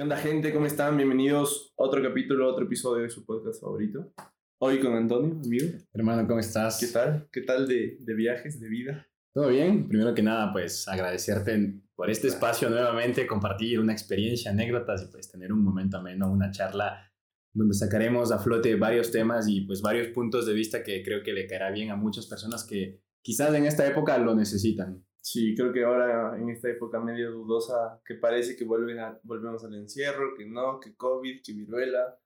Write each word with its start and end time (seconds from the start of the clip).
¿Qué 0.00 0.04
onda, 0.04 0.16
gente? 0.16 0.50
¿Cómo 0.54 0.64
están? 0.64 0.96
Bienvenidos 0.96 1.74
a 1.76 1.82
otro 1.82 2.02
capítulo, 2.02 2.50
otro 2.50 2.64
episodio 2.64 3.02
de 3.02 3.10
su 3.10 3.26
podcast 3.26 3.60
favorito. 3.60 4.14
Hoy 4.58 4.80
con 4.80 4.94
Antonio, 4.94 5.38
amigo. 5.44 5.66
Hermano, 5.92 6.26
¿cómo 6.26 6.40
estás? 6.40 6.80
¿Qué 6.80 6.86
tal? 6.86 7.28
¿Qué 7.30 7.42
tal 7.42 7.68
de, 7.68 7.98
de 8.00 8.14
viajes, 8.14 8.58
de 8.58 8.68
vida? 8.70 9.06
¿Todo 9.34 9.48
bien? 9.48 9.88
Primero 9.88 10.14
que 10.14 10.22
nada, 10.22 10.54
pues 10.54 10.88
agradecerte 10.88 11.82
por 11.94 12.08
este 12.08 12.28
espacio 12.28 12.70
nuevamente, 12.70 13.26
compartir 13.26 13.78
una 13.78 13.92
experiencia, 13.92 14.52
anécdotas 14.52 15.02
y 15.02 15.12
pues 15.12 15.30
tener 15.30 15.52
un 15.52 15.62
momento 15.62 15.98
ameno, 15.98 16.32
una 16.32 16.50
charla 16.50 17.12
donde 17.52 17.74
sacaremos 17.74 18.32
a 18.32 18.38
flote 18.38 18.76
varios 18.76 19.10
temas 19.10 19.48
y 19.48 19.66
pues 19.66 19.82
varios 19.82 20.08
puntos 20.14 20.46
de 20.46 20.54
vista 20.54 20.82
que 20.82 21.02
creo 21.02 21.22
que 21.22 21.34
le 21.34 21.46
caerá 21.46 21.70
bien 21.70 21.90
a 21.90 21.96
muchas 21.96 22.26
personas 22.26 22.64
que 22.64 23.02
quizás 23.20 23.52
en 23.52 23.66
esta 23.66 23.86
época 23.86 24.16
lo 24.16 24.34
necesitan. 24.34 25.04
Sí, 25.22 25.54
creo 25.54 25.72
que 25.72 25.84
ahora 25.84 26.38
en 26.38 26.48
esta 26.48 26.70
época 26.70 26.98
medio 26.98 27.30
dudosa, 27.32 28.00
que 28.04 28.14
parece 28.14 28.56
que 28.56 28.64
vuelven 28.64 28.98
a, 29.00 29.20
volvemos 29.22 29.64
al 29.64 29.74
encierro, 29.74 30.34
que 30.34 30.46
no, 30.46 30.80
que 30.80 30.96
COVID, 30.96 31.42
que 31.44 31.52
viruela, 31.52 32.18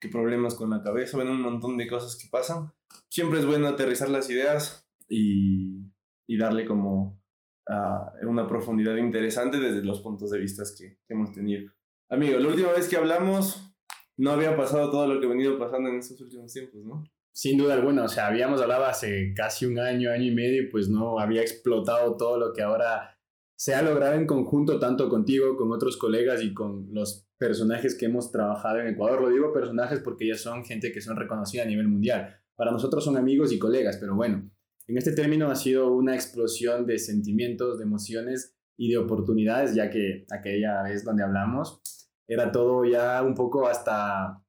que 0.00 0.08
problemas 0.08 0.54
con 0.54 0.70
la 0.70 0.82
cabeza, 0.82 1.16
bueno, 1.16 1.32
un 1.32 1.42
montón 1.42 1.76
de 1.76 1.86
cosas 1.86 2.16
que 2.16 2.28
pasan. 2.30 2.72
Siempre 3.08 3.38
es 3.38 3.46
bueno 3.46 3.68
aterrizar 3.68 4.08
las 4.08 4.30
ideas 4.30 4.88
y, 5.08 5.84
y 6.26 6.38
darle 6.38 6.64
como 6.64 7.22
uh, 7.68 8.26
una 8.26 8.46
profundidad 8.48 8.96
interesante 8.96 9.60
desde 9.60 9.84
los 9.84 10.00
puntos 10.00 10.30
de 10.30 10.38
vista 10.38 10.64
que, 10.76 10.98
que 11.06 11.14
hemos 11.14 11.32
tenido. 11.32 11.70
Amigo, 12.08 12.38
la 12.38 12.48
última 12.48 12.72
vez 12.72 12.88
que 12.88 12.96
hablamos 12.96 13.74
no 14.16 14.30
había 14.30 14.56
pasado 14.56 14.90
todo 14.90 15.06
lo 15.06 15.20
que 15.20 15.26
ha 15.26 15.30
venido 15.30 15.58
pasando 15.58 15.88
en 15.88 15.96
estos 15.96 16.20
últimos 16.20 16.52
tiempos, 16.52 16.82
¿no? 16.84 17.04
Sin 17.34 17.56
duda 17.56 17.74
alguna, 17.74 18.04
o 18.04 18.08
sea, 18.08 18.26
habíamos 18.26 18.60
hablado 18.60 18.84
hace 18.84 19.32
casi 19.34 19.64
un 19.64 19.78
año, 19.78 20.10
año 20.10 20.24
y 20.24 20.34
medio, 20.34 20.68
pues 20.70 20.88
no 20.88 21.18
había 21.18 21.40
explotado 21.40 22.16
todo 22.16 22.38
lo 22.38 22.52
que 22.52 22.62
ahora 22.62 23.18
se 23.56 23.74
ha 23.74 23.82
logrado 23.82 24.14
en 24.14 24.26
conjunto, 24.26 24.78
tanto 24.78 25.08
contigo, 25.08 25.56
con 25.56 25.72
otros 25.72 25.96
colegas 25.96 26.42
y 26.42 26.52
con 26.52 26.88
los 26.92 27.28
personajes 27.38 27.96
que 27.96 28.06
hemos 28.06 28.30
trabajado 28.30 28.80
en 28.80 28.88
Ecuador. 28.88 29.22
Lo 29.22 29.30
digo 29.30 29.52
personajes 29.52 30.00
porque 30.00 30.28
ya 30.28 30.34
son 30.34 30.64
gente 30.64 30.92
que 30.92 31.00
son 31.00 31.16
reconocida 31.16 31.62
a 31.62 31.66
nivel 31.66 31.88
mundial. 31.88 32.36
Para 32.54 32.70
nosotros 32.70 33.04
son 33.04 33.16
amigos 33.16 33.52
y 33.52 33.58
colegas, 33.58 33.98
pero 33.98 34.14
bueno, 34.14 34.50
en 34.88 34.98
este 34.98 35.12
término 35.12 35.48
ha 35.48 35.54
sido 35.54 35.92
una 35.92 36.14
explosión 36.14 36.86
de 36.86 36.98
sentimientos, 36.98 37.78
de 37.78 37.84
emociones 37.84 38.56
y 38.76 38.90
de 38.90 38.98
oportunidades, 38.98 39.74
ya 39.74 39.90
que 39.90 40.26
aquella 40.30 40.82
vez 40.82 41.04
donde 41.04 41.22
hablamos 41.22 41.80
era 42.26 42.50
todo 42.50 42.84
ya 42.84 43.22
un 43.22 43.34
poco 43.34 43.68
hasta 43.68 44.41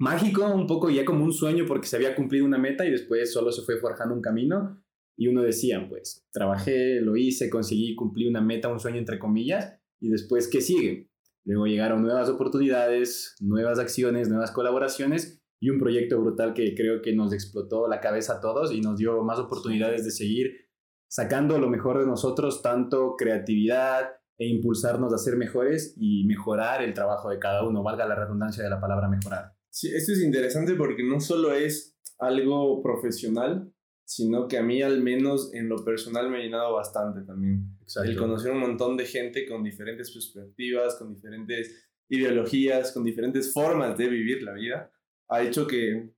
mágico, 0.00 0.46
un 0.46 0.66
poco 0.66 0.88
ya 0.88 1.04
como 1.04 1.24
un 1.24 1.32
sueño 1.32 1.66
porque 1.68 1.86
se 1.86 1.94
había 1.94 2.16
cumplido 2.16 2.46
una 2.46 2.56
meta 2.56 2.86
y 2.86 2.90
después 2.90 3.32
solo 3.32 3.52
se 3.52 3.62
fue 3.62 3.76
forjando 3.76 4.14
un 4.14 4.22
camino 4.22 4.82
y 5.14 5.28
uno 5.28 5.42
decía, 5.42 5.86
pues 5.88 6.26
trabajé, 6.32 7.02
lo 7.02 7.16
hice, 7.16 7.50
conseguí 7.50 7.94
cumplir 7.94 8.26
una 8.28 8.40
meta, 8.40 8.68
un 8.68 8.80
sueño 8.80 8.96
entre 8.96 9.18
comillas 9.18 9.78
y 10.00 10.08
después, 10.08 10.48
¿qué 10.48 10.62
sigue? 10.62 11.10
Luego 11.44 11.66
llegaron 11.66 12.00
nuevas 12.00 12.30
oportunidades, 12.30 13.36
nuevas 13.40 13.78
acciones, 13.78 14.30
nuevas 14.30 14.52
colaboraciones 14.52 15.42
y 15.60 15.68
un 15.68 15.78
proyecto 15.78 16.18
brutal 16.18 16.54
que 16.54 16.74
creo 16.74 17.02
que 17.02 17.14
nos 17.14 17.34
explotó 17.34 17.86
la 17.86 18.00
cabeza 18.00 18.34
a 18.34 18.40
todos 18.40 18.72
y 18.72 18.80
nos 18.80 18.96
dio 18.96 19.22
más 19.22 19.38
oportunidades 19.38 20.04
de 20.04 20.12
seguir 20.12 20.70
sacando 21.10 21.58
lo 21.58 21.68
mejor 21.68 21.98
de 21.98 22.06
nosotros, 22.06 22.62
tanto 22.62 23.16
creatividad 23.18 24.12
e 24.38 24.48
impulsarnos 24.48 25.12
a 25.12 25.18
ser 25.18 25.36
mejores 25.36 25.94
y 25.98 26.24
mejorar 26.24 26.82
el 26.82 26.94
trabajo 26.94 27.28
de 27.28 27.38
cada 27.38 27.68
uno, 27.68 27.82
valga 27.82 28.06
la 28.06 28.14
redundancia 28.14 28.64
de 28.64 28.70
la 28.70 28.80
palabra 28.80 29.06
mejorar. 29.06 29.59
Sí, 29.70 29.88
esto 29.94 30.12
es 30.12 30.22
interesante 30.22 30.74
porque 30.74 31.02
no 31.02 31.20
solo 31.20 31.54
es 31.54 31.96
algo 32.18 32.82
profesional, 32.82 33.72
sino 34.04 34.48
que 34.48 34.58
a 34.58 34.62
mí 34.62 34.82
al 34.82 35.02
menos 35.02 35.54
en 35.54 35.68
lo 35.68 35.84
personal 35.84 36.28
me 36.28 36.38
ha 36.38 36.42
llenado 36.42 36.74
bastante 36.74 37.22
también. 37.22 37.78
El 38.04 38.16
conocer 38.16 38.50
un 38.50 38.58
montón 38.58 38.96
de 38.96 39.06
gente 39.06 39.46
con 39.46 39.62
diferentes 39.62 40.10
perspectivas, 40.10 40.96
con 40.96 41.14
diferentes 41.14 41.88
ideologías, 42.08 42.90
con 42.90 43.04
diferentes 43.04 43.52
formas 43.52 43.96
de 43.96 44.08
vivir 44.08 44.42
la 44.42 44.54
vida, 44.54 44.90
ha 45.28 45.42
hecho 45.42 45.66
que 45.66 46.12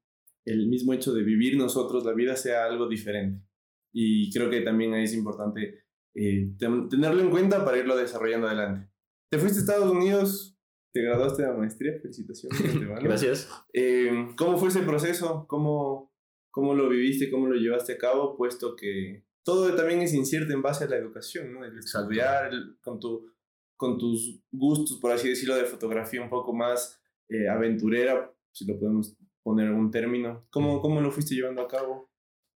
el 0.47 0.69
mismo 0.69 0.95
hecho 0.95 1.12
de 1.12 1.23
vivir 1.23 1.56
nosotros 1.56 2.05
la 2.05 2.14
vida 2.14 2.34
sea 2.34 2.64
algo 2.64 2.89
diferente. 2.89 3.45
Y 3.92 4.33
creo 4.33 4.48
que 4.48 4.62
también 4.62 4.95
es 4.95 5.12
importante 5.12 5.85
eh, 6.14 6.51
tenerlo 6.58 7.20
en 7.20 7.30
cuenta 7.30 7.62
para 7.62 7.77
irlo 7.77 7.95
desarrollando 7.95 8.46
adelante. 8.46 8.91
Te 9.30 9.39
fuiste 9.39 9.58
a 9.58 9.61
Estados 9.61 9.92
Unidos 9.92 10.58
te 10.92 11.03
graduaste 11.03 11.42
de 11.42 11.48
la 11.48 11.55
maestría, 11.55 11.98
felicitaciones. 12.01 12.58
Gracias. 13.03 13.51
Eh, 13.73 14.29
¿Cómo 14.36 14.58
fue 14.58 14.69
ese 14.69 14.83
proceso? 14.83 15.47
¿Cómo, 15.48 16.13
¿Cómo 16.51 16.75
lo 16.75 16.89
viviste? 16.89 17.30
¿Cómo 17.30 17.47
lo 17.47 17.57
llevaste 17.57 17.95
a 17.95 17.98
cabo? 17.98 18.36
Puesto 18.36 18.77
que 18.77 19.25
todo 19.42 19.75
también 19.75 20.03
es 20.03 20.13
incierto 20.13 20.53
en 20.53 20.63
base 20.63 20.85
a 20.85 20.89
la 20.89 20.97
educación, 20.97 21.53
¿no? 21.53 21.64
El 21.64 21.79
estudiar 21.79 22.53
con, 22.83 23.01
tu, 23.01 23.33
con 23.77 23.98
tus 23.98 24.41
gustos, 24.53 24.98
por 25.01 25.13
así 25.13 25.30
decirlo, 25.30 25.57
de 25.57 25.64
fotografía 25.64 26.23
un 26.23 26.30
poco 26.30 26.53
más 26.53 27.01
eh, 27.29 27.48
aventurera, 27.48 28.33
si 28.53 28.67
lo 28.67 28.79
podemos 28.79 29.17
poner 29.42 29.69
en 29.69 29.74
un 29.74 29.91
término. 29.91 30.47
¿Cómo, 30.51 30.80
¿Cómo 30.83 31.01
lo 31.01 31.11
fuiste 31.11 31.35
llevando 31.35 31.63
a 31.63 31.69
cabo? 31.69 32.11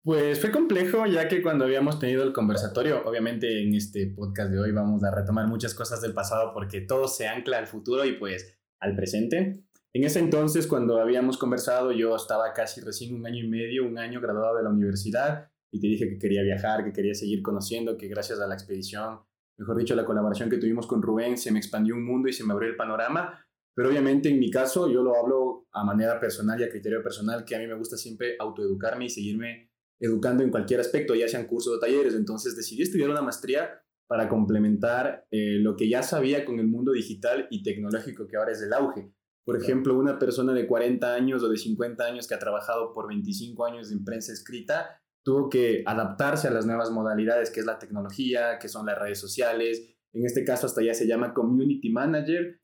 Pues 0.06 0.42
fue 0.42 0.52
complejo, 0.52 1.06
ya 1.06 1.30
que 1.30 1.42
cuando 1.42 1.64
habíamos 1.64 1.98
tenido 1.98 2.24
el 2.24 2.34
conversatorio, 2.34 3.06
obviamente 3.06 3.64
en 3.64 3.74
este 3.74 4.08
podcast 4.08 4.52
de 4.52 4.60
hoy 4.60 4.74
vamos 4.74 5.02
a 5.06 5.12
retomar 5.12 5.48
muchas 5.48 5.74
cosas 5.74 6.02
del 6.02 6.14
pasado 6.14 6.52
porque 6.54 6.82
todo 6.82 7.08
se 7.08 7.26
ancla 7.26 7.58
al 7.58 7.68
futuro 7.68 8.04
y 8.04 8.12
pues 8.12 8.60
al 8.82 8.98
presente. 8.98 9.64
En 9.94 10.04
ese 10.04 10.20
entonces, 10.20 10.68
cuando 10.68 11.00
habíamos 11.00 11.38
conversado, 11.38 11.94
yo 11.94 12.18
estaba 12.18 12.52
casi 12.52 12.82
recién 12.82 13.16
un 13.16 13.26
año 13.26 13.46
y 13.46 13.48
medio, 13.48 13.88
un 13.88 13.98
año 13.98 14.20
graduado 14.20 14.58
de 14.58 14.64
la 14.64 14.72
universidad 14.72 15.50
y 15.72 15.80
te 15.80 15.88
dije 15.88 16.10
que 16.10 16.18
quería 16.18 16.44
viajar, 16.44 16.84
que 16.84 16.92
quería 16.92 17.14
seguir 17.14 17.42
conociendo, 17.42 17.96
que 17.96 18.10
gracias 18.10 18.42
a 18.42 18.48
la 18.48 18.56
expedición, 18.56 19.22
mejor 19.58 19.78
dicho, 19.78 19.96
la 19.96 20.04
colaboración 20.04 20.50
que 20.50 20.58
tuvimos 20.58 20.86
con 20.86 21.02
Rubén, 21.02 21.38
se 21.38 21.50
me 21.54 21.60
expandió 21.60 21.96
un 21.96 22.04
mundo 22.04 22.28
y 22.28 22.34
se 22.34 22.44
me 22.44 22.52
abrió 22.52 22.70
el 22.70 22.76
panorama. 22.76 23.40
Pero 23.74 23.88
obviamente 23.88 24.28
en 24.28 24.38
mi 24.38 24.52
caso, 24.52 24.92
yo 24.92 25.02
lo 25.02 25.16
hablo 25.16 25.66
a 25.72 25.86
manera 25.86 26.20
personal 26.20 26.60
y 26.60 26.66
a 26.66 26.70
criterio 26.70 27.02
personal, 27.02 27.46
que 27.46 27.56
a 27.56 27.60
mí 27.60 27.68
me 27.68 27.76
gusta 27.76 27.96
siempre 27.96 28.36
autoeducarme 28.38 29.06
y 29.06 29.10
seguirme 29.10 29.73
educando 30.04 30.44
en 30.44 30.52
cualquier 30.52 30.82
aspecto, 30.82 31.16
ya 31.16 31.30
sean 31.30 31.48
cursos 31.48 31.78
o 31.78 31.80
talleres. 31.80 32.14
Entonces 32.14 32.58
decidí 32.58 32.82
estudiar 32.82 33.10
una 33.10 33.22
maestría 33.22 33.82
para 34.06 34.28
complementar 34.28 35.26
eh, 35.32 35.60
lo 35.60 35.78
que 35.78 35.88
ya 35.88 36.04
sabía 36.04 36.44
con 36.44 36.60
el 36.60 36.68
mundo 36.68 36.92
digital 36.92 37.48
y 37.50 37.64
tecnológico 37.64 38.28
que 38.28 38.36
ahora 38.36 38.52
es 38.52 38.62
el 38.62 38.74
auge. 38.74 39.14
Por 39.46 39.56
ejemplo, 39.56 39.98
una 39.98 40.20
persona 40.20 40.54
de 40.54 40.68
40 40.68 41.14
años 41.14 41.42
o 41.42 41.50
de 41.50 41.58
50 41.58 42.04
años 42.04 42.28
que 42.28 42.36
ha 42.36 42.40
trabajado 42.40 42.94
por 42.94 43.08
25 43.08 43.66
años 43.66 43.92
en 43.92 44.04
prensa 44.04 44.34
escrita 44.34 45.02
tuvo 45.24 45.50
que 45.50 45.84
adaptarse 45.86 46.50
a 46.50 46.52
las 46.52 46.66
nuevas 46.66 46.92
modalidades 46.92 47.50
que 47.50 47.62
es 47.62 47.66
la 47.66 47.80
tecnología, 47.80 48.60
que 48.60 48.68
son 48.68 48.86
las 48.86 49.00
redes 49.00 49.20
sociales. 49.20 49.96
En 50.12 50.26
este 50.26 50.44
caso 50.44 50.68
hasta 50.68 50.84
ya 50.84 50.94
se 50.94 51.08
llama 51.08 51.34
community 51.34 51.90
manager 51.90 52.60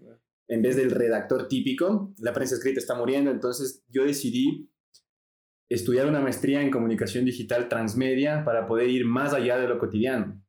en 0.49 0.61
vez 0.61 0.75
del 0.75 0.91
redactor 0.91 1.47
típico. 1.47 2.13
La 2.19 2.33
prensa 2.33 2.55
escrita 2.55 2.79
está 2.79 2.95
muriendo, 2.95 3.31
entonces 3.31 3.85
yo 3.87 4.03
decidí 4.03 4.69
estudiar 5.69 6.07
una 6.07 6.19
maestría 6.19 6.61
en 6.61 6.71
comunicación 6.71 7.25
digital 7.25 7.69
transmedia 7.69 8.43
para 8.43 8.65
poder 8.65 8.89
ir 8.89 9.05
más 9.05 9.33
allá 9.33 9.57
de 9.59 9.67
lo 9.67 9.77
cotidiano. 9.77 10.43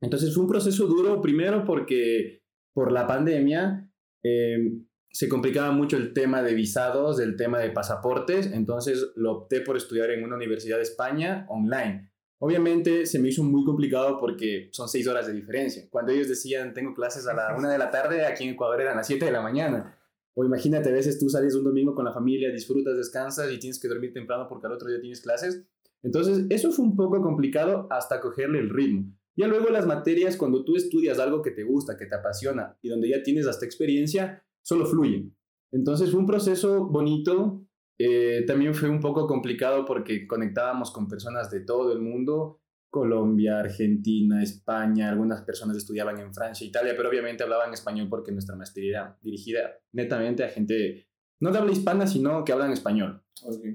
Entonces 0.00 0.34
fue 0.34 0.44
un 0.44 0.50
proceso 0.50 0.86
duro, 0.86 1.20
primero 1.20 1.64
porque 1.64 2.42
por 2.74 2.92
la 2.92 3.06
pandemia 3.06 3.90
em, 4.22 4.86
se 5.10 5.28
complicaba 5.28 5.72
mucho 5.72 5.96
el 5.96 6.12
tema 6.12 6.42
de 6.42 6.54
visados, 6.54 7.18
el 7.18 7.36
tema 7.36 7.58
de 7.58 7.70
pasaportes, 7.70 8.52
entonces 8.52 9.10
lo 9.16 9.32
opté 9.32 9.62
por 9.62 9.76
estudiar 9.76 10.10
en 10.10 10.22
una 10.22 10.36
universidad 10.36 10.76
de 10.76 10.82
España 10.82 11.46
online. 11.48 12.12
Obviamente 12.40 13.06
se 13.06 13.18
me 13.18 13.28
hizo 13.28 13.42
muy 13.42 13.64
complicado 13.64 14.20
porque 14.20 14.68
son 14.70 14.88
seis 14.88 15.08
horas 15.08 15.26
de 15.26 15.32
diferencia. 15.32 15.88
Cuando 15.90 16.12
ellos 16.12 16.28
decían 16.28 16.72
tengo 16.72 16.94
clases 16.94 17.26
a 17.26 17.34
la 17.34 17.56
una 17.56 17.70
de 17.70 17.78
la 17.78 17.90
tarde, 17.90 18.26
aquí 18.26 18.44
en 18.44 18.50
Ecuador 18.50 18.80
eran 18.80 18.96
las 18.96 19.06
siete 19.08 19.24
de 19.24 19.32
la 19.32 19.40
mañana. 19.40 19.97
O 20.38 20.44
imagínate, 20.44 20.88
a 20.88 20.92
veces 20.92 21.18
tú 21.18 21.28
sales 21.28 21.56
un 21.56 21.64
domingo 21.64 21.96
con 21.96 22.04
la 22.04 22.12
familia, 22.12 22.52
disfrutas, 22.52 22.96
descansas 22.96 23.50
y 23.50 23.58
tienes 23.58 23.80
que 23.80 23.88
dormir 23.88 24.12
temprano 24.12 24.46
porque 24.48 24.68
al 24.68 24.72
otro 24.72 24.86
día 24.86 25.00
tienes 25.00 25.20
clases. 25.20 25.64
Entonces, 26.00 26.46
eso 26.48 26.70
fue 26.70 26.84
un 26.84 26.94
poco 26.94 27.20
complicado 27.20 27.88
hasta 27.90 28.20
cogerle 28.20 28.60
el 28.60 28.70
ritmo. 28.70 29.12
Ya 29.36 29.48
luego 29.48 29.68
las 29.70 29.84
materias, 29.84 30.36
cuando 30.36 30.64
tú 30.64 30.76
estudias 30.76 31.18
algo 31.18 31.42
que 31.42 31.50
te 31.50 31.64
gusta, 31.64 31.96
que 31.96 32.06
te 32.06 32.14
apasiona 32.14 32.78
y 32.82 32.88
donde 32.88 33.08
ya 33.08 33.20
tienes 33.24 33.48
hasta 33.48 33.66
experiencia, 33.66 34.44
solo 34.62 34.86
fluyen. 34.86 35.36
Entonces 35.72 36.12
fue 36.12 36.20
un 36.20 36.26
proceso 36.26 36.86
bonito, 36.86 37.66
eh, 37.98 38.44
también 38.46 38.74
fue 38.74 38.90
un 38.90 39.00
poco 39.00 39.26
complicado 39.26 39.84
porque 39.84 40.28
conectábamos 40.28 40.92
con 40.92 41.08
personas 41.08 41.50
de 41.50 41.62
todo 41.64 41.92
el 41.92 41.98
mundo 41.98 42.60
Colombia, 42.90 43.58
Argentina, 43.58 44.42
España, 44.42 45.10
algunas 45.10 45.42
personas 45.42 45.76
estudiaban 45.76 46.18
en 46.18 46.32
Francia, 46.32 46.66
Italia, 46.66 46.94
pero 46.96 47.08
obviamente 47.08 47.42
hablaban 47.42 47.72
español 47.72 48.08
porque 48.08 48.32
nuestra 48.32 48.56
maestría 48.56 48.90
era 48.90 49.18
dirigida 49.22 49.78
netamente 49.92 50.44
a 50.44 50.48
gente 50.48 51.08
no 51.40 51.52
de 51.52 51.58
habla 51.58 51.72
hispana, 51.72 52.06
sino 52.06 52.44
que 52.44 52.52
hablan 52.52 52.72
español. 52.72 53.22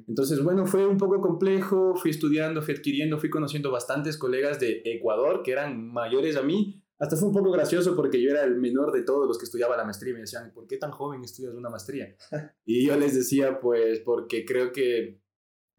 Entonces, 0.08 0.44
bueno, 0.44 0.66
fue 0.66 0.86
un 0.86 0.98
poco 0.98 1.22
complejo, 1.22 1.96
fui 1.96 2.12
estudiando, 2.12 2.62
fui 2.62 2.74
adquiriendo, 2.74 3.18
fui 3.18 3.30
conociendo 3.30 3.72
bastantes 3.72 4.18
colegas 4.18 4.60
de 4.60 4.82
Ecuador 4.84 5.42
que 5.44 5.52
eran 5.52 5.92
mayores 5.92 6.36
a 6.36 6.44
mí. 6.44 6.84
Hasta 7.00 7.16
fue 7.16 7.30
un 7.30 7.34
poco 7.34 7.52
gracioso 7.52 7.96
porque 7.96 8.22
yo 8.22 8.32
era 8.32 8.44
el 8.44 8.58
menor 8.58 8.92
de 8.92 9.04
todos 9.04 9.28
los 9.28 9.38
que 9.38 9.46
estudiaba 9.46 9.78
la 9.78 9.86
maestría 9.86 10.12
y 10.12 10.16
me 10.16 10.22
decían, 10.22 10.52
¿por 10.54 10.68
qué 10.68 10.78
tan 10.78 10.92
joven 10.92 11.24
estudias 11.24 11.54
una 11.54 11.70
maestría? 11.70 12.16
y 12.66 12.86
yo 12.86 12.98
les 12.98 13.16
decía, 13.16 13.60
pues 13.60 14.00
porque 14.00 14.46
creo 14.46 14.72
que 14.72 15.22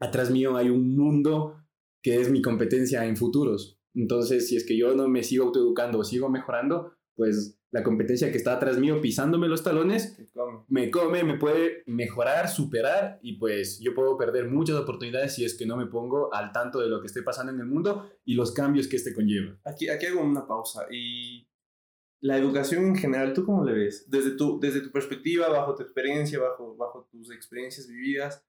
atrás 0.00 0.30
mío 0.30 0.56
hay 0.56 0.70
un 0.70 0.96
mundo 0.96 1.63
que 2.04 2.20
es 2.20 2.30
mi 2.30 2.42
competencia 2.42 3.06
en 3.06 3.16
futuros. 3.16 3.80
Entonces, 3.94 4.46
si 4.46 4.56
es 4.56 4.66
que 4.66 4.76
yo 4.76 4.94
no 4.94 5.08
me 5.08 5.22
sigo 5.22 5.46
autoeducando 5.46 5.98
o 5.98 6.04
sigo 6.04 6.28
mejorando, 6.28 6.92
pues 7.16 7.58
la 7.70 7.82
competencia 7.82 8.30
que 8.30 8.36
está 8.36 8.52
atrás 8.52 8.78
mío 8.78 9.00
pisándome 9.00 9.48
los 9.48 9.64
talones, 9.64 10.16
me 10.68 10.90
come, 10.90 11.24
me 11.24 11.38
puede 11.38 11.82
mejorar, 11.86 12.48
superar 12.48 13.18
y 13.22 13.38
pues 13.38 13.80
yo 13.80 13.94
puedo 13.94 14.18
perder 14.18 14.50
muchas 14.50 14.76
oportunidades 14.76 15.34
si 15.34 15.44
es 15.44 15.56
que 15.56 15.64
no 15.64 15.76
me 15.76 15.86
pongo 15.86 16.32
al 16.34 16.52
tanto 16.52 16.78
de 16.78 16.88
lo 16.88 17.00
que 17.00 17.06
esté 17.06 17.22
pasando 17.22 17.52
en 17.52 17.60
el 17.60 17.66
mundo 17.66 18.08
y 18.24 18.34
los 18.34 18.52
cambios 18.52 18.86
que 18.86 18.96
este 18.96 19.14
conlleva. 19.14 19.58
Aquí, 19.64 19.88
aquí 19.88 20.06
hago 20.06 20.22
una 20.22 20.46
pausa 20.46 20.86
y 20.92 21.48
la 22.20 22.36
educación 22.36 22.84
en 22.84 22.96
general, 22.96 23.32
¿tú 23.32 23.46
cómo 23.46 23.64
le 23.64 23.72
ves? 23.72 24.10
Desde 24.10 24.32
tu, 24.32 24.60
desde 24.60 24.82
tu 24.82 24.92
perspectiva, 24.92 25.48
bajo 25.48 25.74
tu 25.74 25.82
experiencia, 25.82 26.38
bajo, 26.38 26.76
bajo 26.76 27.08
tus 27.10 27.32
experiencias 27.32 27.88
vividas, 27.88 28.44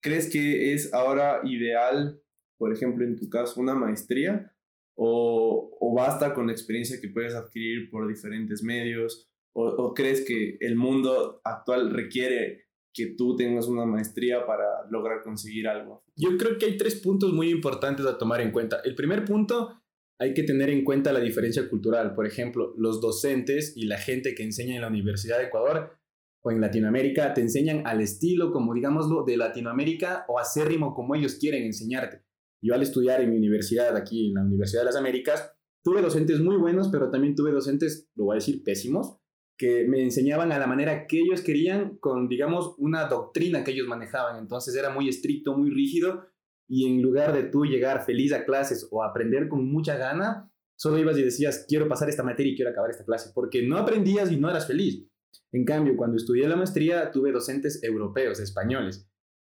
¿crees 0.00 0.30
que 0.30 0.72
es 0.72 0.94
ahora 0.94 1.40
ideal, 1.44 2.22
por 2.62 2.72
ejemplo, 2.72 3.04
en 3.04 3.16
tu 3.16 3.28
caso, 3.28 3.60
una 3.60 3.74
maestría? 3.74 4.52
o, 4.94 5.76
o 5.80 5.94
basta 5.94 6.34
con 6.34 6.46
la 6.46 6.52
experiencia 6.52 7.00
que 7.00 7.08
puedes 7.08 7.34
adquirir 7.34 7.90
por 7.90 8.06
diferentes 8.06 8.62
medios? 8.62 9.28
O, 9.52 9.66
¿O 9.66 9.94
crees 9.94 10.24
que 10.24 10.56
el 10.60 10.76
mundo 10.76 11.40
actual 11.44 11.90
requiere 11.90 12.66
que 12.94 13.14
tú 13.16 13.36
tengas 13.36 13.66
una 13.66 13.86
maestría 13.86 14.46
para 14.46 14.64
lograr 14.90 15.22
conseguir 15.22 15.66
algo? 15.68 16.04
Yo 16.16 16.36
creo 16.38 16.58
que 16.58 16.66
hay 16.66 16.76
tres 16.76 17.00
puntos 17.00 17.32
muy 17.32 17.50
importantes 17.50 18.06
a 18.06 18.18
tomar 18.18 18.40
en 18.40 18.52
cuenta. 18.52 18.80
El 18.84 18.94
primer 18.94 19.24
punto, 19.24 19.82
hay 20.20 20.34
que 20.34 20.44
tener 20.44 20.70
en 20.70 20.84
cuenta 20.84 21.12
la 21.12 21.20
diferencia 21.20 21.68
cultural. 21.68 22.14
Por 22.14 22.26
ejemplo, 22.26 22.74
los 22.78 23.00
docentes 23.00 23.72
y 23.76 23.86
la 23.86 23.98
gente 23.98 24.34
que 24.34 24.44
enseña 24.44 24.76
en 24.76 24.82
la 24.82 24.88
Universidad 24.88 25.38
de 25.38 25.46
Ecuador 25.46 25.98
o 26.44 26.50
en 26.50 26.60
Latinoamérica 26.60 27.34
te 27.34 27.40
enseñan 27.40 27.86
al 27.86 28.00
estilo, 28.00 28.52
como 28.52 28.72
digámoslo, 28.74 29.24
de 29.24 29.36
Latinoamérica 29.36 30.24
o 30.28 30.38
acérrimo 30.38 30.94
como 30.94 31.14
ellos 31.14 31.36
quieren 31.40 31.64
enseñarte. 31.64 32.22
Yo 32.62 32.74
al 32.74 32.82
estudiar 32.82 33.20
en 33.20 33.30
mi 33.30 33.36
universidad, 33.36 33.96
aquí 33.96 34.28
en 34.28 34.34
la 34.34 34.42
Universidad 34.42 34.82
de 34.82 34.86
las 34.86 34.96
Américas, 34.96 35.52
tuve 35.84 36.00
docentes 36.00 36.40
muy 36.40 36.56
buenos, 36.56 36.88
pero 36.88 37.10
también 37.10 37.34
tuve 37.34 37.50
docentes, 37.50 38.08
lo 38.14 38.24
voy 38.24 38.34
a 38.34 38.38
decir, 38.38 38.62
pésimos, 38.62 39.18
que 39.58 39.86
me 39.88 40.02
enseñaban 40.02 40.52
a 40.52 40.58
la 40.58 40.66
manera 40.66 41.06
que 41.06 41.18
ellos 41.18 41.42
querían 41.42 41.96
con, 41.98 42.28
digamos, 42.28 42.74
una 42.78 43.06
doctrina 43.06 43.64
que 43.64 43.72
ellos 43.72 43.88
manejaban. 43.88 44.38
Entonces 44.38 44.74
era 44.76 44.90
muy 44.90 45.08
estricto, 45.08 45.56
muy 45.56 45.70
rígido, 45.70 46.24
y 46.68 46.86
en 46.86 47.02
lugar 47.02 47.32
de 47.32 47.42
tú 47.42 47.64
llegar 47.64 48.04
feliz 48.04 48.32
a 48.32 48.44
clases 48.44 48.88
o 48.90 49.02
aprender 49.02 49.48
con 49.48 49.70
mucha 49.70 49.96
gana, 49.96 50.50
solo 50.78 50.98
ibas 50.98 51.18
y 51.18 51.22
decías, 51.22 51.66
quiero 51.68 51.88
pasar 51.88 52.08
esta 52.08 52.22
materia 52.22 52.52
y 52.52 52.56
quiero 52.56 52.70
acabar 52.70 52.90
esta 52.90 53.04
clase, 53.04 53.30
porque 53.34 53.66
no 53.66 53.76
aprendías 53.76 54.30
y 54.30 54.36
no 54.36 54.48
eras 54.48 54.66
feliz. 54.66 55.06
En 55.52 55.64
cambio, 55.64 55.96
cuando 55.96 56.16
estudié 56.16 56.48
la 56.48 56.56
maestría, 56.56 57.10
tuve 57.10 57.32
docentes 57.32 57.82
europeos, 57.82 58.40
españoles. 58.40 59.08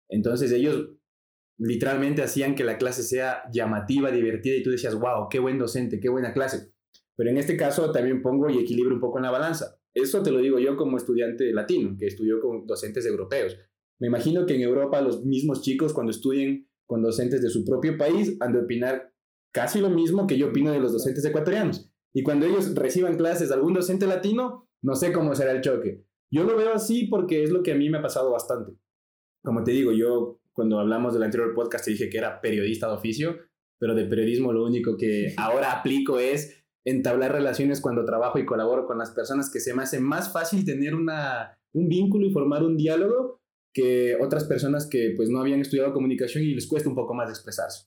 Entonces 0.08 0.52
ellos 0.52 0.90
literalmente 1.58 2.22
hacían 2.22 2.54
que 2.54 2.64
la 2.64 2.78
clase 2.78 3.02
sea 3.02 3.42
llamativa, 3.52 4.10
divertida 4.10 4.56
y 4.56 4.62
tú 4.62 4.70
decías, 4.70 4.94
wow, 4.94 5.28
qué 5.28 5.38
buen 5.38 5.58
docente, 5.58 6.00
qué 6.00 6.08
buena 6.08 6.32
clase. 6.32 6.72
Pero 7.16 7.30
en 7.30 7.36
este 7.36 7.56
caso 7.56 7.90
también 7.90 8.22
pongo 8.22 8.48
y 8.48 8.58
equilibro 8.58 8.94
un 8.94 9.00
poco 9.00 9.18
en 9.18 9.24
la 9.24 9.30
balanza. 9.30 9.80
Eso 9.92 10.22
te 10.22 10.30
lo 10.30 10.38
digo 10.38 10.58
yo 10.60 10.76
como 10.76 10.96
estudiante 10.96 11.52
latino, 11.52 11.96
que 11.98 12.06
estudió 12.06 12.40
con 12.40 12.66
docentes 12.66 13.04
europeos. 13.06 13.56
Me 14.00 14.06
imagino 14.06 14.46
que 14.46 14.54
en 14.54 14.60
Europa 14.60 15.00
los 15.00 15.24
mismos 15.24 15.60
chicos 15.62 15.92
cuando 15.92 16.12
estudien 16.12 16.68
con 16.86 17.02
docentes 17.02 17.42
de 17.42 17.50
su 17.50 17.64
propio 17.64 17.98
país 17.98 18.36
han 18.40 18.52
de 18.52 18.60
opinar 18.60 19.12
casi 19.52 19.80
lo 19.80 19.90
mismo 19.90 20.26
que 20.26 20.38
yo 20.38 20.48
opino 20.48 20.70
de 20.70 20.78
los 20.78 20.92
docentes 20.92 21.24
ecuatorianos. 21.24 21.90
Y 22.14 22.22
cuando 22.22 22.46
ellos 22.46 22.74
reciban 22.74 23.16
clases 23.16 23.48
de 23.48 23.56
algún 23.56 23.74
docente 23.74 24.06
latino, 24.06 24.68
no 24.82 24.94
sé 24.94 25.12
cómo 25.12 25.34
será 25.34 25.52
el 25.52 25.60
choque. 25.60 26.04
Yo 26.30 26.44
lo 26.44 26.56
veo 26.56 26.72
así 26.72 27.06
porque 27.06 27.42
es 27.42 27.50
lo 27.50 27.62
que 27.62 27.72
a 27.72 27.74
mí 27.74 27.90
me 27.90 27.98
ha 27.98 28.02
pasado 28.02 28.30
bastante. 28.30 28.72
Como 29.42 29.64
te 29.64 29.72
digo, 29.72 29.92
yo 29.92 30.37
cuando 30.58 30.80
hablamos 30.80 31.14
del 31.14 31.22
anterior 31.22 31.54
podcast 31.54 31.84
te 31.84 31.92
dije 31.92 32.10
que 32.10 32.18
era 32.18 32.40
periodista 32.40 32.88
de 32.88 32.94
oficio, 32.94 33.36
pero 33.78 33.94
de 33.94 34.06
periodismo 34.06 34.52
lo 34.52 34.64
único 34.64 34.96
que 34.96 35.32
ahora 35.38 35.70
aplico 35.70 36.18
es 36.18 36.64
entablar 36.84 37.30
relaciones 37.30 37.80
cuando 37.80 38.04
trabajo 38.04 38.40
y 38.40 38.44
colaboro 38.44 38.84
con 38.84 38.98
las 38.98 39.12
personas 39.12 39.52
que 39.52 39.60
se 39.60 39.72
me 39.72 39.84
hace 39.84 40.00
más 40.00 40.32
fácil 40.32 40.64
tener 40.64 40.96
una, 40.96 41.56
un 41.72 41.88
vínculo 41.88 42.26
y 42.26 42.32
formar 42.32 42.64
un 42.64 42.76
diálogo 42.76 43.40
que 43.72 44.16
otras 44.20 44.46
personas 44.46 44.88
que 44.90 45.14
pues 45.16 45.30
no 45.30 45.38
habían 45.38 45.60
estudiado 45.60 45.92
comunicación 45.92 46.42
y 46.42 46.54
les 46.54 46.66
cuesta 46.66 46.88
un 46.88 46.96
poco 46.96 47.14
más 47.14 47.30
expresarse. 47.30 47.86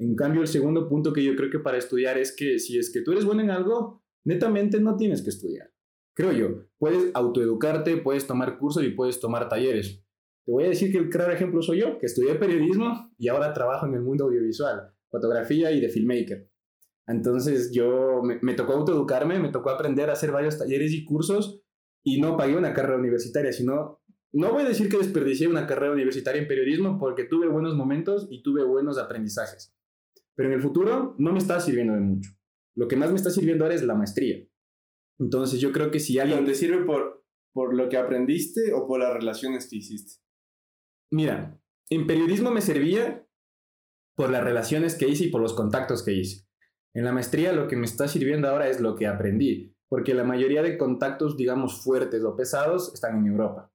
En 0.00 0.16
cambio, 0.16 0.40
el 0.40 0.48
segundo 0.48 0.88
punto 0.88 1.12
que 1.12 1.22
yo 1.22 1.36
creo 1.36 1.48
que 1.48 1.60
para 1.60 1.78
estudiar 1.78 2.18
es 2.18 2.34
que 2.34 2.58
si 2.58 2.76
es 2.76 2.92
que 2.92 3.02
tú 3.02 3.12
eres 3.12 3.24
bueno 3.24 3.42
en 3.42 3.50
algo, 3.50 4.02
netamente 4.26 4.80
no 4.80 4.96
tienes 4.96 5.22
que 5.22 5.30
estudiar. 5.30 5.70
Creo 6.16 6.32
yo, 6.32 6.64
puedes 6.76 7.12
autoeducarte, 7.14 7.98
puedes 7.98 8.26
tomar 8.26 8.58
cursos 8.58 8.82
y 8.82 8.90
puedes 8.90 9.20
tomar 9.20 9.48
talleres, 9.48 10.02
te 10.50 10.54
voy 10.54 10.64
a 10.64 10.70
decir 10.70 10.90
que 10.90 10.98
el 10.98 11.08
claro 11.08 11.32
ejemplo 11.32 11.62
soy 11.62 11.78
yo, 11.78 11.96
que 12.00 12.06
estudié 12.06 12.34
periodismo 12.34 13.14
y 13.16 13.28
ahora 13.28 13.52
trabajo 13.52 13.86
en 13.86 13.94
el 13.94 14.00
mundo 14.00 14.24
audiovisual, 14.24 14.92
fotografía 15.08 15.70
y 15.70 15.80
de 15.80 15.88
filmmaker. 15.88 16.50
Entonces 17.06 17.70
yo 17.70 18.20
me, 18.24 18.54
tocó 18.54 18.72
autoeducarme, 18.72 19.38
me 19.38 19.50
tocó 19.50 19.70
aprender 19.70 20.10
a 20.10 20.14
hacer 20.14 20.32
varios 20.32 20.58
talleres 20.58 20.92
y 20.92 21.04
cursos 21.04 21.62
y 22.02 22.20
no 22.20 22.36
pagué 22.36 22.56
una 22.56 22.74
carrera 22.74 22.98
universitaria, 22.98 23.52
sino, 23.52 24.02
no 24.32 24.50
voy 24.50 24.64
a 24.64 24.68
decir 24.68 24.88
que 24.88 24.98
desperdicié 24.98 25.46
una 25.46 25.68
carrera 25.68 25.92
universitaria 25.92 26.42
en 26.42 26.48
periodismo 26.48 26.98
porque 26.98 27.22
tuve 27.22 27.46
buenos 27.46 27.76
momentos 27.76 28.26
y 28.28 28.42
tuve 28.42 28.64
buenos 28.64 28.98
aprendizajes. 28.98 29.72
Pero 30.34 30.48
en 30.48 30.56
el 30.56 30.60
futuro 30.60 31.14
no 31.18 31.30
me 31.32 31.38
está 31.38 31.60
sirviendo 31.60 31.92
de 31.92 32.00
mucho. 32.00 32.32
Lo 32.74 32.88
que 32.88 32.96
más 32.96 33.10
me 33.10 33.16
está 33.18 33.30
sirviendo 33.30 33.64
ahora 33.64 33.76
es 33.76 33.84
la 33.84 33.94
maestría. 33.94 34.44
Entonces 35.20 35.60
yo 35.60 35.70
creo 35.70 35.92
que 35.92 36.00
si 36.00 36.18
alguien... 36.18 36.44
¿Te 36.44 36.56
sirve 36.56 36.84
por, 36.84 37.24
por 37.52 37.72
lo 37.72 37.88
que 37.88 37.98
aprendiste 37.98 38.72
o 38.72 38.88
por 38.88 38.98
las 38.98 39.12
relaciones 39.12 39.70
que 39.70 39.76
hiciste? 39.76 40.19
Mira, 41.10 41.60
en 41.88 42.06
periodismo 42.06 42.50
me 42.50 42.60
servía 42.60 43.26
por 44.14 44.30
las 44.30 44.44
relaciones 44.44 44.94
que 44.94 45.08
hice 45.08 45.24
y 45.24 45.30
por 45.30 45.40
los 45.40 45.54
contactos 45.54 46.04
que 46.04 46.12
hice. 46.12 46.46
En 46.94 47.04
la 47.04 47.12
maestría 47.12 47.52
lo 47.52 47.68
que 47.68 47.76
me 47.76 47.86
está 47.86 48.08
sirviendo 48.08 48.48
ahora 48.48 48.68
es 48.68 48.80
lo 48.80 48.94
que 48.94 49.06
aprendí, 49.06 49.74
porque 49.88 50.14
la 50.14 50.24
mayoría 50.24 50.62
de 50.62 50.78
contactos, 50.78 51.36
digamos, 51.36 51.82
fuertes 51.82 52.22
o 52.24 52.36
pesados 52.36 52.92
están 52.94 53.18
en 53.18 53.26
Europa. 53.26 53.72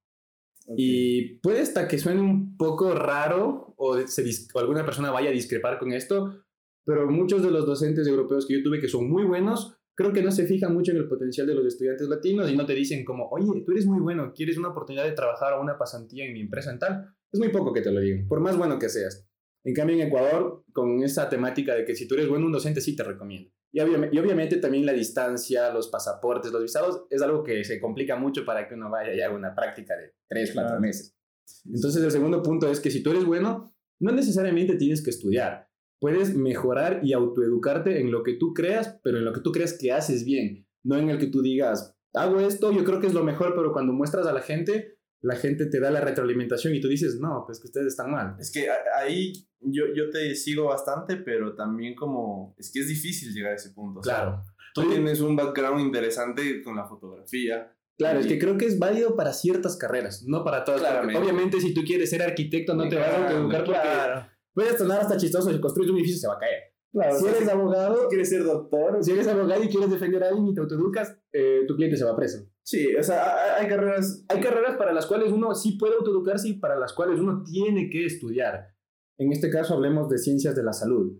Y 0.76 1.38
puede 1.38 1.60
hasta 1.60 1.86
que 1.86 1.98
suene 1.98 2.20
un 2.20 2.56
poco 2.56 2.94
raro 2.94 3.74
o, 3.76 3.96
o, 3.96 4.58
alguna 4.58 4.84
persona 4.84 5.10
vaya 5.10 5.30
a 5.30 5.32
discrepar 5.32 5.78
con 5.78 5.92
esto, 5.92 6.42
pero 6.84 7.08
muchos 7.10 7.42
de 7.42 7.50
los 7.50 7.66
docentes 7.66 8.06
europeos 8.06 8.46
que 8.46 8.54
yo 8.54 8.62
tuve 8.62 8.80
que 8.80 8.88
son 8.88 9.08
muy 9.08 9.24
buenos 9.24 9.76
creo 9.96 10.12
que 10.12 10.22
no 10.22 10.30
se 10.30 10.46
fijan 10.46 10.74
mucho 10.74 10.92
en 10.92 10.98
el 10.98 11.08
potencial 11.08 11.46
de 11.46 11.54
los 11.54 11.66
estudiantes 11.66 12.06
latinos 12.06 12.50
y 12.50 12.56
no 12.56 12.66
te 12.66 12.74
dicen 12.74 13.04
como, 13.04 13.28
oye, 13.30 13.62
tú 13.64 13.72
eres 13.72 13.86
muy 13.86 13.98
bueno, 13.98 14.32
quieres 14.34 14.58
una 14.58 14.68
oportunidad 14.68 15.04
de 15.04 15.12
trabajar 15.12 15.54
o 15.54 15.62
una 15.62 15.78
pasantía 15.78 16.26
en 16.26 16.34
mi 16.34 16.40
empresa 16.42 16.70
en 16.70 16.78
tal. 16.78 17.15
Es 17.32 17.40
muy 17.40 17.48
poco 17.50 17.72
que 17.72 17.80
te 17.80 17.90
lo 17.90 18.00
digan, 18.00 18.26
por 18.28 18.40
más 18.40 18.56
bueno 18.56 18.78
que 18.78 18.88
seas. 18.88 19.26
En 19.64 19.74
cambio, 19.74 19.96
en 19.96 20.06
Ecuador, 20.06 20.64
con 20.72 21.02
esa 21.02 21.28
temática 21.28 21.74
de 21.74 21.84
que 21.84 21.96
si 21.96 22.06
tú 22.06 22.14
eres 22.14 22.28
bueno 22.28 22.46
un 22.46 22.52
docente, 22.52 22.80
sí 22.80 22.94
te 22.94 23.02
recomiendo. 23.02 23.50
Y, 23.72 23.80
y 23.80 24.18
obviamente 24.18 24.58
también 24.58 24.86
la 24.86 24.92
distancia, 24.92 25.72
los 25.72 25.88
pasaportes, 25.88 26.52
los 26.52 26.62
visados, 26.62 27.04
es 27.10 27.20
algo 27.20 27.42
que 27.42 27.64
se 27.64 27.80
complica 27.80 28.16
mucho 28.16 28.44
para 28.44 28.68
que 28.68 28.74
uno 28.74 28.90
vaya 28.90 29.12
y 29.12 29.20
haga 29.20 29.34
una 29.34 29.54
práctica 29.54 29.96
de 29.96 30.14
tres, 30.28 30.52
cuatro 30.54 30.78
meses. 30.80 31.16
Entonces, 31.64 32.02
el 32.02 32.10
segundo 32.10 32.42
punto 32.42 32.70
es 32.70 32.80
que 32.80 32.90
si 32.90 33.02
tú 33.02 33.10
eres 33.10 33.24
bueno, 33.24 33.74
no 34.00 34.12
necesariamente 34.12 34.76
tienes 34.76 35.02
que 35.02 35.10
estudiar 35.10 35.66
puedes 36.00 36.34
mejorar 36.34 37.00
y 37.02 37.12
autoeducarte 37.12 38.00
en 38.00 38.10
lo 38.10 38.22
que 38.22 38.34
tú 38.34 38.52
creas, 38.54 38.98
pero 39.02 39.18
en 39.18 39.24
lo 39.24 39.32
que 39.32 39.40
tú 39.40 39.52
creas 39.52 39.76
que 39.78 39.92
haces 39.92 40.24
bien, 40.24 40.66
no 40.84 40.96
en 40.96 41.10
el 41.10 41.18
que 41.18 41.26
tú 41.26 41.42
digas, 41.42 41.96
hago 42.14 42.40
esto, 42.40 42.72
yo 42.72 42.84
creo 42.84 43.00
que 43.00 43.06
es 43.06 43.14
lo 43.14 43.24
mejor, 43.24 43.54
pero 43.54 43.72
cuando 43.72 43.92
muestras 43.92 44.26
a 44.26 44.32
la 44.32 44.40
gente, 44.40 44.95
la 45.22 45.36
gente 45.36 45.66
te 45.66 45.80
da 45.80 45.90
la 45.90 46.00
retroalimentación 46.00 46.74
y 46.74 46.80
tú 46.80 46.88
dices, 46.88 47.18
no, 47.20 47.44
pues 47.46 47.60
que 47.60 47.66
ustedes 47.66 47.88
están 47.88 48.10
mal. 48.10 48.36
Es 48.38 48.52
que 48.52 48.68
ahí 48.96 49.32
yo, 49.60 49.84
yo 49.94 50.10
te 50.10 50.34
sigo 50.34 50.66
bastante, 50.66 51.16
pero 51.16 51.54
también 51.54 51.94
como, 51.94 52.54
es 52.58 52.70
que 52.72 52.80
es 52.80 52.88
difícil 52.88 53.32
llegar 53.32 53.52
a 53.52 53.56
ese 53.56 53.70
punto. 53.70 54.00
Claro. 54.00 54.44
tú 54.74 54.88
tienes 54.88 55.20
un 55.20 55.36
background 55.36 55.80
interesante 55.80 56.62
con 56.62 56.76
la 56.76 56.86
fotografía. 56.86 57.72
Claro, 57.98 58.20
es 58.20 58.26
que 58.26 58.38
creo 58.38 58.58
que 58.58 58.66
es 58.66 58.78
válido 58.78 59.16
para 59.16 59.32
ciertas 59.32 59.76
carreras, 59.78 60.22
no 60.26 60.44
para 60.44 60.64
todas. 60.64 60.82
Obviamente, 61.16 61.60
si 61.60 61.72
tú 61.72 61.82
quieres 61.82 62.10
ser 62.10 62.22
arquitecto, 62.22 62.74
no 62.74 62.88
te 62.88 62.96
vas 62.96 63.08
a 63.08 63.24
autoeducar 63.24 63.64
porque 63.64 64.36
Puedes 64.56 64.78
sonar 64.78 65.00
hasta 65.00 65.18
chistoso, 65.18 65.52
si 65.52 65.60
construyes 65.60 65.90
un 65.90 65.98
edificio 65.98 66.18
se 66.18 66.28
va 66.28 66.34
a 66.34 66.38
caer. 66.38 66.62
Claro, 66.90 67.18
si 67.18 67.26
eres 67.26 67.46
abogado, 67.46 68.08
quieres 68.08 68.30
ser 68.30 68.42
doctor, 68.42 69.04
si 69.04 69.12
eres 69.12 69.28
abogado 69.28 69.62
y 69.62 69.68
quieres 69.68 69.90
defender 69.90 70.24
a 70.24 70.28
alguien 70.28 70.46
y 70.46 70.54
te 70.54 70.62
autoeducas, 70.62 71.14
eh, 71.30 71.64
tu 71.68 71.76
cliente 71.76 71.98
se 71.98 72.04
va 72.04 72.16
preso. 72.16 72.38
Sí, 72.66 72.96
o 72.96 73.02
sea, 73.02 73.54
hay 73.58 73.68
carreras. 73.68 74.24
Hay 74.28 74.40
carreras 74.40 74.76
para 74.76 74.92
las 74.92 75.06
cuales 75.06 75.30
uno 75.30 75.54
sí 75.54 75.76
puede 75.78 75.94
autoeducarse 75.94 76.48
y 76.48 76.54
para 76.54 76.76
las 76.76 76.92
cuales 76.92 77.20
uno 77.20 77.44
tiene 77.44 77.88
que 77.88 78.04
estudiar. 78.04 78.74
En 79.18 79.30
este 79.30 79.50
caso, 79.50 79.74
hablemos 79.74 80.08
de 80.08 80.18
ciencias 80.18 80.56
de 80.56 80.64
la 80.64 80.72
salud. 80.72 81.16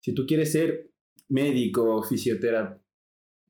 Si 0.00 0.14
tú 0.14 0.24
quieres 0.26 0.52
ser 0.52 0.90
médico, 1.28 2.02
fisioterapeuta, 2.02 2.82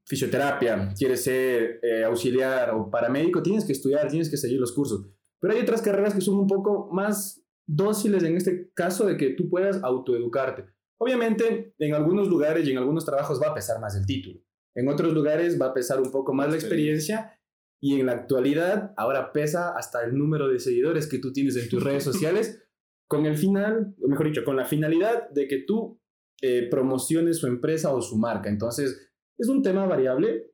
fisioterapia, 0.04 0.92
quieres 0.98 1.22
ser 1.22 1.78
eh, 1.82 2.02
auxiliar 2.02 2.70
o 2.70 2.90
paramédico, 2.90 3.42
tienes 3.42 3.64
que 3.64 3.72
estudiar, 3.72 4.08
tienes 4.08 4.28
que 4.28 4.36
seguir 4.36 4.58
los 4.58 4.72
cursos. 4.72 5.06
Pero 5.38 5.54
hay 5.54 5.60
otras 5.60 5.82
carreras 5.82 6.14
que 6.14 6.20
son 6.22 6.40
un 6.40 6.48
poco 6.48 6.88
más 6.90 7.44
dóciles 7.64 8.24
en 8.24 8.36
este 8.36 8.72
caso 8.74 9.06
de 9.06 9.16
que 9.16 9.30
tú 9.30 9.48
puedas 9.48 9.80
autoeducarte. 9.84 10.64
Obviamente, 10.98 11.74
en 11.78 11.94
algunos 11.94 12.26
lugares 12.26 12.66
y 12.66 12.72
en 12.72 12.78
algunos 12.78 13.04
trabajos 13.04 13.40
va 13.40 13.50
a 13.50 13.54
pesar 13.54 13.80
más 13.80 13.94
el 13.94 14.04
título. 14.04 14.40
En 14.74 14.88
otros 14.88 15.12
lugares 15.14 15.60
va 15.60 15.66
a 15.66 15.74
pesar 15.74 16.00
un 16.00 16.10
poco 16.10 16.34
más 16.34 16.50
la 16.50 16.56
experiencia 16.56 17.35
y 17.80 18.00
en 18.00 18.06
la 18.06 18.12
actualidad 18.12 18.92
ahora 18.96 19.32
pesa 19.32 19.76
hasta 19.76 20.04
el 20.04 20.16
número 20.16 20.48
de 20.48 20.58
seguidores 20.58 21.06
que 21.06 21.18
tú 21.18 21.32
tienes 21.32 21.56
en 21.56 21.68
tus 21.68 21.82
redes 21.82 22.04
sociales 22.10 22.62
con 23.08 23.26
el 23.26 23.36
final, 23.36 23.94
mejor 23.98 24.26
dicho, 24.26 24.44
con 24.44 24.56
la 24.56 24.64
finalidad 24.64 25.30
de 25.30 25.46
que 25.46 25.62
tú 25.66 26.00
eh, 26.42 26.68
promociones 26.70 27.38
su 27.38 27.46
empresa 27.46 27.94
o 27.94 28.02
su 28.02 28.18
marca. 28.18 28.48
Entonces, 28.48 29.10
es 29.38 29.48
un 29.48 29.62
tema 29.62 29.86
variable 29.86 30.52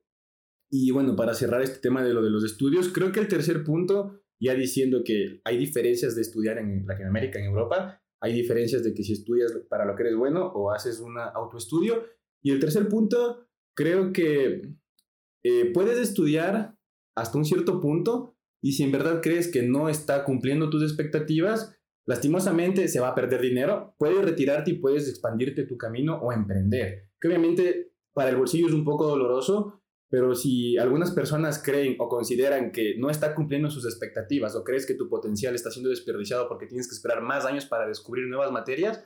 Y 0.69 0.91
bueno, 0.91 1.15
para 1.15 1.33
cerrar 1.33 1.61
este 1.61 1.79
tema 1.79 2.03
de 2.03 2.13
lo 2.13 2.23
de 2.23 2.31
los 2.31 2.43
estudios, 2.43 2.89
creo 2.89 3.11
que 3.11 3.19
el 3.19 3.27
tercer 3.27 3.63
punto, 3.63 4.21
ya 4.39 4.55
diciendo 4.55 5.03
que 5.05 5.41
hay 5.43 5.57
diferencias 5.57 6.15
de 6.15 6.21
estudiar 6.21 6.57
en 6.57 6.85
Latinoamérica, 6.87 7.39
en 7.39 7.45
Europa, 7.45 8.01
hay 8.21 8.33
diferencias 8.33 8.83
de 8.83 8.93
que 8.93 9.03
si 9.03 9.13
estudias 9.13 9.51
para 9.69 9.85
lo 9.85 9.95
que 9.95 10.03
eres 10.03 10.15
bueno 10.15 10.47
o 10.47 10.71
haces 10.71 10.99
un 10.99 11.17
autoestudio. 11.17 12.05
Y 12.41 12.51
el 12.51 12.59
tercer 12.59 12.87
punto, 12.87 13.47
creo 13.75 14.11
que 14.13 14.73
eh, 15.43 15.71
puedes 15.73 15.99
estudiar 15.99 16.77
hasta 17.15 17.37
un 17.37 17.45
cierto 17.45 17.79
punto 17.79 18.35
y 18.61 18.73
si 18.73 18.83
en 18.83 18.91
verdad 18.91 19.21
crees 19.21 19.51
que 19.51 19.63
no 19.63 19.89
está 19.89 20.23
cumpliendo 20.23 20.69
tus 20.69 20.83
expectativas, 20.83 21.77
lastimosamente 22.05 22.87
se 22.87 22.99
va 22.99 23.09
a 23.09 23.15
perder 23.15 23.41
dinero, 23.41 23.95
puedes 23.97 24.23
retirarte 24.23 24.71
y 24.71 24.79
puedes 24.79 25.09
expandirte 25.09 25.65
tu 25.65 25.77
camino 25.77 26.17
o 26.21 26.31
emprender. 26.31 27.09
Que 27.19 27.27
obviamente 27.27 27.93
para 28.13 28.29
el 28.29 28.37
bolsillo 28.37 28.67
es 28.67 28.73
un 28.73 28.85
poco 28.85 29.07
doloroso, 29.07 29.81
pero 30.09 30.35
si 30.35 30.77
algunas 30.77 31.11
personas 31.11 31.61
creen 31.61 31.95
o 31.99 32.07
consideran 32.07 32.71
que 32.71 32.95
no 32.97 33.09
está 33.09 33.33
cumpliendo 33.33 33.69
sus 33.69 33.85
expectativas 33.85 34.55
o 34.55 34.63
crees 34.63 34.85
que 34.85 34.93
tu 34.93 35.09
potencial 35.09 35.55
está 35.55 35.71
siendo 35.71 35.89
desperdiciado 35.89 36.47
porque 36.47 36.67
tienes 36.67 36.87
que 36.87 36.95
esperar 36.95 37.21
más 37.21 37.45
años 37.45 37.65
para 37.65 37.87
descubrir 37.87 38.27
nuevas 38.27 38.51
materias, 38.51 39.03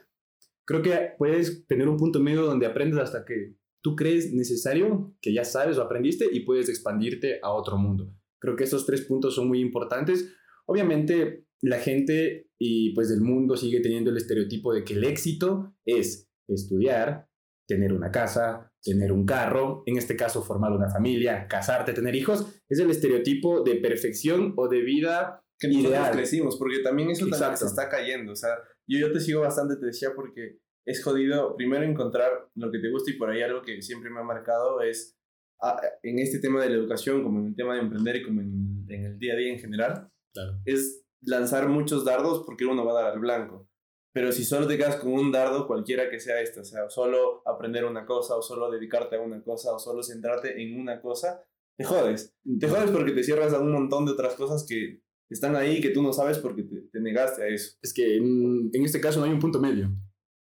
creo 0.65 0.81
que 0.81 1.13
puedes 1.17 1.65
tener 1.65 1.87
un 1.87 1.97
punto 1.97 2.19
medio 2.19 2.43
donde 2.43 2.65
aprendes 2.65 2.99
hasta 2.99 3.25
que 3.25 3.55
tú 3.81 3.95
crees 3.95 4.33
necesario, 4.33 5.15
que 5.21 5.33
ya 5.33 5.43
sabes 5.43 5.77
o 5.77 5.81
aprendiste 5.81 6.25
y 6.31 6.41
puedes 6.41 6.69
expandirte 6.69 7.39
a 7.41 7.51
otro 7.51 7.77
mundo. 7.77 8.13
Creo 8.39 8.55
que 8.55 8.63
estos 8.63 8.85
tres 8.85 9.01
puntos 9.01 9.35
son 9.35 9.47
muy 9.47 9.59
importantes. 9.59 10.33
Obviamente 10.65 11.45
la 11.61 11.79
gente 11.79 12.49
y 12.59 12.93
pues 12.93 13.09
del 13.09 13.21
mundo 13.21 13.57
sigue 13.57 13.79
teniendo 13.81 14.11
el 14.11 14.17
estereotipo 14.17 14.73
de 14.73 14.83
que 14.83 14.93
el 14.93 15.03
éxito 15.03 15.75
es 15.85 16.29
estudiar, 16.47 17.27
tener 17.67 17.93
una 17.93 18.11
casa, 18.11 18.71
tener 18.81 19.11
un 19.11 19.25
carro, 19.25 19.83
en 19.85 19.97
este 19.97 20.15
caso 20.15 20.41
formar 20.41 20.71
una 20.71 20.89
familia, 20.89 21.47
casarte, 21.47 21.93
tener 21.93 22.15
hijos, 22.15 22.61
es 22.69 22.79
el 22.79 22.89
estereotipo 22.89 23.63
de 23.63 23.75
perfección 23.75 24.53
o 24.55 24.67
de 24.67 24.81
vida 24.81 25.43
que 25.59 25.67
ideal. 25.67 26.11
crecimos, 26.13 26.55
porque 26.57 26.79
también 26.79 27.09
eso 27.09 27.27
también 27.27 27.57
se 27.57 27.65
está 27.65 27.89
cayendo, 27.89 28.31
o 28.31 28.35
sea, 28.35 28.51
yo, 28.87 28.99
yo 28.99 29.11
te 29.11 29.19
sigo 29.19 29.41
bastante, 29.41 29.75
te 29.75 29.87
decía, 29.87 30.09
porque 30.15 30.59
es 30.87 31.03
jodido 31.03 31.55
primero 31.57 31.83
encontrar 31.83 32.49
lo 32.55 32.71
que 32.71 32.79
te 32.79 32.89
gusta 32.89 33.11
y 33.11 33.17
por 33.17 33.29
ahí 33.29 33.41
algo 33.41 33.61
que 33.61 33.81
siempre 33.81 34.09
me 34.09 34.21
ha 34.21 34.23
marcado 34.23 34.81
es 34.81 35.17
ah, 35.61 35.79
en 36.01 36.19
este 36.19 36.39
tema 36.39 36.61
de 36.63 36.69
la 36.69 36.75
educación, 36.77 37.23
como 37.23 37.39
en 37.39 37.47
el 37.47 37.55
tema 37.55 37.75
de 37.75 37.81
emprender 37.81 38.15
y 38.15 38.23
como 38.23 38.39
en, 38.41 38.85
en 38.87 39.03
el 39.03 39.19
día 39.19 39.33
a 39.33 39.37
día 39.37 39.51
en 39.51 39.59
general, 39.59 40.09
es 40.63 41.03
lanzar 41.21 41.67
muchos 41.67 42.05
dardos 42.05 42.43
porque 42.45 42.65
uno 42.65 42.85
va 42.85 42.93
a 42.93 43.03
dar 43.03 43.13
al 43.13 43.19
blanco. 43.19 43.69
Pero 44.13 44.31
si 44.31 44.45
solo 44.45 44.65
te 44.65 44.77
quedas 44.77 44.95
con 44.95 45.11
un 45.11 45.31
dardo, 45.31 45.67
cualquiera 45.67 46.09
que 46.09 46.19
sea 46.19 46.41
este, 46.41 46.61
o 46.61 46.63
sea, 46.63 46.89
solo 46.89 47.43
aprender 47.45 47.83
una 47.83 48.05
cosa, 48.05 48.35
o 48.35 48.41
solo 48.41 48.71
dedicarte 48.71 49.17
a 49.17 49.21
una 49.21 49.43
cosa, 49.43 49.73
o 49.73 49.79
solo 49.79 50.01
centrarte 50.01 50.61
en 50.61 50.79
una 50.79 51.01
cosa, 51.01 51.43
te 51.77 51.83
jodes. 51.83 52.33
Te 52.59 52.67
jodes 52.69 52.89
porque 52.91 53.11
te 53.11 53.23
cierras 53.23 53.53
a 53.53 53.59
un 53.59 53.71
montón 53.71 54.05
de 54.05 54.13
otras 54.13 54.35
cosas 54.35 54.65
que 54.67 55.01
están 55.29 55.55
ahí 55.55 55.81
que 55.81 55.89
tú 55.89 56.01
no 56.01 56.13
sabes 56.13 56.39
porque 56.39 56.63
te, 56.63 56.99
negaste 56.99 57.43
a 57.43 57.47
eso. 57.47 57.77
Es 57.81 57.93
que 57.93 58.15
en, 58.15 58.71
en, 58.73 58.85
este 58.85 59.01
caso 59.01 59.19
no 59.19 59.25
hay 59.25 59.33
un 59.33 59.39
punto 59.39 59.59
medio. 59.59 59.91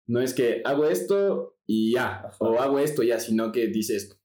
No 0.09 0.21
es 0.21 0.33
que 0.33 0.63
hago 0.65 0.85
esto 0.85 1.59
y 1.67 1.93
ya, 1.93 2.31
o 2.39 2.59
hago 2.59 2.79
esto 2.79 3.03
ya, 3.03 3.19
sino 3.19 3.51
que 3.51 3.67
dices, 3.67 4.19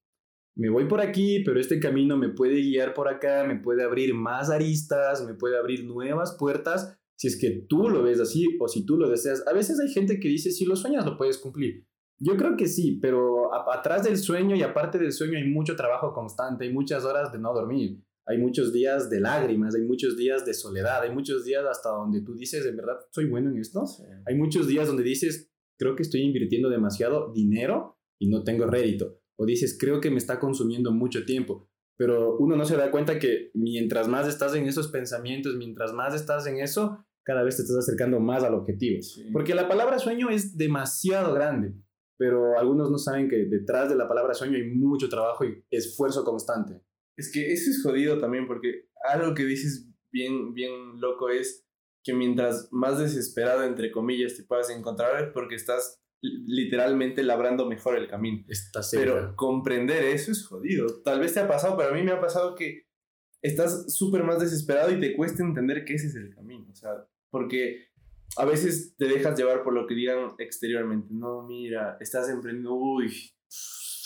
me 0.56 0.70
voy 0.70 0.86
por 0.86 1.02
aquí, 1.02 1.42
pero 1.44 1.60
este 1.60 1.78
camino 1.78 2.16
me 2.16 2.30
puede 2.30 2.54
guiar 2.54 2.94
por 2.94 3.06
acá, 3.06 3.44
me 3.44 3.60
puede 3.60 3.84
abrir 3.84 4.14
más 4.14 4.48
aristas, 4.48 5.26
me 5.26 5.34
puede 5.34 5.58
abrir 5.58 5.84
nuevas 5.84 6.36
puertas, 6.38 6.98
si 7.16 7.28
es 7.28 7.38
que 7.38 7.66
tú 7.68 7.90
lo 7.90 8.02
ves 8.02 8.18
así 8.18 8.46
o 8.60 8.66
si 8.66 8.86
tú 8.86 8.96
lo 8.96 9.10
deseas. 9.10 9.46
A 9.46 9.52
veces 9.52 9.78
hay 9.78 9.92
gente 9.92 10.18
que 10.18 10.28
dice, 10.28 10.52
si 10.52 10.64
lo 10.64 10.74
sueñas 10.74 11.04
lo 11.04 11.18
puedes 11.18 11.36
cumplir. 11.36 11.86
Yo 12.18 12.38
creo 12.38 12.56
que 12.56 12.66
sí, 12.66 12.98
pero 13.02 13.52
atrás 13.70 14.04
del 14.04 14.16
sueño 14.16 14.56
y 14.56 14.62
aparte 14.62 14.98
del 14.98 15.12
sueño 15.12 15.36
hay 15.36 15.44
mucho 15.50 15.76
trabajo 15.76 16.14
constante, 16.14 16.64
hay 16.64 16.72
muchas 16.72 17.04
horas 17.04 17.30
de 17.30 17.38
no 17.38 17.52
dormir, 17.52 18.02
hay 18.24 18.38
muchos 18.38 18.72
días 18.72 19.10
de 19.10 19.20
lágrimas, 19.20 19.74
hay 19.74 19.82
muchos 19.82 20.16
días 20.16 20.46
de 20.46 20.54
soledad, 20.54 21.02
hay 21.02 21.10
muchos 21.10 21.44
días 21.44 21.62
hasta 21.70 21.90
donde 21.90 22.22
tú 22.22 22.34
dices, 22.34 22.64
¿en 22.64 22.78
verdad 22.78 22.96
soy 23.10 23.26
bueno 23.26 23.50
en 23.50 23.58
esto? 23.58 23.84
Hay 24.24 24.34
muchos 24.34 24.66
días 24.66 24.86
donde 24.86 25.02
dices, 25.02 25.53
creo 25.78 25.96
que 25.96 26.02
estoy 26.02 26.22
invirtiendo 26.22 26.68
demasiado 26.68 27.32
dinero 27.32 27.98
y 28.18 28.28
no 28.28 28.44
tengo 28.44 28.66
rédito. 28.66 29.20
O 29.36 29.46
dices, 29.46 29.76
creo 29.78 30.00
que 30.00 30.10
me 30.10 30.18
está 30.18 30.38
consumiendo 30.38 30.92
mucho 30.92 31.24
tiempo 31.24 31.68
pero 31.96 32.36
uno 32.38 32.56
no 32.56 32.64
se 32.64 32.76
da 32.76 32.90
cuenta 32.90 33.18
que 33.18 33.50
mientras 33.54 34.08
más 34.08 34.26
estás 34.26 34.54
en 34.54 34.66
esos 34.66 34.88
pensamientos, 34.88 35.56
mientras 35.56 35.92
más 35.92 36.14
estás 36.14 36.46
en 36.46 36.58
eso, 36.58 37.04
cada 37.22 37.42
vez 37.42 37.56
te 37.56 37.62
estás 37.62 37.76
acercando 37.78 38.20
más 38.20 38.42
al 38.42 38.54
objetivo. 38.54 39.00
Porque 39.32 39.54
la 39.54 39.68
palabra 39.68 39.98
sueño 39.98 40.28
es 40.28 40.56
demasiado 40.56 41.34
grande, 41.34 41.74
pero 42.18 42.58
algunos 42.58 42.90
no 42.90 42.98
saben 42.98 43.28
que 43.28 43.44
detrás 43.46 43.88
de 43.88 43.96
la 43.96 44.08
palabra 44.08 44.34
sueño 44.34 44.56
hay 44.56 44.68
mucho 44.70 45.08
trabajo 45.08 45.44
y 45.44 45.64
esfuerzo 45.70 46.24
constante. 46.24 46.80
Es 47.16 47.30
que 47.32 47.52
eso 47.52 47.70
es 47.70 47.82
jodido 47.82 48.18
también, 48.18 48.46
porque 48.46 48.88
algo 49.08 49.34
que 49.34 49.44
dices 49.44 49.88
bien, 50.10 50.52
bien 50.52 51.00
loco 51.00 51.28
es 51.28 51.64
que 52.04 52.12
mientras 52.12 52.68
más 52.70 52.98
desesperado, 52.98 53.64
entre 53.64 53.90
comillas, 53.90 54.36
te 54.36 54.44
puedas 54.44 54.70
encontrar, 54.70 55.24
es 55.24 55.32
porque 55.32 55.54
estás 55.54 56.00
literalmente 56.20 57.22
labrando 57.22 57.66
mejor 57.66 57.96
el 57.96 58.08
camino. 58.08 58.44
Está 58.48 58.80
pero 58.92 59.34
comprender 59.36 60.04
eso 60.04 60.30
es 60.30 60.46
jodido. 60.46 61.02
Tal 61.02 61.20
vez 61.20 61.34
te 61.34 61.40
ha 61.40 61.48
pasado, 61.48 61.76
pero 61.76 61.90
a 61.90 61.94
mí 61.94 62.02
me 62.02 62.12
ha 62.12 62.20
pasado 62.20 62.54
que 62.54 62.86
estás 63.42 63.92
súper 63.94 64.22
más 64.22 64.40
desesperado 64.40 64.90
y 64.90 65.00
te 65.00 65.14
cuesta 65.14 65.42
entender 65.42 65.84
que 65.84 65.94
ese 65.94 66.08
es 66.08 66.14
el 66.14 66.34
camino. 66.34 66.66
O 66.70 66.74
sea, 66.74 66.90
porque 67.30 67.88
a 68.36 68.44
veces 68.44 68.94
te 68.96 69.06
dejas 69.06 69.38
llevar 69.38 69.62
por 69.62 69.74
lo 69.74 69.86
que 69.86 69.94
digan 69.94 70.30
exteriormente. 70.38 71.08
No, 71.10 71.42
mira, 71.42 71.96
estás 72.00 72.28
emprendiendo, 72.28 72.74
uy, 72.74 73.12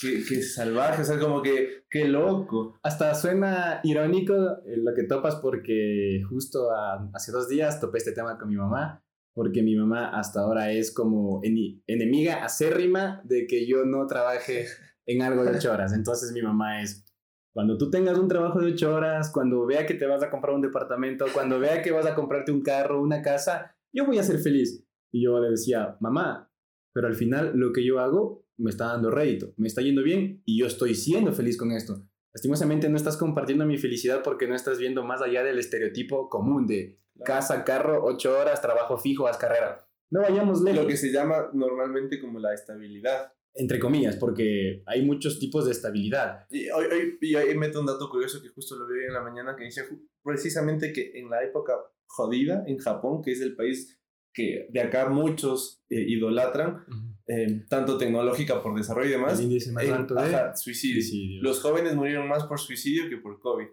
qué, 0.01 0.23
qué 0.29 0.43
salvaje, 0.43 1.03
o 1.03 1.05
sea, 1.05 1.19
como 1.19 1.43
que, 1.43 1.85
qué 1.91 2.07
loco. 2.07 2.79
Hasta 2.83 3.15
suena 3.15 3.81
irónico 3.83 4.35
lo 4.35 4.95
que 4.95 5.05
topas 5.05 5.37
porque 5.37 6.23
justo 6.29 6.69
hace 7.15 7.33
dos 7.33 7.49
días 7.49 7.81
topé 7.81 7.99
este 7.99 8.13
tema 8.13 8.39
con 8.39 8.49
mi 8.49 8.57
mamá 8.57 9.03
porque 9.39 9.63
mi 9.63 9.77
mamá 9.77 10.19
hasta 10.19 10.41
ahora 10.41 10.73
es 10.73 10.93
como 10.93 11.41
enemiga 11.45 12.45
acérrima 12.45 13.23
de 13.23 13.47
que 13.47 13.69
yo 13.69 13.85
no 13.85 14.05
trabaje 14.09 14.67
en 15.07 15.23
algo 15.23 15.45
de 15.45 15.57
ocho 15.57 15.73
horas. 15.73 15.93
Entonces 15.93 16.33
mi 16.33 16.43
mamá 16.43 16.83
es, 16.83 17.07
cuando 17.55 17.79
tú 17.79 17.89
tengas 17.89 18.19
un 18.19 18.27
trabajo 18.27 18.59
de 18.59 18.73
ocho 18.73 18.93
horas, 18.93 19.31
cuando 19.33 19.65
vea 19.65 19.87
que 19.87 19.95
te 19.95 20.07
vas 20.07 20.25
a 20.25 20.31
comprar 20.31 20.57
un 20.57 20.63
departamento, 20.63 21.25
cuando 21.33 21.61
vea 21.61 21.83
que 21.83 21.93
vas 21.93 22.05
a 22.05 22.17
comprarte 22.17 22.51
un 22.51 22.63
carro, 22.63 23.01
una 23.01 23.23
casa, 23.23 23.77
yo 23.95 24.07
voy 24.07 24.19
a 24.19 24.25
ser 24.25 24.41
feliz. 24.41 24.85
Y 25.13 25.23
yo 25.23 25.39
le 25.39 25.51
decía, 25.51 25.97
mamá, 26.01 26.51
pero 26.93 27.07
al 27.07 27.15
final 27.15 27.53
lo 27.55 27.73
que 27.73 27.87
yo 27.87 28.01
hago 28.01 28.45
me 28.59 28.71
está 28.71 28.87
dando 28.87 29.11
rédito, 29.11 29.55
me 29.57 29.69
está 29.69 29.81
yendo 29.83 30.03
bien 30.03 30.43
y 30.45 30.59
yo 30.59 30.67
estoy 30.67 30.95
siendo 30.95 31.33
feliz 31.33 31.57
con 31.57 31.73
esto. 31.73 32.07
Lastimosamente 32.35 32.89
no 32.89 32.97
estás 32.97 33.17
compartiendo 33.17 33.65
mi 33.65 33.79
felicidad 33.79 34.23
porque 34.23 34.47
no 34.47 34.55
estás 34.55 34.79
viendo 34.79 35.03
más 35.03 35.23
allá 35.23 35.43
del 35.43 35.59
estereotipo 35.59 36.29
común 36.29 36.67
de 36.67 37.01
Casa, 37.25 37.65
carro, 37.65 38.05
ocho 38.05 38.39
horas, 38.39 38.63
trabajo 38.63 38.97
fijo, 38.97 39.27
haz 39.27 39.39
carrera. 39.39 39.89
No 40.11 40.21
vayamos 40.21 40.63
lejos. 40.63 40.83
Lo 40.83 40.89
que 40.89 40.97
se 40.97 41.13
llama 41.13 41.51
normalmente 41.53 42.21
como 42.21 42.39
la 42.39 42.55
estabilidad. 42.55 43.33
Entre 43.55 43.79
comillas, 43.79 44.17
porque 44.17 44.83
hay 44.87 45.05
muchos 45.05 45.39
tipos 45.39 45.65
de 45.65 45.73
estabilidad. 45.73 46.47
Y 46.51 46.71
hoy, 46.71 47.19
y 47.21 47.35
hoy 47.35 47.57
meto 47.57 47.81
un 47.81 47.87
dato 47.87 48.09
curioso 48.09 48.41
que 48.41 48.49
justo 48.51 48.77
lo 48.77 48.87
vi 48.87 49.05
en 49.05 49.15
la 49.15 49.23
mañana 49.23 49.57
que 49.57 49.65
dice 49.65 49.85
precisamente 50.23 50.93
que 50.93 51.13
en 51.15 51.29
la 51.29 51.43
época 51.43 51.75
jodida 52.07 52.63
en 52.67 52.79
Japón, 52.79 53.21
que 53.23 53.33
es 53.33 53.41
el 53.41 53.57
país 53.57 54.01
que 54.33 54.69
de 54.71 54.81
acá 54.81 55.09
muchos 55.09 55.83
eh, 55.91 56.05
idolatran, 56.07 56.85
eh, 57.31 57.67
tanto 57.69 57.99
tecnológica 57.99 58.63
por 58.63 58.75
desarrollo 58.75 59.09
y 59.09 59.13
demás. 59.13 59.39
El 59.39 59.45
índice 59.45 59.71
más 59.71 59.87
alto 59.91 60.15
de 60.15 60.57
suicidio. 60.57 61.43
Los 61.43 61.61
jóvenes 61.61 61.95
murieron 61.95 62.27
más 62.27 62.45
por 62.45 62.59
suicidio 62.59 63.11
que 63.11 63.19
por 63.19 63.39
COVID. 63.39 63.67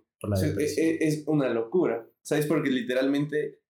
es, 0.57 0.77
es, 0.77 1.23
una 1.25 1.49
locura. 1.49 2.05
¿Sabes? 2.21 2.47
Porque 2.47 2.69
literalmente, 2.69 3.61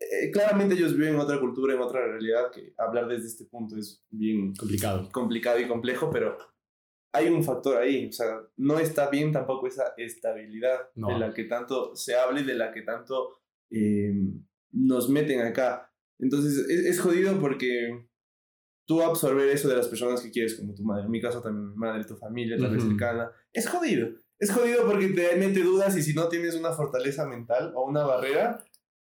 eh, 0.00 0.30
claramente 0.32 0.74
ellos 0.74 0.96
viven 0.96 1.14
en 1.14 1.20
otra 1.20 1.38
cultura, 1.38 1.74
en 1.74 1.80
otra 1.80 2.04
realidad, 2.08 2.50
que 2.50 2.74
hablar 2.76 3.06
desde 3.06 3.28
este 3.28 3.44
punto 3.44 3.76
es 3.76 4.04
bien 4.10 4.52
complicado. 4.52 5.08
Complicado 5.12 5.60
y 5.60 5.68
complejo, 5.68 6.10
pero 6.10 6.36
hay 7.12 7.28
un 7.28 7.44
factor 7.44 7.76
ahí. 7.76 8.08
O 8.08 8.12
sea, 8.12 8.40
no 8.56 8.80
está 8.80 9.10
bien 9.10 9.30
tampoco 9.30 9.68
esa 9.68 9.94
estabilidad 9.96 10.88
de 10.92 11.18
la 11.18 11.32
que 11.32 11.44
tanto 11.44 11.94
se 11.94 12.16
habla 12.16 12.40
y 12.40 12.44
de 12.44 12.54
la 12.54 12.72
que 12.72 12.82
tanto 12.82 13.42
eh, 13.70 14.12
nos 14.72 15.08
meten 15.08 15.40
acá. 15.42 15.94
Entonces, 16.18 16.66
es, 16.68 16.84
es 16.86 17.00
jodido 17.00 17.38
porque 17.38 18.09
tú 18.90 19.02
absorber 19.02 19.48
eso 19.50 19.68
de 19.68 19.76
las 19.76 19.86
personas 19.86 20.20
que 20.20 20.32
quieres, 20.32 20.56
como 20.56 20.74
tu 20.74 20.82
madre, 20.82 21.04
en 21.04 21.12
mi 21.12 21.20
caso 21.20 21.40
también 21.40 21.70
mi 21.70 21.76
madre, 21.76 22.04
tu 22.04 22.16
familia, 22.16 22.56
tal 22.58 22.74
vez 22.74 22.82
cercana, 22.82 23.30
es 23.52 23.68
jodido 23.68 24.08
es 24.40 24.50
jodido 24.50 24.86
porque 24.86 25.08
te 25.08 25.36
mete 25.36 25.62
dudas 25.62 25.96
y 25.96 26.02
si 26.02 26.14
no 26.14 26.28
tienes 26.28 26.56
una 26.56 26.72
fortaleza 26.72 27.26
mental 27.26 27.72
o 27.76 27.84
una 27.84 28.04
barrera, 28.04 28.64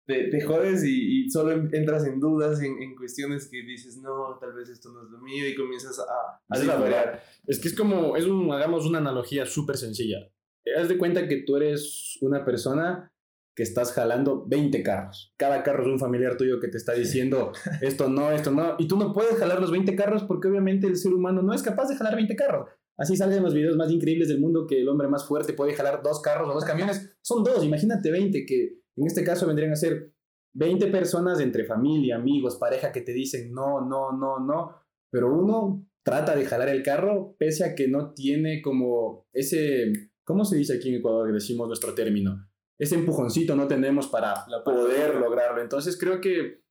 te, 0.06 0.28
te 0.28 0.40
jodes 0.40 0.84
y, 0.84 1.28
solo 1.28 1.50
entras 1.50 2.06
en 2.06 2.20
dudas, 2.20 2.62
en, 2.62 2.80
en, 2.80 2.94
cuestiones 2.94 3.48
que 3.50 3.62
dices, 3.62 3.98
no, 3.98 4.38
tal 4.40 4.54
vez 4.54 4.68
esto 4.68 4.92
no 4.92 5.02
es 5.02 5.10
lo 5.10 5.18
mío 5.18 5.48
y 5.48 5.56
comienzas 5.56 5.98
a, 5.98 6.04
a 6.48 7.20
Es 7.48 7.58
que 7.58 7.68
es 7.68 7.76
como, 7.76 8.16
es 8.16 8.24
un, 8.24 8.52
hagamos 8.52 8.86
una 8.86 8.98
analogía 8.98 9.46
súper 9.46 9.76
sencilla. 9.76 10.30
Haz 10.78 10.88
de 10.88 10.96
cuenta 10.96 11.26
que 11.26 11.42
tú 11.42 11.56
eres 11.56 12.18
una 12.20 12.44
persona 12.44 13.12
que 13.56 13.62
estás 13.62 13.92
jalando 13.92 14.46
20 14.46 14.82
carros. 14.82 15.32
Cada 15.38 15.62
carro 15.62 15.82
es 15.82 15.88
un 15.88 15.98
familiar 15.98 16.36
tuyo 16.36 16.60
que 16.60 16.68
te 16.68 16.76
está 16.76 16.92
diciendo 16.92 17.52
esto 17.80 18.10
no, 18.10 18.30
esto 18.30 18.50
no. 18.50 18.76
Y 18.78 18.86
tú 18.86 18.98
no 18.98 19.14
puedes 19.14 19.36
jalar 19.38 19.60
los 19.60 19.72
20 19.72 19.96
carros 19.96 20.24
porque 20.24 20.48
obviamente 20.48 20.86
el 20.86 20.96
ser 20.96 21.14
humano 21.14 21.42
no 21.42 21.54
es 21.54 21.62
capaz 21.62 21.88
de 21.88 21.96
jalar 21.96 22.14
20 22.14 22.36
carros. 22.36 22.68
Así 22.98 23.16
salen 23.16 23.42
los 23.42 23.54
videos 23.54 23.76
más 23.76 23.90
increíbles 23.90 24.28
del 24.28 24.40
mundo 24.40 24.66
que 24.66 24.80
el 24.80 24.88
hombre 24.88 25.08
más 25.08 25.26
fuerte 25.26 25.54
puede 25.54 25.74
jalar 25.74 26.02
dos 26.02 26.20
carros 26.20 26.48
o 26.50 26.52
dos 26.52 26.64
camiones. 26.64 27.16
Son 27.22 27.42
dos, 27.42 27.64
imagínate 27.64 28.10
20, 28.10 28.44
que 28.46 28.80
en 28.96 29.06
este 29.06 29.24
caso 29.24 29.46
vendrían 29.46 29.72
a 29.72 29.76
ser 29.76 30.12
20 30.54 30.86
personas 30.88 31.40
entre 31.40 31.64
familia, 31.64 32.16
amigos, 32.16 32.56
pareja 32.56 32.92
que 32.92 33.00
te 33.00 33.12
dicen 33.12 33.52
no, 33.52 33.80
no, 33.86 34.12
no, 34.12 34.38
no, 34.38 34.74
pero 35.10 35.34
uno 35.34 35.86
trata 36.02 36.36
de 36.36 36.44
jalar 36.44 36.68
el 36.68 36.82
carro 36.82 37.36
pese 37.38 37.64
a 37.64 37.74
que 37.74 37.88
no 37.88 38.12
tiene 38.12 38.62
como 38.62 39.26
ese, 39.32 39.92
¿cómo 40.24 40.44
se 40.44 40.56
dice 40.56 40.76
aquí 40.76 40.90
en 40.90 40.96
Ecuador? 40.96 41.32
Decimos 41.32 41.66
nuestro 41.66 41.94
término. 41.94 42.48
Ese 42.78 42.94
empujoncito 42.94 43.56
no 43.56 43.66
tenemos 43.66 44.08
para 44.08 44.44
poder 44.64 45.14
lograrlo. 45.16 45.62
Entonces 45.62 45.98
creo 45.98 46.20
que 46.20 46.62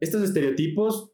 estos 0.00 0.22
estereotipos 0.22 1.12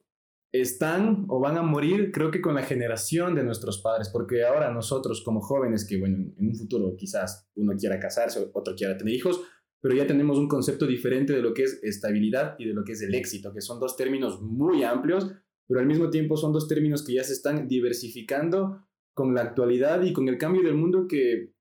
están 0.52 1.26
o 1.28 1.38
van 1.38 1.56
a 1.56 1.62
morir, 1.62 2.10
creo 2.12 2.30
que 2.30 2.40
con 2.40 2.54
la 2.54 2.62
generación 2.62 3.34
de 3.34 3.44
nuestros 3.44 3.80
padres, 3.80 4.08
porque 4.08 4.44
ahora 4.44 4.72
nosotros 4.72 5.22
como 5.24 5.40
jóvenes, 5.40 5.86
que 5.86 5.98
bueno, 5.98 6.32
en 6.36 6.48
un 6.48 6.56
futuro 6.56 6.96
quizás 6.96 7.48
uno 7.54 7.74
quiera 7.78 8.00
casarse, 8.00 8.50
otro 8.52 8.74
quiera 8.74 8.96
tener 8.96 9.14
hijos, 9.14 9.42
pero 9.80 9.94
ya 9.94 10.06
tenemos 10.06 10.38
un 10.38 10.48
concepto 10.48 10.86
diferente 10.86 11.32
de 11.32 11.40
lo 11.40 11.54
que 11.54 11.62
es 11.62 11.80
estabilidad 11.82 12.56
y 12.58 12.66
de 12.66 12.74
lo 12.74 12.84
que 12.84 12.92
es 12.92 13.02
el 13.02 13.14
éxito, 13.14 13.52
que 13.52 13.60
son 13.60 13.78
dos 13.78 13.96
términos 13.96 14.42
muy 14.42 14.82
amplios, 14.82 15.30
pero 15.68 15.80
al 15.80 15.86
mismo 15.86 16.10
tiempo 16.10 16.36
son 16.36 16.52
dos 16.52 16.66
términos 16.66 17.04
que 17.04 17.14
ya 17.14 17.24
se 17.24 17.32
están 17.32 17.68
diversificando 17.68 18.88
con 19.14 19.34
la 19.34 19.42
actualidad 19.42 20.02
y 20.02 20.12
con 20.12 20.28
el 20.28 20.36
cambio 20.36 20.62
del 20.62 20.74
mundo 20.74 21.06
que, 21.08 21.54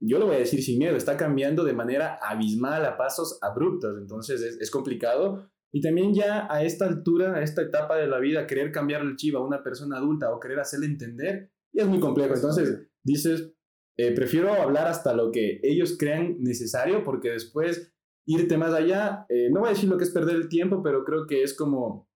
yo 0.00 0.18
lo 0.18 0.26
voy 0.26 0.36
a 0.36 0.40
decir 0.40 0.62
sin 0.62 0.78
miedo, 0.78 0.96
está 0.96 1.16
cambiando 1.16 1.64
de 1.64 1.72
manera 1.72 2.18
abismal 2.22 2.84
a 2.84 2.96
pasos 2.96 3.38
abruptos, 3.42 3.96
entonces 3.98 4.42
es, 4.42 4.60
es 4.60 4.70
complicado. 4.70 5.50
Y 5.72 5.80
también 5.80 6.14
ya 6.14 6.46
a 6.50 6.62
esta 6.64 6.86
altura, 6.86 7.34
a 7.36 7.42
esta 7.42 7.62
etapa 7.62 7.96
de 7.96 8.06
la 8.06 8.18
vida, 8.18 8.46
querer 8.46 8.72
cambiar 8.72 9.02
el 9.02 9.16
chivo 9.16 9.38
a 9.38 9.46
una 9.46 9.62
persona 9.62 9.96
adulta 9.96 10.32
o 10.32 10.40
querer 10.40 10.60
hacerle 10.60 10.86
entender, 10.86 11.50
ya 11.72 11.82
es 11.82 11.88
muy 11.88 12.00
complejo. 12.00 12.34
Entonces 12.34 12.88
dices, 13.02 13.52
eh, 13.98 14.12
prefiero 14.12 14.52
hablar 14.52 14.86
hasta 14.86 15.14
lo 15.14 15.30
que 15.30 15.60
ellos 15.62 15.96
crean 15.98 16.36
necesario 16.40 17.02
porque 17.02 17.30
después 17.30 17.92
irte 18.26 18.58
más 18.58 18.74
allá, 18.74 19.24
eh, 19.28 19.48
no 19.50 19.60
voy 19.60 19.68
a 19.68 19.72
decir 19.72 19.88
lo 19.88 19.96
que 19.96 20.04
es 20.04 20.10
perder 20.10 20.36
el 20.36 20.48
tiempo, 20.48 20.82
pero 20.82 21.04
creo 21.04 21.26
que 21.26 21.42
es 21.42 21.54
como 21.54 22.10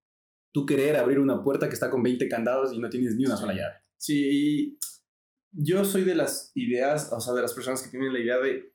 tú 0.53 0.67
querer 0.67 0.97
abrir 0.97 1.19
una 1.19 1.43
puerta 1.43 1.69
que 1.69 1.75
está 1.75 1.89
con 1.91 2.03
20 2.03 2.29
candados 2.29 2.73
y 2.73 2.79
no 2.79 2.91
tienes 2.91 3.17
ni 3.17 3.25
una 3.25 3.37
sola 3.37 3.53
llave. 3.53 3.75
Sí, 3.97 4.77
yo 5.53 5.85
soy 5.85 6.05
de 6.05 6.15
las 6.15 6.53
ideas, 6.55 7.13
o 7.13 7.21
sea, 7.21 7.35
de 7.35 7.43
las 7.43 7.55
personas 7.55 7.83
que 7.83 7.91
tienen 7.91 8.13
la 8.13 8.21
idea 8.21 8.39
de 8.39 8.73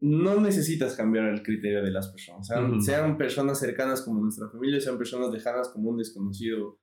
no 0.00 0.40
necesitas 0.40 0.96
cambiar 0.96 1.26
el 1.28 1.42
criterio 1.42 1.82
de 1.82 1.90
las 1.90 2.08
personas, 2.08 2.46
sean, 2.46 2.82
sean 2.82 3.16
personas 3.16 3.58
cercanas 3.58 4.02
como 4.02 4.20
nuestra 4.20 4.48
familia, 4.50 4.80
sean 4.80 4.98
personas 4.98 5.30
lejanas 5.30 5.68
como 5.68 5.90
un 5.90 5.96
desconocido 5.96 6.80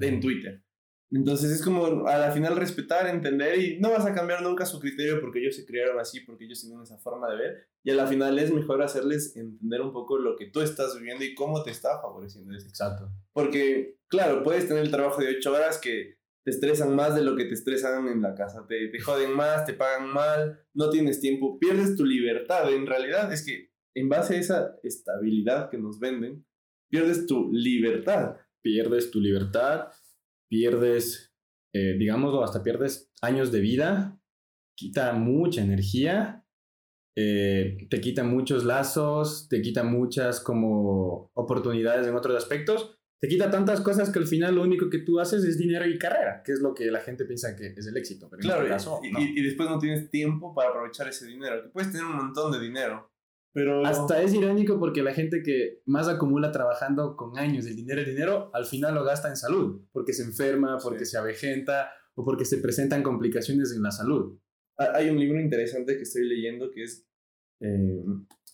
en 0.00 0.20
Twitter. 0.20 0.64
Entonces 1.10 1.52
es 1.52 1.62
como 1.62 2.08
a 2.08 2.18
la 2.18 2.32
final 2.32 2.56
respetar, 2.56 3.06
entender 3.06 3.58
y 3.60 3.78
no 3.78 3.90
vas 3.90 4.04
a 4.04 4.14
cambiar 4.14 4.42
nunca 4.42 4.66
su 4.66 4.80
criterio 4.80 5.20
porque 5.20 5.38
ellos 5.38 5.54
se 5.54 5.64
criaron 5.64 6.00
así, 6.00 6.20
porque 6.20 6.44
ellos 6.44 6.60
tienen 6.60 6.82
esa 6.82 6.98
forma 6.98 7.30
de 7.30 7.36
ver. 7.36 7.68
Y 7.84 7.90
a 7.90 7.94
la 7.94 8.06
final 8.08 8.36
es 8.38 8.52
mejor 8.52 8.82
hacerles 8.82 9.36
entender 9.36 9.80
un 9.82 9.92
poco 9.92 10.18
lo 10.18 10.34
que 10.34 10.46
tú 10.46 10.60
estás 10.60 10.96
viviendo 10.96 11.24
y 11.24 11.34
cómo 11.34 11.62
te 11.62 11.70
está 11.70 12.00
favoreciendo 12.00 12.52
eso. 12.52 12.66
Exacto. 12.66 13.12
Porque, 13.32 13.98
claro, 14.08 14.42
puedes 14.42 14.66
tener 14.66 14.82
el 14.82 14.90
trabajo 14.90 15.20
de 15.20 15.36
ocho 15.36 15.52
horas 15.52 15.78
que 15.78 16.18
te 16.44 16.50
estresan 16.50 16.94
más 16.94 17.14
de 17.14 17.22
lo 17.22 17.36
que 17.36 17.46
te 17.46 17.54
estresan 17.54 18.06
en 18.08 18.22
la 18.22 18.34
casa. 18.34 18.66
Te, 18.68 18.88
te 18.88 19.00
joden 19.00 19.32
más, 19.32 19.64
te 19.64 19.74
pagan 19.74 20.08
mal, 20.08 20.60
no 20.74 20.90
tienes 20.90 21.20
tiempo, 21.20 21.58
pierdes 21.58 21.96
tu 21.96 22.04
libertad. 22.04 22.72
En 22.72 22.86
realidad 22.86 23.32
es 23.32 23.44
que 23.44 23.70
en 23.96 24.08
base 24.08 24.36
a 24.36 24.38
esa 24.38 24.76
estabilidad 24.82 25.70
que 25.70 25.78
nos 25.78 25.98
venden, 25.98 26.44
pierdes 26.90 27.26
tu 27.26 27.50
libertad. 27.52 28.36
Pierdes 28.62 29.10
tu 29.10 29.20
libertad 29.20 29.88
pierdes, 30.54 31.34
eh, 31.74 31.96
digámoslo, 31.98 32.44
hasta 32.44 32.62
pierdes 32.62 33.10
años 33.20 33.50
de 33.50 33.58
vida, 33.58 34.20
quita 34.76 35.12
mucha 35.14 35.62
energía, 35.62 36.46
eh, 37.16 37.88
te 37.90 38.00
quita 38.00 38.22
muchos 38.22 38.64
lazos, 38.64 39.48
te 39.48 39.62
quita 39.62 39.82
muchas 39.82 40.38
como 40.38 41.32
oportunidades 41.34 42.06
en 42.06 42.14
otros 42.14 42.36
aspectos, 42.36 42.93
te 43.20 43.28
quita 43.28 43.50
tantas 43.50 43.80
cosas 43.80 44.10
que 44.10 44.18
al 44.18 44.26
final 44.26 44.54
lo 44.54 44.62
único 44.62 44.90
que 44.90 44.98
tú 44.98 45.18
haces 45.18 45.44
es 45.44 45.58
dinero 45.58 45.86
y 45.86 45.98
carrera, 45.98 46.42
que 46.44 46.52
es 46.52 46.60
lo 46.60 46.74
que 46.74 46.90
la 46.90 47.00
gente 47.00 47.24
piensa 47.24 47.56
que 47.56 47.74
es 47.76 47.86
el 47.86 47.96
éxito. 47.96 48.28
Pero 48.28 48.42
claro, 48.42 48.66
este 48.66 48.90
y, 49.02 49.40
y, 49.40 49.42
después 49.42 49.68
no 49.68 49.78
tienes 49.78 50.10
tiempo 50.10 50.54
para 50.54 50.70
aprovechar 50.70 51.08
ese 51.08 51.26
dinero, 51.26 51.62
que 51.62 51.68
puedes 51.70 51.90
tener 51.90 52.06
un 52.06 52.16
montón 52.16 52.52
de 52.52 52.60
dinero, 52.60 53.10
pero... 53.54 53.86
Hasta 53.86 54.20
es 54.20 54.34
irónico 54.34 54.80
porque 54.80 55.02
la 55.02 55.14
gente 55.14 55.42
que 55.44 55.80
más 55.86 56.08
acumula 56.08 56.50
trabajando 56.50 57.16
con 57.16 57.38
años 57.38 57.66
el 57.66 57.76
dinero, 57.76 58.00
el 58.00 58.08
dinero, 58.08 58.50
al 58.52 58.66
final 58.66 58.96
lo 58.96 59.04
gasta 59.04 59.28
en 59.28 59.36
salud, 59.36 59.86
porque 59.92 60.12
se 60.12 60.24
enferma, 60.24 60.78
porque 60.82 61.06
se 61.06 61.16
avejenta 61.16 61.92
o 62.16 62.24
porque 62.24 62.44
se 62.44 62.58
presentan 62.58 63.04
complicaciones 63.04 63.72
en 63.72 63.82
la 63.82 63.92
salud. 63.92 64.40
Hay 64.76 65.08
un 65.08 65.20
libro 65.20 65.40
interesante 65.40 65.96
que 65.96 66.02
estoy 66.02 66.26
leyendo 66.26 66.72
que 66.72 66.82
es 66.82 67.06
eh, 67.60 68.02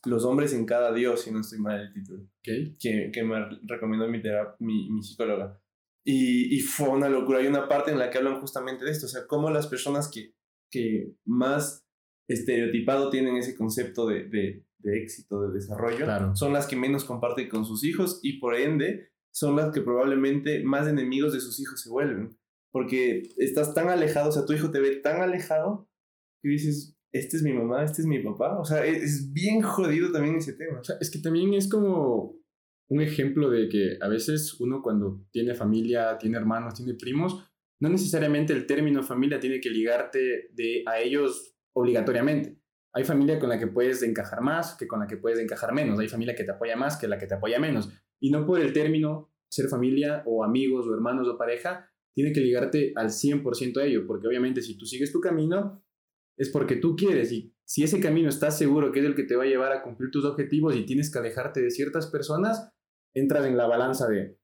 Los 0.05 0.25
hombres 0.25 0.53
en 0.55 0.65
cada 0.65 0.93
dios, 0.93 1.23
si 1.23 1.31
no 1.31 1.41
estoy 1.41 1.59
mal 1.59 1.81
el 1.81 1.93
título, 1.93 2.27
que, 2.43 2.77
que 2.79 3.23
me 3.23 3.47
recomendó 3.65 4.09
mi, 4.09 4.23
mi, 4.59 4.91
mi 4.91 5.03
psicóloga. 5.03 5.61
Y, 6.05 6.57
y, 6.57 6.61
fue 6.61 6.89
una 6.89 7.11
locura. 7.11 7.41
Hay 7.41 7.47
una 7.47 7.69
parte 7.69 7.91
en 7.91 7.99
la 7.99 8.09
que 8.09 8.19
hablan 8.19 8.41
justamente 8.41 8.85
de 8.85 8.91
esto, 8.91 9.07
o 9.07 9.09
sea, 9.09 9.27
cómo 9.27 9.51
las 9.51 9.67
personas 9.67 10.11
que, 10.11 10.35
que 10.71 11.15
más 11.27 11.87
estereotipado 12.27 13.11
tienen 13.11 13.37
ese 13.37 13.55
concepto 13.55 14.07
de, 14.07 14.25
de 14.29 14.65
de 14.83 14.99
éxito, 14.99 15.43
de 15.43 15.53
desarrollo, 15.53 16.35
son 16.35 16.53
las 16.53 16.67
que 16.67 16.77
menos 16.77 17.05
comparten 17.05 17.49
con 17.49 17.65
sus 17.65 17.85
hijos 17.85 18.21
y 18.23 18.39
por 18.39 18.55
ende 18.55 19.11
son 19.33 19.57
las 19.57 19.73
que 19.73 19.81
probablemente 19.81 20.63
más 20.65 20.89
enemigos 20.89 21.33
de 21.33 21.41
sus 21.41 21.61
hijos 21.61 21.81
se 21.81 21.91
vuelven. 21.91 22.37
Porque 22.73 23.23
estás 23.37 23.75
tan 23.75 23.89
alejado, 23.89 24.29
o 24.29 24.33
sea, 24.33 24.47
tu 24.47 24.53
hijo 24.53 24.71
te 24.71 24.81
ve 24.81 24.97
tan 24.97 25.21
alejado 25.23 25.89
que 26.43 26.51
dices, 26.51 26.97
este 27.13 27.37
es 27.37 27.43
mi 27.43 27.53
mamá, 27.53 27.85
este 27.85 28.03
es 28.03 28.07
mi 28.07 28.21
papá. 28.21 28.59
O 28.59 28.65
sea, 28.65 28.85
es, 28.85 29.33
bien 29.33 29.63
jodido 29.63 30.13
también 30.13 30.37
ese 30.37 30.55
tema. 30.55 30.81
O 30.81 30.85
sea, 30.85 30.97
es 31.01 31.11
que 31.11 31.19
también 31.19 31.55
es 31.55 31.69
como 31.69 32.37
un 32.89 33.01
ejemplo 33.01 33.51
de 33.51 33.69
que 33.69 33.99
a 34.01 34.09
veces 34.09 34.61
uno 34.61 34.83
cuando 34.83 35.25
tiene 35.31 35.55
familia, 35.55 36.19
tiene 36.19 36.37
hermanos, 36.37 36.75
tiene 36.75 36.95
primos, 36.95 37.45
no 37.81 37.89
necesariamente 37.89 38.53
el 38.53 38.67
término 38.67 39.03
familia 39.03 39.41
tiene 39.41 39.61
que 39.61 39.71
ligarte 39.71 40.51
de, 40.53 40.83
a 40.87 41.01
ellos 41.01 41.55
obligatoriamente. 41.73 42.59
Hay 42.93 43.05
familia 43.05 43.39
con 43.39 43.49
la 43.49 43.59
que 43.59 43.69
puedes 43.69 44.03
encajar 44.03 44.41
más 44.41 44.75
que 44.77 44.89
con 44.89 44.99
la 44.99 45.07
que 45.07 45.17
puedes 45.17 45.39
encajar 45.39 45.73
menos. 45.73 45.99
Hay 45.99 46.09
familia 46.09 46.35
que 46.35 46.45
te 46.45 46.51
apoya 46.51 46.77
más 46.77 46.97
que 46.97 47.07
la 47.07 47.19
que 47.19 47.27
te 47.27 47.35
apoya 47.35 47.61
menos. 47.61 47.89
Y 48.21 48.31
no 48.31 48.45
por 48.45 48.61
el 48.61 48.73
término 48.73 49.33
ser 49.49 49.69
familia 49.69 50.23
o 50.27 50.45
amigos 50.45 50.87
o 50.87 50.95
hermanos 50.95 51.29
o 51.29 51.39
pareja, 51.39 51.89
tiene 52.15 52.33
que 52.33 52.41
ligarte 52.41 52.93
al 52.97 53.09
100% 53.09 53.79
a 53.79 53.85
ello, 53.85 54.07
porque 54.07 54.27
obviamente 54.27 54.63
si 54.63 54.77
tú 54.77 54.85
sigues 54.85 55.13
tu 55.13 55.21
camino, 55.21 55.83
es 56.41 56.51
porque 56.51 56.77
tú 56.77 56.97
quieres 56.97 57.31
y 57.33 57.55
si 57.65 57.85
ese 57.85 58.01
camino 58.01 58.29
estás 58.29 58.59
seguro 58.59 58.91
que 58.91 59.01
es 59.01 59.07
el 59.07 59.15
que 59.15 59.25
te 59.25 59.37
va 59.37 59.45
a 59.45 59.47
llevar 59.47 59.73
a 59.73 59.83
cumplir 59.83 60.11
tus 60.11 60.25
objetivos 60.25 60.75
y 60.75 60.85
tienes 60.85 61.13
que 61.13 61.19
alejarte 61.19 61.61
de 61.61 61.71
ciertas 61.71 62.09
personas, 62.09 62.73
entras 63.15 63.47
en 63.47 63.57
la 63.57 63.67
balanza 63.67 64.09
de 64.09 64.39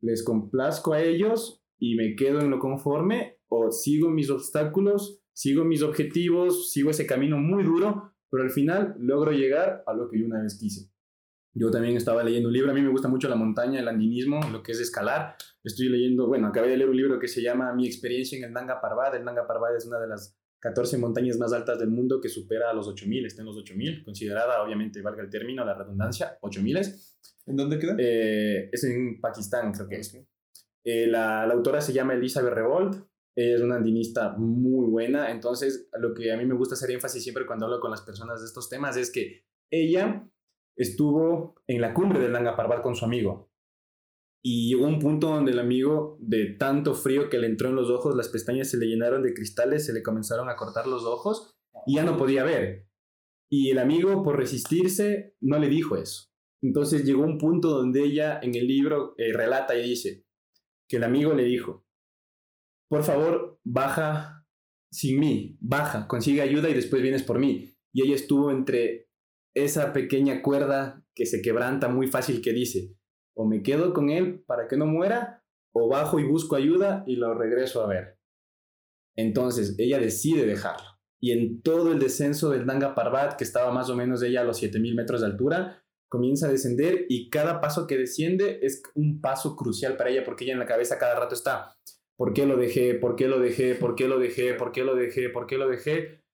les 0.00 0.24
complazco 0.24 0.94
a 0.94 1.02
ellos 1.02 1.62
y 1.78 1.96
me 1.96 2.14
quedo 2.16 2.40
en 2.40 2.50
lo 2.50 2.58
conforme 2.58 3.38
o 3.48 3.70
sigo 3.70 4.10
mis 4.10 4.30
obstáculos 4.30 5.20
sigo 5.40 5.64
mis 5.64 5.82
objetivos, 5.82 6.70
sigo 6.70 6.90
ese 6.90 7.06
camino 7.06 7.38
muy 7.38 7.64
duro, 7.64 8.12
pero 8.30 8.42
al 8.42 8.50
final 8.50 8.94
logro 8.98 9.32
llegar 9.32 9.82
a 9.86 9.94
lo 9.94 10.08
que 10.10 10.20
yo 10.20 10.26
una 10.26 10.42
vez 10.42 10.58
quise. 10.58 10.90
Yo 11.54 11.70
también 11.70 11.96
estaba 11.96 12.22
leyendo 12.22 12.48
un 12.48 12.52
libro, 12.52 12.70
a 12.70 12.74
mí 12.74 12.82
me 12.82 12.90
gusta 12.90 13.08
mucho 13.08 13.26
la 13.28 13.36
montaña, 13.36 13.80
el 13.80 13.88
andinismo, 13.88 14.40
lo 14.52 14.62
que 14.62 14.72
es 14.72 14.80
escalar. 14.80 15.36
Estoy 15.64 15.88
leyendo, 15.88 16.28
bueno, 16.28 16.46
acabé 16.46 16.68
de 16.68 16.76
leer 16.76 16.90
un 16.90 16.96
libro 16.96 17.18
que 17.18 17.26
se 17.26 17.42
llama 17.42 17.74
Mi 17.74 17.86
experiencia 17.86 18.36
en 18.36 18.44
el 18.44 18.52
Nanga 18.52 18.82
Parbat. 18.82 19.14
El 19.14 19.24
Nanga 19.24 19.46
Parbat 19.46 19.74
es 19.76 19.86
una 19.86 19.98
de 19.98 20.08
las 20.08 20.38
14 20.60 20.98
montañas 20.98 21.38
más 21.38 21.52
altas 21.52 21.78
del 21.78 21.90
mundo 21.90 22.20
que 22.20 22.28
supera 22.28 22.70
a 22.70 22.74
los 22.74 22.86
8000, 22.86 23.26
está 23.26 23.42
en 23.42 23.46
los 23.46 23.56
8000, 23.56 24.04
considerada, 24.04 24.62
obviamente, 24.62 25.00
valga 25.00 25.22
el 25.22 25.30
término, 25.30 25.64
la 25.64 25.74
redundancia, 25.74 26.38
8000. 26.42 26.78
¿En 27.46 27.56
dónde 27.56 27.78
queda? 27.78 27.96
Eh, 27.98 28.68
es 28.70 28.84
en 28.84 29.20
Pakistán, 29.20 29.72
creo 29.72 29.88
que 29.88 29.96
es. 29.96 30.14
Eh, 30.84 31.06
la, 31.06 31.46
la, 31.46 31.54
autora 31.54 31.80
se 31.80 31.92
llama 31.92 32.14
Elizabeth 32.14 32.52
Revolt, 32.52 33.04
es 33.34 33.60
una 33.60 33.76
andinista 33.76 34.34
muy 34.36 34.90
buena, 34.90 35.30
entonces 35.30 35.88
lo 35.98 36.12
que 36.14 36.32
a 36.32 36.36
mí 36.36 36.44
me 36.44 36.54
gusta 36.54 36.74
hacer 36.74 36.90
énfasis 36.90 37.22
siempre 37.22 37.46
cuando 37.46 37.66
hablo 37.66 37.80
con 37.80 37.90
las 37.90 38.02
personas 38.02 38.40
de 38.40 38.46
estos 38.46 38.68
temas 38.68 38.96
es 38.96 39.10
que 39.10 39.44
ella 39.70 40.28
estuvo 40.76 41.54
en 41.66 41.80
la 41.80 41.94
cumbre 41.94 42.20
del 42.20 42.32
Nanga 42.32 42.56
Parbat 42.56 42.82
con 42.82 42.96
su 42.96 43.04
amigo 43.04 43.49
y 44.42 44.70
llegó 44.70 44.86
un 44.86 44.98
punto 44.98 45.28
donde 45.28 45.52
el 45.52 45.58
amigo, 45.58 46.16
de 46.20 46.54
tanto 46.58 46.94
frío 46.94 47.28
que 47.28 47.38
le 47.38 47.46
entró 47.46 47.68
en 47.68 47.76
los 47.76 47.90
ojos, 47.90 48.16
las 48.16 48.28
pestañas 48.28 48.70
se 48.70 48.78
le 48.78 48.86
llenaron 48.86 49.22
de 49.22 49.34
cristales, 49.34 49.84
se 49.84 49.92
le 49.92 50.02
comenzaron 50.02 50.48
a 50.48 50.56
cortar 50.56 50.86
los 50.86 51.04
ojos 51.04 51.54
y 51.86 51.96
ya 51.96 52.04
no 52.04 52.16
podía 52.16 52.42
ver. 52.42 52.88
Y 53.50 53.70
el 53.70 53.78
amigo, 53.78 54.22
por 54.22 54.38
resistirse, 54.38 55.36
no 55.40 55.58
le 55.58 55.68
dijo 55.68 55.96
eso. 55.96 56.30
Entonces 56.62 57.04
llegó 57.04 57.22
un 57.22 57.38
punto 57.38 57.70
donde 57.70 58.02
ella 58.04 58.38
en 58.42 58.54
el 58.54 58.66
libro 58.66 59.14
eh, 59.18 59.32
relata 59.32 59.76
y 59.76 59.82
dice 59.82 60.26
que 60.88 60.96
el 60.96 61.04
amigo 61.04 61.34
le 61.34 61.44
dijo, 61.44 61.86
por 62.88 63.02
favor, 63.02 63.60
baja 63.64 64.46
sin 64.90 65.20
mí, 65.20 65.56
baja, 65.60 66.08
consigue 66.08 66.42
ayuda 66.42 66.68
y 66.68 66.74
después 66.74 67.02
vienes 67.02 67.22
por 67.22 67.38
mí. 67.38 67.76
Y 67.92 68.02
ella 68.02 68.14
estuvo 68.14 68.50
entre 68.50 69.08
esa 69.54 69.92
pequeña 69.92 70.42
cuerda 70.42 71.04
que 71.14 71.26
se 71.26 71.42
quebranta 71.42 71.88
muy 71.88 72.08
fácil 72.08 72.40
que 72.40 72.52
dice, 72.52 72.96
o 73.40 73.46
me 73.46 73.62
quedo 73.62 73.94
con 73.94 74.10
él 74.10 74.44
para 74.46 74.68
que 74.68 74.76
no 74.76 74.84
muera, 74.84 75.42
o 75.74 75.88
bajo 75.88 76.20
y 76.20 76.24
busco 76.24 76.56
ayuda 76.56 77.04
y 77.06 77.16
lo 77.16 77.32
regreso 77.32 77.82
a 77.82 77.86
ver. 77.86 78.18
Entonces, 79.16 79.76
ella 79.78 79.98
decide 79.98 80.44
dejarlo. 80.44 80.86
Y 81.22 81.32
en 81.32 81.62
todo 81.62 81.92
el 81.92 81.98
descenso 81.98 82.50
del 82.50 82.66
Nanga 82.66 82.94
Parbat, 82.94 83.36
que 83.36 83.44
estaba 83.44 83.72
más 83.72 83.88
o 83.88 83.96
menos 83.96 84.22
ella 84.22 84.42
a 84.42 84.44
los 84.44 84.58
7000 84.58 84.94
metros 84.94 85.22
de 85.22 85.28
altura, 85.28 85.82
comienza 86.10 86.48
a 86.48 86.50
descender 86.50 87.06
y 87.08 87.30
cada 87.30 87.62
paso 87.62 87.86
que 87.86 87.96
desciende 87.96 88.58
es 88.62 88.82
un 88.94 89.22
paso 89.22 89.56
crucial 89.56 89.96
para 89.96 90.10
ella 90.10 90.22
porque 90.22 90.44
ella 90.44 90.54
en 90.54 90.58
la 90.58 90.66
cabeza 90.66 90.98
cada 90.98 91.18
rato 91.18 91.34
está, 91.34 91.78
¿por 92.18 92.34
qué 92.34 92.44
lo 92.44 92.58
dejé? 92.58 92.94
¿Por 92.94 93.16
qué 93.16 93.26
lo 93.26 93.38
dejé? 93.38 93.74
¿Por 93.74 93.94
qué 93.94 94.06
lo 94.06 94.18
dejé? 94.18 94.52
¿Por 94.52 94.72
qué 94.72 94.84
lo 94.84 94.94
dejé? 94.96 95.30
¿Por 95.30 95.46
qué 95.46 95.56
lo 95.56 95.68
dejé? 95.68 96.24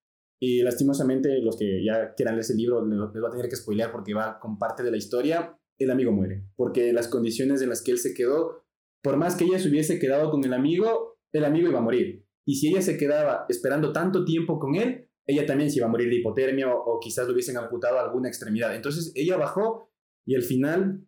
Y 0.41 0.63
lastimosamente 0.63 1.41
los 1.41 1.57
que 1.57 1.85
ya 1.85 2.15
quieran 2.15 2.35
leer 2.35 2.41
ese 2.41 2.57
libro 2.57 2.85
les 2.85 2.99
va 2.99 3.29
a 3.29 3.31
tener 3.31 3.49
que 3.49 3.57
spoilear 3.57 3.93
porque 3.93 4.13
va 4.13 4.41
con 4.41 4.59
parte 4.59 4.83
de 4.83 4.91
la 4.91 4.97
historia, 4.97 5.57
el 5.79 5.91
amigo 5.91 6.13
muere, 6.13 6.45
porque 6.57 6.93
las 6.93 7.09
condiciones 7.09 7.63
en 7.63 7.69
las 7.69 7.83
que 7.83 7.93
él 7.93 7.99
se 7.99 8.15
quedó, 8.15 8.65
por 9.03 9.17
más 9.17 9.37
que 9.37 9.45
ella 9.45 9.59
se 9.59 9.69
hubiese 9.69 9.99
quedado 9.99 10.31
con 10.31 10.45
el 10.45 10.53
amigo, 10.53 11.19
el 11.33 11.45
amigo 11.45 11.69
iba 11.69 11.79
a 11.79 11.83
morir. 11.83 12.27
Y 12.47 12.57
si 12.57 12.69
ella 12.69 12.83
se 12.83 12.97
quedaba 12.97 13.45
esperando 13.49 13.93
tanto 13.93 14.25
tiempo 14.25 14.59
con 14.59 14.77
él, 14.77 15.11
ella 15.27 15.45
también 15.45 15.71
se 15.71 15.79
iba 15.79 15.87
a 15.87 15.91
morir 15.91 16.09
de 16.09 16.17
hipotermia 16.17 16.73
o, 16.73 17.01
quizás 17.01 17.27
le 17.27 17.33
hubiesen 17.33 17.57
amputado 17.57 17.99
alguna 17.99 18.29
extremidad. 18.29 18.75
Entonces 18.75 19.13
ella 19.15 19.37
bajó 19.37 19.93
y 20.25 20.37
al 20.37 20.43
final 20.43 21.07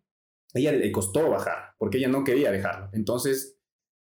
ella 0.53 0.73
le 0.73 0.91
costó 0.91 1.29
bajar 1.29 1.75
porque 1.77 1.97
ella 1.97 2.09
no 2.09 2.23
quería 2.23 2.51
dejarlo. 2.51 2.89
Entonces, 2.93 3.57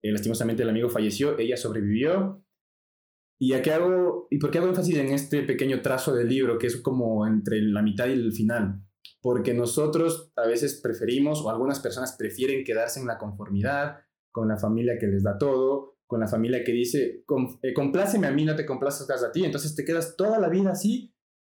eh, 0.04 0.12
lastimosamente 0.12 0.64
el 0.64 0.70
amigo 0.70 0.90
falleció, 0.90 1.38
ella 1.40 1.58
sobrevivió. 1.58 2.46
¿Y 3.40 3.54
a 3.54 3.62
qué 3.64 3.72
hago? 3.72 4.28
¿Y 4.30 4.38
por 4.38 4.52
qué 4.52 4.60
hago 4.60 4.68
énfasis 4.68 4.96
en 4.98 5.10
este 5.10 5.42
pequeño 5.42 5.82
trazo 5.82 6.14
del 6.14 6.30
libro 6.30 6.60
que 6.60 6.68
es 6.68 6.78
como 6.78 7.26
entre 7.26 7.62
la 7.62 7.82
mitad 7.82 8.08
y 8.08 8.12
el 8.12 8.32
final? 8.32 8.84
Porque 9.22 9.54
nosotros 9.54 10.32
a 10.36 10.48
veces 10.48 10.80
preferimos 10.82 11.42
o 11.42 11.50
algunas 11.50 11.80
personas 11.80 12.16
prefieren 12.18 12.64
quedarse 12.64 13.00
en 13.00 13.08
la 13.08 13.18
conformidad 13.18 13.98
con 14.32 14.48
la 14.48 14.58
familia 14.58 14.98
que 15.00 15.08
les 15.08 15.24
da 15.24 15.38
todo 15.38 15.94
con 16.14 16.20
la 16.20 16.28
familia 16.28 16.64
que 16.64 16.72
dice, 16.72 17.26
eh, 17.64 17.74
compláceme 17.74 18.28
a 18.28 18.32
mí, 18.32 18.46
no 18.46 18.56
te 18.56 18.68
complazcas 18.68 19.24
a 19.24 19.32
ti, 19.32 19.46
entonces 19.46 19.74
te 19.74 19.84
quedas 19.84 20.16
toda 20.16 20.38
la 20.38 20.48
vida 20.48 20.70
así 20.70 21.12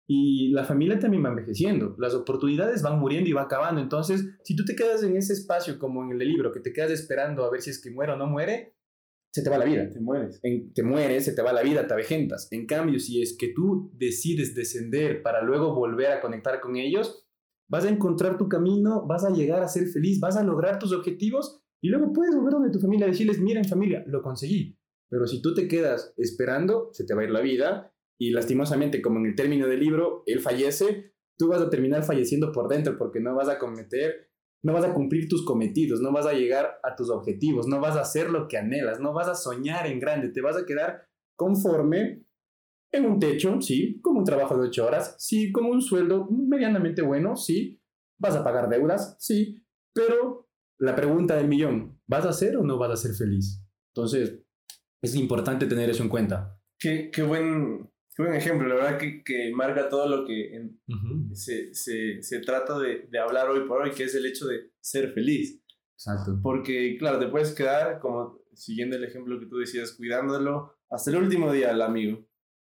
y 0.09 0.49
la 0.49 0.63
familia 0.63 0.97
también 0.97 1.23
va 1.23 1.29
envejeciendo, 1.29 1.95
las 1.99 2.15
oportunidades 2.15 2.81
van 2.81 2.99
muriendo 2.99 3.29
y 3.29 3.33
va 3.33 3.43
acabando, 3.43 3.79
entonces 3.81 4.25
si 4.43 4.55
tú 4.55 4.65
te 4.65 4.75
quedas 4.75 5.03
en 5.03 5.15
ese 5.15 5.33
espacio 5.33 5.77
como 5.77 6.03
en 6.03 6.11
el 6.19 6.27
libro, 6.27 6.51
que 6.51 6.59
te 6.59 6.73
quedas 6.73 6.89
esperando 6.89 7.45
a 7.45 7.51
ver 7.51 7.61
si 7.61 7.69
es 7.69 7.79
que 7.79 7.91
muere 7.91 8.13
o 8.13 8.17
no 8.17 8.25
muere, 8.25 8.73
se 9.31 9.43
te 9.43 9.49
va 9.51 9.59
la 9.59 9.65
vida. 9.65 9.87
Te 9.91 9.99
mueres. 9.99 10.41
te 10.41 10.81
mueres, 10.81 11.25
se 11.25 11.33
te 11.33 11.43
va 11.43 11.53
la 11.53 11.61
vida, 11.61 11.85
te 11.85 11.93
avejentas. 11.93 12.47
En 12.51 12.65
cambio, 12.65 12.97
si 12.97 13.21
es 13.21 13.37
que 13.37 13.49
tú 13.53 13.91
decides 13.93 14.55
descender 14.55 15.21
para 15.21 15.43
luego 15.43 15.75
volver 15.75 16.07
a 16.07 16.21
conectar 16.21 16.59
con 16.59 16.75
ellos, 16.77 17.26
vas 17.69 17.85
a 17.85 17.89
encontrar 17.89 18.37
tu 18.37 18.47
camino, 18.47 19.05
vas 19.05 19.23
a 19.23 19.29
llegar 19.29 19.61
a 19.61 19.67
ser 19.67 19.87
feliz, 19.87 20.19
vas 20.19 20.37
a 20.37 20.43
lograr 20.43 20.79
tus 20.79 20.93
objetivos 20.93 21.61
y 21.81 21.89
luego 21.89 22.13
puedes 22.13 22.35
volver 22.35 22.53
donde 22.53 22.71
tu 22.71 22.79
familia 22.79 23.07
decirles, 23.07 23.39
miren 23.39 23.65
familia, 23.65 24.03
lo 24.07 24.21
conseguí. 24.21 24.77
Pero 25.09 25.27
si 25.27 25.41
tú 25.41 25.53
te 25.53 25.67
quedas 25.67 26.13
esperando, 26.17 26.89
se 26.91 27.05
te 27.05 27.13
va 27.13 27.21
a 27.21 27.25
ir 27.25 27.31
la 27.31 27.41
vida 27.41 27.93
y 28.19 28.31
lastimosamente, 28.31 29.01
como 29.01 29.19
en 29.19 29.27
el 29.27 29.35
término 29.35 29.67
del 29.67 29.79
libro, 29.79 30.23
él 30.25 30.39
fallece, 30.39 31.13
tú 31.37 31.49
vas 31.49 31.61
a 31.61 31.69
terminar 31.69 32.03
falleciendo 32.03 32.51
por 32.51 32.67
dentro 32.67 32.97
porque 32.97 33.19
no 33.19 33.35
vas 33.35 33.47
a 33.47 33.59
cometer, 33.59 34.31
no 34.63 34.73
vas 34.73 34.85
a 34.85 34.93
cumplir 34.93 35.29
tus 35.29 35.45
cometidos, 35.45 36.01
no 36.01 36.11
vas 36.11 36.25
a 36.25 36.33
llegar 36.33 36.79
a 36.83 36.95
tus 36.95 37.09
objetivos, 37.09 37.67
no 37.67 37.79
vas 37.79 37.95
a 37.95 38.01
hacer 38.01 38.31
lo 38.31 38.47
que 38.47 38.57
anhelas, 38.57 38.99
no 38.99 39.13
vas 39.13 39.27
a 39.27 39.35
soñar 39.35 39.87
en 39.87 39.99
grande, 39.99 40.29
te 40.29 40.41
vas 40.41 40.57
a 40.57 40.65
quedar 40.65 41.07
conforme 41.37 42.26
en 42.91 43.05
un 43.05 43.19
techo, 43.19 43.61
sí, 43.61 43.99
como 44.01 44.19
un 44.19 44.25
trabajo 44.25 44.57
de 44.57 44.67
ocho 44.67 44.85
horas, 44.85 45.15
sí, 45.19 45.51
como 45.51 45.69
un 45.69 45.81
sueldo 45.81 46.27
medianamente 46.29 47.01
bueno, 47.01 47.35
sí, 47.35 47.81
vas 48.17 48.35
a 48.35 48.43
pagar 48.43 48.69
deudas, 48.69 49.15
sí, 49.19 49.63
pero 49.93 50.49
la 50.79 50.95
pregunta 50.95 51.35
del 51.35 51.47
millón, 51.47 51.99
¿vas 52.07 52.25
a 52.25 52.33
ser 52.33 52.57
o 52.57 52.63
no 52.63 52.77
vas 52.77 52.91
a 52.91 52.95
ser 52.95 53.13
feliz? 53.13 53.63
Entonces, 53.93 54.39
es 55.01 55.15
importante 55.15 55.65
tener 55.65 55.89
eso 55.89 56.03
en 56.03 56.09
cuenta. 56.09 56.59
Qué, 56.79 57.09
qué, 57.11 57.23
buen, 57.23 57.89
qué 58.15 58.23
buen 58.23 58.35
ejemplo, 58.35 58.67
la 58.67 58.75
verdad 58.75 58.97
que, 58.97 59.23
que 59.23 59.51
marca 59.53 59.89
todo 59.89 60.07
lo 60.07 60.25
que 60.25 60.69
se, 61.33 61.73
se, 61.73 62.21
se, 62.21 62.39
trata 62.41 62.77
de, 62.77 63.07
de, 63.09 63.19
hablar 63.19 63.49
hoy 63.49 63.67
por 63.67 63.81
hoy, 63.81 63.91
que 63.91 64.03
es 64.03 64.15
el 64.15 64.25
hecho 64.25 64.45
de 64.45 64.71
ser 64.79 65.11
feliz. 65.13 65.61
Exacto. 65.93 66.39
Porque, 66.43 66.95
claro, 66.99 67.19
te 67.19 67.27
puedes 67.27 67.53
quedar, 67.53 67.99
como 67.99 68.39
siguiendo 68.53 68.95
el 68.95 69.03
ejemplo 69.03 69.39
que 69.39 69.47
tú 69.47 69.57
decías, 69.57 69.93
cuidándolo 69.93 70.77
hasta 70.89 71.11
el 71.11 71.17
último 71.17 71.51
día 71.51 71.71
al 71.71 71.81
amigo. 71.81 72.26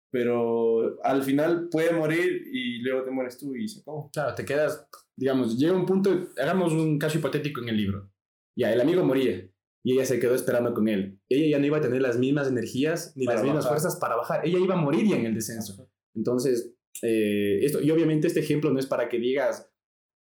Pero 0.09 1.03
al 1.03 1.21
final 1.23 1.67
puede 1.69 1.91
morir 1.91 2.47
y 2.51 2.79
luego 2.79 3.03
te 3.03 3.11
mueres 3.11 3.37
tú 3.37 3.55
y 3.55 3.67
se 3.67 3.81
acabó. 3.81 4.09
Claro, 4.13 4.35
te 4.35 4.45
quedas 4.45 4.87
digamos, 5.17 5.57
llega 5.57 5.73
un 5.73 5.85
punto, 5.85 6.29
hagamos 6.37 6.71
un 6.71 6.99
caso 6.99 7.17
hipotético 7.17 7.61
en 7.61 7.69
el 7.69 7.77
libro. 7.77 8.11
Ya, 8.55 8.71
el 8.71 8.79
amigo 8.79 9.03
moría 9.03 9.49
y 9.83 9.93
ella 9.93 10.05
se 10.05 10.19
quedó 10.19 10.35
esperando 10.35 10.73
con 10.73 10.87
él. 10.87 11.19
Ella 11.27 11.57
ya 11.57 11.59
no 11.59 11.65
iba 11.65 11.77
a 11.77 11.81
tener 11.81 12.01
las 12.01 12.17
mismas 12.17 12.47
energías 12.47 13.13
ni 13.15 13.25
las 13.25 13.43
mismas 13.43 13.67
fuerzas 13.67 13.97
para 13.97 14.15
bajar. 14.15 14.45
Ella 14.45 14.59
iba 14.59 14.75
a 14.75 14.81
morir 14.81 15.07
ya 15.07 15.17
en 15.17 15.25
el 15.25 15.33
descenso. 15.33 15.89
Entonces, 16.15 16.75
eh, 17.01 17.59
esto, 17.63 17.81
y 17.81 17.89
obviamente 17.91 18.27
este 18.27 18.39
ejemplo 18.39 18.71
no 18.71 18.79
es 18.79 18.85
para 18.85 19.09
que 19.09 19.19
digas, 19.19 19.69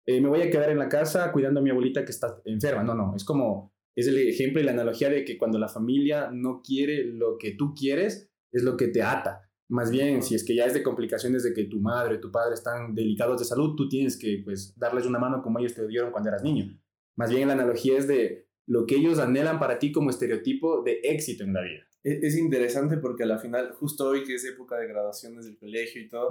eh, 0.06 0.22
me 0.22 0.30
voy 0.30 0.42
a 0.42 0.50
quedar 0.50 0.70
en 0.70 0.80
la 0.80 0.90
casa 0.90 1.32
cuidando 1.32 1.60
a 1.60 1.64
mi 1.64 1.70
abuelita 1.70 2.06
que 2.06 2.12
está 2.12 2.42
enferma. 2.46 2.84
No, 2.84 2.96
no, 2.96 3.16
es 3.16 3.24
como, 3.24 3.74
es 3.96 4.08
el 4.08 4.18
ejemplo 4.18 4.62
y 4.62 4.66
la 4.66 4.72
analogía 4.72 5.10
de 5.10 5.26
que 5.26 5.38
cuando 5.38 5.60
la 5.60 5.68
familia 5.68 6.30
no 6.32 6.62
quiere 6.62 7.04
lo 7.04 7.38
que 7.38 7.52
tú 7.52 7.74
quieres, 7.74 8.30
es 8.52 8.64
lo 8.64 8.78
que 8.78 8.88
te 8.88 9.02
ata. 9.02 9.49
Más 9.70 9.92
bien, 9.92 10.24
si 10.24 10.34
es 10.34 10.44
que 10.44 10.56
ya 10.56 10.66
es 10.66 10.74
de 10.74 10.82
complicaciones 10.82 11.44
de 11.44 11.54
que 11.54 11.66
tu 11.66 11.80
madre 11.80 12.18
tu 12.18 12.32
padre 12.32 12.56
están 12.56 12.96
delicados 12.96 13.40
de 13.40 13.46
salud, 13.46 13.76
tú 13.76 13.88
tienes 13.88 14.18
que 14.18 14.42
pues 14.44 14.74
darles 14.76 15.06
una 15.06 15.20
mano 15.20 15.44
como 15.44 15.60
ellos 15.60 15.76
te 15.76 15.88
dieron 15.88 16.12
cuando 16.12 16.30
eras 16.30 16.44
niño. 16.44 16.76
Más 17.16 17.30
bien 17.30 17.48
la 17.48 17.54
analogía 17.54 17.98
es 17.98 18.08
de 18.08 18.48
lo 18.66 18.86
que 18.86 18.96
ellos 18.96 19.20
anhelan 19.20 19.60
para 19.60 19.78
ti 19.78 19.92
como 19.92 20.10
estereotipo 20.10 20.82
de 20.84 21.00
éxito 21.04 21.44
en 21.44 21.54
la 21.54 21.62
vida. 21.62 21.84
E-, 22.04 22.20
es, 22.24 22.38
interesante 22.38 22.98
porque 22.98 23.24
a 23.24 23.26
la 23.28 23.38
final, 23.38 23.74
justo 23.74 24.08
hoy 24.08 24.24
que 24.24 24.36
es 24.36 24.46
época 24.46 24.78
de 24.78 24.88
graduaciones 24.88 25.46
del 25.46 25.58
colegio 25.58 26.02
y 26.02 26.10
todo, 26.10 26.30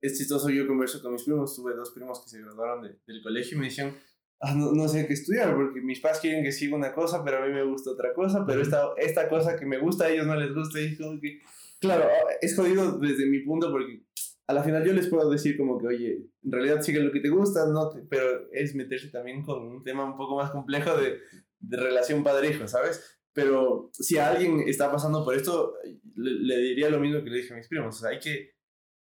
es 0.00 0.18
chistoso, 0.18 0.50
yo 0.50 0.66
converso 0.66 1.02
con 1.02 1.12
mis 1.12 1.22
primos, 1.22 1.54
tuve 1.54 1.74
dos 1.74 1.90
primos 1.90 2.20
que 2.22 2.28
se 2.28 2.40
graduaron 2.40 2.82
del 2.82 3.22
colegio 3.22 3.56
y 3.56 3.60
me 3.60 3.66
decían, 3.66 3.94
ah, 4.40 4.54
no, 4.54 4.72
no, 4.72 4.88
sé 4.88 5.06
qué 5.06 5.12
estudiar 5.12 5.54
porque 5.54 5.80
mis 5.80 6.00
padres 6.00 6.20
quieren 6.20 6.42
que 6.42 6.52
siga 6.52 6.74
una 6.76 6.92
cosa, 6.92 7.22
pero 7.24 7.38
a 7.38 7.46
mí 7.46 7.52
me 7.52 7.64
gusta 7.64 7.90
otra 7.90 8.14
cosa, 8.14 8.44
pero 8.46 8.62
esta, 8.62 8.90
esta 8.96 9.28
cosa 9.28 9.56
que 9.56 9.66
me 9.66 9.78
gusta 9.78 10.06
a 10.06 10.10
ellos 10.10 10.26
no 10.26 10.34
les 10.34 10.54
gusta 10.54 10.80
y 10.80 10.96
como 10.96 11.20
que 11.20 11.40
Claro, 11.80 12.08
es 12.40 12.54
jodido 12.54 12.98
desde 12.98 13.26
mi 13.26 13.40
punto 13.40 13.70
porque 13.70 14.04
a 14.46 14.52
la 14.52 14.62
final 14.62 14.84
yo 14.84 14.92
les 14.92 15.06
puedo 15.06 15.30
decir 15.30 15.56
como 15.56 15.78
que, 15.78 15.86
oye, 15.86 16.30
en 16.42 16.52
realidad 16.52 16.82
sigue 16.82 17.00
lo 17.00 17.12
que 17.12 17.20
te 17.20 17.28
gusta, 17.28 17.66
no 17.66 17.90
pero 18.08 18.50
es 18.52 18.74
meterse 18.74 19.08
también 19.08 19.42
con 19.42 19.62
un 19.66 19.82
tema 19.82 20.04
un 20.04 20.16
poco 20.16 20.36
más 20.36 20.50
complejo 20.50 20.96
de, 20.96 21.18
de 21.60 21.76
relación 21.76 22.22
padre-hijo, 22.22 22.66
¿sabes? 22.66 23.20
Pero 23.32 23.90
si 23.92 24.18
alguien 24.18 24.60
está 24.66 24.90
pasando 24.90 25.24
por 25.24 25.34
esto, 25.34 25.74
le, 26.16 26.58
diría 26.58 26.90
lo 26.90 26.98
mismo 26.98 27.22
que 27.22 27.30
le 27.30 27.38
dije 27.38 27.54
a 27.54 27.56
mis 27.56 27.68
primos, 27.68 27.96
o 27.96 27.98
sea, 28.00 28.10
hay 28.10 28.18
que 28.18 28.54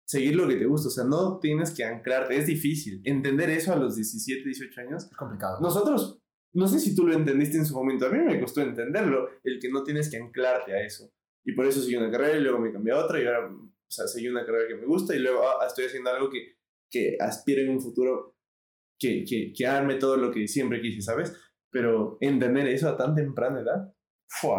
seguir 0.08 0.36
lo 0.36 0.48
que 0.48 0.56
te 0.56 0.66
gusta, 0.66 0.88
o 0.88 0.92
sea, 0.92 1.04
no 1.04 1.40
tienes 1.40 1.72
que 1.72 1.84
anclarte, 1.84 2.38
es 2.38 2.48
difícil. 2.48 3.02
Entender 3.04 3.50
eso 3.52 3.74
a 3.74 3.76
los 3.76 3.96
17, 3.96 4.44
18 4.44 4.82
años 4.82 5.06
es 5.06 5.16
complicado. 5.16 5.60
Nosotros, 5.62 6.20
no 6.54 6.68
sé 6.68 6.80
si 6.80 6.96
tú 6.96 7.08
lo 7.08 7.14
entendiste 7.14 7.58
en 7.58 7.66
su 7.66 7.76
momento, 7.76 8.08
a 8.08 8.10
mí 8.10 8.20
me 8.20 8.40
costó 8.40 8.62
entenderlo, 8.62 9.30
el 9.44 9.60
que 9.60 9.70
no 9.70 9.84
tienes 9.84 10.10
que 10.10 10.18
anclarte 10.18 10.74
a 10.74 10.84
eso. 10.84 11.12
Y 11.46 11.54
por 11.54 11.66
eso 11.66 11.82
seguí 11.82 11.96
una 11.96 12.12
carrera 12.12 12.38
y 12.38 12.42
luego 12.42 12.60
me 12.60 12.72
cambié 12.72 12.94
a 12.94 13.04
otra 13.04 13.22
y 13.22 13.26
ahora, 13.26 13.48
o 13.48 13.92
sea, 13.92 14.08
seguí 14.08 14.28
una 14.28 14.46
carrera 14.46 14.68
que 14.68 14.76
me 14.76 14.86
gusta 14.86 15.16
y 15.16 15.20
luego 15.20 15.42
ah, 15.48 15.66
estoy 15.68 15.86
haciendo 15.86 16.10
algo 16.10 16.30
que, 16.30 16.58
que 16.90 17.18
aspiro 17.20 17.62
en 17.62 17.70
un 17.70 17.82
futuro 17.82 18.36
que, 19.00 19.24
que, 19.24 19.54
que 19.54 19.68
arme 19.68 19.96
todo 19.96 20.18
lo 20.18 20.32
que 20.32 20.48
siempre 20.48 20.82
quise, 20.82 21.02
¿sabes? 21.02 21.34
Pero 21.72 22.18
entender 22.22 22.68
eso 22.68 22.90
a 22.90 22.98
tan 22.98 23.14
temprana 23.14 23.62
edad, 23.62 23.96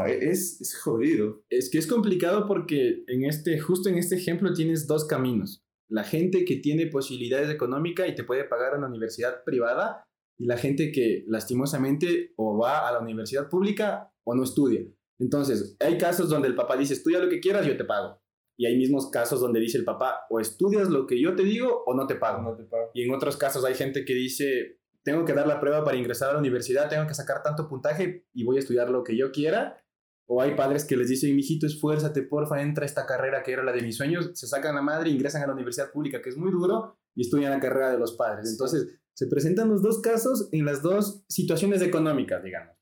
es, 0.07 0.61
es 0.61 0.81
jodido. 0.83 1.45
Es 1.51 1.71
que 1.71 1.79
es 1.79 1.87
complicado 1.87 2.47
porque 2.47 3.05
en 3.07 3.25
este, 3.25 3.59
justo 3.59 3.89
en 3.89 3.97
este 3.97 4.17
ejemplo 4.17 4.53
tienes 4.53 4.87
dos 4.87 5.07
caminos. 5.07 5.65
La 5.89 6.05
gente 6.05 6.45
que 6.45 6.57
tiene 6.57 6.87
posibilidades 6.87 7.51
económicas 7.51 8.09
y 8.09 8.15
te 8.15 8.25
puede 8.25 8.45
pagar 8.45 8.77
una 8.77 8.89
universidad 8.89 9.45
privada 9.45 10.05
y 10.39 10.47
la 10.47 10.57
gente 10.57 10.91
que 10.93 11.25
lastimosamente 11.27 12.33
o 12.37 12.59
va 12.59 12.89
a 12.89 12.93
la 12.93 13.01
universidad 13.01 13.49
pública 13.49 14.13
o 14.25 14.35
no 14.35 14.43
estudia. 14.43 14.83
Entonces, 15.19 15.77
hay 15.81 15.99
casos 15.99 16.29
donde 16.29 16.49
el 16.49 16.55
papá 16.55 16.77
dice, 16.77 16.95
estudia 16.95 17.19
lo 17.19 17.29
que 17.29 17.41
quieras, 17.41 17.67
yo 17.67 17.77
te 17.77 17.85
pago. 17.85 18.21
Y 18.59 18.67
hay 18.67 18.77
mismos 18.77 19.11
casos 19.11 19.41
donde 19.41 19.61
dice 19.61 19.79
el 19.79 19.85
papá, 19.85 20.21
o 20.31 20.41
estudias 20.41 20.89
lo 20.89 21.07
que 21.07 21.21
yo 21.21 21.35
te 21.35 21.43
digo 21.43 21.85
o 21.87 21.95
no 21.95 22.07
te 22.07 22.17
pago. 22.17 22.43
No 22.43 22.57
te 22.57 22.65
pago. 22.65 22.91
Y 22.95 23.03
en 23.03 23.15
otros 23.15 23.37
casos 23.37 23.65
hay 23.65 23.75
gente 23.75 24.05
que 24.05 24.15
dice, 24.15 24.81
tengo 25.05 25.25
que 25.25 25.35
dar 25.35 25.47
la 25.47 25.61
prueba 25.61 25.85
para 25.85 25.97
ingresar 25.97 26.31
a 26.31 26.33
la 26.35 26.39
universidad, 26.39 26.89
tengo 26.89 27.07
que 27.07 27.15
sacar 27.15 27.43
tanto 27.43 27.69
puntaje 27.69 28.27
y 28.33 28.45
voy 28.45 28.57
a 28.57 28.61
estudiar 28.61 28.91
lo 28.91 29.05
que 29.05 29.17
yo 29.17 29.31
quiera. 29.31 29.83
O 30.29 30.43
hay 30.43 30.57
padres 30.57 30.85
que 30.85 30.97
les 30.97 31.09
dicen, 31.09 31.37
mijito, 31.37 31.67
esfuérzate, 31.67 32.23
porfa, 32.23 32.61
entra 32.61 32.83
a 32.83 32.87
esta 32.87 33.07
carrera 33.07 33.43
que 33.45 33.53
era 33.53 33.63
la 33.63 33.73
de 33.73 33.83
mis 33.83 33.97
sueños, 33.97 34.33
se 34.35 34.49
sacan 34.49 34.75
la 34.75 34.83
madre, 34.83 35.11
ingresan 35.11 35.43
a 35.43 35.47
la 35.47 35.53
universidad 35.53 35.93
pública, 35.93 36.21
que 36.21 36.31
es 36.31 36.37
muy 36.37 36.51
duro, 36.51 36.99
y 37.15 37.21
estudian 37.21 37.53
la 37.53 37.61
carrera 37.61 37.93
de 37.93 37.99
los 37.99 38.17
padres. 38.17 38.51
Entonces, 38.51 38.99
se 39.15 39.29
presentan 39.29 39.69
los 39.69 39.83
dos 39.83 40.01
casos 40.01 40.49
en 40.51 40.65
las 40.65 40.83
dos 40.83 41.25
situaciones 41.29 41.81
económicas, 41.83 42.43
digamos. 42.43 42.75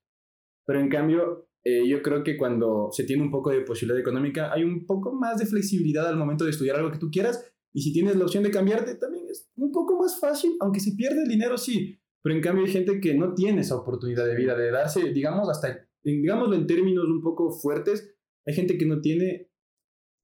Pero 0.67 0.81
en 0.81 0.89
cambio, 0.89 1.49
eh, 1.65 1.89
yo 1.89 2.03
creo 2.03 2.23
que 2.23 2.37
cuando 2.37 2.91
se 2.93 3.05
tiene 3.05 3.23
un 3.23 3.31
poco 3.31 3.51
de 3.51 3.63
posibilidad 3.63 4.01
económica, 4.01 4.53
hay 4.53 4.65
un 4.65 4.87
poco 4.87 5.13
más 5.13 5.39
de 5.39 5.47
flexibilidad 5.47 6.07
al 6.07 6.17
momento 6.17 6.45
de 6.45 6.51
estudiar 6.51 6.77
algo 6.77 6.93
que 6.93 6.99
tú 6.99 7.11
quieras. 7.11 7.45
Y 7.73 7.83
si 7.83 7.93
tienes 7.93 8.17
la 8.17 8.25
opción 8.25 8.45
de 8.45 8.51
cambiarte, 8.51 8.95
también 8.97 9.27
es 9.29 9.51
un 9.57 9.73
poco 9.73 9.99
más 9.99 10.21
fácil, 10.21 10.53
aunque 10.61 10.81
se 10.81 10.93
pierde 10.93 11.23
el 11.23 11.29
dinero, 11.29 11.59
sí. 11.59 11.99
Pero 12.23 12.37
en 12.37 12.43
cambio 12.43 12.65
hay 12.65 12.71
gente 12.71 13.01
que 13.01 13.15
no 13.15 13.35
tiene 13.35 13.63
esa 13.63 13.77
oportunidad 13.77 14.27
de 14.27 14.37
vida, 14.37 14.57
de 14.57 14.71
darse, 14.71 15.13
digamos, 15.13 15.49
hasta, 15.49 15.89
digámoslo 16.03 16.55
en 16.55 16.67
términos 16.67 17.05
un 17.07 17.21
poco 17.21 17.51
fuertes, 17.51 18.15
hay 18.47 18.55
gente 18.55 18.79
que 18.79 18.87
no 18.87 19.01
tiene 19.01 19.51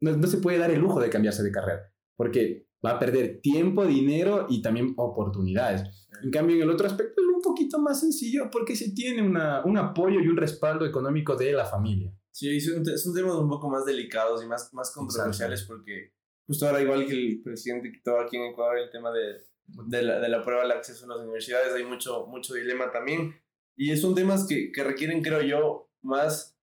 no, 0.01 0.17
no 0.17 0.27
se 0.27 0.39
puede 0.39 0.59
dar 0.59 0.71
el 0.71 0.81
lujo 0.81 1.01
de 1.01 1.11
cambiarse 1.11 1.43
de 1.43 1.53
carrera, 1.53 1.93
porque 2.17 2.67
va 2.85 2.93
a 2.93 2.99
perder 2.99 3.41
tiempo, 3.41 3.87
dinero 3.87 4.47
y 4.49 4.63
también 4.63 4.95
oportunidades. 4.97 6.09
En 6.23 6.31
cambio, 6.31 6.57
en 6.57 6.63
el 6.63 6.71
otro 6.71 6.87
aspecto 6.87 7.21
es 7.23 7.29
un 7.41 7.43
poquito 7.43 7.79
más 7.79 8.01
sencillo 8.01 8.51
porque 8.51 8.77
se 8.77 8.93
tiene 8.93 9.23
una, 9.23 9.65
un 9.65 9.79
apoyo 9.79 10.21
y 10.21 10.29
un 10.29 10.37
respaldo 10.37 10.87
económico 10.87 11.37
de 11.37 11.53
la 11.53 11.65
familia. 11.65 12.15
Sí, 12.31 12.61
son, 12.61 12.85
son 12.85 13.15
temas 13.15 13.35
un 13.37 13.49
poco 13.49 13.69
más 13.69 13.85
delicados 13.85 14.43
y 14.45 14.47
más, 14.47 14.73
más 14.73 14.93
controversiales 14.93 15.65
porque 15.65 16.13
justo 16.47 16.67
ahora, 16.67 16.83
igual 16.83 17.07
que 17.07 17.13
el 17.13 17.43
presidente 17.43 17.91
quitó 17.93 18.19
aquí 18.21 18.37
en 18.37 18.45
Ecuador 18.45 18.79
el 18.79 18.91
tema 18.91 19.11
de, 19.11 19.41
de, 19.87 20.03
la, 20.03 20.21
de 20.21 20.29
la 20.29 20.43
prueba 20.43 20.63
al 20.63 20.71
acceso 20.73 21.05
a 21.05 21.09
las 21.09 21.19
universidades, 21.19 21.73
hay 21.75 21.85
mucho, 21.85 22.27
mucho 22.27 22.55
dilema 22.55 22.91
también. 22.91 23.35
Y 23.77 23.97
son 23.97 24.15
temas 24.15 24.47
que, 24.47 24.71
que 24.73 24.85
requieren, 24.85 25.23
creo 25.23 25.43
yo, 25.43 25.91
más 26.03 26.57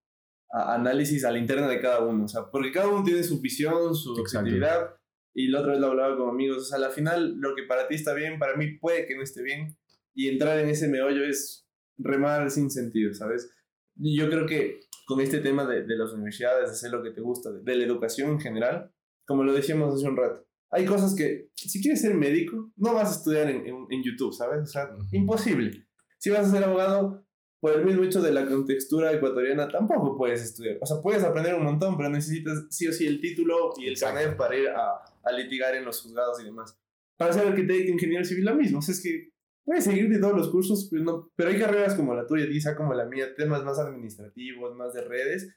análisis 0.50 1.24
al 1.24 1.36
interno 1.36 1.68
de 1.68 1.80
cada 1.80 2.00
uno. 2.00 2.24
O 2.24 2.28
sea, 2.28 2.50
porque 2.50 2.72
cada 2.72 2.88
uno 2.88 3.04
tiene 3.04 3.22
su 3.22 3.40
visión, 3.40 3.94
su 3.94 4.12
objetividad. 4.12 4.94
Y 5.34 5.48
la 5.48 5.60
otra 5.60 5.72
vez 5.72 5.80
lo 5.80 5.88
hablaba 5.88 6.16
con 6.16 6.28
amigos. 6.28 6.58
O 6.58 6.64
sea, 6.64 6.84
al 6.84 6.92
final, 6.92 7.36
lo 7.38 7.54
que 7.54 7.62
para 7.64 7.86
ti 7.88 7.94
está 7.94 8.14
bien, 8.14 8.38
para 8.38 8.56
mí 8.56 8.78
puede 8.78 9.06
que 9.06 9.16
no 9.16 9.22
esté 9.22 9.42
bien. 9.42 9.76
Y 10.18 10.26
entrar 10.26 10.58
en 10.58 10.68
ese 10.68 10.88
meollo 10.88 11.24
es 11.24 11.64
remar 11.96 12.50
sin 12.50 12.72
sentido, 12.72 13.14
¿sabes? 13.14 13.52
Yo 13.94 14.28
creo 14.28 14.46
que 14.46 14.80
con 15.06 15.20
este 15.20 15.38
tema 15.38 15.64
de, 15.64 15.84
de 15.84 15.96
las 15.96 16.12
universidades, 16.12 16.66
de 16.66 16.72
hacer 16.72 16.90
lo 16.90 17.04
que 17.04 17.12
te 17.12 17.20
gusta, 17.20 17.52
de, 17.52 17.76
la 17.76 17.84
educación 17.84 18.32
en 18.32 18.40
general, 18.40 18.92
como 19.24 19.44
lo 19.44 19.52
decíamos 19.52 19.94
hace 19.94 20.08
un 20.08 20.16
rato, 20.16 20.44
hay 20.72 20.86
cosas 20.86 21.14
que, 21.14 21.52
si 21.54 21.80
quieres 21.80 22.00
ser 22.00 22.16
médico, 22.16 22.72
no 22.74 22.94
vas 22.94 23.10
a 23.10 23.18
estudiar 23.18 23.48
en, 23.48 23.64
en, 23.64 24.02
YouTube, 24.02 24.34
¿sabes? 24.34 24.62
O 24.62 24.66
sea, 24.66 24.90
imposible. 25.12 25.86
Si 26.18 26.30
vas 26.30 26.48
a 26.48 26.50
ser 26.50 26.64
abogado, 26.64 27.24
por 27.60 27.74
el 27.74 27.84
mismo 27.84 28.02
hecho 28.02 28.20
de 28.20 28.32
la 28.32 28.44
contextura 28.44 29.12
ecuatoriana, 29.12 29.68
tampoco 29.68 30.16
puedes 30.18 30.42
estudiar. 30.42 30.78
O 30.80 30.86
sea, 30.86 31.00
puedes 31.00 31.22
aprender 31.22 31.54
un 31.54 31.62
montón, 31.62 31.96
pero 31.96 32.08
necesitas 32.08 32.66
sí 32.70 32.88
o 32.88 32.92
sí 32.92 33.06
el 33.06 33.20
título 33.20 33.72
y 33.76 33.86
el 33.86 33.96
carnet 33.96 34.36
para 34.36 34.56
ir 34.56 34.68
a, 34.68 34.96
a, 35.22 35.32
litigar 35.32 35.76
en 35.76 35.84
los 35.84 36.02
juzgados 36.02 36.40
y 36.40 36.44
demás. 36.44 36.76
Para 37.16 37.32
ser 37.32 37.46
arquitecto, 37.46 37.92
ingeniero 37.92 38.24
civil, 38.24 38.46
lo 38.46 38.56
mismo. 38.56 38.80
O 38.80 38.82
sea, 38.82 38.94
es 38.94 39.00
que 39.00 39.37
puedes 39.68 39.84
seguir 39.84 40.08
de 40.08 40.18
todos 40.18 40.34
los 40.34 40.48
cursos, 40.48 40.88
pero, 40.90 41.04
no, 41.04 41.30
pero 41.36 41.50
hay 41.50 41.58
carreras 41.58 41.94
como 41.94 42.14
la 42.14 42.26
tuya, 42.26 42.48
quizá 42.48 42.74
como 42.74 42.94
la 42.94 43.04
mía, 43.04 43.34
temas 43.36 43.62
más 43.64 43.78
administrativos, 43.78 44.74
más 44.74 44.94
de 44.94 45.02
redes, 45.02 45.54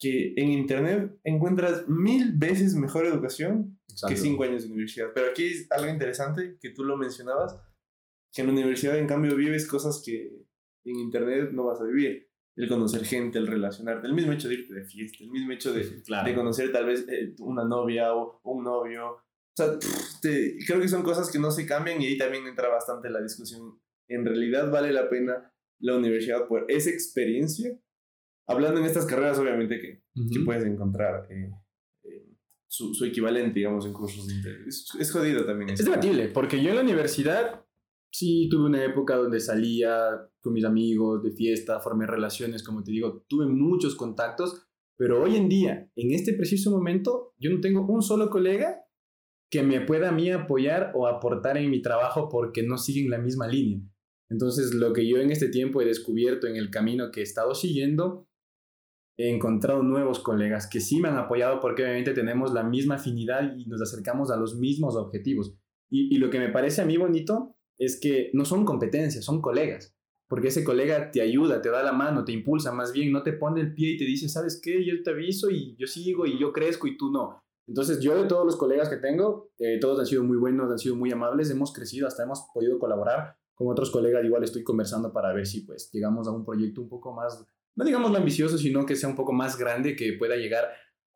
que 0.00 0.32
en 0.36 0.48
Internet 0.48 1.14
encuentras 1.22 1.86
mil 1.86 2.32
veces 2.34 2.74
mejor 2.74 3.04
educación 3.04 3.78
que 4.08 4.16
cinco 4.16 4.44
años 4.44 4.62
de 4.62 4.70
universidad. 4.70 5.08
Pero 5.14 5.30
aquí 5.30 5.44
es 5.44 5.70
algo 5.70 5.92
interesante 5.92 6.56
que 6.58 6.70
tú 6.70 6.82
lo 6.82 6.96
mencionabas, 6.96 7.60
que 8.32 8.40
en 8.40 8.46
la 8.46 8.54
universidad 8.54 8.96
en 8.96 9.06
cambio 9.06 9.36
vives 9.36 9.68
cosas 9.68 10.02
que 10.02 10.42
en 10.86 10.96
Internet 10.96 11.50
no 11.52 11.64
vas 11.64 11.82
a 11.82 11.84
vivir. 11.84 12.30
El 12.56 12.70
conocer 12.70 13.04
gente, 13.04 13.38
el 13.38 13.48
relacionarte, 13.48 14.06
el 14.06 14.14
mismo 14.14 14.32
hecho 14.32 14.48
de 14.48 14.54
irte 14.54 14.72
de 14.72 14.84
fiesta, 14.84 15.24
el 15.24 15.30
mismo 15.30 15.52
hecho 15.52 15.74
de, 15.74 15.84
de 15.84 16.34
conocer 16.34 16.72
tal 16.72 16.86
vez 16.86 17.06
eh, 17.06 17.34
una 17.40 17.64
novia 17.64 18.14
o 18.14 18.40
un 18.44 18.64
novio, 18.64 19.23
o 19.56 19.62
sea, 19.62 19.78
creo 20.66 20.80
que 20.80 20.88
son 20.88 21.04
cosas 21.04 21.30
que 21.30 21.38
no 21.38 21.50
se 21.52 21.64
cambian 21.64 22.02
y 22.02 22.06
ahí 22.06 22.18
también 22.18 22.46
entra 22.46 22.68
bastante 22.68 23.08
la 23.08 23.22
discusión. 23.22 23.78
¿En 24.08 24.24
realidad 24.24 24.70
vale 24.70 24.92
la 24.92 25.08
pena 25.08 25.52
la 25.78 25.96
universidad 25.96 26.48
por 26.48 26.66
esa 26.68 26.90
experiencia? 26.90 27.78
Hablando 28.48 28.80
en 28.80 28.86
estas 28.86 29.06
carreras, 29.06 29.38
obviamente 29.38 29.80
que, 29.80 30.02
que 30.32 30.40
puedes 30.44 30.64
encontrar 30.64 31.26
eh, 31.30 31.52
eh, 32.02 32.36
su, 32.66 32.94
su, 32.94 33.04
equivalente, 33.04 33.60
digamos, 33.60 33.86
en 33.86 33.92
cursos 33.92 34.26
de 34.26 34.34
interés. 34.34 34.88
Es, 34.98 35.12
jodido 35.12 35.46
también. 35.46 35.70
Es 35.70 35.84
debatible, 35.84 36.28
porque 36.28 36.60
yo 36.60 36.70
en 36.70 36.76
la 36.76 36.82
universidad 36.82 37.64
sí 38.12 38.48
tuve 38.50 38.66
una 38.66 38.84
época 38.84 39.16
donde 39.16 39.38
salía 39.38 40.30
con 40.40 40.52
mis 40.52 40.64
amigos 40.64 41.22
de 41.22 41.30
fiesta, 41.30 41.80
formé 41.80 42.06
relaciones, 42.06 42.64
como 42.64 42.82
te 42.82 42.90
digo, 42.90 43.24
tuve 43.28 43.46
muchos 43.46 43.94
contactos, 43.94 44.66
pero 44.98 45.22
hoy 45.22 45.36
en 45.36 45.48
día, 45.48 45.90
en 45.94 46.12
este 46.12 46.34
preciso 46.34 46.70
momento, 46.70 47.34
yo 47.38 47.50
no 47.50 47.60
tengo 47.60 47.86
un 47.86 48.02
solo 48.02 48.28
colega 48.30 48.83
que 49.50 49.62
me 49.62 49.80
pueda 49.80 50.08
a 50.08 50.12
mí 50.12 50.30
apoyar 50.30 50.92
o 50.94 51.06
aportar 51.06 51.56
en 51.56 51.70
mi 51.70 51.82
trabajo 51.82 52.28
porque 52.28 52.62
no 52.62 52.78
siguen 52.78 53.10
la 53.10 53.18
misma 53.18 53.46
línea. 53.46 53.80
Entonces, 54.30 54.74
lo 54.74 54.92
que 54.92 55.06
yo 55.06 55.18
en 55.18 55.30
este 55.30 55.48
tiempo 55.48 55.80
he 55.80 55.84
descubierto 55.84 56.46
en 56.46 56.56
el 56.56 56.70
camino 56.70 57.10
que 57.10 57.20
he 57.20 57.22
estado 57.22 57.54
siguiendo, 57.54 58.28
he 59.16 59.30
encontrado 59.30 59.82
nuevos 59.82 60.18
colegas 60.18 60.66
que 60.66 60.80
sí 60.80 61.00
me 61.00 61.08
han 61.08 61.16
apoyado 61.16 61.60
porque 61.60 61.82
obviamente 61.82 62.14
tenemos 62.14 62.52
la 62.52 62.64
misma 62.64 62.96
afinidad 62.96 63.56
y 63.56 63.66
nos 63.66 63.80
acercamos 63.80 64.30
a 64.30 64.36
los 64.36 64.56
mismos 64.56 64.96
objetivos. 64.96 65.56
Y, 65.90 66.14
y 66.14 66.18
lo 66.18 66.30
que 66.30 66.40
me 66.40 66.48
parece 66.48 66.82
a 66.82 66.86
mí 66.86 66.96
bonito 66.96 67.54
es 67.78 68.00
que 68.00 68.30
no 68.32 68.44
son 68.44 68.64
competencias, 68.64 69.24
son 69.24 69.40
colegas. 69.40 69.94
Porque 70.28 70.48
ese 70.48 70.64
colega 70.64 71.10
te 71.10 71.20
ayuda, 71.20 71.60
te 71.60 71.70
da 71.70 71.82
la 71.82 71.92
mano, 71.92 72.24
te 72.24 72.32
impulsa, 72.32 72.72
más 72.72 72.92
bien 72.92 73.12
no 73.12 73.22
te 73.22 73.34
pone 73.34 73.60
el 73.60 73.74
pie 73.74 73.90
y 73.90 73.96
te 73.98 74.04
dice, 74.04 74.28
¿sabes 74.28 74.58
qué? 74.60 74.84
Yo 74.84 75.02
te 75.02 75.10
aviso 75.10 75.50
y 75.50 75.76
yo 75.76 75.86
sigo 75.86 76.26
y 76.26 76.38
yo 76.38 76.52
crezco 76.52 76.86
y 76.86 76.96
tú 76.96 77.10
no. 77.12 77.43
Entonces, 77.66 78.00
yo 78.00 78.14
de 78.20 78.28
todos 78.28 78.44
los 78.44 78.56
colegas 78.56 78.88
que 78.88 78.96
tengo, 78.96 79.50
eh, 79.58 79.78
todos 79.80 79.98
han 79.98 80.06
sido 80.06 80.22
muy 80.22 80.36
buenos, 80.36 80.70
han 80.70 80.78
sido 80.78 80.96
muy 80.96 81.10
amables, 81.10 81.50
hemos 81.50 81.72
crecido, 81.72 82.06
hasta 82.06 82.22
hemos 82.22 82.46
podido 82.52 82.78
colaborar 82.78 83.36
con 83.54 83.68
otros 83.68 83.90
colegas. 83.90 84.24
Igual 84.24 84.44
estoy 84.44 84.62
conversando 84.62 85.12
para 85.12 85.32
ver 85.32 85.46
si 85.46 85.62
pues 85.62 85.90
llegamos 85.92 86.28
a 86.28 86.32
un 86.32 86.44
proyecto 86.44 86.82
un 86.82 86.88
poco 86.88 87.14
más, 87.14 87.44
no 87.76 87.84
digamos 87.84 88.10
lo 88.10 88.18
ambicioso, 88.18 88.58
sino 88.58 88.84
que 88.84 88.96
sea 88.96 89.08
un 89.08 89.16
poco 89.16 89.32
más 89.32 89.58
grande, 89.58 89.96
que 89.96 90.12
pueda 90.18 90.36
llegar 90.36 90.64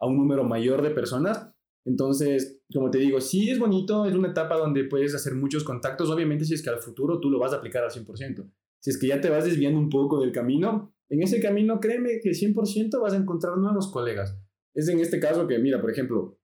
a 0.00 0.06
un 0.06 0.16
número 0.16 0.44
mayor 0.44 0.82
de 0.82 0.90
personas. 0.90 1.50
Entonces, 1.84 2.60
como 2.72 2.90
te 2.90 2.98
digo, 2.98 3.20
sí 3.20 3.50
es 3.50 3.58
bonito, 3.58 4.06
es 4.06 4.14
una 4.14 4.28
etapa 4.28 4.56
donde 4.56 4.84
puedes 4.84 5.14
hacer 5.14 5.34
muchos 5.34 5.64
contactos. 5.64 6.10
Obviamente, 6.10 6.44
si 6.44 6.54
es 6.54 6.62
que 6.62 6.70
al 6.70 6.80
futuro 6.80 7.20
tú 7.20 7.30
lo 7.30 7.38
vas 7.38 7.52
a 7.52 7.56
aplicar 7.56 7.84
al 7.84 7.90
100%. 7.90 8.50
Si 8.80 8.90
es 8.90 8.98
que 8.98 9.08
ya 9.08 9.20
te 9.20 9.30
vas 9.30 9.44
desviando 9.44 9.78
un 9.78 9.88
poco 9.88 10.20
del 10.20 10.32
camino, 10.32 10.94
en 11.08 11.22
ese 11.22 11.40
camino 11.40 11.80
créeme 11.80 12.20
que 12.22 12.30
100% 12.30 13.00
vas 13.00 13.14
a 13.14 13.16
encontrar 13.16 13.56
nuevos 13.56 13.90
colegas. 13.90 14.38
Es 14.74 14.88
en 14.88 15.00
este 15.00 15.18
caso 15.18 15.46
que, 15.46 15.58
mira, 15.58 15.80
por 15.80 15.90
ejemplo, 15.90 16.37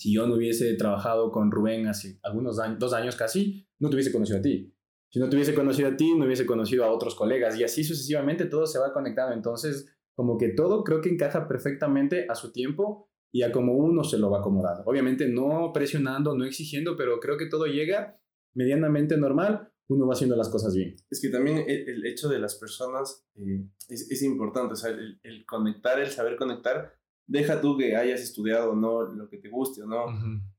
si 0.00 0.14
yo 0.14 0.26
no 0.26 0.36
hubiese 0.36 0.72
trabajado 0.76 1.30
con 1.30 1.50
Rubén 1.50 1.86
hace 1.86 2.18
algunos 2.22 2.58
años, 2.58 2.78
dos 2.78 2.94
años 2.94 3.16
casi, 3.16 3.68
no 3.78 3.90
te 3.90 3.96
hubiese 3.96 4.10
conocido 4.10 4.38
a 4.38 4.42
ti. 4.42 4.74
Si 5.10 5.18
no 5.18 5.28
te 5.28 5.36
hubiese 5.36 5.54
conocido 5.54 5.88
a 5.88 5.96
ti, 5.96 6.14
no 6.16 6.24
hubiese 6.24 6.46
conocido 6.46 6.84
a 6.84 6.90
otros 6.90 7.14
colegas 7.14 7.58
y 7.58 7.64
así 7.64 7.84
sucesivamente 7.84 8.46
todo 8.46 8.66
se 8.66 8.78
va 8.78 8.94
conectando. 8.94 9.34
Entonces, 9.34 9.94
como 10.14 10.38
que 10.38 10.48
todo 10.48 10.84
creo 10.84 11.02
que 11.02 11.10
encaja 11.10 11.46
perfectamente 11.46 12.24
a 12.30 12.34
su 12.34 12.50
tiempo 12.50 13.10
y 13.30 13.42
a 13.42 13.52
como 13.52 13.74
uno 13.74 14.02
se 14.02 14.16
lo 14.16 14.30
va 14.30 14.38
acomodando. 14.38 14.84
Obviamente 14.86 15.28
no 15.28 15.70
presionando, 15.74 16.34
no 16.34 16.46
exigiendo, 16.46 16.96
pero 16.96 17.20
creo 17.20 17.36
que 17.36 17.46
todo 17.46 17.66
llega 17.66 18.18
medianamente 18.54 19.18
normal, 19.18 19.70
uno 19.88 20.06
va 20.06 20.14
haciendo 20.14 20.34
las 20.34 20.48
cosas 20.48 20.74
bien. 20.74 20.96
Es 21.10 21.20
que 21.20 21.28
también 21.28 21.62
el, 21.68 22.06
hecho 22.06 22.30
de 22.30 22.38
las 22.38 22.54
personas 22.54 23.26
eh, 23.34 23.66
es, 23.90 24.10
es, 24.10 24.22
importante, 24.22 24.72
o 24.72 24.76
sea, 24.76 24.92
el, 24.92 25.20
el, 25.22 25.44
conectar, 25.44 26.00
el 26.00 26.08
saber 26.08 26.36
conectar, 26.36 26.94
deja 27.30 27.60
tú 27.60 27.78
que 27.78 27.94
hayas 27.94 28.20
estudiado 28.20 28.72
o 28.72 28.74
no 28.74 29.02
lo 29.02 29.28
que 29.28 29.38
te 29.38 29.48
guste 29.48 29.82
o 29.82 29.86
no, 29.86 30.06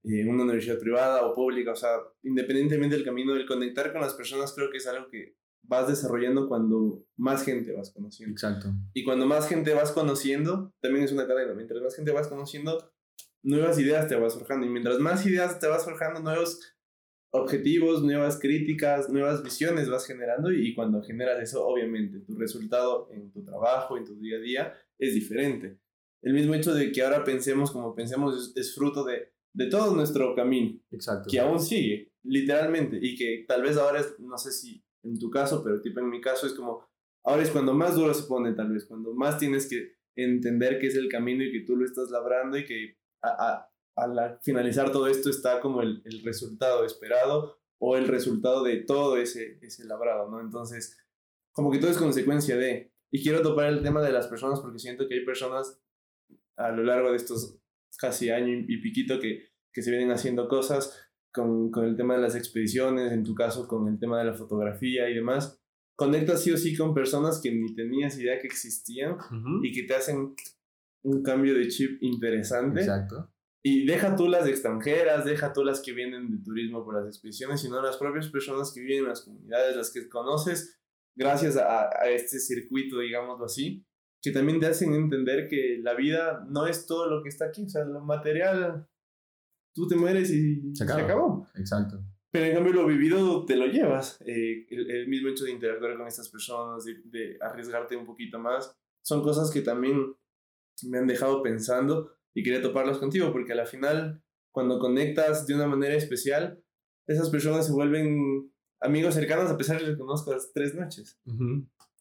eh, 0.04 0.26
una 0.26 0.44
universidad 0.44 0.80
privada 0.80 1.26
o 1.26 1.34
pública, 1.34 1.74
o 1.74 1.76
sea, 1.76 1.98
independientemente 2.24 2.96
del 2.96 3.04
camino, 3.04 3.34
del 3.34 3.46
conectar 3.46 3.92
con 3.92 4.00
las 4.00 4.14
personas 4.14 4.54
creo 4.56 4.72
que 4.72 4.78
es 4.78 4.88
algo 4.88 5.10
que 5.10 5.36
vas 5.64 5.90
desarrollando 5.90 6.48
cuando 6.48 7.04
más 7.18 7.44
gente 7.44 7.74
vas 7.74 7.92
conociendo. 7.92 8.32
Exacto. 8.32 8.70
Y 8.94 9.04
cuando 9.04 9.26
más 9.26 9.50
gente 9.50 9.74
vas 9.74 9.92
conociendo, 9.92 10.74
también 10.80 11.04
es 11.04 11.12
una 11.12 11.28
cadena, 11.28 11.54
mientras 11.54 11.82
más 11.82 11.94
gente 11.94 12.12
vas 12.12 12.30
conociendo, 12.30 12.94
nuevas 13.44 13.78
ideas 13.78 14.08
te 14.08 14.16
vas 14.16 14.34
forjando 14.34 14.66
y 14.66 14.70
mientras 14.70 14.98
más 15.00 15.26
ideas 15.26 15.60
te 15.60 15.68
vas 15.68 15.84
forjando, 15.84 16.22
nuevos 16.22 16.58
objetivos, 17.34 18.02
nuevas 18.02 18.40
críticas, 18.40 19.10
nuevas 19.10 19.44
visiones 19.44 19.90
vas 19.90 20.06
generando 20.06 20.54
y 20.54 20.74
cuando 20.74 21.04
generas 21.04 21.42
eso, 21.42 21.68
obviamente, 21.68 22.22
tu 22.22 22.38
resultado 22.38 23.10
en 23.12 23.30
tu 23.30 23.44
trabajo, 23.44 23.98
en 23.98 24.06
tu 24.06 24.16
día 24.16 24.38
a 24.38 24.42
día, 24.42 24.74
es 24.98 25.14
diferente 25.14 25.81
el 26.22 26.34
mismo 26.34 26.54
hecho 26.54 26.74
de 26.74 26.92
que 26.92 27.04
ahora 27.04 27.24
pensemos 27.24 27.72
como 27.72 27.96
pensemos 27.96 28.54
es, 28.56 28.76
fruto 28.76 29.04
de, 29.04 29.34
de, 29.54 29.68
todo 29.68 29.96
nuestro 29.96 30.36
camino. 30.36 30.80
Exacto. 30.92 31.28
Que 31.30 31.40
aún 31.40 31.60
sigue, 31.60 32.12
literalmente, 32.24 33.00
y 33.02 33.16
que 33.16 33.46
tal 33.48 33.64
vez 33.64 33.78
ahora 33.78 34.00
es, 34.00 34.20
no 34.20 34.38
sé 34.38 34.52
si 34.52 34.84
en 35.04 35.18
tu 35.18 35.30
caso, 35.30 35.64
pero 35.64 35.82
tipo 35.82 36.00
en 36.00 36.10
mi 36.10 36.22
caso 36.22 36.46
es 36.46 36.54
como, 36.54 36.88
ahora 37.24 37.42
es 37.42 37.50
cuando 37.50 37.74
más 37.74 37.96
duro 37.96 38.14
se 38.14 38.28
pone 38.28 38.54
tal 38.54 38.72
vez, 38.72 38.86
cuando 38.86 39.14
más 39.14 39.38
tienes 39.40 39.68
que 39.68 39.96
entender 40.16 40.80
que 40.80 40.88
es 40.88 40.96
el 40.96 41.10
camino 41.10 41.44
y 41.44 41.52
que 41.52 41.62
tú 41.62 41.76
lo 41.76 41.86
estás 41.86 42.12
labrando 42.12 42.58
y 42.58 42.66
que 42.66 42.98
a, 43.24 43.68
al 43.96 44.40
finalizar 44.42 44.92
todo 44.92 45.08
esto 45.08 45.30
está 45.30 45.60
como 45.60 45.82
el, 45.82 46.02
el, 46.06 46.24
resultado 46.24 46.86
esperado 46.86 47.60
o 47.80 47.98
el 47.98 48.08
resultado 48.08 48.64
de 48.64 48.78
todo 48.78 49.18
ese, 49.18 49.58
ese 49.62 49.86
labrado, 49.86 50.30
¿no? 50.30 50.40
Entonces, 50.42 50.98
como 51.52 51.72
que 51.72 51.80
todo 51.80 51.92
es 51.92 51.98
consecuencia 51.98 52.58
de... 52.58 52.92
Y 53.12 53.22
quiero 53.22 53.42
topar 53.42 53.68
el 53.68 53.84
tema 53.84 54.02
de 54.02 54.12
las 54.12 54.28
personas 54.28 54.60
porque 54.62 54.80
siento 54.80 55.08
que 55.08 55.16
hay 55.16 55.26
personas 55.26 55.82
a 56.65 56.71
lo 56.71 56.84
largo 56.84 57.12
de 57.12 57.17
estos 57.17 57.60
casi 57.97 58.30
año 58.30 58.65
y 58.67 58.82
piquito 58.82 59.19
que, 59.19 59.50
que 59.74 59.82
se 59.82 59.91
vienen 59.91 60.12
haciendo 60.12 60.47
cosas 60.47 61.08
con, 61.34 61.71
con, 61.71 61.86
el 61.86 61.95
tema 61.95 62.15
de 62.15 62.21
las 62.21 62.36
expediciones, 62.36 63.12
en 63.12 63.24
tu 63.24 63.36
caso 63.36 63.67
con 63.67 63.88
el 63.88 64.00
tema 64.00 64.19
de 64.19 64.26
la 64.26 64.34
fotografía 64.34 65.10
y 65.10 65.13
demás, 65.13 65.62
conectas 65.95 66.43
sí 66.43 66.52
o 66.52 66.58
sí 66.58 66.76
con 66.76 66.93
personas 66.93 67.39
que 67.41 67.52
ni 67.52 67.76
tenías 67.76 68.17
idea 68.19 68.39
que 68.39 68.47
existían 68.47 69.17
y 69.62 69.71
que 69.71 69.84
te 69.84 69.93
hacen 69.93 70.36
un 71.04 71.24
cambio 71.24 71.54
de 71.54 71.67
chip 71.67 72.02
interesante. 72.02 72.82
Exacto. 72.82 73.32
Y 73.63 73.86
deja 73.86 74.15
tú 74.15 74.28
las 74.28 74.47
extranjeras, 74.47 75.26
deja 75.26 75.54
tú 75.54 75.63
las 75.63 75.82
que 75.82 75.93
vienen 75.93 76.32
de 76.32 76.43
turismo 76.43 76.84
por 76.84 76.95
las 76.95 77.06
expediciones, 77.06 77.62
sino 77.62 77.82
las 77.82 77.97
propias 77.97 78.30
personas 78.30 78.71
que 78.74 78.82
viven 78.82 79.04
en 79.04 79.10
las 79.10 79.21
comunidades, 79.21 79.76
las 79.76 79.91
que 79.91 80.10
conoces 80.10 80.82
gracias 81.15 81.58
a, 81.58 81.84
a 81.84 82.10
este 82.10 82.39
circuito, 82.39 83.00
digámoslo 83.00 83.45
así, 83.45 83.86
que 84.22 84.32
también 84.32 84.60
te 84.60 84.68
hacen 84.68 84.94
entender 84.94 85.48
que 85.48 85.80
la 85.82 85.94
vida 85.96 86.46
no 86.50 86.68
es 86.68 86.86
todo 86.86 87.08
lo 87.08 87.24
que 87.24 87.30
está 87.30 87.46
aquí, 87.46 87.66
o 87.66 87.70
sea, 87.70 87.86
lo 87.86 88.02
material, 88.02 88.88
tú 89.74 89.88
te 89.88 89.96
mueres 89.96 90.30
y 90.32 90.76
se, 90.76 90.84
acabó. 90.84 91.48
Exacto. 91.56 92.04
Pero 92.32 92.46
en 92.46 92.54
cambio 92.54 92.74
lo 92.74 92.86
vivido 92.86 93.46
te 93.46 93.56
lo 93.56 93.66
llevas, 93.66 94.22
eh, 94.26 94.66
el, 94.70 95.08
mismo 95.08 95.30
hecho 95.30 95.46
de 95.46 95.52
interactuar 95.52 95.98
con 95.98 96.08
estas 96.08 96.30
personas, 96.30 96.86
de, 96.86 97.02
de 97.06 97.38
arriesgarte 97.42 97.96
un 97.96 98.06
poquito 98.06 98.40
más, 98.40 98.74
son 99.04 99.24
cosas 99.24 99.52
que 99.52 99.62
también 99.62 100.16
me 100.84 101.00
han 101.00 101.08
dejado 101.08 101.42
pensando 101.42 102.12
y 102.34 102.44
quería 102.44 102.62
toparlas 102.62 103.00
contigo, 103.00 103.32
porque 103.32 103.54
a 103.54 103.56
la 103.56 103.66
final, 103.66 104.24
cuando 104.54 104.80
conectas 104.80 105.46
de 105.48 105.56
una 105.56 105.68
manera 105.68 105.96
especial, 105.96 106.64
esas 107.08 107.30
personas 107.30 107.66
se 107.66 107.74
vuelven 107.74 108.52
amigos 108.82 109.13
cercanos 109.13 109.50
a 109.50 109.58
pesar 109.58 109.78
de 109.78 109.84
que 109.84 109.89
los 109.91 110.00
conozcas 110.00 110.52
tres 110.54 110.76
noches. 110.76 111.20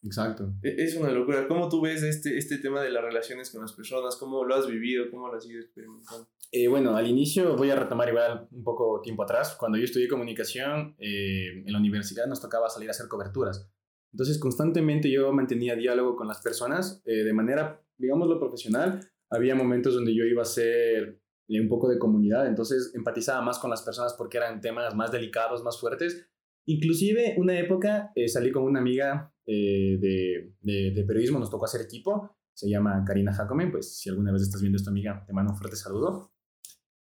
Exacto. 0.03 0.53
E, 0.63 0.83
es 0.83 0.95
una 0.95 1.11
locura. 1.11 1.47
¿Cómo 1.47 1.69
tú 1.69 1.81
ves 1.81 2.03
este, 2.03 2.37
este 2.37 2.57
tema 2.57 2.81
de 2.81 2.91
las 2.91 3.03
relaciones 3.03 3.51
con 3.51 3.61
las 3.61 3.73
personas? 3.73 4.15
¿Cómo 4.15 4.43
lo 4.43 4.55
has 4.55 4.67
vivido? 4.67 5.05
¿Cómo 5.11 5.27
lo 5.27 5.37
has 5.37 5.45
ido 5.45 5.61
experimentando? 5.61 6.27
Eh, 6.51 6.67
bueno, 6.67 6.95
al 6.97 7.07
inicio 7.07 7.55
voy 7.55 7.69
a 7.69 7.75
retomar 7.75 8.09
igual 8.09 8.47
un 8.51 8.63
poco 8.63 8.99
tiempo 9.01 9.23
atrás. 9.23 9.55
Cuando 9.57 9.77
yo 9.77 9.85
estudié 9.85 10.07
comunicación, 10.07 10.95
eh, 10.97 11.63
en 11.65 11.71
la 11.71 11.79
universidad 11.79 12.25
nos 12.27 12.41
tocaba 12.41 12.69
salir 12.69 12.89
a 12.89 12.91
hacer 12.91 13.07
coberturas. 13.07 13.69
Entonces, 14.11 14.37
constantemente 14.37 15.09
yo 15.09 15.31
mantenía 15.31 15.75
diálogo 15.75 16.17
con 16.17 16.27
las 16.27 16.41
personas 16.41 17.01
eh, 17.05 17.23
de 17.23 17.33
manera, 17.33 17.81
digámoslo, 17.97 18.39
profesional. 18.39 18.99
Había 19.29 19.55
momentos 19.55 19.93
donde 19.93 20.13
yo 20.13 20.25
iba 20.25 20.41
a 20.41 20.45
ser 20.45 21.21
un 21.47 21.69
poco 21.69 21.89
de 21.89 21.99
comunidad, 21.99 22.47
entonces 22.47 22.91
empatizaba 22.95 23.41
más 23.41 23.59
con 23.59 23.69
las 23.69 23.81
personas 23.81 24.13
porque 24.13 24.37
eran 24.37 24.61
temas 24.61 24.95
más 24.95 25.11
delicados, 25.11 25.63
más 25.63 25.79
fuertes. 25.79 26.29
Inclusive, 26.65 27.35
una 27.37 27.57
época 27.57 28.11
salí 28.27 28.51
con 28.51 28.63
una 28.63 28.79
amiga 28.79 29.31
eh, 29.45 29.97
de, 29.99 30.91
de, 30.91 31.03
periodismo, 31.03 31.39
nos 31.39 31.49
tocó 31.49 31.65
hacer 31.65 31.81
equipo, 31.81 32.37
se 32.53 32.69
llama 32.69 33.03
Karina 33.05 33.33
Jacome, 33.33 33.67
pues 33.67 33.97
si 33.97 34.09
alguna 34.09 34.31
vez 34.31 34.43
estás 34.43 34.61
viendo 34.61 34.77
esto, 34.77 34.91
amiga, 34.91 35.23
te 35.25 35.33
mando 35.33 35.51
un 35.51 35.57
fuerte 35.57 35.75
saludo. 35.75 36.31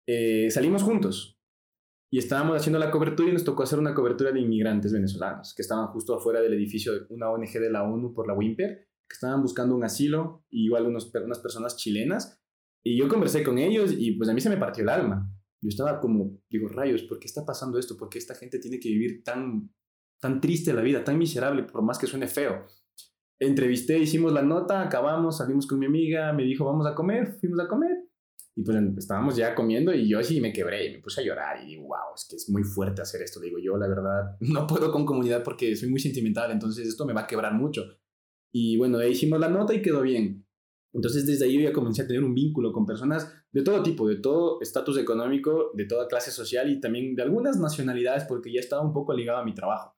Eh, 0.06 0.50
salimos 0.50 0.82
juntos 0.82 1.38
y 2.10 2.18
estábamos 2.18 2.56
haciendo 2.56 2.78
la 2.78 2.90
cobertura 2.90 3.28
y 3.28 3.32
nos 3.32 3.44
tocó 3.44 3.62
hacer 3.62 3.78
una 3.78 3.94
cobertura 3.94 4.32
de 4.32 4.40
inmigrantes 4.40 4.92
venezolanos 4.92 5.54
que 5.54 5.62
estaban 5.62 5.86
justo 5.88 6.16
afuera 6.16 6.40
del 6.40 6.54
edificio 6.54 6.92
de 6.94 7.06
una 7.10 7.30
ONG 7.30 7.52
de 7.52 7.70
la 7.70 7.84
ONU 7.84 8.12
por 8.12 8.26
la 8.26 8.34
WIMPER, 8.34 8.88
que 9.08 9.14
estaban 9.14 9.42
buscando 9.42 9.76
un 9.76 9.84
asilo, 9.84 10.44
y 10.50 10.64
igual 10.64 10.86
unos, 10.86 11.12
unas 11.14 11.38
personas 11.38 11.76
chilenas. 11.76 12.42
Y 12.82 12.96
yo 12.96 13.08
conversé 13.08 13.44
con 13.44 13.58
ellos 13.58 13.94
y 13.96 14.12
pues 14.12 14.28
a 14.28 14.34
mí 14.34 14.40
se 14.40 14.50
me 14.50 14.56
partió 14.56 14.82
el 14.82 14.88
alma. 14.88 15.30
Yo 15.62 15.68
estaba 15.68 16.00
como, 16.00 16.38
digo, 16.50 16.68
rayos, 16.68 17.04
¿por 17.04 17.18
qué 17.18 17.26
está 17.26 17.46
pasando 17.46 17.78
esto? 17.78 17.96
¿Por 17.96 18.08
qué 18.08 18.18
esta 18.18 18.34
gente 18.34 18.58
tiene 18.58 18.78
que 18.78 18.88
vivir 18.90 19.22
tan 19.22 19.70
tan 20.22 20.40
triste 20.40 20.72
la 20.72 20.82
vida, 20.82 21.02
tan 21.02 21.18
miserable, 21.18 21.64
por 21.64 21.82
más 21.82 21.98
que 21.98 22.06
suene 22.06 22.28
feo. 22.28 22.64
Entrevisté, 23.40 23.98
hicimos 23.98 24.32
la 24.32 24.42
nota, 24.42 24.80
acabamos, 24.80 25.38
salimos 25.38 25.66
con 25.66 25.80
mi 25.80 25.86
amiga, 25.86 26.32
me 26.32 26.44
dijo, 26.44 26.64
vamos 26.64 26.86
a 26.86 26.94
comer, 26.94 27.38
fuimos 27.40 27.58
a 27.58 27.66
comer. 27.66 28.08
Y 28.54 28.62
pues 28.62 28.76
estábamos 28.98 29.34
ya 29.34 29.52
comiendo 29.56 29.92
y 29.92 30.08
yo 30.08 30.22
sí 30.22 30.40
me 30.40 30.52
quebré 30.52 30.86
y 30.86 30.92
me 30.92 30.98
puse 31.00 31.22
a 31.22 31.24
llorar 31.24 31.64
y 31.64 31.70
digo, 31.70 31.88
wow, 31.88 32.14
es 32.14 32.26
que 32.30 32.36
es 32.36 32.48
muy 32.48 32.62
fuerte 32.62 33.02
hacer 33.02 33.20
esto. 33.20 33.40
Digo, 33.40 33.58
yo 33.58 33.76
la 33.76 33.88
verdad 33.88 34.36
no 34.40 34.64
puedo 34.68 34.92
con 34.92 35.04
comunidad 35.04 35.42
porque 35.42 35.74
soy 35.74 35.90
muy 35.90 35.98
sentimental, 35.98 36.52
entonces 36.52 36.86
esto 36.86 37.04
me 37.04 37.14
va 37.14 37.22
a 37.22 37.26
quebrar 37.26 37.54
mucho. 37.54 37.82
Y 38.52 38.76
bueno, 38.78 38.98
ahí 38.98 39.10
hicimos 39.10 39.40
la 39.40 39.48
nota 39.48 39.74
y 39.74 39.82
quedó 39.82 40.02
bien. 40.02 40.46
Entonces 40.94 41.26
desde 41.26 41.46
ahí 41.46 41.54
yo 41.54 41.60
ya 41.60 41.72
comencé 41.72 42.02
a 42.02 42.06
tener 42.06 42.22
un 42.22 42.34
vínculo 42.34 42.72
con 42.72 42.84
personas 42.84 43.32
de 43.50 43.62
todo 43.62 43.82
tipo, 43.82 44.06
de 44.06 44.16
todo 44.16 44.60
estatus 44.60 44.98
económico, 44.98 45.70
de 45.74 45.86
toda 45.86 46.06
clase 46.06 46.30
social 46.30 46.70
y 46.70 46.80
también 46.80 47.14
de 47.14 47.22
algunas 47.22 47.58
nacionalidades 47.58 48.24
porque 48.24 48.52
ya 48.52 48.60
estaba 48.60 48.82
un 48.82 48.92
poco 48.92 49.14
ligado 49.14 49.38
a 49.38 49.44
mi 49.44 49.54
trabajo. 49.54 49.96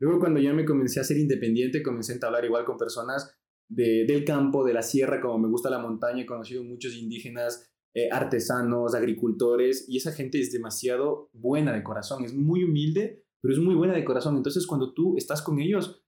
Luego 0.00 0.18
cuando 0.18 0.40
ya 0.40 0.54
me 0.54 0.64
comencé 0.64 0.98
a 0.98 1.04
ser 1.04 1.18
independiente, 1.18 1.82
comencé 1.82 2.12
a 2.12 2.14
entablar 2.14 2.44
igual 2.44 2.64
con 2.64 2.78
personas 2.78 3.36
de, 3.68 4.06
del 4.06 4.24
campo, 4.24 4.64
de 4.64 4.72
la 4.72 4.82
sierra, 4.82 5.20
como 5.20 5.38
me 5.38 5.48
gusta 5.48 5.68
la 5.68 5.78
montaña, 5.78 6.22
he 6.22 6.26
conocido 6.26 6.64
muchos 6.64 6.96
indígenas, 6.96 7.70
eh, 7.94 8.08
artesanos, 8.10 8.94
agricultores, 8.94 9.86
y 9.88 9.98
esa 9.98 10.12
gente 10.12 10.40
es 10.40 10.52
demasiado 10.52 11.28
buena 11.32 11.72
de 11.72 11.82
corazón, 11.82 12.24
es 12.24 12.34
muy 12.34 12.64
humilde, 12.64 13.24
pero 13.42 13.52
es 13.52 13.60
muy 13.60 13.74
buena 13.74 13.94
de 13.94 14.04
corazón. 14.04 14.36
Entonces 14.36 14.66
cuando 14.66 14.94
tú 14.94 15.16
estás 15.16 15.42
con 15.42 15.60
ellos, 15.60 15.99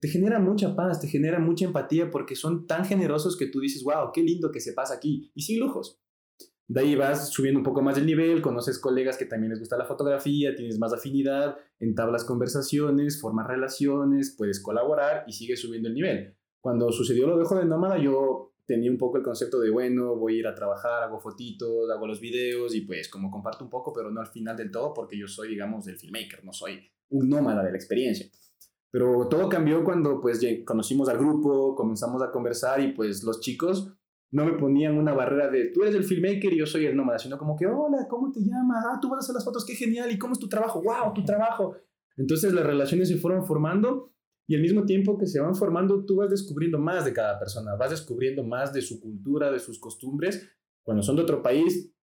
te 0.00 0.08
genera 0.08 0.38
mucha 0.38 0.74
paz, 0.74 1.00
te 1.00 1.08
genera 1.08 1.38
mucha 1.38 1.66
empatía 1.66 2.10
porque 2.10 2.34
son 2.34 2.66
tan 2.66 2.84
generosos 2.84 3.36
que 3.36 3.46
tú 3.46 3.60
dices, 3.60 3.84
wow, 3.84 4.10
qué 4.12 4.22
lindo 4.22 4.50
que 4.50 4.60
se 4.60 4.72
pasa 4.72 4.94
aquí, 4.94 5.30
y 5.34 5.42
sin 5.42 5.60
lujos. 5.60 6.00
De 6.66 6.80
ahí 6.80 6.94
vas 6.94 7.30
subiendo 7.30 7.58
un 7.58 7.64
poco 7.64 7.82
más 7.82 7.98
el 7.98 8.06
nivel, 8.06 8.40
conoces 8.40 8.78
colegas 8.78 9.16
que 9.16 9.26
también 9.26 9.50
les 9.50 9.58
gusta 9.58 9.76
la 9.76 9.84
fotografía, 9.84 10.54
tienes 10.54 10.78
más 10.78 10.92
afinidad, 10.92 11.56
entablas 11.80 12.24
conversaciones, 12.24 13.20
formas 13.20 13.48
relaciones, 13.48 14.34
puedes 14.38 14.62
colaborar 14.62 15.24
y 15.26 15.32
sigues 15.32 15.60
subiendo 15.60 15.88
el 15.88 15.94
nivel. 15.94 16.36
Cuando 16.60 16.92
sucedió 16.92 17.26
lo 17.26 17.38
dejo 17.38 17.56
de 17.56 17.64
nómada, 17.64 17.98
yo 17.98 18.52
tenía 18.66 18.88
un 18.88 18.98
poco 18.98 19.16
el 19.16 19.24
concepto 19.24 19.58
de, 19.58 19.68
bueno, 19.68 20.14
voy 20.14 20.36
a 20.36 20.38
ir 20.38 20.46
a 20.46 20.54
trabajar, 20.54 21.02
hago 21.02 21.18
fotitos, 21.18 21.90
hago 21.90 22.06
los 22.06 22.20
videos 22.20 22.72
y 22.76 22.82
pues 22.82 23.08
como 23.08 23.32
comparto 23.32 23.64
un 23.64 23.70
poco, 23.70 23.92
pero 23.92 24.12
no 24.12 24.20
al 24.20 24.28
final 24.28 24.56
del 24.56 24.70
todo 24.70 24.94
porque 24.94 25.18
yo 25.18 25.26
soy, 25.26 25.48
digamos, 25.48 25.86
del 25.86 25.98
filmmaker, 25.98 26.44
no 26.44 26.52
soy 26.52 26.88
un 27.08 27.28
nómada 27.28 27.64
de 27.64 27.72
la 27.72 27.76
experiencia. 27.76 28.30
Pero 28.90 29.28
todo 29.28 29.48
cambió 29.48 29.84
cuando 29.84 30.20
pues 30.20 30.40
conocimos 30.66 31.08
al 31.08 31.18
grupo, 31.18 31.74
comenzamos 31.74 32.22
a 32.22 32.30
conversar 32.30 32.80
y 32.80 32.92
pues 32.92 33.22
los 33.22 33.40
chicos 33.40 33.92
no 34.32 34.44
me 34.44 34.52
ponían 34.52 34.96
una 34.96 35.12
barrera 35.12 35.48
de 35.48 35.66
tú 35.66 35.82
eres 35.82 35.94
el 35.94 36.04
filmmaker 36.04 36.52
y 36.52 36.58
yo 36.58 36.66
soy 36.66 36.86
el 36.86 36.96
nómada, 36.96 37.18
sino 37.18 37.36
como 37.36 37.56
que, 37.56 37.66
hola, 37.66 38.06
¿cómo 38.08 38.30
te 38.30 38.40
llamas? 38.40 38.84
Ah, 38.88 38.98
tú 39.00 39.08
vas 39.08 39.18
a 39.18 39.20
hacer 39.20 39.34
las 39.34 39.44
fotos, 39.44 39.64
qué 39.64 39.74
genial, 39.74 40.10
¿y 40.10 40.18
cómo 40.18 40.32
es 40.32 40.38
tu 40.38 40.48
trabajo? 40.48 40.82
¡Wow, 40.82 41.12
tu 41.14 41.24
trabajo! 41.24 41.76
Entonces 42.16 42.52
las 42.52 42.64
relaciones 42.64 43.08
se 43.08 43.16
fueron 43.16 43.44
formando 43.44 44.12
y 44.46 44.56
al 44.56 44.62
mismo 44.62 44.84
tiempo 44.84 45.16
que 45.16 45.26
se 45.26 45.40
van 45.40 45.54
formando, 45.54 46.04
tú 46.04 46.16
vas 46.16 46.30
descubriendo 46.30 46.78
más 46.78 47.04
de 47.04 47.12
cada 47.12 47.38
persona, 47.38 47.76
vas 47.76 47.90
descubriendo 47.90 48.42
más 48.42 48.72
de 48.72 48.82
su 48.82 49.00
cultura, 49.00 49.50
de 49.52 49.60
sus 49.60 49.78
costumbres. 49.78 50.48
Cuando 50.82 51.04
son 51.04 51.14
de 51.14 51.22
otro 51.22 51.40
país, 51.40 51.94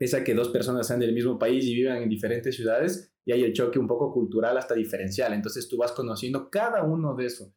pese 0.00 0.16
a 0.16 0.24
que 0.24 0.32
dos 0.32 0.48
personas 0.48 0.86
sean 0.86 0.98
del 0.98 1.12
mismo 1.12 1.38
país 1.38 1.62
y 1.66 1.74
vivan 1.74 2.02
en 2.02 2.08
diferentes 2.08 2.56
ciudades, 2.56 3.12
y 3.26 3.32
hay 3.32 3.44
el 3.44 3.52
choque 3.52 3.78
un 3.78 3.86
poco 3.86 4.14
cultural 4.14 4.56
hasta 4.56 4.74
diferencial. 4.74 5.34
Entonces 5.34 5.68
tú 5.68 5.76
vas 5.76 5.92
conociendo 5.92 6.48
cada 6.48 6.82
uno 6.84 7.14
de 7.14 7.26
eso. 7.26 7.54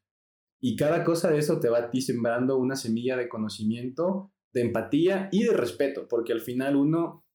Y 0.62 0.76
cada 0.76 1.06
cosa 1.06 1.32
de 1.32 1.38
eso 1.38 1.62
te 1.62 1.70
va 1.70 1.80
a 1.80 1.90
ti 1.90 2.02
sembrando 2.02 2.58
una 2.58 2.76
semilla 2.76 3.16
de 3.16 3.30
conocimiento, 3.30 4.34
de 4.54 4.60
empatía 4.60 5.30
y 5.32 5.44
de 5.44 5.54
respeto, 5.54 6.06
porque 6.10 6.34
al 6.34 6.42
final 6.42 6.76
uno 6.76 7.26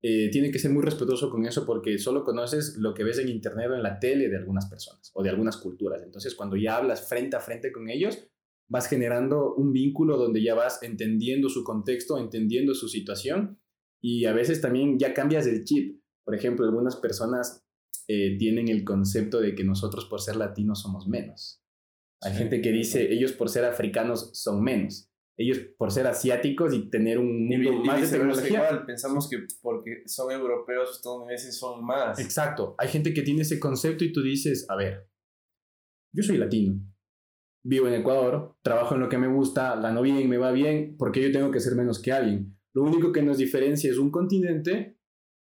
eh, 0.00 0.30
tiene 0.30 0.52
que 0.52 0.60
ser 0.60 0.70
muy 0.70 0.84
respetuoso 0.84 1.28
con 1.28 1.44
eso 1.44 1.66
porque 1.66 1.98
solo 1.98 2.22
conoces 2.22 2.76
lo 2.78 2.94
que 2.94 3.02
ves 3.02 3.18
en 3.18 3.30
internet 3.30 3.68
o 3.68 3.74
en 3.74 3.82
la 3.82 3.98
tele 3.98 4.28
de 4.28 4.36
algunas 4.36 4.66
personas 4.66 5.10
o 5.14 5.24
de 5.24 5.30
algunas 5.30 5.56
culturas. 5.56 6.04
Entonces, 6.04 6.36
cuando 6.36 6.54
ya 6.54 6.76
hablas 6.76 7.08
frente 7.08 7.34
a 7.34 7.40
frente 7.40 7.72
con 7.72 7.90
ellos, 7.90 8.28
vas 8.68 8.86
generando 8.86 9.56
un 9.56 9.72
vínculo 9.72 10.16
donde 10.16 10.40
ya 10.40 10.54
vas 10.54 10.84
entendiendo 10.84 11.48
su 11.48 11.64
contexto, 11.64 12.16
entendiendo 12.16 12.74
su 12.74 12.86
situación 12.86 13.58
y 14.02 14.26
a 14.26 14.32
veces 14.32 14.60
también 14.60 14.98
ya 14.98 15.14
cambias 15.14 15.46
el 15.46 15.64
chip. 15.64 16.02
Por 16.24 16.34
ejemplo, 16.34 16.66
algunas 16.66 16.96
personas 16.96 17.64
eh, 18.08 18.36
tienen 18.38 18.68
el 18.68 18.84
concepto 18.84 19.40
de 19.40 19.54
que 19.54 19.64
nosotros 19.64 20.06
por 20.06 20.20
ser 20.20 20.36
latinos 20.36 20.82
somos 20.82 21.06
menos. 21.06 21.62
Hay 22.20 22.34
gente 22.34 22.60
que 22.60 22.70
dice, 22.70 23.12
ellos 23.12 23.32
por 23.32 23.48
ser 23.48 23.64
africanos 23.64 24.30
son 24.34 24.62
menos. 24.62 25.08
Ellos 25.36 25.58
por 25.78 25.90
ser 25.90 26.06
asiáticos 26.06 26.74
y 26.74 26.90
tener 26.90 27.18
un 27.18 27.48
mundo 27.48 27.72
más 27.84 28.02
de 28.02 28.18
tecnología. 28.18 28.84
pensamos 28.86 29.28
que 29.28 29.38
porque 29.60 30.02
son 30.06 30.30
europeos, 30.30 30.96
estadounidenses 30.96 31.58
son 31.58 31.84
más. 31.84 32.18
Exacto. 32.18 32.74
Hay 32.78 32.88
gente 32.88 33.14
que 33.14 33.22
tiene 33.22 33.42
ese 33.42 33.58
concepto 33.58 34.04
y 34.04 34.12
tú 34.12 34.22
dices, 34.22 34.66
a 34.68 34.76
ver, 34.76 35.08
yo 36.14 36.22
soy 36.22 36.38
latino. 36.38 36.80
Vivo 37.64 37.88
en 37.88 37.94
Ecuador, 37.94 38.56
trabajo 38.62 38.94
en 38.94 39.00
lo 39.00 39.08
que 39.08 39.18
me 39.18 39.28
gusta, 39.28 39.80
gano 39.80 40.02
bien, 40.02 40.28
me 40.28 40.36
va 40.36 40.50
bien, 40.50 40.96
porque 40.98 41.22
yo 41.22 41.32
tengo 41.32 41.50
que 41.50 41.60
ser 41.60 41.76
menos 41.76 42.02
que 42.02 42.12
alguien? 42.12 42.56
Lo 42.74 42.82
único 42.82 43.12
que 43.12 43.22
nos 43.22 43.38
diferencia 43.38 43.90
es 43.90 43.98
un 43.98 44.10
continente, 44.10 44.98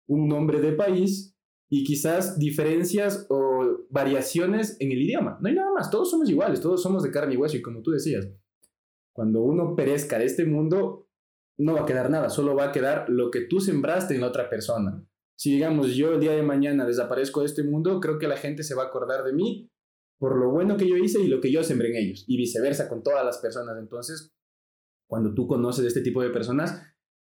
un 0.06 0.28
nombre 0.28 0.60
de 0.60 0.72
país 0.72 1.36
y 1.70 1.84
quizás 1.84 2.38
diferencias 2.38 3.26
o 3.28 3.86
variaciones 3.90 4.76
en 4.80 4.92
el 4.92 5.02
idioma. 5.02 5.38
No 5.40 5.48
hay 5.48 5.54
nada 5.54 5.70
más, 5.72 5.90
todos 5.90 6.10
somos 6.10 6.28
iguales, 6.30 6.60
todos 6.60 6.82
somos 6.82 7.02
de 7.02 7.10
carne 7.10 7.34
y 7.34 7.36
hueso 7.36 7.56
y 7.56 7.62
como 7.62 7.82
tú 7.82 7.90
decías, 7.90 8.28
cuando 9.12 9.42
uno 9.42 9.74
perezca 9.74 10.18
de 10.18 10.24
este 10.24 10.44
mundo, 10.46 11.08
no 11.58 11.74
va 11.74 11.82
a 11.82 11.86
quedar 11.86 12.08
nada, 12.08 12.30
solo 12.30 12.54
va 12.54 12.66
a 12.66 12.72
quedar 12.72 13.10
lo 13.10 13.30
que 13.30 13.42
tú 13.42 13.60
sembraste 13.60 14.14
en 14.14 14.22
otra 14.22 14.48
persona. 14.48 15.04
Si 15.36 15.52
digamos 15.52 15.94
yo 15.94 16.14
el 16.14 16.20
día 16.20 16.32
de 16.32 16.42
mañana 16.42 16.86
desaparezco 16.86 17.40
de 17.40 17.46
este 17.46 17.64
mundo, 17.64 18.00
creo 18.00 18.18
que 18.18 18.28
la 18.28 18.36
gente 18.36 18.62
se 18.62 18.74
va 18.74 18.84
a 18.84 18.86
acordar 18.86 19.24
de 19.24 19.32
mí 19.32 19.70
por 20.18 20.36
lo 20.36 20.50
bueno 20.50 20.76
que 20.76 20.88
yo 20.88 20.96
hice 20.96 21.20
y 21.20 21.28
lo 21.28 21.40
que 21.40 21.52
yo 21.52 21.62
sembré 21.62 21.90
en 21.90 21.96
ellos 21.96 22.24
y 22.26 22.36
viceversa 22.36 22.88
con 22.88 23.02
todas 23.02 23.24
las 23.24 23.38
personas. 23.38 23.76
Entonces, 23.78 24.34
cuando 25.08 25.34
tú 25.34 25.46
conoces 25.46 25.84
este 25.86 26.00
tipo 26.00 26.22
de 26.22 26.30
personas, 26.30 26.82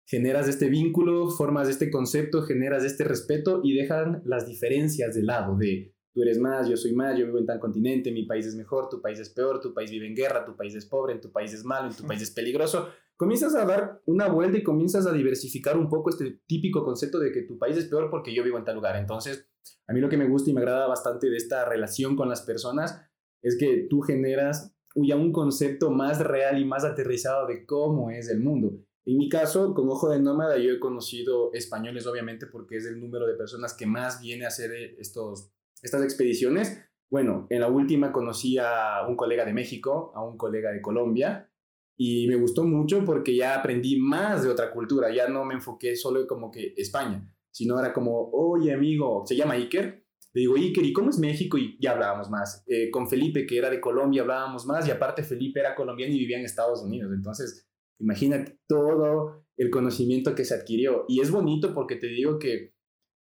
generas 0.10 0.47
este 0.47 0.70
vínculo, 0.70 1.30
formas 1.30 1.70
este 1.70 1.91
concepto, 1.91 2.41
generas 2.41 2.84
este 2.84 3.03
respeto 3.03 3.62
y 3.64 3.76
dejan 3.76 4.24
las 4.26 4.47
diferencias 4.47 5.14
de 5.14 5.22
lado 5.22 5.55
de 5.55 5.93
tú 6.16 6.24
eres 6.24 6.39
más, 6.39 6.68
yo 6.68 6.76
soy 6.78 6.93
más, 6.93 7.16
yo 7.16 7.28
vivo 7.28 7.38
en 7.38 7.45
tal 7.45 7.60
continente, 7.60 8.12
mi 8.12 8.24
país 8.24 8.47
es 8.47 8.55
mejor, 8.55 8.89
tu 8.89 9.03
país 9.03 9.20
es 9.20 9.30
peor, 9.30 9.62
tu 9.62 9.72
país 9.72 9.91
vive 9.91 10.07
en 10.07 10.16
guerra, 10.16 10.43
tu 10.43 10.55
país 10.55 10.74
es 10.74 10.88
pobre, 10.88 11.14
en 11.14 11.22
tu 11.22 11.32
país 11.32 11.53
es 11.53 11.64
malo, 11.64 11.89
en 11.91 11.95
tu 11.95 12.07
país 12.07 12.24
es 12.24 12.32
peligroso. 12.32 12.89
Comienzas 13.16 13.53
a 13.53 13.66
dar 13.66 14.01
una 14.07 14.28
vuelta 14.28 14.57
y 14.57 14.64
comienzas 14.64 15.05
a 15.05 15.14
diversificar 15.14 15.78
un 15.78 15.89
poco 15.89 16.10
este 16.10 16.41
típico 16.47 16.84
concepto 16.84 17.20
de 17.20 17.32
que 17.32 17.43
tu 17.43 17.60
país 17.60 17.78
es 17.78 17.86
peor 17.86 18.10
porque 18.10 18.34
yo 18.34 18.43
vivo 18.43 18.57
en 18.57 18.66
tal 18.66 18.76
lugar. 18.76 18.95
Entonces, 18.95 19.47
a 19.88 19.93
mí 19.93 20.01
lo 20.01 20.10
que 20.10 20.18
me 20.18 20.28
gusta 20.28 20.49
y 20.49 20.53
me 20.53 20.62
agrada 20.62 20.88
bastante 20.88 21.30
de 21.30 21.38
esta 21.38 21.66
relación 21.66 22.16
con 22.16 22.30
las 22.30 22.41
personas 22.41 22.99
es 23.43 23.57
que 23.60 23.86
tú 23.88 24.01
generas 24.01 24.76
ya 24.95 25.16
un 25.16 25.32
concepto 25.32 25.91
más 25.91 26.20
real 26.20 26.60
y 26.60 26.66
más 26.66 26.84
aterrizado 26.84 27.45
de 27.45 27.64
cómo 27.68 28.10
es 28.10 28.28
el 28.28 28.39
mundo. 28.39 28.80
En 29.06 29.18
mi 29.18 29.30
caso, 29.30 29.74
con 29.74 29.89
Ojo 29.89 30.10
de 30.10 30.20
Nómada, 30.20 30.58
yo 30.58 30.72
he 30.72 30.80
conocido 30.80 31.52
españoles, 31.54 32.06
obviamente, 32.06 32.45
porque 32.47 32.78
es 32.78 32.86
el 32.86 33.00
número 33.00 33.26
de 33.26 33.36
personas 33.36 33.74
que 33.74 33.86
más 33.86 34.22
viene 34.22 34.45
a 34.45 34.50
hacer 34.50 34.72
estos, 35.00 35.52
estas 35.82 36.04
expediciones. 36.04 36.80
Bueno, 37.10 37.47
en 37.50 37.62
la 37.62 37.70
última 37.70 38.12
conocí 38.12 38.58
a 38.60 39.06
un 39.08 39.16
colega 39.16 39.45
de 39.45 39.54
México, 39.54 40.12
a 40.14 40.24
un 40.24 40.38
colega 40.38 40.72
de 40.72 40.82
Colombia, 40.82 41.50
y 41.97 42.28
me 42.28 42.36
gustó 42.36 42.64
mucho 42.64 43.04
porque 43.04 43.36
ya 43.36 43.56
aprendí 43.56 44.00
más 44.00 44.43
de 44.43 44.50
otra 44.50 44.72
cultura, 44.72 45.14
ya 45.14 45.28
no 45.28 45.43
me 45.43 45.56
enfoqué 45.56 45.97
solo 45.97 46.26
como 46.28 46.50
que 46.50 46.74
España, 46.78 47.30
sino 47.52 47.78
era 47.78 47.91
como, 47.91 48.30
oye 48.32 48.74
amigo, 48.74 49.24
se 49.26 49.36
llama 49.36 49.56
Iker, 49.56 50.06
le 50.34 50.41
digo, 50.41 50.56
Iker, 50.56 50.86
¿y 50.86 50.93
cómo 50.93 51.10
es 51.10 51.20
México? 51.20 51.58
Y 51.58 51.78
ya 51.82 51.91
hablábamos 51.91 52.30
más. 52.30 52.64
Eh, 52.68 52.91
con 52.91 53.10
Felipe, 53.10 53.47
que 53.47 53.58
era 53.58 53.70
de 53.70 53.82
Colombia, 53.82 54.22
hablábamos 54.22 54.66
más, 54.66 54.88
y 54.88 54.91
aparte 54.91 55.24
Felipe 55.24 55.60
era 55.60 55.76
colombiano 55.76 56.14
y 56.14 56.20
vivía 56.20 56.38
en 56.38 56.45
Estados 56.45 56.82
Unidos, 56.84 57.12
entonces 57.14 57.69
imagínate 58.00 58.60
todo 58.68 59.45
el 59.58 59.70
conocimiento 59.70 60.36
que 60.36 60.45
se 60.45 60.56
adquirió. 60.56 61.06
Y 61.08 61.22
es 61.22 61.32
bonito 61.32 61.74
porque 61.74 61.95
te 61.95 62.08
digo 62.08 62.39
que 62.39 62.74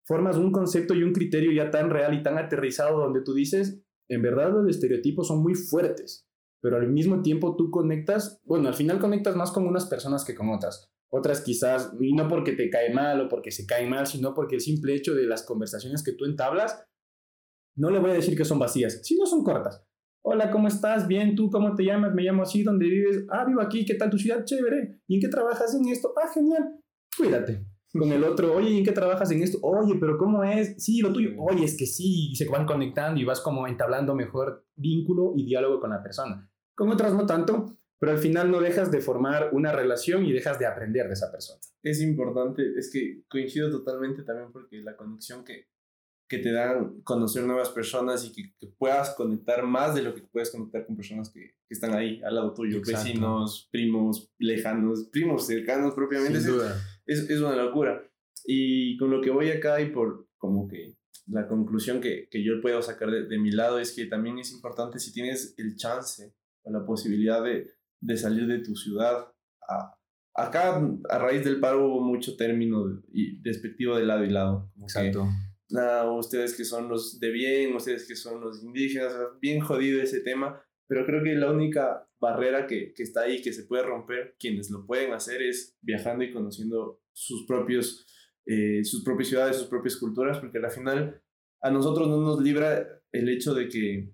formas 0.05 0.37
un 0.37 0.51
concepto 0.51 0.93
y 0.93 1.03
un 1.03 1.13
criterio 1.13 1.51
ya 1.51 1.71
tan 1.71 1.89
real 1.89 2.13
y 2.13 2.23
tan 2.23 2.37
aterrizado 2.37 2.99
donde 2.99 3.21
tú 3.21 3.33
dices, 3.33 3.81
en 4.09 4.21
verdad 4.21 4.51
los 4.51 4.69
estereotipos 4.69 5.27
son 5.27 5.41
muy 5.41 5.55
fuertes 5.55 6.27
pero 6.61 6.77
al 6.77 6.89
mismo 6.89 7.21
tiempo 7.21 7.55
tú 7.55 7.69
conectas, 7.71 8.41
bueno, 8.43 8.67
al 8.67 8.73
final 8.73 8.99
conectas 8.99 9.35
más 9.35 9.51
con 9.51 9.67
unas 9.67 9.85
personas 9.85 10.25
que 10.25 10.35
con 10.35 10.49
otras. 10.49 10.91
Otras 11.09 11.41
quizás, 11.41 11.93
y 11.99 12.13
no 12.13 12.27
porque 12.27 12.53
te 12.53 12.69
cae 12.69 12.93
mal 12.93 13.21
o 13.21 13.29
porque 13.29 13.51
se 13.51 13.65
cae 13.65 13.87
mal, 13.87 14.07
sino 14.07 14.33
porque 14.33 14.55
el 14.55 14.61
simple 14.61 14.93
hecho 14.93 15.13
de 15.13 15.25
las 15.27 15.43
conversaciones 15.43 16.03
que 16.03 16.13
tú 16.13 16.25
entablas, 16.25 16.83
no 17.77 17.89
le 17.89 17.99
voy 17.99 18.11
a 18.11 18.15
decir 18.15 18.35
que 18.35 18.43
son 18.43 18.59
vacías, 18.59 18.99
sino 19.03 19.25
son 19.25 19.43
cortas. 19.43 19.86
Hola, 20.29 20.51
¿cómo 20.51 20.67
estás? 20.67 21.07
Bien, 21.07 21.37
¿tú 21.37 21.49
cómo 21.49 21.73
te 21.73 21.85
llamas? 21.85 22.13
Me 22.13 22.21
llamo 22.21 22.43
así, 22.43 22.61
¿dónde 22.61 22.85
vives? 22.85 23.23
Ah, 23.29 23.45
vivo 23.45 23.61
aquí, 23.61 23.85
¿qué 23.85 23.93
tal 23.93 24.09
tu 24.09 24.17
ciudad? 24.17 24.43
Chévere. 24.43 24.99
¿Y 25.07 25.15
en 25.15 25.21
qué 25.21 25.29
trabajas 25.29 25.73
en 25.73 25.87
esto? 25.87 26.13
Ah, 26.21 26.27
genial. 26.33 26.81
Cuídate 27.17 27.65
con 27.93 28.11
el 28.11 28.25
otro, 28.25 28.53
oye, 28.53 28.77
¿en 28.77 28.83
qué 28.83 28.91
trabajas 28.91 29.31
en 29.31 29.41
esto? 29.41 29.57
Oye, 29.61 29.95
pero 29.97 30.17
¿cómo 30.17 30.43
es? 30.43 30.83
Sí, 30.83 30.99
lo 30.99 31.13
tuyo. 31.13 31.29
Oye, 31.37 31.63
es 31.63 31.77
que 31.77 31.85
sí, 31.85 32.31
y 32.31 32.35
se 32.35 32.45
van 32.49 32.65
conectando 32.65 33.21
y 33.21 33.23
vas 33.23 33.39
como 33.39 33.67
entablando 33.67 34.15
mejor 34.15 34.65
vínculo 34.75 35.31
y 35.37 35.45
diálogo 35.45 35.79
con 35.79 35.91
la 35.91 36.03
persona. 36.03 36.51
Con 36.75 36.89
otras 36.89 37.13
no 37.13 37.25
tanto, 37.25 37.77
pero 37.97 38.11
al 38.11 38.17
final 38.17 38.51
no 38.51 38.59
dejas 38.59 38.91
de 38.91 38.99
formar 38.99 39.51
una 39.53 39.71
relación 39.71 40.25
y 40.25 40.33
dejas 40.33 40.59
de 40.59 40.65
aprender 40.65 41.07
de 41.07 41.13
esa 41.13 41.31
persona. 41.31 41.61
Es 41.81 42.01
importante, 42.01 42.73
es 42.77 42.91
que 42.91 43.23
coincido 43.29 43.71
totalmente 43.71 44.23
también 44.23 44.51
porque 44.51 44.81
la 44.81 44.97
conexión 44.97 45.45
que, 45.45 45.67
que 46.27 46.39
te 46.39 46.51
dan 46.51 47.01
conocer 47.01 47.43
nuevas 47.43 47.69
personas 47.69 48.25
y 48.25 48.31
que, 48.31 48.67
puedas 48.77 49.15
conectar 49.15 49.63
más 49.63 49.95
de 49.95 50.03
lo 50.03 50.13
que 50.13 50.21
puedes 50.21 50.51
conectar 50.51 50.85
con 50.85 50.95
personas 50.95 51.29
que, 51.29 51.39
que 51.39 51.73
están 51.73 51.93
ahí 51.93 52.21
al 52.23 52.35
lado 52.35 52.53
tuyo, 52.53 52.81
vecinos, 52.85 53.69
primos 53.71 54.31
lejanos, 54.37 55.07
primos 55.11 55.47
cercanos 55.47 55.93
propiamente. 55.93 56.39
Sin 56.41 56.51
duda 56.51 56.79
es, 57.07 57.29
es, 57.29 57.39
una 57.39 57.55
locura. 57.55 58.03
Y 58.45 58.97
con 58.97 59.09
lo 59.09 59.21
que 59.21 59.31
voy 59.31 59.49
acá 59.49 59.81
y 59.81 59.89
por 59.89 60.27
como 60.37 60.67
que 60.67 60.95
la 61.27 61.47
conclusión 61.47 61.99
que, 61.99 62.27
que 62.29 62.43
yo 62.43 62.61
puedo 62.61 62.81
sacar 62.81 63.09
de, 63.09 63.25
de, 63.25 63.39
mi 63.39 63.51
lado 63.51 63.79
es 63.79 63.93
que 63.93 64.05
también 64.05 64.37
es 64.37 64.51
importante 64.51 64.99
si 64.99 65.11
tienes 65.11 65.55
el 65.57 65.75
chance 65.75 66.33
o 66.63 66.71
la 66.71 66.85
posibilidad 66.85 67.43
de, 67.43 67.71
de 67.99 68.17
salir 68.17 68.47
de 68.47 68.59
tu 68.59 68.75
ciudad. 68.75 69.27
A, 69.67 69.97
acá, 70.35 70.81
a 71.09 71.17
raíz 71.17 71.43
del 71.43 71.59
paro, 71.59 71.87
hubo 71.87 72.01
mucho 72.01 72.35
término 72.37 73.01
y 73.11 73.41
despectivo 73.41 73.97
de 73.97 74.05
lado 74.05 74.23
y 74.23 74.29
lado. 74.29 74.71
Exacto. 74.81 75.27
Nada, 75.69 76.11
ustedes 76.11 76.55
que 76.55 76.65
son 76.65 76.89
los 76.89 77.19
de 77.19 77.31
bien, 77.31 77.75
ustedes 77.75 78.07
que 78.07 78.15
son 78.15 78.41
los 78.41 78.63
indígenas, 78.63 79.13
bien 79.41 79.59
jodido 79.59 80.01
ese 80.01 80.21
tema, 80.21 80.61
pero 80.87 81.05
creo 81.05 81.23
que 81.23 81.35
la 81.35 81.51
única 81.51 82.07
barrera 82.19 82.65
que, 82.65 82.93
que, 82.93 83.03
está 83.03 83.21
ahí, 83.21 83.41
que 83.41 83.53
se 83.53 83.63
puede 83.63 83.83
romper, 83.83 84.35
quienes 84.39 84.69
lo 84.69 84.85
pueden 84.85 85.13
hacer 85.13 85.41
es 85.41 85.77
viajando 85.81 86.23
y 86.23 86.31
conociendo 86.31 87.01
sus, 87.13 87.45
propios, 87.45 88.05
eh, 88.45 88.83
sus 88.83 89.03
propias 89.03 89.29
ciudades, 89.29 89.57
sus 89.57 89.67
propias 89.67 89.97
culturas, 89.97 90.39
porque 90.39 90.57
al 90.59 90.71
final 90.71 91.21
a 91.61 91.71
nosotros 91.71 92.07
no 92.07 92.21
nos 92.21 92.41
libra 92.41 92.87
el 93.11 93.29
hecho 93.29 93.53
de 93.53 93.67
que 93.67 94.13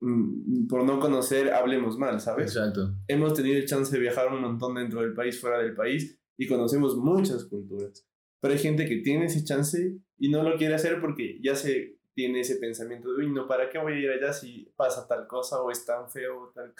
mm, 0.00 0.66
por 0.68 0.84
no 0.84 0.98
conocer 0.98 1.52
hablemos 1.52 1.98
mal, 1.98 2.20
¿sabes? 2.20 2.56
Exacto. 2.56 2.94
Hemos 3.08 3.34
tenido 3.34 3.56
el 3.56 3.66
chance 3.66 3.92
de 3.92 4.00
viajar 4.00 4.32
un 4.32 4.40
montón 4.40 4.74
dentro 4.74 5.02
del 5.02 5.14
país, 5.14 5.40
fuera 5.40 5.58
del 5.58 5.74
país, 5.74 6.18
y 6.38 6.46
conocemos 6.46 6.96
muchas 6.96 7.44
culturas. 7.44 8.06
Pero 8.46 8.54
hay 8.54 8.62
gente 8.62 8.86
que 8.86 8.98
tiene 8.98 9.24
ese 9.24 9.42
chance 9.42 9.98
y 10.18 10.28
no 10.28 10.44
lo 10.44 10.56
quiere 10.56 10.76
hacer 10.76 11.00
porque 11.00 11.40
ya 11.42 11.56
se 11.56 11.98
tiene 12.14 12.42
ese 12.42 12.54
pensamiento 12.58 13.12
de, 13.12 13.24
uy, 13.24 13.32
no, 13.32 13.48
¿para 13.48 13.68
qué 13.68 13.76
voy 13.76 13.94
a 13.94 13.98
ir 13.98 14.08
allá 14.08 14.32
si 14.32 14.72
pasa 14.76 15.08
tal 15.08 15.26
cosa 15.26 15.60
o 15.62 15.68
es 15.72 15.84
tan 15.84 16.08
feo 16.08 16.42
o 16.42 16.48
tal? 16.50 16.70
O 16.70 16.74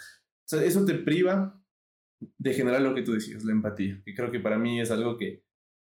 sea, 0.45 0.63
eso 0.63 0.85
te 0.85 0.93
priva 0.93 1.61
de 2.37 2.53
generar 2.53 2.79
lo 2.79 2.95
que 2.95 3.01
tú 3.01 3.11
decías, 3.11 3.43
la 3.43 3.51
empatía, 3.51 4.01
que 4.05 4.15
creo 4.15 4.31
que 4.31 4.39
para 4.39 4.57
mí 4.57 4.79
es 4.79 4.91
algo 4.91 5.17
que 5.17 5.43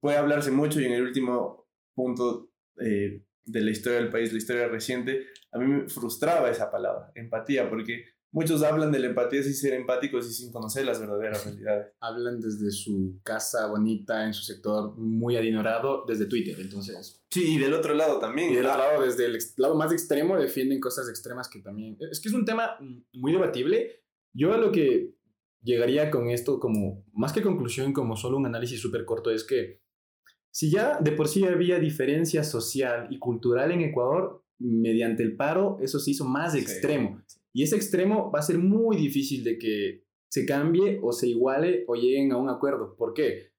puede 0.01 0.17
hablarse 0.17 0.51
mucho 0.51 0.81
y 0.81 0.87
en 0.87 0.93
el 0.93 1.03
último 1.03 1.69
punto 1.95 2.51
eh, 2.81 3.27
de 3.45 3.61
la 3.61 3.71
historia 3.71 3.99
del 3.99 4.11
país, 4.11 4.33
la 4.33 4.39
historia 4.39 4.69
reciente, 4.69 5.27
a 5.53 5.59
mí 5.59 5.67
me 5.67 5.89
frustraba 5.91 6.51
esa 6.51 6.71
palabra, 6.71 7.13
empatía, 7.15 7.69
porque 7.69 8.07
Muchos 8.31 8.63
hablan 8.63 8.93
de 8.93 8.99
la 8.99 9.07
empatía 9.07 9.43
sin 9.43 9.55
ser 9.55 9.73
empáticos 9.73 10.29
y 10.29 10.33
sin 10.33 10.53
conocer 10.53 10.85
las 10.85 11.01
verdaderas 11.01 11.47
realidades. 11.47 11.95
Hablan 12.01 12.41
desde 12.41 12.71
su 12.71 13.21
casa 13.23 13.67
bonita, 13.69 14.27
en 14.27 14.35
su 14.35 14.43
sector 14.43 14.95
muy 14.99 15.37
adinerado, 15.37 16.05
desde 16.07 16.27
Twitter, 16.27 16.55
entonces. 16.61 17.25
Sí, 17.31 17.55
y 17.55 17.59
del 17.59 17.73
otro 17.73 17.95
lado 17.95 18.19
también. 18.19 18.53
Y 18.53 18.57
del 18.57 18.67
otro 18.67 18.79
lado, 18.79 19.03
desde 19.03 19.25
el 19.25 19.39
lado 19.57 19.77
más 19.77 19.93
extremo, 19.93 20.37
defienden 20.37 20.79
cosas 20.79 21.09
extremas 21.09 21.49
que 21.49 21.61
también... 21.61 21.97
Es 22.11 22.21
que 22.21 22.29
es 22.29 22.35
un 22.35 22.45
tema 22.45 22.77
muy 23.15 23.33
debatible. 23.33 24.03
Yo 24.35 24.53
a 24.53 24.59
lo 24.59 24.73
que 24.73 25.15
llegaría 25.63 26.11
con 26.11 26.29
esto 26.29 26.61
como, 26.61 27.07
más 27.13 27.33
que 27.33 27.43
conclusión, 27.43 27.95
como 27.95 28.17
solo 28.17 28.37
un 28.37 28.47
análisis 28.47 28.81
súper 28.81 29.07
corto, 29.07 29.31
es 29.31 29.45
que 29.45 29.81
si 30.51 30.71
ya 30.71 30.99
de 31.01 31.13
por 31.13 31.29
sí 31.29 31.45
había 31.45 31.79
diferencia 31.79 32.45
social 32.45 33.09
y 33.11 33.19
cultural 33.19 33.71
en 33.73 33.81
Ecuador, 33.81 34.45
mediante 34.59 35.23
el 35.23 35.37
paro, 35.37 35.79
eso 35.81 35.99
se 35.99 36.11
hizo 36.11 36.25
más 36.25 36.55
extremo. 36.55 37.23
Y 37.59 37.65
ese 37.65 37.75
extremo 37.75 38.31
va 38.31 38.39
a 38.39 38.43
ser 38.43 38.57
muy 38.57 38.97
difícil 38.97 39.43
de 39.43 39.59
que 39.59 40.05
se 40.31 40.47
cambie 40.47 41.01
o 41.03 41.11
se 41.11 41.27
iguale 41.27 41.83
o 41.89 41.97
lleguen 41.97 42.31
a 42.31 42.37
un 42.37 42.49
acuerdo. 42.49 42.95
¿Por 42.97 43.15
qué? 43.15 43.51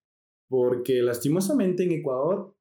Porque 0.48 1.02
lastimosamente 1.02 1.84
en 1.84 1.92
Ecuador, 1.92 2.56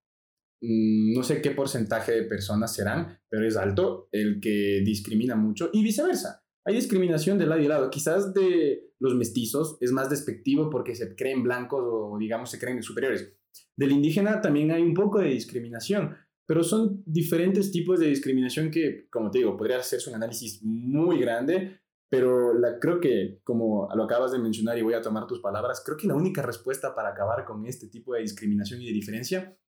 mm, 0.60 1.12
no 1.14 1.22
sé 1.22 1.40
qué 1.40 1.52
porcentaje 1.52 2.10
de 2.10 2.22
personas 2.24 2.74
serán, 2.74 3.20
pero 3.28 3.46
es 3.46 3.56
alto 3.56 4.08
el 4.10 4.40
que 4.40 4.82
discrimina 4.84 5.36
mucho 5.36 5.70
y 5.72 5.84
viceversa. 5.84 6.44
Hay 6.64 6.74
discriminación 6.74 7.38
de 7.38 7.46
lado 7.46 7.60
y 7.62 7.68
lado. 7.68 7.88
Quizás 7.88 8.34
de 8.34 8.90
los 8.98 9.14
mestizos 9.14 9.78
es 9.80 9.92
más 9.92 10.10
despectivo 10.10 10.68
porque 10.68 10.96
se 10.96 11.14
creen 11.14 11.44
blancos 11.44 11.84
o 11.84 12.18
digamos 12.18 12.50
se 12.50 12.58
creen 12.58 12.82
superiores. 12.82 13.32
Del 13.76 13.92
indígena 13.92 14.40
también 14.40 14.72
hay 14.72 14.82
un 14.82 14.92
poco 14.92 15.20
de 15.20 15.28
discriminación, 15.28 16.16
pero 16.48 16.64
son 16.64 17.02
diferentes 17.04 17.70
tipos 17.70 18.00
de 18.00 18.06
discriminación 18.06 18.70
que, 18.70 19.06
como 19.10 19.30
te 19.30 19.36
digo, 19.38 19.54
podría 19.54 19.76
hacerse 19.76 20.08
un 20.08 20.16
análisis 20.16 20.62
muy 20.64 21.20
grande, 21.20 21.82
pero 22.10 22.54
creo 22.80 23.00
que, 23.00 23.42
como 23.44 23.86
lo 23.94 24.04
acabas 24.04 24.32
de 24.32 24.38
mencionar 24.38 24.78
y 24.78 24.82
voy 24.82 24.94
a 24.94 25.02
tomar 25.02 25.26
tus 25.26 25.40
palabras, 25.40 25.82
creo 25.84 25.98
que 25.98 26.06
la 26.06 26.14
única 26.14 26.40
respuesta 26.40 26.94
para 26.94 27.10
acabar 27.10 27.44
con 27.44 27.66
este 27.66 27.88
tipo 27.88 28.14
de 28.14 28.22
discriminación 28.22 28.80
y 28.80 28.86
de 28.86 28.94
diferencia 28.94 29.58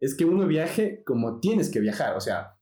es 0.00 0.16
que 0.16 0.24
uno 0.24 0.46
viaje 0.46 1.02
como 1.04 1.40
tienes 1.40 1.70
que 1.70 1.80
viajar. 1.80 2.16
O 2.16 2.20
sea, 2.22 2.58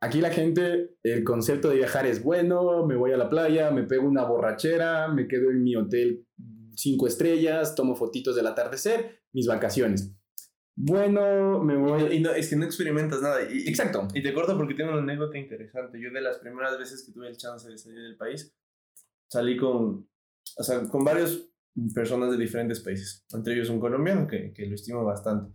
aquí 0.00 0.22
la 0.22 0.30
gente, 0.30 0.96
el 1.02 1.22
concepto 1.22 1.68
de 1.68 1.76
viajar 1.76 2.06
es 2.06 2.22
bueno, 2.22 2.86
me 2.86 2.96
voy 2.96 3.12
a 3.12 3.18
la 3.18 3.28
playa, 3.28 3.70
me 3.72 3.82
pego 3.82 4.08
una 4.08 4.24
borrachera, 4.24 5.08
me 5.08 5.28
quedo 5.28 5.50
en 5.50 5.62
mi 5.62 5.76
hotel 5.76 6.26
cinco 6.74 7.06
estrellas, 7.06 7.74
tomo 7.74 7.94
fotitos 7.94 8.34
del 8.36 8.46
atardecer, 8.46 9.20
mis 9.34 9.46
vacaciones 9.46 10.16
bueno, 10.76 11.62
me 11.62 11.74
voy. 11.76 12.14
Y 12.14 12.20
no, 12.20 12.30
es 12.30 12.50
que 12.50 12.56
no 12.56 12.66
experimentas 12.66 13.22
nada. 13.22 13.50
Y, 13.50 13.66
Exacto. 13.66 14.06
Y 14.12 14.22
te 14.22 14.34
corto 14.34 14.56
porque 14.56 14.74
tengo 14.74 14.92
una 14.92 15.00
anécdota 15.00 15.38
interesante. 15.38 15.98
Yo 16.00 16.10
de 16.10 16.20
las 16.20 16.38
primeras 16.38 16.78
veces 16.78 17.04
que 17.04 17.12
tuve 17.12 17.28
el 17.28 17.36
chance 17.36 17.68
de 17.68 17.78
salir 17.78 18.02
del 18.02 18.16
país, 18.16 18.54
salí 19.28 19.56
con, 19.56 20.08
o 20.58 20.62
sea, 20.62 20.82
con 20.86 21.02
varias 21.02 21.40
personas 21.94 22.30
de 22.30 22.36
diferentes 22.36 22.80
países, 22.80 23.24
entre 23.32 23.54
ellos 23.54 23.68
un 23.68 23.80
colombiano 23.80 24.26
que, 24.26 24.52
que 24.52 24.66
lo 24.66 24.74
estimo 24.74 25.04
bastante. 25.04 25.54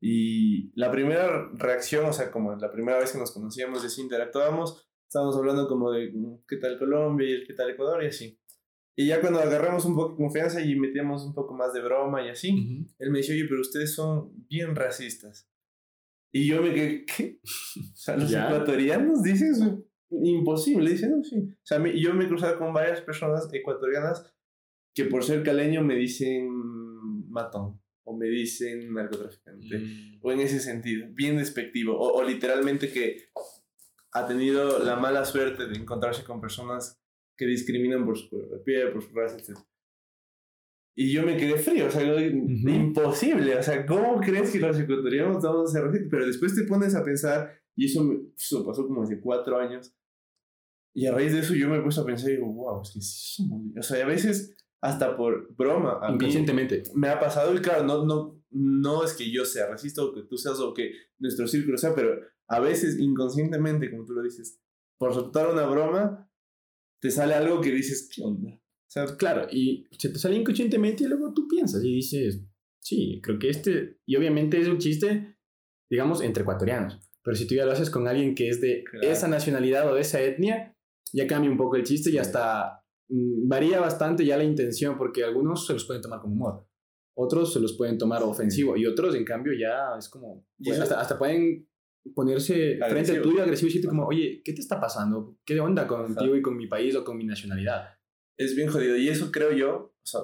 Y 0.00 0.72
la 0.74 0.90
primera 0.90 1.50
reacción, 1.54 2.06
o 2.06 2.12
sea, 2.12 2.30
como 2.30 2.56
la 2.56 2.72
primera 2.72 2.98
vez 2.98 3.12
que 3.12 3.18
nos 3.18 3.30
conocíamos 3.30 3.84
y 3.84 3.86
así 3.86 4.00
interactuábamos, 4.00 4.88
estábamos 5.06 5.36
hablando 5.36 5.68
como 5.68 5.92
de 5.92 6.10
mm, 6.12 6.44
qué 6.48 6.56
tal 6.56 6.78
Colombia 6.78 7.28
y 7.28 7.44
qué 7.44 7.52
tal 7.54 7.70
Ecuador 7.70 8.02
y 8.02 8.08
así. 8.08 8.41
Y 8.94 9.06
ya 9.06 9.20
cuando 9.20 9.40
agarramos 9.40 9.84
un 9.86 9.96
poco 9.96 10.10
de 10.10 10.16
confianza 10.16 10.60
y 10.60 10.76
metíamos 10.76 11.24
un 11.24 11.34
poco 11.34 11.54
más 11.54 11.72
de 11.72 11.80
broma 11.80 12.24
y 12.24 12.28
así, 12.28 12.86
él 12.98 13.10
me 13.10 13.18
dice, 13.18 13.32
oye, 13.32 13.46
pero 13.48 13.60
ustedes 13.60 13.94
son 13.94 14.32
bien 14.48 14.76
racistas. 14.76 15.48
Y 16.32 16.46
yo 16.46 16.62
me 16.62 16.72
quedé, 16.72 17.04
¿qué? 17.04 17.40
O 17.44 17.96
sea, 17.96 18.16
los 18.16 18.32
ecuatorianos 18.32 19.22
dicen 19.22 19.52
eso. 19.52 19.84
Imposible, 20.10 20.90
dicen, 20.90 21.12
no, 21.12 21.24
sí. 21.24 21.36
O 21.38 21.64
sea, 21.64 21.82
yo 21.94 22.14
me 22.14 22.24
he 22.24 22.28
cruzado 22.28 22.58
con 22.58 22.72
varias 22.74 23.00
personas 23.00 23.48
ecuatorianas 23.52 24.34
que 24.94 25.06
por 25.06 25.24
ser 25.24 25.42
caleño 25.42 25.82
me 25.82 25.94
dicen 25.94 26.48
matón 27.30 27.80
o 28.04 28.16
me 28.16 28.28
dicen 28.28 28.92
narcotraficante. 28.92 29.78
Mm. 29.78 30.18
O 30.22 30.32
en 30.32 30.40
ese 30.40 30.60
sentido, 30.60 31.06
bien 31.12 31.38
despectivo. 31.38 31.96
O, 31.98 32.18
o 32.18 32.22
literalmente 32.24 32.92
que 32.92 33.30
ha 34.12 34.26
tenido 34.26 34.84
la 34.84 34.96
mala 34.96 35.24
suerte 35.24 35.66
de 35.66 35.76
encontrarse 35.76 36.24
con 36.24 36.40
personas 36.40 37.01
que 37.42 37.48
discriminan 37.48 38.04
por 38.04 38.16
su 38.16 38.30
color 38.30 38.50
de 38.50 38.58
piel, 38.58 38.92
por 38.92 39.02
su 39.02 39.12
raza, 39.12 39.36
etc. 39.36 39.58
Y 40.94 41.10
yo 41.10 41.24
me 41.24 41.36
quedé 41.36 41.56
frío, 41.56 41.86
o 41.86 41.90
sea, 41.90 42.02
imposible, 42.22 43.56
o 43.56 43.62
sea, 43.62 43.84
¿cómo 43.84 44.20
crees 44.20 44.52
que 44.52 44.60
los 44.60 44.78
ecuatorianos 44.78 45.42
vamos 45.42 45.70
a 45.70 45.72
ser 45.72 45.84
racistas? 45.84 46.08
Pero 46.10 46.26
después 46.26 46.54
te 46.54 46.64
pones 46.64 46.94
a 46.94 47.02
pensar, 47.02 47.50
y 47.74 47.86
eso, 47.86 48.04
me, 48.04 48.20
eso 48.36 48.64
pasó 48.64 48.86
como 48.86 49.02
hace 49.02 49.20
cuatro 49.20 49.58
años, 49.58 49.92
y 50.94 51.06
a 51.06 51.12
raíz 51.12 51.32
de 51.32 51.40
eso 51.40 51.54
yo 51.54 51.68
me 51.68 51.78
he 51.78 51.80
puesto 51.80 52.02
a 52.02 52.06
pensar 52.06 52.30
y 52.30 52.34
digo, 52.34 52.52
wow, 52.52 52.82
es 52.82 52.90
que 52.92 53.00
sí 53.00 53.34
somos, 53.36 53.62
o 53.76 53.82
sea, 53.82 54.04
a 54.04 54.08
veces 54.08 54.54
hasta 54.82 55.16
por 55.16 55.54
broma. 55.56 55.98
Inconscientemente. 56.12 56.82
me 56.94 57.08
ha 57.08 57.18
pasado, 57.18 57.54
y 57.54 57.58
claro, 57.60 57.84
no, 57.84 58.04
no, 58.04 58.42
no 58.50 59.04
es 59.04 59.14
que 59.14 59.30
yo 59.32 59.44
sea 59.44 59.68
racista 59.68 60.04
o 60.04 60.12
que 60.12 60.22
tú 60.22 60.36
seas 60.36 60.60
o 60.60 60.74
que 60.74 60.92
nuestro 61.18 61.46
círculo 61.46 61.78
sea, 61.78 61.94
pero 61.94 62.20
a 62.48 62.60
veces 62.60 62.98
inconscientemente, 62.98 63.90
como 63.90 64.04
tú 64.04 64.12
lo 64.12 64.22
dices, 64.22 64.60
por 64.98 65.14
soltar 65.14 65.50
una 65.50 65.66
broma, 65.66 66.30
te 67.02 67.10
sale 67.10 67.34
algo 67.34 67.60
que 67.60 67.72
dices, 67.72 68.08
¿qué 68.14 68.22
onda? 68.22 68.50
O 68.52 68.90
sea, 68.90 69.06
claro, 69.16 69.48
y 69.50 69.88
se 69.98 70.08
te 70.08 70.18
sale 70.18 70.36
inconscientemente 70.36 71.02
y 71.02 71.08
luego 71.08 71.34
tú 71.34 71.48
piensas 71.48 71.82
y 71.82 71.96
dices, 71.96 72.40
sí, 72.80 73.20
creo 73.22 73.40
que 73.40 73.50
este, 73.50 73.98
y 74.06 74.14
obviamente 74.14 74.60
es 74.60 74.68
un 74.68 74.78
chiste, 74.78 75.36
digamos, 75.90 76.22
entre 76.22 76.42
ecuatorianos, 76.42 77.00
pero 77.24 77.36
si 77.36 77.46
tú 77.46 77.56
ya 77.56 77.66
lo 77.66 77.72
haces 77.72 77.90
con 77.90 78.06
alguien 78.06 78.36
que 78.36 78.48
es 78.48 78.60
de 78.60 78.84
esa 79.02 79.26
nacionalidad 79.26 79.90
o 79.90 79.94
de 79.96 80.02
esa 80.02 80.22
etnia, 80.22 80.76
ya 81.12 81.26
cambia 81.26 81.50
un 81.50 81.56
poco 81.56 81.74
el 81.74 81.82
chiste 81.82 82.10
y 82.10 82.18
hasta 82.18 82.84
mm, 83.08 83.48
varía 83.48 83.80
bastante 83.80 84.24
ya 84.24 84.36
la 84.36 84.44
intención, 84.44 84.96
porque 84.96 85.24
algunos 85.24 85.66
se 85.66 85.72
los 85.72 85.84
pueden 85.84 86.02
tomar 86.02 86.20
como 86.20 86.34
humor, 86.34 86.68
otros 87.16 87.52
se 87.52 87.58
los 87.58 87.76
pueden 87.76 87.98
tomar 87.98 88.22
ofensivo 88.22 88.76
y 88.76 88.86
otros, 88.86 89.16
en 89.16 89.24
cambio, 89.24 89.52
ya 89.58 89.98
es 89.98 90.08
como, 90.08 90.46
pues, 90.62 90.78
hasta, 90.78 91.00
hasta 91.00 91.18
pueden 91.18 91.68
ponerse 92.14 92.78
frente 92.88 93.12
al 93.12 93.22
tuyo 93.22 93.42
agresivo 93.42 93.66
y 93.66 93.70
decirte 93.70 93.88
como, 93.88 94.06
oye, 94.06 94.42
¿qué 94.44 94.52
te 94.52 94.60
está 94.60 94.80
pasando? 94.80 95.38
¿Qué 95.44 95.60
onda 95.60 95.86
contigo 95.86 96.36
y 96.36 96.42
con 96.42 96.56
mi 96.56 96.66
país 96.66 96.94
o 96.96 97.04
con 97.04 97.16
mi 97.16 97.24
nacionalidad? 97.24 97.96
Es 98.36 98.56
bien 98.56 98.68
jodido 98.68 98.96
y 98.96 99.08
eso 99.08 99.30
creo 99.30 99.52
yo, 99.52 99.94
o 100.02 100.06
sea, 100.06 100.20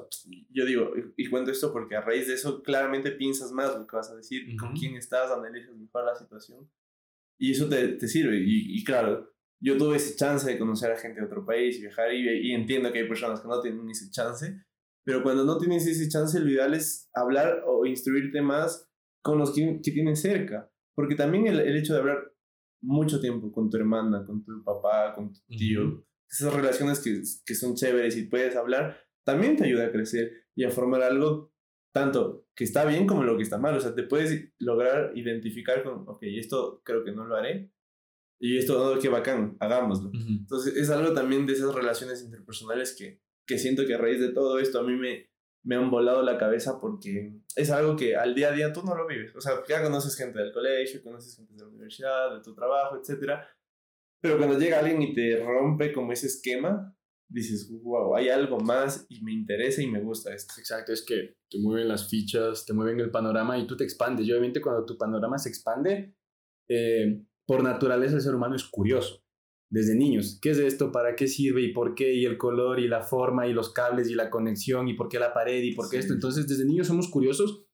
yo 0.50 0.64
digo, 0.64 0.92
y, 1.16 1.28
cuento 1.28 1.50
esto 1.50 1.72
porque 1.72 1.94
a 1.94 2.00
raíz 2.00 2.26
de 2.26 2.34
eso 2.34 2.62
claramente 2.62 3.12
piensas 3.12 3.52
más 3.52 3.76
lo 3.76 3.86
que 3.86 3.96
vas 3.96 4.10
a 4.10 4.16
decir, 4.16 4.56
con 4.56 4.74
quién 4.74 4.96
estás, 4.96 5.30
analizas 5.30 5.76
mejor 5.76 6.04
la 6.04 6.16
situación 6.16 6.68
y 7.38 7.52
eso 7.52 7.68
te, 7.68 7.88
te 7.88 8.08
sirve 8.08 8.38
y, 8.38 8.78
y, 8.78 8.82
claro, 8.82 9.32
yo 9.60 9.76
tuve 9.76 9.96
ese 9.96 10.16
chance 10.16 10.50
de 10.50 10.58
conocer 10.58 10.90
a 10.90 10.96
gente 10.96 11.20
de 11.20 11.26
otro 11.26 11.44
país 11.44 11.76
y 11.78 11.82
viajar 11.82 12.12
y, 12.12 12.52
entiendo 12.52 12.90
que 12.92 13.00
hay 13.00 13.08
personas 13.08 13.40
que 13.40 13.48
no 13.48 13.60
tienen 13.60 13.88
ese 13.88 14.10
chance, 14.10 14.64
pero 15.04 15.22
cuando 15.22 15.44
no 15.44 15.58
tienes 15.58 15.86
ese 15.86 16.08
chance, 16.08 16.40
lo 16.40 16.50
ideal 16.50 16.74
es 16.74 17.08
hablar 17.14 17.62
o 17.66 17.86
instruirte 17.86 18.42
más 18.42 18.90
con 19.22 19.38
los 19.38 19.54
que, 19.54 19.80
que 19.82 19.92
tienes 19.92 20.20
cerca 20.20 20.70
porque 20.98 21.14
también 21.14 21.46
el, 21.46 21.60
el, 21.60 21.76
hecho 21.76 21.92
de 21.92 22.00
hablar 22.00 22.34
mucho 22.82 23.20
tiempo 23.20 23.52
con 23.52 23.70
tu 23.70 23.76
hermana, 23.76 24.24
con 24.26 24.42
tu 24.42 24.64
papá, 24.64 25.14
con 25.14 25.32
tu 25.32 25.38
tío, 25.46 26.04
esas 26.28 26.52
relaciones 26.52 26.98
que, 26.98 27.22
que 27.46 27.54
son 27.54 27.76
chéveres 27.76 28.16
y 28.16 28.24
puedes 28.24 28.56
hablar, 28.56 28.98
también 29.24 29.56
te 29.56 29.62
ayuda 29.62 29.86
a 29.86 29.92
crecer 29.92 30.48
y 30.56 30.64
a 30.64 30.72
formar 30.72 31.02
algo 31.02 31.52
tanto 31.94 32.48
que 32.56 32.64
está 32.64 32.84
bien 32.84 33.06
como 33.06 33.22
lo 33.22 33.36
que 33.36 33.44
está 33.44 33.58
mal. 33.58 33.76
O 33.76 33.80
sea, 33.80 33.94
te 33.94 34.02
puedes 34.02 34.52
lograr 34.58 35.12
identificar 35.14 35.84
con, 35.84 36.02
ok, 36.08 36.18
esto 36.22 36.82
creo 36.84 37.04
que 37.04 37.12
no 37.12 37.24
lo 37.26 37.36
haré. 37.36 37.70
Y 38.40 38.58
esto, 38.58 38.92
no, 38.92 39.00
qué 39.00 39.08
bacán, 39.08 39.56
hagámoslo. 39.60 40.10
Entonces, 40.12 40.76
es 40.76 40.90
algo 40.90 41.14
también 41.14 41.46
de 41.46 41.52
esas 41.52 41.72
relaciones 41.76 42.24
interpersonales 42.24 42.96
que, 42.98 43.22
que 43.46 43.56
siento 43.56 43.86
que 43.86 43.94
a 43.94 43.98
raíz 43.98 44.18
de 44.18 44.32
todo 44.32 44.58
esto 44.58 44.80
a 44.80 44.82
mí 44.82 44.96
me, 44.96 45.30
me 45.64 45.76
han 45.76 45.90
volado 45.90 46.22
la 46.22 46.38
cabeza 46.38 46.80
porque 46.80 47.32
es 47.56 47.70
algo 47.70 47.96
que 47.96 48.16
al 48.16 48.34
día 48.34 48.48
a 48.48 48.52
día 48.52 48.72
tú 48.72 48.82
no 48.82 48.94
lo 48.94 49.06
vives. 49.06 49.34
O 49.36 49.40
sea, 49.40 49.52
ya 49.68 49.82
conoces 49.82 50.16
gente 50.16 50.38
del 50.38 50.52
colegio, 50.52 51.02
conoces 51.02 51.36
gente 51.36 51.54
de 51.54 51.60
la 51.60 51.68
universidad, 51.68 52.34
de 52.34 52.42
tu 52.42 52.54
trabajo, 52.54 52.96
etc. 52.96 53.32
Pero 54.20 54.38
cuando 54.38 54.58
llega 54.58 54.78
alguien 54.78 55.02
y 55.02 55.14
te 55.14 55.44
rompe 55.44 55.92
como 55.92 56.12
ese 56.12 56.26
esquema, 56.26 56.94
dices, 57.28 57.70
wow, 57.82 58.16
hay 58.16 58.28
algo 58.30 58.58
más 58.60 59.06
y 59.08 59.22
me 59.22 59.32
interesa 59.32 59.82
y 59.82 59.88
me 59.88 60.00
gusta 60.00 60.34
esto. 60.34 60.54
Exacto, 60.58 60.92
es 60.92 61.04
que 61.04 61.36
te 61.50 61.58
mueven 61.58 61.88
las 61.88 62.08
fichas, 62.08 62.64
te 62.64 62.72
mueven 62.72 63.00
el 63.00 63.10
panorama 63.10 63.58
y 63.58 63.66
tú 63.66 63.76
te 63.76 63.84
expandes. 63.84 64.26
Y 64.26 64.32
obviamente 64.32 64.60
cuando 64.60 64.86
tu 64.86 64.96
panorama 64.96 65.38
se 65.38 65.48
expande, 65.48 66.14
eh, 66.68 67.22
por 67.46 67.62
naturaleza 67.62 68.16
el 68.16 68.22
ser 68.22 68.34
humano 68.34 68.56
es 68.56 68.64
curioso 68.64 69.22
desde 69.70 69.94
niños. 69.94 70.38
¿Qué 70.40 70.50
es 70.50 70.58
esto? 70.58 70.92
¿Para 70.92 71.14
qué 71.14 71.26
sirve? 71.26 71.62
¿Y 71.62 71.72
por 71.72 71.94
qué? 71.94 72.14
Y 72.14 72.24
el 72.24 72.38
color 72.38 72.80
y 72.80 72.88
la 72.88 73.02
forma 73.02 73.46
y 73.46 73.52
los 73.52 73.72
cables 73.72 74.08
y 74.08 74.14
la 74.14 74.30
conexión 74.30 74.88
y 74.88 74.94
por 74.94 75.08
qué 75.08 75.18
la 75.18 75.32
pared 75.32 75.62
y 75.62 75.74
por 75.74 75.90
qué 75.90 75.98
esto. 75.98 76.14
Entonces, 76.14 76.46
desde 76.46 76.64
niños 76.64 76.86
somos 76.86 77.08
curiosos 77.08 77.64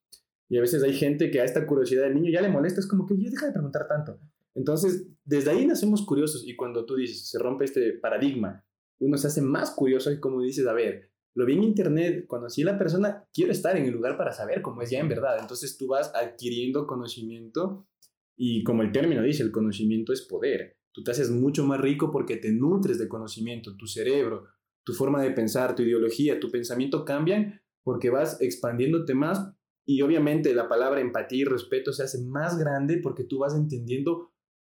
y 0.48 0.58
a 0.58 0.60
veces 0.60 0.82
hay 0.82 0.94
gente 0.94 1.30
que 1.30 1.40
a 1.40 1.44
esta 1.44 1.66
curiosidad 1.66 2.02
del 2.02 2.14
niño 2.14 2.30
ya 2.32 2.42
le 2.42 2.48
molesta. 2.48 2.80
Es 2.80 2.88
como 2.88 3.06
que 3.06 3.16
ya 3.16 3.30
deja 3.30 3.46
de 3.46 3.52
preguntar 3.52 3.86
tanto. 3.88 4.18
Entonces, 4.54 5.06
desde 5.24 5.50
ahí 5.50 5.66
nacemos 5.66 6.04
curiosos 6.04 6.44
y 6.46 6.54
cuando 6.56 6.84
tú 6.84 6.96
dices, 6.96 7.28
se 7.28 7.38
rompe 7.38 7.64
este 7.64 7.92
paradigma, 7.94 8.64
uno 9.00 9.16
se 9.16 9.26
hace 9.26 9.42
más 9.42 9.72
curioso 9.72 10.12
y 10.12 10.20
como 10.20 10.42
dices, 10.42 10.66
a 10.66 10.72
ver, 10.72 11.10
lo 11.34 11.44
vi 11.46 11.54
en 11.54 11.64
internet, 11.64 12.26
conocí 12.28 12.62
a 12.62 12.66
la 12.66 12.78
persona, 12.78 13.26
quiero 13.32 13.50
estar 13.50 13.76
en 13.76 13.86
el 13.86 13.90
lugar 13.90 14.16
para 14.16 14.32
saber 14.32 14.62
cómo 14.62 14.82
es 14.82 14.90
ya 14.90 15.00
en 15.00 15.08
verdad. 15.08 15.38
Entonces 15.40 15.76
tú 15.76 15.88
vas 15.88 16.12
adquiriendo 16.14 16.86
conocimiento 16.86 17.88
y 18.36 18.62
como 18.62 18.82
el 18.82 18.92
término 18.92 19.22
dice, 19.22 19.42
el 19.42 19.50
conocimiento 19.50 20.12
es 20.12 20.22
poder. 20.22 20.76
Tú 20.94 21.02
te 21.02 21.10
haces 21.10 21.30
mucho 21.30 21.66
más 21.66 21.80
rico 21.80 22.12
porque 22.12 22.36
te 22.36 22.52
nutres 22.52 22.98
de 23.00 23.08
conocimiento, 23.08 23.76
tu 23.76 23.88
cerebro, 23.88 24.46
tu 24.84 24.92
forma 24.92 25.20
de 25.20 25.32
pensar, 25.32 25.74
tu 25.74 25.82
ideología, 25.82 26.38
tu 26.38 26.52
pensamiento 26.52 27.04
cambian 27.04 27.60
porque 27.82 28.10
vas 28.10 28.40
expandiéndote 28.40 29.12
más 29.14 29.52
y 29.84 30.02
obviamente 30.02 30.54
la 30.54 30.68
palabra 30.68 31.00
empatía 31.00 31.42
y 31.42 31.44
respeto 31.44 31.92
se 31.92 32.04
hace 32.04 32.22
más 32.24 32.56
grande 32.58 33.00
porque 33.02 33.24
tú 33.24 33.40
vas 33.40 33.56
entendiendo 33.56 34.32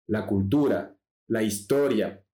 la 0.09 0.27
cultura, 0.27 0.99
la 1.29 1.45
historia, 1.45 2.27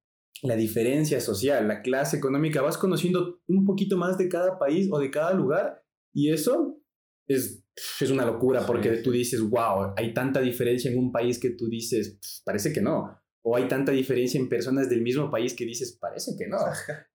la 0.42 0.56
diferencia 0.56 1.20
social, 1.20 1.68
la 1.68 1.82
clase 1.82 2.16
económica, 2.16 2.62
vas 2.62 2.78
conociendo 2.78 3.42
un 3.46 3.66
poquito 3.66 3.98
más 3.98 4.16
de 4.16 4.30
cada 4.30 4.58
país 4.58 4.88
o 4.90 4.98
de 4.98 5.10
cada 5.10 5.34
lugar 5.34 5.84
y 6.14 6.30
eso 6.30 6.80
es, 7.28 7.66
es 8.00 8.10
una 8.10 8.24
locura 8.24 8.64
porque 8.64 8.96
tú 8.96 9.10
dices, 9.10 9.42
wow, 9.42 9.92
hay 9.94 10.14
tanta 10.14 10.40
diferencia 10.40 10.90
en 10.90 10.98
un 10.98 11.12
país 11.12 11.38
que 11.38 11.50
tú 11.50 11.68
dices, 11.68 12.42
parece 12.46 12.72
que 12.72 12.80
no 12.80 13.22
o 13.46 13.56
hay 13.56 13.68
tanta 13.68 13.92
diferencia 13.92 14.40
en 14.40 14.48
personas 14.48 14.88
del 14.88 15.02
mismo 15.02 15.30
país 15.30 15.54
que 15.54 15.66
dices, 15.66 15.98
parece 16.00 16.34
que 16.36 16.48
no. 16.48 16.56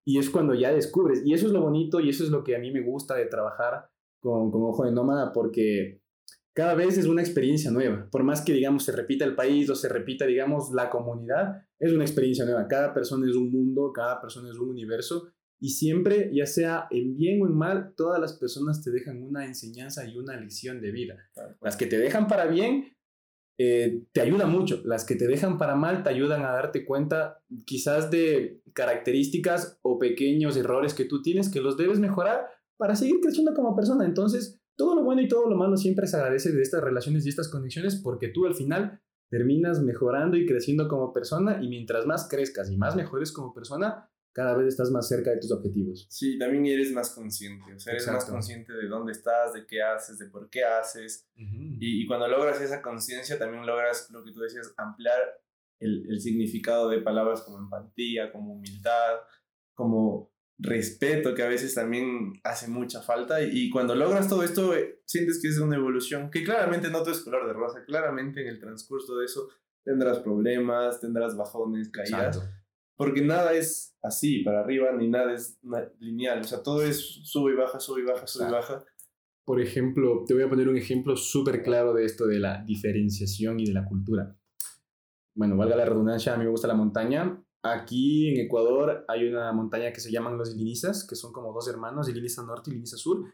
Y 0.04 0.18
es 0.18 0.30
cuando 0.30 0.54
ya 0.54 0.72
descubres. 0.72 1.22
Y 1.24 1.34
eso 1.34 1.46
es 1.46 1.52
lo 1.52 1.60
bonito 1.60 1.98
y 1.98 2.08
eso 2.08 2.22
es 2.22 2.30
lo 2.30 2.44
que 2.44 2.54
a 2.54 2.60
mí 2.60 2.70
me 2.70 2.82
gusta 2.82 3.16
de 3.16 3.26
trabajar 3.26 3.90
con, 4.20 4.52
con 4.52 4.62
Ojo 4.62 4.84
de 4.84 4.92
Nómada 4.92 5.32
porque 5.32 6.00
cada 6.54 6.74
vez 6.74 6.98
es 6.98 7.06
una 7.06 7.20
experiencia 7.20 7.72
nueva. 7.72 8.08
Por 8.12 8.22
más 8.22 8.42
que, 8.42 8.52
digamos, 8.52 8.84
se 8.84 8.92
repita 8.92 9.24
el 9.24 9.34
país 9.34 9.68
o 9.70 9.74
se 9.74 9.88
repita, 9.88 10.24
digamos, 10.24 10.70
la 10.72 10.88
comunidad, 10.88 11.66
es 11.80 11.92
una 11.92 12.04
experiencia 12.04 12.44
nueva. 12.44 12.68
Cada 12.68 12.94
persona 12.94 13.28
es 13.28 13.34
un 13.34 13.50
mundo, 13.50 13.92
cada 13.92 14.20
persona 14.20 14.50
es 14.50 14.56
un 14.56 14.70
universo. 14.70 15.32
Y 15.58 15.70
siempre, 15.70 16.30
ya 16.32 16.46
sea 16.46 16.86
en 16.90 17.16
bien 17.16 17.42
o 17.42 17.46
en 17.46 17.56
mal, 17.56 17.92
todas 17.96 18.20
las 18.20 18.34
personas 18.34 18.82
te 18.84 18.92
dejan 18.92 19.20
una 19.22 19.46
enseñanza 19.46 20.06
y 20.06 20.16
una 20.16 20.38
lección 20.38 20.80
de 20.80 20.92
vida. 20.92 21.16
Las 21.60 21.76
que 21.76 21.86
te 21.86 21.98
dejan 21.98 22.28
para 22.28 22.46
bien 22.46 22.96
eh, 23.62 24.06
te 24.12 24.22
ayuda 24.22 24.46
mucho. 24.46 24.80
Las 24.86 25.04
que 25.04 25.16
te 25.16 25.26
dejan 25.26 25.58
para 25.58 25.76
mal 25.76 26.02
te 26.02 26.08
ayudan 26.08 26.46
a 26.46 26.52
darte 26.52 26.86
cuenta 26.86 27.42
quizás 27.66 28.10
de 28.10 28.62
características 28.72 29.78
o 29.82 29.98
pequeños 29.98 30.56
errores 30.56 30.94
que 30.94 31.04
tú 31.04 31.20
tienes 31.20 31.50
que 31.50 31.60
los 31.60 31.76
debes 31.76 31.98
mejorar 31.98 32.46
para 32.78 32.96
seguir 32.96 33.20
creciendo 33.20 33.52
como 33.52 33.76
persona. 33.76 34.06
Entonces, 34.06 34.62
todo 34.78 34.94
lo 34.94 35.04
bueno 35.04 35.20
y 35.20 35.28
todo 35.28 35.46
lo 35.46 35.56
malo 35.56 35.76
siempre 35.76 36.06
se 36.06 36.16
agradece 36.16 36.52
de 36.52 36.62
estas 36.62 36.82
relaciones 36.82 37.26
y 37.26 37.28
estas 37.28 37.48
conexiones 37.48 38.00
porque 38.02 38.28
tú 38.28 38.46
al 38.46 38.54
final 38.54 39.02
terminas 39.30 39.82
mejorando 39.82 40.38
y 40.38 40.46
creciendo 40.46 40.88
como 40.88 41.12
persona 41.12 41.62
y 41.62 41.68
mientras 41.68 42.06
más 42.06 42.30
crezcas 42.30 42.70
y 42.70 42.78
más 42.78 42.96
mejores 42.96 43.30
como 43.30 43.52
persona, 43.52 44.08
cada 44.32 44.56
vez 44.56 44.68
estás 44.68 44.90
más 44.90 45.08
cerca 45.08 45.30
de 45.30 45.38
tus 45.38 45.50
objetivos. 45.50 46.06
Sí, 46.08 46.38
también 46.38 46.66
eres 46.66 46.92
más 46.92 47.10
consciente, 47.10 47.74
o 47.74 47.78
sea, 47.78 47.92
eres 47.92 48.06
más 48.06 48.24
consciente 48.24 48.72
de 48.72 48.86
dónde 48.86 49.12
estás, 49.12 49.52
de 49.52 49.66
qué 49.66 49.82
haces, 49.82 50.18
de 50.18 50.26
por 50.26 50.48
qué 50.48 50.64
haces. 50.64 51.28
y, 51.36 52.02
y, 52.02 52.06
cuando 52.06 52.28
logras 52.28 52.60
esa 52.60 52.80
conciencia, 52.80 53.38
también 53.38 53.66
logras 53.66 54.10
lo 54.10 54.24
que 54.24 54.32
tú 54.32 54.40
decías, 54.40 54.72
ampliar 54.76 55.18
el, 55.80 56.06
el, 56.08 56.20
significado 56.20 56.88
de 56.88 57.00
palabras 57.00 57.42
como 57.42 57.58
empatía, 57.58 58.30
como 58.32 58.52
humildad, 58.54 59.16
como 59.74 60.30
respeto, 60.58 61.34
que 61.34 61.42
a 61.42 61.48
veces 61.48 61.74
también 61.74 62.34
hace 62.44 62.68
mucha 62.68 63.00
falta. 63.02 63.42
Y, 63.42 63.50
y 63.52 63.70
cuando 63.70 63.94
logras 63.94 64.28
todo 64.28 64.42
esto, 64.42 64.76
eh, 64.76 65.00
sientes 65.06 65.40
que 65.40 65.48
es 65.48 65.58
una 65.58 65.76
evolución, 65.76 66.30
que 66.30 66.44
claramente 66.44 66.90
no 66.90 67.00
todo 67.00 67.12
es 67.12 67.20
color 67.20 67.46
de 67.46 67.54
rosa, 67.54 67.82
claramente 67.84 68.42
en 68.42 68.48
el 68.48 68.60
transcurso 68.60 69.16
de 69.16 69.24
eso 69.24 69.48
tendrás 69.82 70.18
problemas, 70.18 71.00
tendrás 71.00 71.36
bajones, 71.36 71.88
caídas 71.88 72.38
porque 73.00 73.22
nada 73.22 73.54
es 73.54 73.96
así 74.02 74.40
para 74.40 74.60
arriba 74.60 74.92
ni 74.92 75.08
nada 75.08 75.32
es 75.32 75.58
lineal, 76.00 76.40
o 76.40 76.44
sea, 76.44 76.62
todo 76.62 76.82
es 76.82 77.00
sube 77.24 77.54
y 77.54 77.56
baja, 77.56 77.80
sube 77.80 78.02
y 78.02 78.04
baja, 78.04 78.26
sube 78.26 78.46
y 78.46 78.52
baja. 78.52 78.84
Por 79.46 79.58
ejemplo, 79.58 80.22
te 80.26 80.34
voy 80.34 80.42
a 80.42 80.50
poner 80.50 80.68
un 80.68 80.76
ejemplo 80.76 81.16
súper 81.16 81.62
claro 81.62 81.94
de 81.94 82.04
esto 82.04 82.26
de 82.26 82.38
la 82.38 82.62
diferenciación 82.62 83.58
y 83.58 83.64
de 83.64 83.72
la 83.72 83.86
cultura. 83.86 84.36
Bueno, 85.34 85.56
valga 85.56 85.76
la 85.76 85.86
redundancia, 85.86 86.34
a 86.34 86.36
mí 86.36 86.44
me 86.44 86.50
gusta 86.50 86.68
la 86.68 86.74
montaña. 86.74 87.42
Aquí 87.62 88.28
en 88.28 88.44
Ecuador 88.44 89.06
hay 89.08 89.26
una 89.26 89.50
montaña 89.54 89.94
que 89.94 90.00
se 90.00 90.12
llaman 90.12 90.36
los 90.36 90.54
Ilinizas, 90.54 91.06
que 91.08 91.16
son 91.16 91.32
como 91.32 91.54
dos 91.54 91.68
hermanos, 91.68 92.06
Iliniza 92.06 92.42
Norte 92.42 92.68
y 92.68 92.74
Iliniza 92.74 92.98
Sur. 92.98 93.24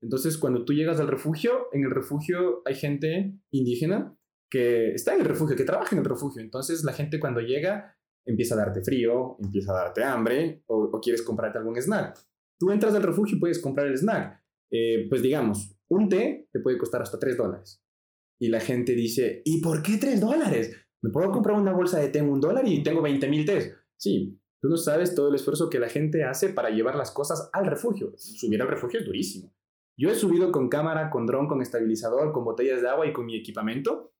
Entonces, 0.00 0.38
cuando 0.38 0.64
tú 0.64 0.72
llegas 0.72 1.00
al 1.00 1.08
refugio, 1.08 1.66
en 1.72 1.82
el 1.82 1.90
refugio 1.90 2.62
hay 2.64 2.76
gente 2.76 3.34
indígena 3.50 4.16
que 4.48 4.92
está 4.92 5.14
en 5.16 5.22
el 5.22 5.26
refugio, 5.26 5.56
que 5.56 5.64
trabaja 5.64 5.96
en 5.96 6.02
el 6.02 6.08
refugio. 6.08 6.40
Entonces, 6.42 6.84
la 6.84 6.92
gente 6.92 7.18
cuando 7.18 7.40
llega 7.40 7.95
empieza 8.26 8.54
a 8.54 8.58
darte 8.58 8.82
frío, 8.82 9.36
empieza 9.42 9.72
a 9.72 9.84
darte 9.84 10.04
hambre 10.04 10.62
o, 10.66 10.90
quieres 11.00 11.22
comprarte 11.22 11.58
algún 11.58 11.76
snack. 11.80 12.18
Tú 12.58 12.70
entras 12.70 12.94
al 12.94 13.02
refugio 13.02 13.36
y 13.36 13.40
puedes 13.40 13.60
comprar 13.60 13.86
el 13.86 13.96
snack. 13.96 14.42
Eh, 14.70 15.06
pues 15.08 15.22
digamos, 15.22 15.78
un 15.88 16.08
té 16.08 16.48
te 16.52 16.60
puede 16.60 16.78
costar 16.78 17.02
hasta 17.02 17.18
3 17.18 17.36
dólares. 17.36 17.82
Y 18.40 18.48
la 18.48 18.60
gente 18.60 18.92
dice, 18.92 19.42
¿y 19.44 19.60
por 19.60 19.82
qué 19.82 19.98
3 19.98 20.20
dólares? 20.20 20.74
¿Me 21.02 21.10
puedo 21.10 21.30
comprar 21.30 21.58
una 21.58 21.72
bolsa 21.72 22.00
de 22.00 22.08
té 22.08 22.18
en 22.18 22.28
un 22.28 22.40
dólar 22.40 22.66
y 22.66 22.82
tengo 22.82 23.00
20 23.02 23.28
mil 23.28 23.44
tés? 23.44 23.74
Sí, 23.96 24.40
tú 24.60 24.68
no 24.68 24.76
sabes 24.76 25.14
todo 25.14 25.28
el 25.28 25.36
esfuerzo 25.36 25.70
que 25.70 25.78
la 25.78 25.88
gente 25.88 26.24
hace 26.24 26.48
para 26.48 26.70
llevar 26.70 26.96
las 26.96 27.10
cosas 27.12 27.48
al 27.52 27.66
refugio. 27.66 28.12
Subir 28.16 28.60
al 28.60 28.68
refugio 28.68 29.00
es 29.00 29.06
durísimo. 29.06 29.54
Yo 29.98 30.10
he 30.10 30.14
subido 30.14 30.52
con 30.52 30.68
cámara, 30.68 31.10
con 31.10 31.26
dron, 31.26 31.48
con 31.48 31.62
estabilizador, 31.62 32.32
con 32.32 32.44
botellas 32.44 32.82
de 32.82 32.88
agua 32.88 33.06
y 33.06 33.12
con 33.12 33.24
mi 33.24 33.36
equipamiento 33.36 34.12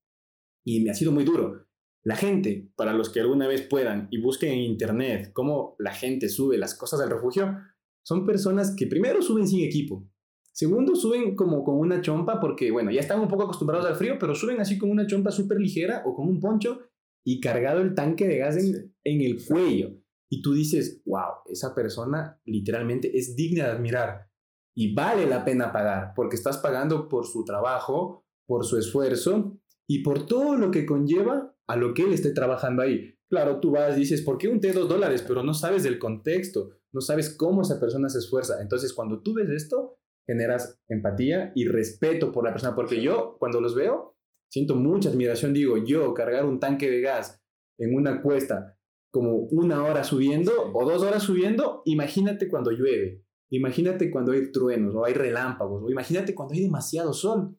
y 0.67 0.81
me 0.83 0.91
ha 0.91 0.95
sido 0.95 1.13
muy 1.13 1.25
duro. 1.25 1.67
La 2.07 2.15
gente, 2.15 2.71
para 2.77 2.93
los 2.93 3.11
que 3.11 3.19
alguna 3.19 3.49
vez 3.49 3.63
puedan 3.63 4.07
y 4.13 4.21
busquen 4.21 4.53
en 4.53 4.61
internet 4.61 5.33
cómo 5.33 5.75
la 5.81 5.93
gente 5.93 6.29
sube 6.29 6.57
las 6.57 6.77
cosas 6.77 7.01
al 7.01 7.11
refugio, 7.11 7.59
son 8.05 8.25
personas 8.25 8.77
que 8.77 8.87
primero 8.87 9.21
suben 9.23 9.49
sin 9.49 9.65
equipo. 9.65 10.09
Segundo, 10.53 10.95
suben 10.95 11.35
como 11.35 11.65
con 11.65 11.81
una 11.81 12.01
chompa 12.01 12.39
porque, 12.39 12.71
bueno, 12.71 12.93
ya 12.93 13.01
están 13.01 13.19
un 13.19 13.27
poco 13.27 13.43
acostumbrados 13.43 13.87
al 13.87 13.97
frío, 13.97 14.19
pero 14.21 14.37
suben 14.37 14.61
así 14.61 14.79
con 14.79 14.89
una 14.89 15.09
chompa 15.09 15.33
súper 15.33 15.59
ligera 15.59 16.05
o 16.07 16.15
con 16.15 16.29
un 16.29 16.39
poncho 16.39 16.79
y 17.25 17.41
cargado 17.41 17.81
el 17.81 17.97
tanque 17.97 18.29
de 18.29 18.39
gas 18.39 18.57
en, 18.57 18.95
en 19.03 19.21
el 19.23 19.45
cuello. 19.45 19.91
Y 20.31 20.43
tú 20.43 20.55
dices, 20.55 21.03
wow, 21.07 21.43
esa 21.47 21.75
persona 21.75 22.41
literalmente 22.45 23.19
es 23.19 23.35
digna 23.35 23.65
de 23.65 23.71
admirar 23.73 24.31
y 24.77 24.95
vale 24.95 25.27
la 25.27 25.45
pena 25.45 25.73
pagar 25.73 26.13
porque 26.15 26.37
estás 26.37 26.59
pagando 26.59 27.09
por 27.09 27.27
su 27.27 27.45
trabajo, 27.45 28.25
por 28.47 28.65
su 28.65 28.79
esfuerzo 28.79 29.59
y 29.89 30.05
por 30.05 30.27
todo 30.27 30.55
lo 30.55 30.71
que 30.71 30.87
conlleva 30.87 31.56
a 31.69 31.77
lo 31.77 31.95
que 31.95 32.03
él 32.03 32.13
esté 32.13 32.33
trabajando 32.33 32.83
ahí. 32.83 33.15
Claro, 33.29 33.61
tú 33.61 33.73
vas 33.73 33.97
y 33.97 34.01
dices, 34.01 34.23
¿por 34.23 34.39
qué 34.39 34.49
un 34.49 34.61
té 34.61 34.73
dos 34.73 34.89
dólares? 34.89 35.25
Pero 35.27 35.43
no 35.43 35.55
sabes 35.55 35.83
del 35.83 35.99
contexto, 35.99 36.71
no 36.93 37.01
sabes 37.01 37.35
cómo 37.37 37.63
esa 37.63 37.81
persona 37.81 38.09
se 38.09 38.19
esfuerza. 38.19 38.63
Entonces, 38.63 38.93
cuando 38.93 39.21
tú 39.23 39.35
ves 39.35 39.51
esto, 39.51 39.99
generas 40.27 40.81
empatía 40.89 41.53
y 41.55 41.67
respeto 41.67 42.33
por 42.33 42.45
la 42.45 42.53
persona, 42.53 42.75
porque 42.75 43.03
yo, 43.03 43.37
cuando 43.39 43.61
los 43.61 43.75
veo, 43.75 44.17
siento 44.49 44.77
mucha 44.77 45.09
admiración. 45.09 45.53
Digo, 45.53 45.77
yo 45.79 46.15
cargar 46.15 46.45
un 46.45 46.61
tanque 46.61 46.91
de 46.91 47.01
gas 47.01 47.43
en 47.79 47.95
una 47.95 48.23
cuesta 48.23 48.79
como 49.11 49.37
una 49.51 49.85
hora 49.85 50.05
subiendo 50.05 50.53
o 50.75 50.89
dos 50.89 51.03
horas 51.03 51.23
subiendo, 51.23 51.83
imagínate 51.85 52.49
cuando 52.49 52.71
llueve 52.71 53.27
Imagínate 53.51 54.11
cuando 54.11 54.33
hay 54.33 54.51
truenos 54.51 54.95
o 54.95 55.05
hay 55.05 55.15
relámpagos, 55.15 55.85
o 55.85 55.91
imagínate 55.91 56.35
cuando 56.35 56.55
hay 56.55 56.63
demasiado 56.63 57.13
sol. 57.13 57.57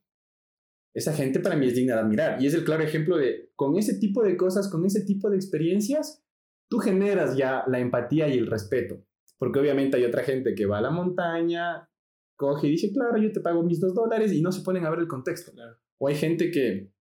Esa 0.97 1.13
gente 1.13 1.39
para 1.39 1.55
mí 1.55 1.67
es 1.67 1.75
digna 1.75 1.93
de 1.93 1.99
admirar 1.99 2.41
y 2.41 2.47
es 2.47 2.55
el 2.55 2.63
claro 2.63 2.81
ejemplo 2.81 3.17
de, 3.17 3.51
con 3.55 3.77
ese 3.77 3.99
tipo 3.99 4.23
de 4.23 4.35
cosas, 4.35 4.67
con 4.67 4.83
ese 4.83 5.05
tipo 5.05 5.29
de 5.29 5.35
experiencias, 5.35 6.25
tú 6.71 6.79
generas 6.79 7.37
ya 7.37 7.63
la 7.67 7.77
empatía 7.77 8.27
y 8.27 8.39
el 8.39 8.47
respeto. 8.47 9.05
Porque 9.37 9.59
obviamente 9.59 9.97
hay 9.97 10.05
otra 10.05 10.23
gente 10.23 10.55
que 10.55 10.65
va 10.65 10.79
a 10.79 10.81
la 10.81 10.89
montaña, 10.89 11.87
coge 12.35 12.65
y 12.65 12.71
dice, 12.71 12.91
claro, 12.91 13.19
yo 13.19 13.31
te 13.31 13.41
pago 13.41 13.61
mis 13.61 13.79
dos 13.79 13.93
dólares 13.93 14.33
y 14.33 14.41
no 14.41 14.51
se 14.51 14.63
ponen 14.63 14.87
a 14.87 14.89
ver 14.89 15.01
el 15.01 15.07
contexto. 15.07 15.51
O 15.99 16.07
hay 16.07 16.15
gente 16.15 16.49
que, 16.49 16.91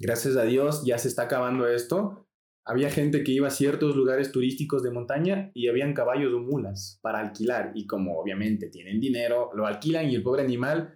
gracias 0.00 0.36
a 0.36 0.42
Dios, 0.42 0.82
ya 0.84 0.98
se 0.98 1.06
está 1.06 1.22
acabando 1.22 1.68
esto, 1.68 2.26
había 2.64 2.90
gente 2.90 3.22
que 3.22 3.30
iba 3.30 3.46
a 3.46 3.52
ciertos 3.52 3.94
lugares 3.94 4.32
turísticos 4.32 4.82
de 4.82 4.90
montaña 4.90 5.52
y 5.54 5.68
habían 5.68 5.94
caballos 5.94 6.34
o 6.34 6.40
mulas 6.40 6.98
para 7.00 7.20
alquilar. 7.20 7.70
Y 7.76 7.86
como 7.86 8.18
obviamente 8.18 8.70
tienen 8.70 8.98
dinero, 8.98 9.50
lo 9.54 9.68
alquilan 9.68 10.10
y 10.10 10.16
el 10.16 10.24
pobre 10.24 10.42
animal... 10.42 10.95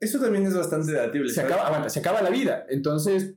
Eso 0.00 0.20
también 0.20 0.46
es 0.46 0.54
bastante 0.54 0.92
debatible. 0.92 1.28
Se 1.28 1.40
acaba, 1.40 1.88
se 1.88 2.00
acaba 2.00 2.22
la 2.22 2.30
vida. 2.30 2.66
Entonces, 2.68 3.36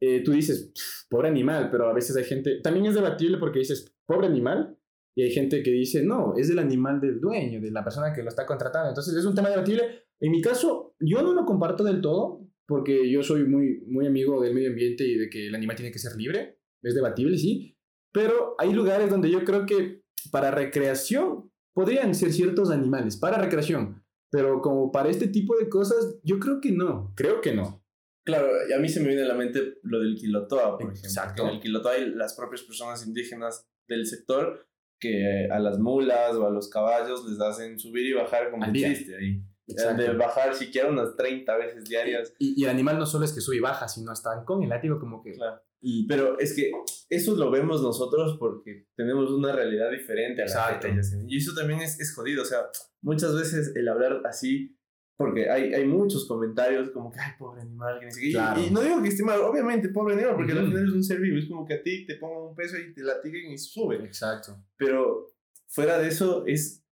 eh, 0.00 0.22
tú 0.22 0.32
dices, 0.32 0.72
pobre 1.08 1.28
animal, 1.28 1.70
pero 1.70 1.88
a 1.88 1.94
veces 1.94 2.16
hay 2.16 2.24
gente... 2.24 2.60
También 2.60 2.86
es 2.86 2.94
debatible 2.94 3.38
porque 3.38 3.60
dices, 3.60 3.94
pobre 4.06 4.26
animal, 4.26 4.76
y 5.14 5.22
hay 5.22 5.30
gente 5.30 5.62
que 5.62 5.70
dice, 5.70 6.02
no, 6.02 6.34
es 6.36 6.48
el 6.50 6.58
animal 6.58 7.00
del 7.00 7.20
dueño, 7.20 7.60
de 7.60 7.70
la 7.70 7.84
persona 7.84 8.12
que 8.12 8.22
lo 8.22 8.28
está 8.28 8.46
contratando. 8.46 8.88
Entonces 8.88 9.14
es 9.14 9.24
un 9.24 9.34
tema 9.34 9.50
debatible. 9.50 10.04
En 10.20 10.30
mi 10.30 10.40
caso, 10.40 10.94
yo 11.00 11.22
no 11.22 11.34
lo 11.34 11.44
comparto 11.44 11.84
del 11.84 12.00
todo, 12.00 12.46
porque 12.66 13.10
yo 13.10 13.22
soy 13.22 13.44
muy, 13.44 13.82
muy 13.86 14.06
amigo 14.06 14.40
del 14.42 14.54
medio 14.54 14.70
ambiente 14.70 15.04
y 15.06 15.16
de 15.16 15.28
que 15.28 15.48
el 15.48 15.54
animal 15.54 15.76
tiene 15.76 15.92
que 15.92 15.98
ser 15.98 16.16
libre 16.16 16.58
es 16.82 16.94
debatible, 16.94 17.38
sí, 17.38 17.76
pero 18.12 18.54
hay 18.58 18.72
lugares 18.72 19.08
donde 19.08 19.30
yo 19.30 19.44
creo 19.44 19.66
que 19.66 20.02
para 20.30 20.50
recreación 20.50 21.50
podrían 21.74 22.14
ser 22.14 22.32
ciertos 22.32 22.70
animales, 22.70 23.16
para 23.16 23.38
recreación, 23.38 24.01
pero 24.32 24.62
como 24.62 24.90
para 24.90 25.10
este 25.10 25.28
tipo 25.28 25.54
de 25.58 25.68
cosas, 25.68 26.18
yo 26.24 26.40
creo 26.40 26.58
que 26.58 26.72
no, 26.72 27.12
creo 27.14 27.42
que 27.42 27.54
no. 27.54 27.84
Claro, 28.24 28.48
y 28.68 28.72
a 28.72 28.78
mí 28.78 28.88
se 28.88 29.00
me 29.00 29.08
viene 29.08 29.22
a 29.22 29.26
la 29.26 29.34
mente 29.34 29.74
lo 29.82 30.00
del 30.00 30.16
Quilotoa, 30.16 30.78
por 30.78 30.90
ejemplo. 30.90 31.44
En 31.44 31.50
el 31.50 31.60
Quilotoa 31.60 31.92
hay 31.92 32.10
las 32.10 32.34
propias 32.34 32.62
personas 32.62 33.06
indígenas 33.06 33.68
del 33.86 34.06
sector 34.06 34.66
que 34.98 35.48
a 35.50 35.58
las 35.58 35.78
mulas 35.78 36.34
o 36.36 36.46
a 36.46 36.50
los 36.50 36.70
caballos 36.70 37.28
les 37.28 37.40
hacen 37.40 37.78
subir 37.78 38.06
y 38.06 38.12
bajar 38.14 38.50
como 38.50 38.64
existe 38.64 39.16
ahí. 39.16 39.42
De 39.66 40.14
bajar 40.14 40.54
siquiera 40.54 40.88
unas 40.88 41.14
30 41.14 41.56
veces 41.56 41.84
diarias. 41.84 42.32
Y, 42.38 42.64
el 42.64 42.70
animal 42.70 42.98
no 42.98 43.04
solo 43.04 43.26
es 43.26 43.32
que 43.32 43.40
sube 43.40 43.56
y 43.56 43.60
baja, 43.60 43.86
sino 43.86 44.12
están 44.12 44.44
con 44.44 44.62
el 44.62 44.70
látigo 44.70 44.98
como 44.98 45.22
que... 45.22 45.32
Claro. 45.32 45.60
Y, 45.84 46.06
pero 46.06 46.38
es 46.38 46.54
que 46.54 46.70
eso 47.10 47.34
lo 47.34 47.50
vemos 47.50 47.82
nosotros 47.82 48.36
porque 48.38 48.86
tenemos 48.96 49.30
una 49.32 49.52
realidad 49.52 49.90
diferente 49.90 50.42
a 50.42 50.46
la 50.46 50.80
gente. 50.80 51.00
Y 51.26 51.38
eso 51.38 51.52
también 51.54 51.80
es, 51.80 51.98
es 51.98 52.14
jodido. 52.14 52.42
O 52.42 52.46
sea, 52.46 52.60
muchas 53.02 53.34
veces 53.34 53.72
el 53.74 53.88
hablar 53.88 54.22
así, 54.24 54.78
porque 55.16 55.50
hay, 55.50 55.74
hay 55.74 55.84
muchos 55.84 56.26
comentarios 56.26 56.90
como 56.90 57.10
que, 57.10 57.18
ay, 57.18 57.32
pobre 57.36 57.62
animal, 57.62 57.98
que 57.98 58.06
ni 58.06 58.66
y, 58.66 58.70
no 58.70 58.80
digo 58.80 59.02
que 59.02 59.08
esté 59.08 59.24
mal, 59.24 59.40
obviamente, 59.40 59.88
pobre 59.88 60.14
animal, 60.14 60.36
porque 60.36 60.52
al 60.52 60.66
final 60.66 60.86
es 60.86 60.94
un 60.94 61.02
ser 61.02 61.20
vivo. 61.20 61.36
Es 61.36 61.48
como 61.48 61.66
que 61.66 61.74
a 61.74 61.82
ti 61.82 62.06
te 62.06 62.14
pongan 62.14 62.50
un 62.50 62.54
peso 62.54 62.76
y 62.78 62.94
te 62.94 63.02
latiguen 63.02 63.50
y 63.50 63.58
suben. 63.58 64.04
Exacto. 64.04 64.64
Pero 64.76 65.34
fuera 65.66 65.98
de 65.98 66.08
eso, 66.08 66.46
es 66.46 66.84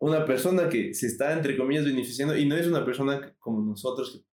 una 0.00 0.26
persona 0.26 0.68
que 0.68 0.92
se 0.92 1.06
está, 1.06 1.32
entre 1.32 1.56
comillas, 1.56 1.86
beneficiando 1.86 2.36
y 2.36 2.46
no 2.46 2.56
es 2.56 2.66
una 2.66 2.84
persona 2.84 3.34
como 3.38 3.64
nosotros 3.64 4.12
que 4.12 4.27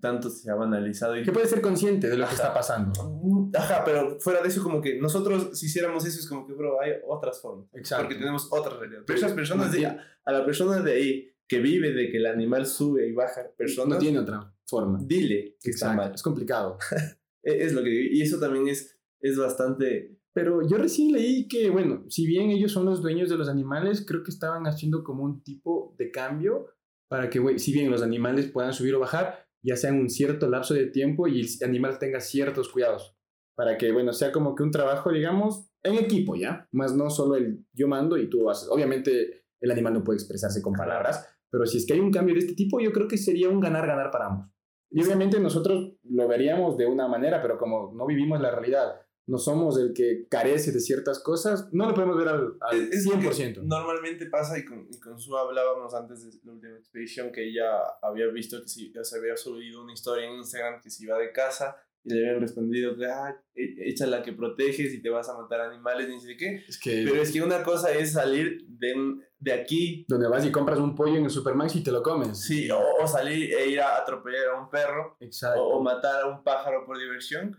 tanto 0.00 0.30
se 0.30 0.50
ha 0.50 0.54
banalizado. 0.54 1.16
Y... 1.16 1.22
Que 1.22 1.32
puede 1.32 1.46
ser 1.46 1.60
consciente 1.60 2.08
de 2.08 2.16
lo 2.16 2.26
que 2.26 2.34
está 2.34 2.52
pasando. 2.52 3.50
Ajá, 3.54 3.82
pero 3.84 4.18
fuera 4.20 4.42
de 4.42 4.48
eso, 4.48 4.62
como 4.62 4.80
que 4.80 5.00
nosotros, 5.00 5.58
si 5.58 5.66
hiciéramos 5.66 6.04
eso, 6.04 6.18
es 6.18 6.28
como 6.28 6.46
que, 6.46 6.52
bro, 6.52 6.80
hay 6.80 6.92
otras 7.06 7.40
formas. 7.40 7.68
Exacto. 7.74 8.04
Porque 8.04 8.18
tenemos 8.18 8.48
otra 8.50 8.78
realidad. 8.78 9.02
Pero 9.06 9.18
esas 9.18 9.32
personas, 9.32 9.72
de, 9.72 9.86
a 9.86 10.32
la 10.32 10.44
persona 10.44 10.80
de 10.80 10.92
ahí 10.92 11.36
que 11.48 11.60
vive 11.60 11.92
de 11.92 12.10
que 12.10 12.18
el 12.18 12.26
animal 12.26 12.66
sube 12.66 13.06
y 13.08 13.12
baja, 13.12 13.42
personas. 13.56 13.96
No 13.96 13.98
tiene 13.98 14.18
otra 14.18 14.52
forma. 14.66 14.98
Dile 15.02 15.56
que 15.60 15.70
está 15.70 15.92
mal. 15.92 16.12
Es 16.14 16.22
complicado. 16.22 16.78
E, 17.42 17.64
es 17.64 17.74
lo 17.74 17.84
que 17.84 17.90
Y 17.90 18.22
eso 18.22 18.40
también 18.40 18.66
es, 18.66 18.98
es 19.20 19.38
bastante. 19.38 20.18
Pero 20.32 20.66
yo 20.68 20.78
recién 20.78 21.12
leí 21.12 21.46
que, 21.46 21.70
bueno, 21.70 22.04
si 22.08 22.26
bien 22.26 22.50
ellos 22.50 22.72
son 22.72 22.86
los 22.86 23.02
dueños 23.02 23.30
de 23.30 23.36
los 23.36 23.48
animales, 23.48 24.04
creo 24.04 24.24
que 24.24 24.32
estaban 24.32 24.66
haciendo 24.66 25.04
como 25.04 25.22
un 25.22 25.44
tipo 25.44 25.94
de 25.96 26.10
cambio 26.10 26.66
para 27.08 27.30
que, 27.30 27.58
si 27.60 27.72
bien 27.72 27.88
los 27.88 28.02
animales 28.02 28.50
puedan 28.50 28.72
subir 28.72 28.96
o 28.96 29.00
bajar, 29.00 29.45
ya 29.62 29.76
sea 29.76 29.90
en 29.90 30.00
un 30.00 30.10
cierto 30.10 30.48
lapso 30.48 30.74
de 30.74 30.86
tiempo 30.86 31.28
y 31.28 31.40
el 31.40 31.48
animal 31.68 31.98
tenga 31.98 32.20
ciertos 32.20 32.68
cuidados. 32.68 33.16
Para 33.56 33.78
que, 33.78 33.90
bueno, 33.90 34.12
sea 34.12 34.32
como 34.32 34.54
que 34.54 34.62
un 34.62 34.70
trabajo, 34.70 35.10
digamos, 35.10 35.70
en 35.82 35.94
equipo, 35.94 36.36
¿ya? 36.36 36.68
Más 36.72 36.94
no 36.94 37.08
solo 37.10 37.36
el 37.36 37.64
yo 37.72 37.88
mando 37.88 38.18
y 38.18 38.28
tú 38.28 38.50
haces. 38.50 38.68
Obviamente 38.70 39.44
el 39.60 39.70
animal 39.70 39.94
no 39.94 40.04
puede 40.04 40.18
expresarse 40.18 40.60
con 40.60 40.74
palabras, 40.74 41.26
pero 41.50 41.64
si 41.64 41.78
es 41.78 41.86
que 41.86 41.94
hay 41.94 42.00
un 42.00 42.12
cambio 42.12 42.34
de 42.34 42.40
este 42.40 42.54
tipo, 42.54 42.80
yo 42.80 42.92
creo 42.92 43.08
que 43.08 43.16
sería 43.16 43.48
un 43.48 43.60
ganar-ganar 43.60 44.10
para 44.10 44.26
ambos. 44.26 44.50
Y 44.90 45.02
obviamente 45.02 45.40
nosotros 45.40 45.94
lo 46.02 46.28
veríamos 46.28 46.76
de 46.76 46.86
una 46.86 47.08
manera, 47.08 47.40
pero 47.40 47.58
como 47.58 47.92
no 47.94 48.06
vivimos 48.06 48.40
la 48.40 48.50
realidad 48.50 49.05
no 49.26 49.38
somos 49.38 49.78
el 49.78 49.92
que 49.92 50.26
carece 50.28 50.70
de 50.72 50.80
ciertas 50.80 51.18
cosas, 51.18 51.68
no 51.72 51.88
lo 51.88 51.94
podemos 51.94 52.16
ver 52.16 52.28
al, 52.28 52.56
al 52.60 52.90
100%. 52.90 53.62
Normalmente 53.62 54.26
pasa, 54.26 54.58
y 54.58 54.64
con, 54.64 54.86
y 54.90 55.00
con 55.00 55.18
Su 55.18 55.36
hablábamos 55.36 55.94
antes 55.94 56.24
de 56.24 56.38
la 56.44 56.52
última 56.52 56.76
expedición, 56.76 57.32
que 57.32 57.48
ella 57.48 57.70
había 58.02 58.26
visto 58.28 58.62
que 58.62 58.68
si, 58.68 58.92
se 59.02 59.18
había 59.18 59.36
subido 59.36 59.82
una 59.82 59.92
historia 59.92 60.26
en 60.26 60.36
Instagram 60.36 60.80
que 60.80 60.90
se 60.90 61.04
iba 61.04 61.18
de 61.18 61.32
casa 61.32 61.76
y 62.04 62.14
le 62.14 62.20
habían 62.20 62.40
respondido 62.40 62.96
que, 62.96 63.06
ah, 63.06 63.36
echa 63.54 64.06
la 64.06 64.22
que 64.22 64.32
proteges 64.32 64.94
y 64.94 65.02
te 65.02 65.10
vas 65.10 65.28
a 65.28 65.36
matar 65.36 65.60
animales, 65.62 66.08
ni 66.08 66.20
sé 66.20 66.36
qué. 66.36 66.64
Es 66.68 66.78
que, 66.78 67.02
Pero 67.04 67.20
es 67.20 67.32
que 67.32 67.42
una 67.42 67.64
cosa 67.64 67.92
es 67.92 68.12
salir 68.12 68.64
de, 68.68 68.94
de 69.40 69.52
aquí. 69.52 70.04
Donde 70.06 70.28
vas 70.28 70.46
y 70.46 70.52
compras 70.52 70.78
un 70.78 70.94
pollo 70.94 71.16
en 71.16 71.24
el 71.24 71.30
Supermax 71.30 71.74
y 71.74 71.82
te 71.82 71.90
lo 71.90 72.04
comes. 72.04 72.40
Sí, 72.40 72.68
o, 72.70 73.06
salir 73.08 73.52
e 73.52 73.70
ir 73.70 73.80
a 73.80 73.96
atropellar 73.96 74.50
a 74.54 74.60
un 74.60 74.70
perro. 74.70 75.16
Exacto. 75.18 75.64
o 75.64 75.82
matar 75.82 76.22
a 76.22 76.26
un 76.28 76.44
pájaro 76.44 76.86
por 76.86 76.96
diversión 76.96 77.56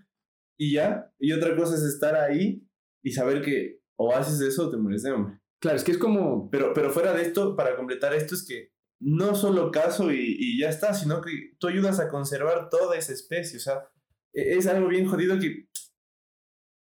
y 0.58 0.74
ya. 0.74 1.12
Y 1.20 1.32
otra 1.32 1.56
cosa 1.56 1.76
es 1.76 1.84
estar 1.84 2.16
ahí 2.16 2.64
y 3.04 3.12
saber 3.12 3.42
que 3.42 3.82
o 3.98 4.14
haces 4.14 4.42
eso 4.42 4.68
o 4.68 4.70
te 4.70 4.78
mueres 4.78 5.04
de 5.04 5.12
hambre. 5.12 5.40
Claro, 5.60 5.78
es 5.78 5.84
que 5.84 5.92
es 5.92 5.98
como... 5.98 6.50
Pero, 6.50 6.74
pero 6.74 6.92
fuera 6.92 7.14
de 7.14 7.24
esto, 7.24 7.56
para 7.56 7.76
completar 7.76 8.14
esto, 8.14 8.36
es 8.36 8.46
que 8.46 8.72
no 9.00 9.36
solo 9.36 9.72
caso 9.72 10.12
y, 10.12 10.36
y 10.40 10.60
ya 10.60 10.70
está, 10.70 10.94
sino 10.94 11.22
que 11.22 11.32
tú 11.60 11.68
ayudas 11.68 12.00
a 12.00 12.10
conservar 12.10 12.70
toda 12.70 12.98
esa 12.98 13.14
especie. 13.14 13.58
O 13.58 13.62
sea, 13.62 13.88
e, 14.34 14.56
es 14.58 14.68
algo 14.68 14.88
bien 14.88 15.06
jodido 15.06 15.40
que 15.40 15.68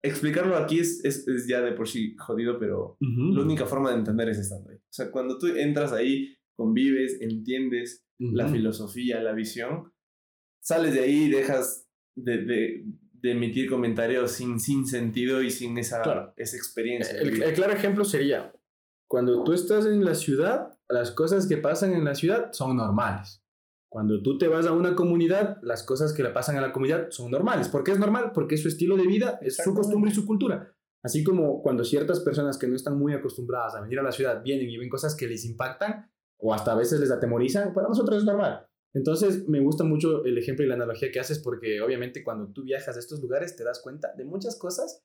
explicarlo 0.03 0.57
aquí 0.57 0.81
es, 0.81 1.03
es, 1.05 1.27
es, 1.27 1.47
ya 1.47 1.63
de 1.63 1.73
por 1.73 1.89
sí 1.89 2.15
jodido, 2.19 2.59
pero 2.59 2.99
la 3.01 3.41
única 3.41 3.65
forma 3.65 3.91
de 3.91 3.99
entender 3.99 4.29
es 4.29 4.39
estando 4.39 4.71
ahí. 4.71 4.77
O 4.77 4.93
sea, 4.93 5.11
cuando 5.11 5.39
tú 5.39 5.47
entras 5.47 5.93
ahí, 5.93 6.37
convives, 6.57 7.21
entiendes 7.21 8.05
la 8.19 8.47
filosofía, 8.49 9.23
la 9.23 9.33
visión, 9.33 9.93
sales 10.63 10.93
de 10.95 11.01
ahí 11.01 11.25
y 11.25 11.31
dejas 11.31 11.89
de, 12.17 12.39
de, 12.45 12.85
de 13.25 13.31
emitir 13.31 13.71
comentarios 13.71 14.33
sin, 14.33 14.61
sin 14.61 14.87
sentido 14.87 15.41
y 15.41 15.51
sin 15.51 15.79
esa, 15.79 16.35
esa 16.37 16.57
experiencia. 16.59 17.19
El, 17.19 17.43
el, 17.43 17.55
claro 17.55 17.73
ejemplo 17.73 18.05
sería, 18.05 18.53
cuando 19.09 19.43
tú 19.45 19.55
estás 19.55 19.87
en 19.87 20.05
la 20.05 20.15
ciudad, 20.15 20.79
las 20.91 21.11
cosas 21.11 21.47
que 21.47 21.57
pasan 21.57 21.95
en 21.95 22.05
la 22.05 22.15
ciudad 22.15 22.53
son 22.53 22.77
normales. 22.77 23.43
Cuando 23.89 24.23
tú 24.23 24.37
te 24.37 24.47
vas 24.47 24.67
a 24.67 24.73
una 24.73 24.95
comunidad, 24.95 25.57
las 25.63 25.85
cosas 25.85 26.13
que 26.13 26.23
le 26.23 26.31
pasan 26.31 26.59
a 26.59 26.61
la 26.61 26.71
comunidad 26.71 27.07
son 27.09 27.31
normales. 27.31 27.71
¿Por 27.71 27.83
qué 27.83 27.93
es 27.93 27.99
normal? 27.99 28.33
Porque 28.35 28.57
es 28.57 28.63
su 28.63 28.69
estilo 28.69 28.95
de 28.99 29.07
vida, 29.07 29.39
es 29.41 29.57
su 29.57 29.73
costumbre 29.73 30.11
y 30.11 30.15
su 30.15 30.27
cultura. 30.27 30.77
Así 31.03 31.25
como 31.25 31.63
cuando 31.63 31.83
ciertas 31.83 32.21
personas 32.21 32.59
que 32.59 32.67
no 32.67 32.77
están 32.77 32.99
muy 32.99 33.15
acostumbradas 33.15 33.75
a 33.75 33.81
venir 33.81 34.01
a 34.01 34.03
la 34.03 34.13
ciudad 34.13 34.43
vienen 34.43 34.69
y 34.69 34.77
ven 34.77 34.91
cosas 34.91 35.17
que 35.17 35.27
les 35.27 35.47
impactan 35.47 36.11
o 36.37 36.53
hasta 36.53 36.73
a 36.73 36.77
veces 36.77 37.01
les 37.01 37.11
atemorizan, 37.11 37.73
para 37.73 37.89
nosotros 37.89 38.19
es 38.19 38.25
normal. 38.25 38.67
Entonces 38.95 39.49
me 39.49 39.61
gusta 39.61 39.85
mucho 39.85 40.25
el 40.25 40.39
ejemplo 40.39 40.65
y 40.65 40.69
la 40.69 40.75
analogía 40.75 41.11
que 41.11 41.21
haces 41.21 41.41
porque 41.41 41.81
obviamente 41.81 42.23
cuando 42.23 42.53
tú 42.53 42.63
viajas 42.63 42.97
a 42.97 43.01
estos 43.01 43.21
lugares 43.21 43.57
te 43.57 43.65
das 43.65 43.81
cuenta 43.83 44.13
de 44.17 44.25
muchas 44.25 44.57
cosas 44.59 45.05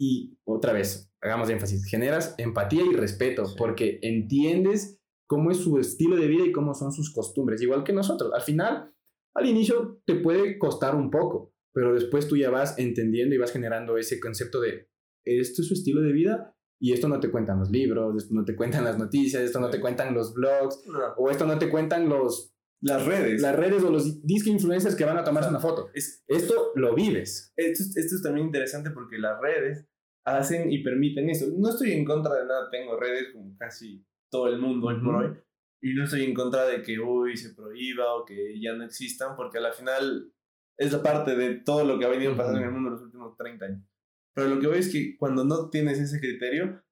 y 0.00 0.38
otra 0.44 0.72
vez, 0.72 1.12
hagamos 1.20 1.50
énfasis, 1.50 1.84
generas 1.84 2.34
empatía 2.38 2.82
y 2.84 2.94
respeto 2.94 3.44
porque 3.56 3.98
entiendes 4.02 5.00
cómo 5.28 5.50
es 5.50 5.58
su 5.58 5.78
estilo 5.78 6.16
de 6.16 6.28
vida 6.28 6.44
y 6.46 6.52
cómo 6.52 6.74
son 6.74 6.92
sus 6.92 7.12
costumbres, 7.12 7.60
igual 7.60 7.84
que 7.84 7.92
nosotros. 7.92 8.32
Al 8.32 8.42
final, 8.42 8.94
al 9.34 9.46
inicio 9.46 10.00
te 10.06 10.14
puede 10.16 10.58
costar 10.58 10.94
un 10.94 11.10
poco, 11.10 11.52
pero 11.72 11.94
después 11.94 12.28
tú 12.28 12.36
ya 12.36 12.50
vas 12.50 12.78
entendiendo 12.78 13.34
y 13.34 13.38
vas 13.38 13.52
generando 13.52 13.98
ese 13.98 14.18
concepto 14.18 14.60
de, 14.60 14.88
esto 15.24 15.62
es 15.62 15.68
su 15.68 15.74
estilo 15.74 16.00
de 16.00 16.12
vida 16.12 16.56
y 16.80 16.92
esto 16.92 17.08
no 17.08 17.20
te 17.20 17.30
cuentan 17.30 17.58
los 17.58 17.70
libros, 17.70 18.16
esto 18.16 18.34
no 18.34 18.44
te 18.44 18.56
cuentan 18.56 18.84
las 18.84 18.98
noticias, 18.98 19.42
esto 19.42 19.60
no 19.60 19.68
te 19.68 19.80
cuentan 19.80 20.14
los 20.14 20.32
blogs, 20.32 20.82
o 21.16 21.30
esto 21.30 21.46
no 21.46 21.58
te 21.58 21.68
cuentan 21.68 22.08
los... 22.08 22.54
Las 22.80 23.04
redes. 23.04 23.40
Las 23.40 23.56
redes 23.56 23.82
o 23.82 23.90
los 23.90 24.24
disque 24.24 24.50
influencers 24.50 24.94
que 24.94 25.04
van 25.04 25.18
a 25.18 25.24
tomarse 25.24 25.50
una 25.50 25.60
foto. 25.60 25.90
Es, 25.94 26.24
esto 26.28 26.72
lo 26.76 26.94
vives. 26.94 27.52
Esto, 27.56 27.82
esto 27.82 28.14
es 28.16 28.22
también 28.22 28.46
interesante 28.46 28.90
porque 28.90 29.18
las 29.18 29.40
redes 29.40 29.86
hacen 30.24 30.70
y 30.70 30.82
permiten 30.82 31.28
eso. 31.30 31.46
No 31.56 31.70
estoy 31.70 31.92
en 31.92 32.04
contra 32.04 32.34
de 32.34 32.46
nada, 32.46 32.70
tengo 32.70 32.98
redes 32.98 33.32
como 33.32 33.56
casi 33.56 34.04
todo 34.30 34.48
el 34.48 34.58
mundo 34.58 34.88
hoy 34.88 35.00
por 35.00 35.14
hoy. 35.16 35.36
Y 35.80 35.94
no 35.94 36.04
estoy 36.04 36.24
en 36.24 36.34
contra 36.34 36.66
de 36.66 36.82
que 36.82 36.98
hoy 36.98 37.36
se 37.36 37.54
prohíba 37.54 38.14
o 38.14 38.24
que 38.24 38.60
ya 38.60 38.74
no 38.74 38.84
existan, 38.84 39.36
porque 39.36 39.58
al 39.58 39.72
final 39.72 40.32
es 40.76 40.92
la 40.92 41.02
parte 41.02 41.36
de 41.36 41.56
todo 41.56 41.84
lo 41.84 41.98
que 41.98 42.04
ha 42.04 42.08
venido 42.08 42.36
pasando 42.36 42.58
en 42.58 42.66
el 42.66 42.72
mundo 42.72 42.88
en 42.88 42.94
los 42.94 43.02
últimos 43.02 43.36
30 43.36 43.64
años. 43.64 43.82
Pero 44.34 44.54
lo 44.54 44.60
que 44.60 44.66
veo 44.66 44.76
es 44.76 44.92
que 44.92 45.16
cuando 45.16 45.44
no 45.44 45.70
tienes 45.70 45.98
ese 45.98 46.20
criterio, 46.20 46.82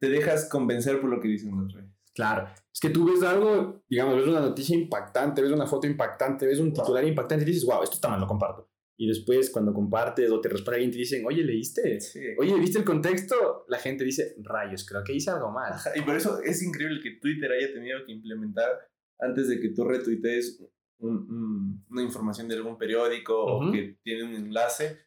te 0.00 0.08
dejas 0.08 0.48
convencer 0.48 1.00
por 1.00 1.10
lo 1.10 1.20
que 1.20 1.28
dicen 1.28 1.56
los 1.56 1.72
reyes. 1.72 2.01
Claro, 2.14 2.46
es 2.72 2.80
que 2.80 2.90
tú 2.90 3.06
ves 3.06 3.22
algo, 3.22 3.82
digamos, 3.88 4.16
ves 4.16 4.26
una 4.26 4.40
noticia 4.40 4.76
impactante, 4.76 5.40
ves 5.40 5.52
una 5.52 5.66
foto 5.66 5.86
impactante, 5.86 6.46
ves 6.46 6.58
un 6.60 6.72
titular 6.72 7.04
impactante 7.04 7.44
y 7.44 7.48
dices, 7.48 7.64
wow, 7.64 7.82
esto 7.82 7.96
está 7.96 8.08
mal, 8.08 8.20
lo 8.20 8.26
comparto 8.26 8.68
y 9.02 9.08
después 9.08 9.50
cuando 9.50 9.72
compartes 9.72 10.30
o 10.30 10.40
te 10.40 10.48
responde 10.48 10.76
alguien 10.76 10.92
te 10.92 10.98
dicen, 10.98 11.24
oye, 11.26 11.42
¿leíste? 11.42 11.98
Oye, 12.38 12.56
¿viste 12.60 12.78
el 12.78 12.84
contexto? 12.84 13.64
La 13.66 13.78
gente 13.78 14.04
dice, 14.04 14.36
rayos, 14.38 14.86
creo 14.86 15.02
que 15.02 15.12
hice 15.12 15.30
algo 15.30 15.50
mal. 15.50 15.74
y 15.96 16.02
por 16.02 16.14
eso 16.14 16.40
es 16.40 16.62
increíble 16.62 17.00
que 17.02 17.18
Twitter 17.20 17.50
haya 17.50 17.72
tenido 17.72 18.04
que 18.04 18.12
implementar 18.12 18.70
antes 19.18 19.48
de 19.48 19.58
que 19.58 19.70
tú 19.70 19.82
retuitees 19.84 20.64
una 21.00 22.02
información 22.02 22.46
de 22.46 22.54
algún 22.54 22.78
periódico 22.78 23.44
o 23.44 23.72
que 23.72 23.98
tiene 24.04 24.22
un 24.22 24.34
enlace, 24.34 24.98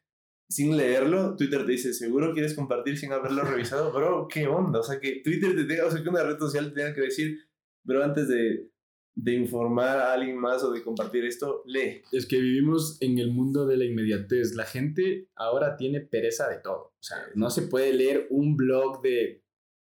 sin 0.50 0.78
leerlo, 0.78 1.36
Twitter 1.36 1.66
te 1.66 1.72
dice, 1.72 1.94
¿seguro 1.94 2.34
quieres 2.34 2.54
compartir 2.54 2.98
sin 2.98 3.12
haberlo 3.12 3.44
revisado? 3.44 3.92
Bro, 3.92 4.28
¿qué 4.28 4.48
onda? 4.48 4.80
O 4.80 4.84
sea, 4.84 5.00
que 5.00 5.22
Twitter 5.24 5.56
te 5.56 5.66
tenga, 5.66 5.86
o 5.86 5.92
sea, 5.92 6.04
que 6.04 6.10
una 6.10 6.24
red 6.24 6.38
social 6.38 6.70
te 6.70 6.82
tenga 6.82 6.94
que 6.94 7.02
decir, 7.02 7.40
pero 7.86 8.04
antes 8.04 8.28
de, 8.28 8.70
de 9.16 9.34
informar 9.34 9.98
a 9.98 10.14
alguien 10.14 10.38
más 10.38 10.64
o 10.64 10.72
de 10.72 10.84
compartir 10.84 11.26
esto, 11.26 11.64
lee. 11.66 12.02
Es 12.12 12.26
que 12.26 12.40
vivimos 12.40 12.98
en 13.02 13.18
el 13.18 13.32
mundo 13.32 13.66
de 13.66 13.78
la 13.78 13.86
inmediatez. 13.86 14.56
La 14.56 14.66
gente 14.66 15.30
ahora 15.36 15.78
tiene 15.78 16.02
pereza 16.02 16.50
de 16.50 16.58
todo. 16.58 16.94
O 17.00 17.04
sea, 17.04 17.18
no 17.34 17.50
se 17.50 17.64
puede 17.64 17.94
leer 17.94 18.28
un 18.30 18.58
blog 18.58 19.02
de 19.02 19.44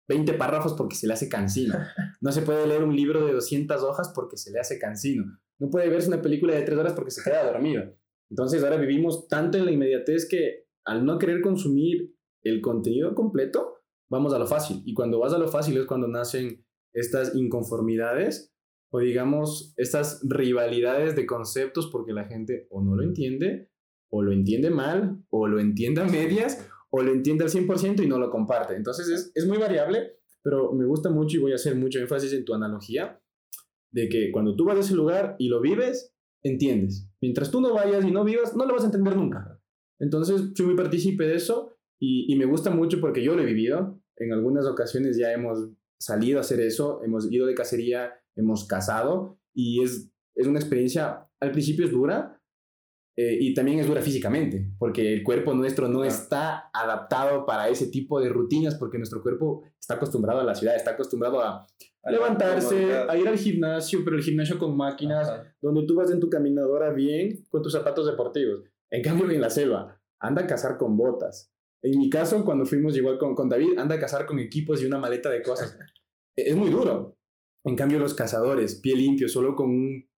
20 0.08 0.34
párrafos 0.34 0.74
porque 0.74 0.94
se 0.94 1.06
le 1.06 1.14
hace 1.14 1.28
cansino. 1.28 1.74
No 2.20 2.32
se 2.32 2.42
puede 2.42 2.66
leer 2.66 2.84
un 2.84 2.94
libro 2.94 3.26
de 3.26 3.32
200 3.32 3.82
hojas 3.82 4.12
porque 4.14 4.36
se 4.36 4.50
le 4.50 4.60
hace 4.60 4.78
cansino. 4.78 5.24
No 5.58 5.70
puede 5.70 5.88
verse 5.88 6.08
una 6.08 6.22
película 6.22 6.54
de 6.54 6.62
3 6.62 6.78
horas 6.78 6.92
porque 6.92 7.10
se 7.10 7.22
queda 7.22 7.44
dormido. 7.44 7.94
Entonces 8.34 8.64
ahora 8.64 8.78
vivimos 8.78 9.28
tanto 9.28 9.58
en 9.58 9.64
la 9.64 9.70
inmediatez 9.70 10.28
que 10.28 10.66
al 10.84 11.06
no 11.06 11.20
querer 11.20 11.40
consumir 11.40 12.16
el 12.42 12.60
contenido 12.60 13.14
completo, 13.14 13.76
vamos 14.10 14.34
a 14.34 14.40
lo 14.40 14.46
fácil. 14.48 14.82
Y 14.84 14.92
cuando 14.92 15.20
vas 15.20 15.32
a 15.34 15.38
lo 15.38 15.46
fácil 15.46 15.76
es 15.76 15.86
cuando 15.86 16.08
nacen 16.08 16.66
estas 16.92 17.36
inconformidades 17.36 18.52
o 18.90 18.98
digamos 18.98 19.72
estas 19.76 20.20
rivalidades 20.24 21.14
de 21.14 21.26
conceptos 21.26 21.88
porque 21.92 22.12
la 22.12 22.24
gente 22.24 22.66
o 22.70 22.82
no 22.82 22.96
lo 22.96 23.04
entiende, 23.04 23.70
o 24.10 24.20
lo 24.20 24.32
entiende 24.32 24.68
mal, 24.68 25.22
o 25.30 25.46
lo 25.46 25.60
entiende 25.60 26.00
a 26.00 26.04
medias, 26.04 26.68
o 26.90 27.02
lo 27.02 27.12
entiende 27.12 27.44
al 27.44 27.50
100% 27.50 28.02
y 28.02 28.08
no 28.08 28.18
lo 28.18 28.30
comparte. 28.30 28.74
Entonces 28.74 29.08
es, 29.10 29.30
es 29.36 29.46
muy 29.46 29.58
variable, 29.58 30.18
pero 30.42 30.72
me 30.72 30.86
gusta 30.86 31.08
mucho 31.08 31.36
y 31.36 31.40
voy 31.40 31.52
a 31.52 31.54
hacer 31.54 31.76
mucho 31.76 32.00
énfasis 32.00 32.32
en 32.32 32.44
tu 32.44 32.52
analogía 32.52 33.22
de 33.92 34.08
que 34.08 34.32
cuando 34.32 34.56
tú 34.56 34.64
vas 34.64 34.76
a 34.76 34.80
ese 34.80 34.96
lugar 34.96 35.36
y 35.38 35.46
lo 35.46 35.60
vives, 35.60 36.13
entiendes. 36.44 37.08
Mientras 37.20 37.50
tú 37.50 37.60
no 37.60 37.74
vayas 37.74 38.04
y 38.04 38.10
no 38.10 38.24
vivas, 38.24 38.54
no 38.54 38.66
lo 38.66 38.74
vas 38.74 38.82
a 38.82 38.86
entender 38.86 39.16
nunca. 39.16 39.60
Entonces, 39.98 40.52
soy 40.54 40.66
muy 40.66 40.76
partícipe 40.76 41.26
de 41.26 41.36
eso 41.36 41.76
y, 42.00 42.32
y, 42.32 42.36
me 42.36 42.44
gusta 42.44 42.70
mucho 42.70 43.00
porque 43.00 43.22
yo 43.22 43.34
lo 43.34 43.42
he 43.42 43.46
vivido. 43.46 44.00
En 44.16 44.32
algunas 44.32 44.66
ocasiones 44.66 45.16
ya 45.16 45.32
hemos 45.32 45.70
salido 45.98 46.38
a 46.38 46.42
hacer 46.42 46.60
eso, 46.60 47.02
hemos 47.02 47.30
ido 47.32 47.46
de 47.46 47.54
cacería 47.54 48.12
hemos 48.36 48.66
casado 48.66 49.38
y 49.54 49.82
es, 49.82 50.10
es 50.34 50.46
una 50.46 50.58
experiencia, 50.58 51.28
al 51.40 51.52
principio 51.52 51.84
es 51.84 51.92
dura 51.92 52.40
eh, 53.16 53.38
y 53.40 53.54
también 53.54 53.78
es 53.78 53.86
dura 53.86 54.02
físicamente, 54.02 54.72
porque 54.78 55.12
el 55.12 55.22
cuerpo 55.22 55.54
nuestro 55.54 55.88
no 55.88 56.04
está 56.04 56.70
adaptado 56.72 57.46
para 57.46 57.68
ese 57.68 57.86
tipo 57.86 58.20
de 58.20 58.28
rutinas, 58.28 58.74
porque 58.74 58.98
nuestro 58.98 59.22
cuerpo 59.22 59.62
está 59.78 59.94
acostumbrado 59.94 60.40
a 60.40 60.44
la 60.44 60.54
ciudad, 60.54 60.74
está 60.74 60.92
acostumbrado 60.92 61.40
a, 61.40 61.66
levantarse, 62.10 62.92
a 62.94 63.16
ir 63.16 63.28
al 63.28 63.38
gimnasio, 63.38 64.00
pero 64.04 64.16
el 64.16 64.22
gimnasio 64.22 64.58
con 64.58 64.76
máquinas, 64.76 65.30
donde 65.60 65.86
tú 65.86 65.94
vas 65.94 66.10
en 66.10 66.20
tu 66.20 66.28
caminadora 66.28 66.92
bien 66.92 67.44
con 67.50 67.62
tus 67.62 67.72
zapatos 67.72 68.06
deportivos. 68.06 68.62
En 68.90 69.02
cambio, 69.02 69.30
en 69.30 69.40
la 69.40 69.50
selva, 69.50 70.00
anda 70.20 70.42
a 70.42 70.46
cazar 70.46 70.76
con 70.76 70.96
botas. 70.96 71.52
En 71.82 71.98
mi 71.98 72.08
caso, 72.08 72.44
cuando 72.44 72.64
fuimos 72.64 72.96
igual 72.96 73.18
con, 73.18 73.34
con 73.34 73.48
David, 73.48 73.78
anda 73.78 73.96
a 73.96 74.00
cazar 74.00 74.26
con 74.26 74.38
equipos 74.38 74.82
y 74.82 74.86
una 74.86 74.98
maleta 74.98 75.30
de 75.30 75.42
cosas. 75.42 75.78
es 76.36 76.56
muy 76.56 76.70
duro. 76.70 77.16
En 77.66 77.76
cambio, 77.76 77.98
los 77.98 78.14
cazadores, 78.14 78.74
pie 78.76 78.94
limpio, 78.94 79.28
solo 79.28 79.56
con 79.56 79.70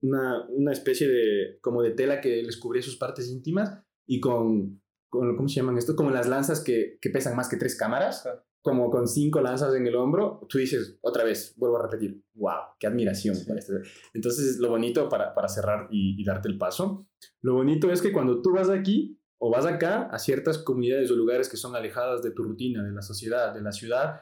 una, 0.03 0.47
una, 0.49 0.73
especie 0.73 1.09
de, 1.09 1.59
como 1.61 1.83
de 1.83 1.93
tela 1.93 2.21
que 2.21 2.43
les 2.43 2.57
cubría 2.57 2.83
sus 2.83 2.97
partes 2.97 3.31
íntimas 3.31 3.81
y 4.05 4.19
con, 4.19 4.83
con 5.09 5.37
¿cómo 5.37 5.49
se 5.49 5.57
llaman 5.57 5.79
esto? 5.79 5.95
Como 5.95 6.11
las 6.11 6.29
lanzas 6.29 6.63
que, 6.63 6.99
que 7.01 7.11
pesan 7.11 7.37
más 7.37 7.49
que 7.49 7.57
tres 7.57 7.79
cámaras, 7.79 8.29
como 8.67 8.91
con 8.91 9.07
cinco 9.07 9.41
lanzas 9.41 9.73
en 9.77 9.87
el 9.87 9.95
hombro, 9.95 10.45
tú 10.49 10.59
dices, 10.59 10.99
otra 11.03 11.23
vez, 11.23 11.55
vuelvo 11.57 11.79
a 11.79 11.83
repetir, 11.83 12.21
wow, 12.35 12.75
qué 12.81 12.89
admiración. 12.89 13.37
Este". 13.37 13.75
Entonces, 14.13 14.59
lo 14.59 14.71
bonito 14.71 15.09
para, 15.09 15.33
para 15.37 15.47
cerrar 15.47 15.87
y, 15.89 16.21
y 16.21 16.25
darte 16.25 16.49
el 16.49 16.59
paso, 16.59 17.07
lo 17.43 17.55
bonito 17.55 17.93
es 17.93 18.03
que 18.03 18.11
cuando 18.11 18.43
tú 18.43 18.55
vas 18.55 18.69
aquí 18.69 19.21
o 19.39 19.53
vas 19.53 19.67
acá 19.67 20.09
a 20.11 20.19
ciertas 20.19 20.59
comunidades 20.59 21.13
o 21.13 21.15
lugares 21.15 21.49
que 21.49 21.57
son 21.57 21.77
alejadas 21.77 22.25
de 22.25 22.33
tu 22.33 22.43
rutina, 22.43 22.83
de 22.83 22.91
la 22.91 23.03
sociedad, 23.03 23.55
de 23.55 23.63
la 23.63 23.71
ciudad, 23.71 24.17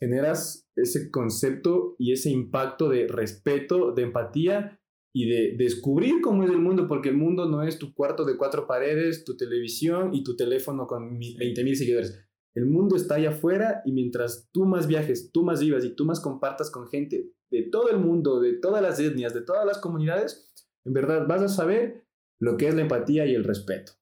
generas 0.00 0.66
ese 0.74 1.10
concepto 1.10 1.96
y 1.98 2.12
ese 2.12 2.30
impacto 2.30 2.88
de 2.88 3.08
respeto, 3.08 3.92
de 3.92 4.04
empatía 4.04 4.80
y 5.14 5.28
de 5.28 5.54
descubrir 5.58 6.22
cómo 6.22 6.44
es 6.44 6.50
el 6.50 6.60
mundo, 6.60 6.88
porque 6.88 7.10
el 7.10 7.18
mundo 7.18 7.46
no 7.46 7.62
es 7.62 7.78
tu 7.78 7.92
cuarto 7.92 8.24
de 8.24 8.38
cuatro 8.38 8.66
paredes, 8.66 9.24
tu 9.24 9.36
televisión 9.36 10.14
y 10.14 10.24
tu 10.24 10.34
teléfono 10.34 10.86
con 10.86 11.18
20 11.18 11.62
mil 11.62 11.76
seguidores. 11.76 12.25
El 12.56 12.64
mundo 12.64 12.96
está 12.96 13.16
allá 13.16 13.30
afuera 13.30 13.82
y 13.84 13.92
mientras 13.92 14.48
tú 14.50 14.64
más 14.64 14.86
viajes, 14.86 15.30
tú 15.30 15.44
más 15.44 15.60
vivas 15.60 15.84
y 15.84 15.90
tú 15.90 16.06
más 16.06 16.20
compartas 16.20 16.70
con 16.70 16.88
gente 16.88 17.30
de 17.50 17.62
todo 17.64 17.90
el 17.90 17.98
mundo, 17.98 18.40
de 18.40 18.54
todas 18.54 18.82
las 18.82 18.98
etnias, 18.98 19.34
de 19.34 19.42
todas 19.42 19.66
las 19.66 19.76
comunidades, 19.76 20.54
en 20.86 20.94
verdad 20.94 21.26
vas 21.26 21.42
a 21.42 21.48
saber 21.48 22.06
lo 22.40 22.56
que 22.56 22.68
es 22.68 22.74
la 22.74 22.80
empatía 22.80 23.26
y 23.26 23.34
el 23.34 23.44
respeto. 23.44 23.92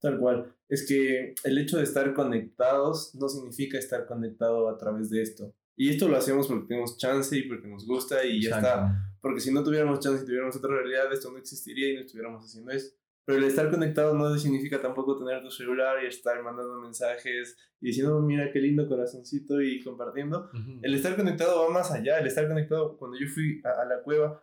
Tal 0.00 0.20
cual. 0.20 0.54
Es 0.68 0.86
que 0.86 1.34
el 1.42 1.58
hecho 1.58 1.76
de 1.76 1.82
estar 1.82 2.14
conectados 2.14 3.16
no 3.16 3.28
significa 3.28 3.78
estar 3.78 4.06
conectado 4.06 4.68
a 4.68 4.78
través 4.78 5.10
de 5.10 5.20
esto. 5.20 5.52
Y 5.76 5.88
esto 5.88 6.06
lo 6.06 6.16
hacemos 6.16 6.46
porque 6.46 6.68
tenemos 6.68 6.96
chance 6.96 7.36
y 7.36 7.48
porque 7.48 7.66
nos 7.66 7.84
gusta 7.84 8.24
y 8.24 8.42
ya 8.42 8.58
está. 8.58 9.16
Porque 9.20 9.40
si 9.40 9.52
no 9.52 9.64
tuviéramos 9.64 9.98
chance 9.98 10.22
y 10.22 10.26
tuviéramos 10.26 10.54
otra 10.54 10.70
realidad, 10.70 11.12
esto 11.12 11.32
no 11.32 11.38
existiría 11.38 11.90
y 11.90 11.94
no 11.94 12.02
estuviéramos 12.02 12.44
haciendo 12.44 12.70
eso. 12.70 12.94
Pero 13.26 13.38
el 13.38 13.44
estar 13.44 13.70
conectado 13.70 14.14
no 14.14 14.36
significa 14.38 14.80
tampoco 14.82 15.18
tener 15.18 15.42
tu 15.42 15.50
celular 15.50 16.02
y 16.02 16.06
estar 16.06 16.42
mandando 16.42 16.80
mensajes 16.80 17.56
y 17.80 17.86
diciendo, 17.86 18.20
mira 18.20 18.50
qué 18.52 18.58
lindo 18.58 18.86
corazoncito 18.86 19.62
y 19.62 19.82
compartiendo. 19.82 20.50
El 20.82 20.94
estar 20.94 21.16
conectado 21.16 21.62
va 21.62 21.70
más 21.70 21.90
allá. 21.90 22.18
El 22.18 22.26
estar 22.26 22.46
conectado, 22.46 22.98
cuando 22.98 23.18
yo 23.18 23.26
fui 23.26 23.62
a, 23.64 23.84
la 23.86 24.02
cueva, 24.02 24.42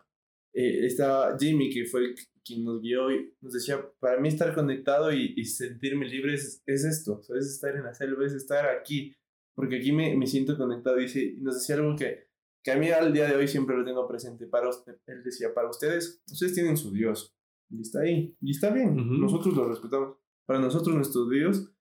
eh, 0.52 0.84
estaba 0.86 1.36
Jimmy, 1.38 1.70
que 1.70 1.84
fue 1.84 2.00
el 2.00 2.14
quien 2.44 2.64
nos 2.64 2.80
guió 2.80 3.10
y 3.10 3.34
nos 3.40 3.52
decía, 3.52 3.80
para 4.00 4.20
mí 4.20 4.28
estar 4.28 4.54
conectado 4.54 5.12
y, 5.12 5.44
sentirme 5.44 6.08
libre 6.08 6.34
es, 6.34 6.62
esto, 6.66 7.20
es 7.38 7.46
estar 7.46 7.74
en 7.76 7.84
la 7.84 7.94
selva, 7.94 8.26
es 8.26 8.32
estar 8.32 8.66
aquí, 8.66 9.14
porque 9.54 9.76
aquí 9.76 9.92
me, 9.92 10.16
me 10.16 10.26
siento 10.26 10.56
conectado. 10.56 11.00
Y, 11.00 11.04
y, 11.04 11.36
nos 11.40 11.54
decía 11.54 11.76
algo 11.76 11.94
que, 11.96 12.26
que 12.62 12.72
a 12.72 12.76
mí 12.76 12.90
al 12.90 13.12
día 13.12 13.28
de 13.28 13.36
hoy 13.36 13.48
siempre 13.48 13.76
lo 13.76 13.84
tengo 13.84 14.06
presente, 14.08 14.46
para 14.46 14.68
él 15.06 15.22
decía, 15.22 15.54
para 15.54 15.68
ustedes, 15.68 16.22
ustedes 16.30 16.54
tienen 16.54 16.76
su 16.76 16.92
Dios, 16.92 17.34
y 17.72 17.80
está 17.80 18.00
ahí, 18.00 18.36
y 18.40 18.50
está 18.50 18.70
bien, 18.70 18.94
nosotros 19.20 19.54
lo 19.54 19.68
respetamos, 19.68 20.16
para 20.46 20.60
nosotros 20.60 20.94
nuestros 20.94 21.30
Dios 21.30 21.72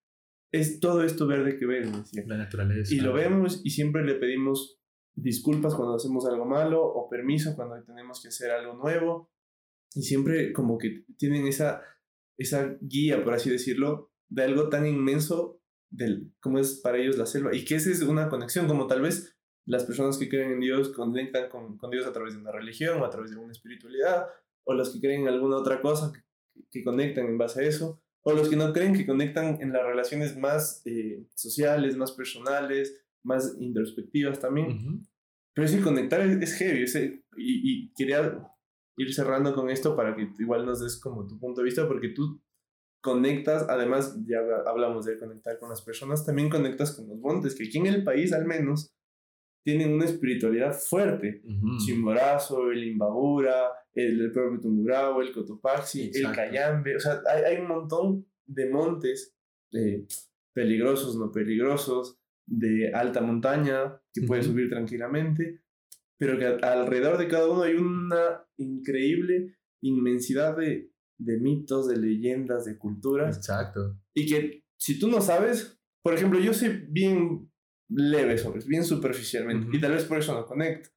es 0.51 0.79
todo 0.79 1.03
esto 1.03 1.27
verde 1.27 1.57
que 1.57 1.65
ves, 1.65 1.91
decía. 1.91 2.23
La 2.27 2.37
naturaleza. 2.37 2.93
Y 2.93 2.99
lo 2.99 3.13
vemos 3.13 3.61
y 3.63 3.69
siempre 3.69 4.03
le 4.03 4.15
pedimos 4.15 4.79
disculpas 5.15 5.75
cuando 5.75 5.95
hacemos 5.95 6.25
algo 6.25 6.45
malo 6.45 6.83
o 6.83 7.09
permiso 7.09 7.55
cuando 7.55 7.81
tenemos 7.83 8.21
que 8.21 8.29
hacer 8.29 8.51
algo 8.51 8.75
nuevo. 8.75 9.31
Y 9.93 10.03
siempre 10.03 10.53
como 10.53 10.77
que 10.77 11.05
tienen 11.17 11.47
esa, 11.47 11.81
esa 12.37 12.77
guía, 12.81 13.23
por 13.23 13.33
así 13.33 13.49
decirlo, 13.49 14.11
de 14.29 14.43
algo 14.43 14.69
tan 14.69 14.85
inmenso 14.85 15.61
del, 15.89 16.33
como 16.41 16.59
es 16.59 16.79
para 16.81 16.97
ellos 16.97 17.17
la 17.17 17.25
selva. 17.25 17.55
Y 17.55 17.65
que 17.65 17.75
esa 17.75 17.89
es 17.89 18.01
una 18.01 18.29
conexión, 18.29 18.67
como 18.67 18.87
tal 18.87 19.01
vez 19.01 19.37
las 19.65 19.85
personas 19.85 20.17
que 20.17 20.29
creen 20.29 20.51
en 20.51 20.59
Dios 20.59 20.89
conectan 20.89 21.49
con, 21.49 21.77
con 21.77 21.91
Dios 21.91 22.05
a 22.05 22.11
través 22.11 22.33
de 22.33 22.39
una 22.39 22.51
religión 22.51 23.01
o 23.01 23.05
a 23.05 23.09
través 23.09 23.31
de 23.31 23.37
una 23.37 23.51
espiritualidad, 23.51 24.27
o 24.63 24.73
los 24.73 24.93
que 24.93 24.99
creen 24.99 25.21
en 25.21 25.27
alguna 25.29 25.57
otra 25.57 25.81
cosa 25.81 26.11
que, 26.11 26.21
que 26.71 26.83
conectan 26.83 27.25
en 27.25 27.37
base 27.37 27.61
a 27.61 27.67
eso, 27.67 28.01
o 28.23 28.33
los 28.33 28.49
que 28.49 28.55
no 28.55 28.71
creen 28.71 28.93
que 28.93 29.05
conectan 29.05 29.59
en 29.61 29.73
las 29.73 29.83
relaciones 29.83 30.37
más 30.37 30.81
eh, 30.85 31.25
sociales, 31.33 31.97
más 31.97 32.11
personales, 32.11 33.01
más 33.23 33.55
introspectivas 33.59 34.39
también. 34.39 35.03
Pero 35.53 35.67
sí, 35.67 35.81
conectar 35.81 36.21
es, 36.21 36.53
heavy. 36.55 36.85
y, 37.37 37.85
y, 37.87 37.93
quería 37.93 38.47
ir 38.97 39.13
cerrando 39.13 39.53
con 39.53 39.69
esto 39.69 39.95
para 39.95 40.15
que 40.15 40.29
igual 40.39 40.65
nos 40.65 40.81
des 40.81 40.99
como 40.99 41.25
tu 41.27 41.39
punto 41.39 41.61
de 41.61 41.65
vista, 41.65 41.87
porque 41.87 42.09
tú 42.09 42.41
conectas, 43.01 43.65
además 43.67 44.15
ya 44.25 44.39
hablamos 44.67 45.05
de 45.05 45.17
conectar 45.17 45.57
con 45.59 45.69
las 45.69 45.81
personas, 45.81 46.25
también 46.25 46.49
conectas 46.49 46.95
con 46.95 47.07
los 47.07 47.17
montes, 47.17 47.55
que 47.55 47.65
aquí 47.65 47.79
en 47.79 47.87
el 47.87 48.03
país 48.03 48.31
al 48.31 48.45
menos 48.45 48.95
tienen 49.63 49.93
una 49.93 50.05
espiritualidad 50.05 50.73
fuerte. 50.73 51.43
Chimborazo, 51.83 52.71
el 52.71 52.83
Imbabura, 52.83 53.71
el, 53.93 54.21
el 54.21 54.31
propio 54.31 54.59
Tungurahua, 54.59 55.23
el 55.23 55.31
Cotopaxi, 55.31 56.11
el 56.13 56.31
Cayambe, 56.31 56.95
o 56.95 56.99
sea, 56.99 57.21
hay, 57.29 57.43
hay 57.43 57.61
un 57.61 57.67
montón 57.67 58.25
de 58.45 58.69
montes 58.69 59.35
eh, 59.73 60.05
peligrosos, 60.53 61.15
no 61.17 61.31
peligrosos, 61.31 62.19
de 62.45 62.93
alta 62.93 63.21
montaña, 63.21 64.01
que 64.13 64.23
puedes 64.23 64.45
subir 64.45 64.69
tranquilamente, 64.69 65.61
pero 66.17 66.37
que 66.37 66.45
alrededor 66.45 67.17
de 67.17 67.27
cada 67.27 67.49
uno 67.49 67.63
hay 67.63 67.75
una 67.75 68.45
increíble 68.57 69.55
inmensidad 69.81 70.57
de, 70.57 70.91
de 71.17 71.39
mitos, 71.39 71.87
de 71.87 71.97
leyendas, 71.97 72.65
de 72.65 72.77
culturas. 72.77 73.37
Exacto. 73.37 73.97
Y 74.13 74.27
que 74.27 74.65
si 74.77 74.99
tú 74.99 75.07
no 75.07 75.21
sabes, 75.21 75.79
por 76.03 76.13
ejemplo, 76.13 76.39
yo 76.39 76.53
soy 76.53 76.85
bien 76.89 77.51
leve 77.89 78.37
sobre, 78.37 78.63
bien 78.65 78.83
superficialmente, 78.83 79.75
y 79.75 79.79
tal 79.79 79.93
vez 79.93 80.05
por 80.05 80.17
eso 80.17 80.33
no 80.33 80.45
conecto. 80.45 80.89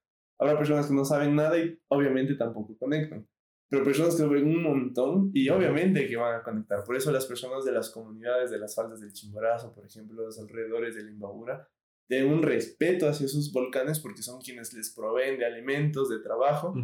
Habrá 0.44 0.58
personas 0.58 0.86
que 0.86 0.94
no 0.94 1.06
saben 1.06 1.34
nada 1.34 1.58
y 1.58 1.78
obviamente 1.88 2.34
tampoco 2.34 2.76
conectan. 2.76 3.26
Pero 3.70 3.82
personas 3.82 4.14
que 4.14 4.26
ven 4.26 4.46
un 4.46 4.62
montón 4.62 5.30
y 5.32 5.48
obviamente 5.48 6.06
que 6.06 6.16
van 6.16 6.38
a 6.38 6.42
conectar. 6.42 6.84
Por 6.84 6.96
eso 6.96 7.10
las 7.10 7.24
personas 7.24 7.64
de 7.64 7.72
las 7.72 7.88
comunidades 7.88 8.50
de 8.50 8.58
las 8.58 8.74
faldas 8.74 9.00
del 9.00 9.14
Chimborazo, 9.14 9.74
por 9.74 9.86
ejemplo, 9.86 10.22
los 10.22 10.38
alrededores 10.38 10.94
del 10.94 11.08
Imbabura, 11.08 11.66
tienen 12.06 12.30
un 12.30 12.42
respeto 12.42 13.08
hacia 13.08 13.24
esos 13.24 13.50
volcanes 13.52 14.00
porque 14.00 14.22
son 14.22 14.38
quienes 14.42 14.74
les 14.74 14.94
proveen 14.94 15.38
de 15.38 15.46
alimentos, 15.46 16.10
de 16.10 16.18
trabajo, 16.18 16.74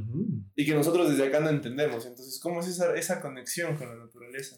y 0.57 0.65
que 0.65 0.75
nosotros 0.75 1.11
desde 1.11 1.27
acá 1.27 1.41
no 1.41 1.51
entendemos. 1.51 2.07
Entonces, 2.07 2.41
¿cómo 2.43 2.61
es 2.61 2.69
esa, 2.69 2.95
esa 2.95 3.21
conexión 3.21 3.77
con 3.77 3.89
la 3.89 3.97
naturaleza? 3.97 4.57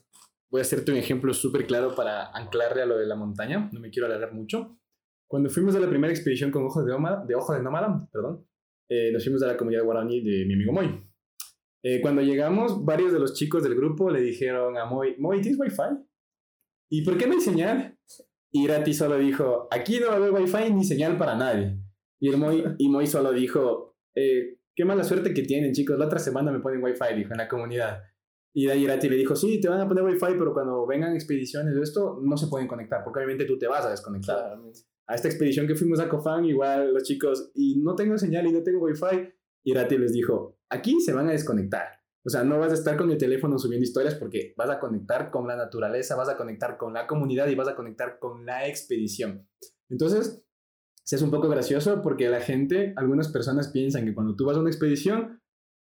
Voy 0.49 0.61
a 0.61 0.63
hacerte 0.63 0.93
un 0.93 0.99
ejemplo 0.99 1.35
súper 1.35 1.67
claro 1.67 1.97
para 1.97 2.31
anclarle 2.31 2.83
a 2.83 2.87
lo 2.87 2.97
de 2.97 3.07
la 3.07 3.17
montaña, 3.17 3.69
no 3.73 3.81
me 3.81 3.91
quiero 3.91 4.07
alargar 4.07 4.33
mucho. 4.33 4.79
Cuando 5.27 5.49
fuimos 5.49 5.75
a 5.75 5.81
la 5.81 5.89
primera 5.89 6.13
expedición 6.13 6.51
con 6.51 6.65
Ojo 6.65 6.85
de 6.85 6.93
Nómada, 6.93 7.25
de, 7.25 7.35
Ojo 7.35 7.55
de 7.55 7.63
Nómada 7.63 8.07
perdón, 8.13 8.47
eh, 8.89 9.11
nos 9.12 9.22
fuimos 9.22 9.43
a 9.43 9.49
la 9.49 9.57
comunidad 9.57 9.85
guaraní 9.85 10.20
de 10.20 10.45
mi 10.47 10.55
amigo 10.55 10.72
Moy. 10.72 11.03
Eh, 11.85 12.01
cuando 12.01 12.22
llegamos, 12.22 12.85
varios 12.85 13.12
de 13.12 13.18
los 13.18 13.35
chicos 13.35 13.62
del 13.62 13.74
grupo 13.74 14.11
le 14.11 14.20
dijeron 14.20 14.76
a 14.76 14.85
Moy, 14.85 15.16
Moy, 15.18 15.41
¿tienes 15.41 15.59
wifi? 15.59 15.99
¿Y 16.91 17.03
por 17.03 17.18
qué 17.18 17.26
no 17.26 17.35
hay 17.35 17.41
señal? 17.41 17.99
Y 18.53 18.68
Rati 18.68 18.95
solo 18.95 19.18
dijo, 19.18 19.66
aquí 19.70 19.99
no 19.99 20.09
va 20.09 20.12
a 20.12 20.16
haber 20.16 20.30
wifi 20.30 20.72
ni 20.72 20.85
señal 20.85 21.16
para 21.16 21.35
nadie. 21.35 21.78
Y, 22.20 22.28
el 22.28 22.37
Moy, 22.37 22.62
y 22.78 22.89
Moy 22.89 23.07
solo 23.07 23.33
dijo, 23.33 23.97
eh, 24.14 24.59
qué 24.76 24.85
mala 24.85 25.03
suerte 25.03 25.35
que 25.35 25.43
tienen 25.43 25.72
chicos, 25.72 25.99
la 25.99 26.07
otra 26.07 26.18
semana 26.18 26.53
me 26.53 26.61
ponen 26.61 26.83
wifi, 26.83 27.14
dijo, 27.16 27.33
en 27.33 27.39
la 27.39 27.49
comunidad. 27.49 28.03
Y 28.55 28.66
de 28.66 28.72
ahí 28.72 28.87
Rati 28.87 29.09
le 29.09 29.16
dijo, 29.16 29.35
sí, 29.35 29.61
te 29.61 29.68
van 29.68 29.80
a 29.80 29.89
poner 29.89 30.05
wifi, 30.05 30.35
pero 30.39 30.53
cuando 30.53 30.87
vengan 30.87 31.14
expediciones 31.14 31.74
de 31.74 31.83
esto, 31.83 32.20
no 32.22 32.37
se 32.37 32.47
pueden 32.47 32.68
conectar, 32.68 33.03
porque 33.03 33.20
obviamente 33.20 33.47
tú 33.47 33.59
te 33.59 33.66
vas 33.66 33.87
a 33.87 33.91
desconectar 33.91 34.59
a 35.07 35.15
esta 35.15 35.29
expedición 35.29 35.67
que 35.67 35.75
fuimos 35.75 36.01
a 36.01 36.09
Cofán, 36.09 36.45
igual 36.45 36.93
los 36.95 37.03
chicos, 37.03 37.51
y 37.55 37.81
no 37.81 37.95
tengo 37.95 38.17
señal 38.19 38.47
y 38.47 38.53
no 38.53 38.63
tengo 38.63 38.81
wifi, 38.81 39.33
y 39.65 39.75
Rati 39.75 39.99
les 39.99 40.13
dijo, 40.13 40.59
aquí 40.71 41.01
se 41.01 41.13
van 41.13 41.29
a 41.29 41.33
desconectar. 41.33 41.87
O 42.25 42.31
sea, 42.31 42.45
no 42.45 42.59
vas 42.59 42.71
a 42.71 42.75
estar 42.75 42.97
con 42.97 43.11
el 43.11 43.19
teléfono 43.19 43.59
subiendo 43.59 43.85
historias 43.85 44.15
porque 44.15 44.55
vas 44.57 44.71
a 44.71 44.79
conectar 44.79 45.31
con 45.31 45.47
la 45.49 45.57
naturaleza, 45.57 46.15
vas 46.15 46.29
a 46.29 46.37
conectar 46.37 46.77
con 46.77 46.93
la 46.93 47.07
comunidad 47.07 47.49
y 47.49 47.57
vas 47.57 47.69
a 47.69 47.75
conectar 47.75 48.19
con 48.21 48.47
la 48.47 48.69
expedición. 48.69 49.49
Entonces, 49.89 50.45
es 51.11 51.23
un 51.23 51.31
poco 51.31 51.49
gracioso 51.49 52.01
porque 52.01 52.29
la 52.29 52.41
gente, 52.41 52.95
algunas 52.97 53.29
personas 53.29 53.69
piensan 53.69 54.05
que 54.05 54.15
cuando 54.15 54.37
tú 54.37 54.47
vas 54.47 54.57
a 54.57 54.61
una 54.61 54.71
expedición, 54.71 55.41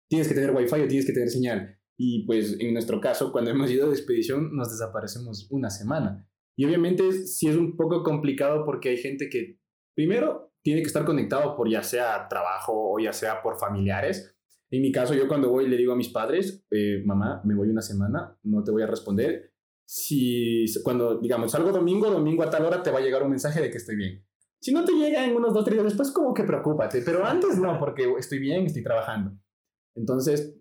tienes 0.09 0.27
que 0.27 0.33
tener 0.33 0.51
wifi 0.51 0.81
o 0.81 0.87
tienes 0.87 1.05
que 1.05 1.13
tener 1.13 1.29
señal. 1.29 1.79
Y 1.97 2.25
pues 2.25 2.57
en 2.59 2.73
nuestro 2.73 2.99
caso, 2.99 3.31
cuando 3.31 3.51
hemos 3.51 3.69
ido 3.69 3.87
de 3.87 3.95
expedición, 3.95 4.55
nos 4.55 4.71
desaparecemos 4.71 5.47
una 5.51 5.69
semana. 5.69 6.27
Y 6.57 6.65
obviamente 6.65 7.11
sí 7.11 7.47
es 7.47 7.55
un 7.55 7.75
poco 7.75 8.03
complicado 8.03 8.65
porque 8.65 8.89
hay 8.89 8.97
gente 8.97 9.29
que, 9.29 9.59
primero, 9.95 10.53
tiene 10.63 10.81
que 10.81 10.87
estar 10.87 11.05
conectado 11.05 11.55
por 11.55 11.69
ya 11.69 11.83
sea 11.83 12.27
trabajo 12.27 12.93
o 12.93 12.99
ya 12.99 13.13
sea 13.13 13.41
por 13.41 13.57
familiares. 13.57 14.35
En 14.69 14.81
mi 14.81 14.91
caso, 14.91 15.13
yo 15.13 15.27
cuando 15.27 15.49
voy 15.49 15.67
le 15.67 15.77
digo 15.77 15.93
a 15.93 15.97
mis 15.97 16.09
padres, 16.09 16.65
eh, 16.71 17.03
mamá, 17.05 17.41
me 17.43 17.55
voy 17.55 17.69
una 17.69 17.81
semana, 17.81 18.37
no 18.43 18.63
te 18.63 18.71
voy 18.71 18.83
a 18.83 18.87
responder. 18.87 19.51
Si 19.85 20.65
cuando, 20.83 21.19
digamos, 21.19 21.51
salgo 21.51 21.71
domingo, 21.71 22.09
domingo 22.09 22.43
a 22.43 22.49
tal 22.49 22.65
hora 22.65 22.81
te 22.81 22.91
va 22.91 22.99
a 22.99 23.01
llegar 23.01 23.23
un 23.23 23.31
mensaje 23.31 23.61
de 23.61 23.69
que 23.69 23.77
estoy 23.77 23.95
bien. 23.95 24.25
Si 24.61 24.71
no 24.71 24.85
te 24.85 24.93
llega 24.93 25.25
en 25.25 25.35
unos 25.35 25.53
dos, 25.53 25.65
tres 25.65 25.75
días 25.75 25.85
después, 25.85 26.11
como 26.11 26.33
que 26.33 26.43
preocúpate, 26.43 27.01
pero 27.01 27.25
antes 27.25 27.57
no, 27.57 27.79
porque 27.79 28.13
estoy 28.17 28.39
bien, 28.39 28.65
estoy 28.65 28.83
trabajando. 28.83 29.31
Entonces, 29.95 30.60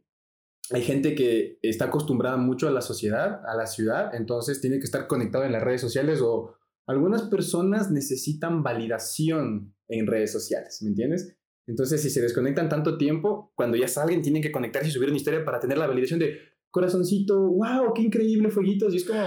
hay 0.72 0.82
gente 0.82 1.14
que 1.14 1.58
está 1.62 1.86
acostumbrada 1.86 2.36
mucho 2.36 2.68
a 2.68 2.70
la 2.70 2.80
sociedad, 2.80 3.40
a 3.46 3.56
la 3.56 3.66
ciudad, 3.66 4.14
entonces 4.14 4.60
tiene 4.60 4.78
que 4.78 4.84
estar 4.84 5.06
conectado 5.06 5.44
en 5.44 5.52
las 5.52 5.62
redes 5.62 5.80
sociales 5.80 6.20
o 6.22 6.54
algunas 6.86 7.22
personas 7.22 7.90
necesitan 7.90 8.62
validación 8.62 9.74
en 9.88 10.06
redes 10.06 10.32
sociales, 10.32 10.80
¿me 10.82 10.90
entiendes? 10.90 11.36
Entonces, 11.66 12.02
si 12.02 12.10
se 12.10 12.20
desconectan 12.20 12.68
tanto 12.68 12.98
tiempo, 12.98 13.52
cuando 13.54 13.76
ya 13.76 13.86
salgan, 13.86 14.22
tienen 14.22 14.42
que 14.42 14.50
conectarse 14.50 14.88
y 14.88 14.92
subir 14.92 15.08
una 15.08 15.16
historia 15.16 15.44
para 15.44 15.60
tener 15.60 15.78
la 15.78 15.86
validación 15.86 16.18
de 16.18 16.38
corazoncito, 16.70 17.38
wow, 17.38 17.92
qué 17.94 18.02
increíble, 18.02 18.50
fueguitos. 18.50 18.92
Y 18.92 18.98
es 18.98 19.04
como, 19.04 19.24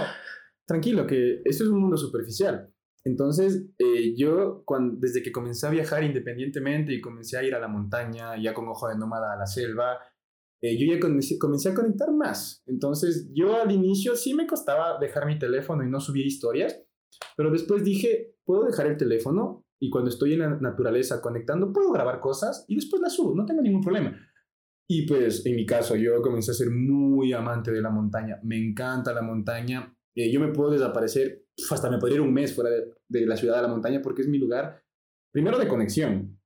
tranquilo, 0.66 1.06
que 1.06 1.40
esto 1.44 1.64
es 1.64 1.70
un 1.70 1.80
mundo 1.80 1.96
superficial. 1.96 2.70
Entonces, 3.04 3.66
eh, 3.78 4.14
yo 4.16 4.62
cuando, 4.64 4.96
desde 4.98 5.22
que 5.22 5.32
comencé 5.32 5.66
a 5.66 5.70
viajar 5.70 6.04
independientemente 6.04 6.92
y 6.92 7.00
comencé 7.00 7.38
a 7.38 7.42
ir 7.42 7.54
a 7.54 7.60
la 7.60 7.68
montaña, 7.68 8.36
ya 8.40 8.52
con 8.52 8.68
ojo 8.68 8.88
de 8.88 8.96
nómada 8.96 9.32
a 9.32 9.36
la 9.36 9.46
selva, 9.46 9.98
eh, 10.64 10.78
yo 10.78 10.94
ya 10.94 10.98
comencé, 10.98 11.68
a 11.68 11.74
conectar 11.74 12.10
más. 12.10 12.62
Entonces, 12.66 13.30
yo 13.34 13.60
al 13.60 13.70
inicio 13.70 14.16
sí 14.16 14.32
me 14.32 14.46
costaba 14.46 14.98
dejar 14.98 15.26
mi 15.26 15.38
teléfono 15.38 15.84
y 15.84 15.90
no 15.90 16.00
subir 16.00 16.24
historias, 16.24 16.82
pero 17.36 17.50
después 17.50 17.84
dije, 17.84 18.36
puedo 18.46 18.64
dejar 18.64 18.86
el 18.86 18.96
teléfono 18.96 19.66
y 19.78 19.90
cuando 19.90 20.08
estoy 20.08 20.32
en 20.32 20.38
la 20.38 20.58
naturaleza 20.58 21.20
conectando, 21.20 21.70
puedo 21.70 21.92
grabar 21.92 22.18
cosas 22.18 22.64
y 22.66 22.76
después 22.76 23.02
las 23.02 23.12
subo, 23.12 23.34
no 23.34 23.44
tengo 23.44 23.60
ningún 23.60 23.82
problema. 23.82 24.18
Y 24.88 25.06
pues 25.06 25.44
en 25.44 25.54
mi 25.54 25.66
caso, 25.66 25.96
yo 25.96 26.22
comencé 26.22 26.52
a 26.52 26.54
ser 26.54 26.70
muy 26.70 27.34
amante 27.34 27.70
de 27.70 27.82
la 27.82 27.90
montaña, 27.90 28.40
me 28.42 28.56
encanta 28.56 29.12
la 29.12 29.20
montaña, 29.20 29.94
eh, 30.14 30.32
yo 30.32 30.40
me 30.40 30.50
puedo 30.50 30.70
desaparecer, 30.70 31.44
hasta 31.70 31.90
me 31.90 31.98
podría 31.98 32.16
ir 32.16 32.22
un 32.22 32.32
mes 32.32 32.54
fuera 32.54 32.70
de, 32.70 32.90
de 33.06 33.26
la 33.26 33.36
ciudad 33.36 33.56
de 33.56 33.62
la 33.62 33.68
montaña 33.68 34.00
porque 34.00 34.22
es 34.22 34.28
mi 34.28 34.38
lugar, 34.38 34.82
primero 35.30 35.58
de 35.58 35.68
conexión, 35.68 36.40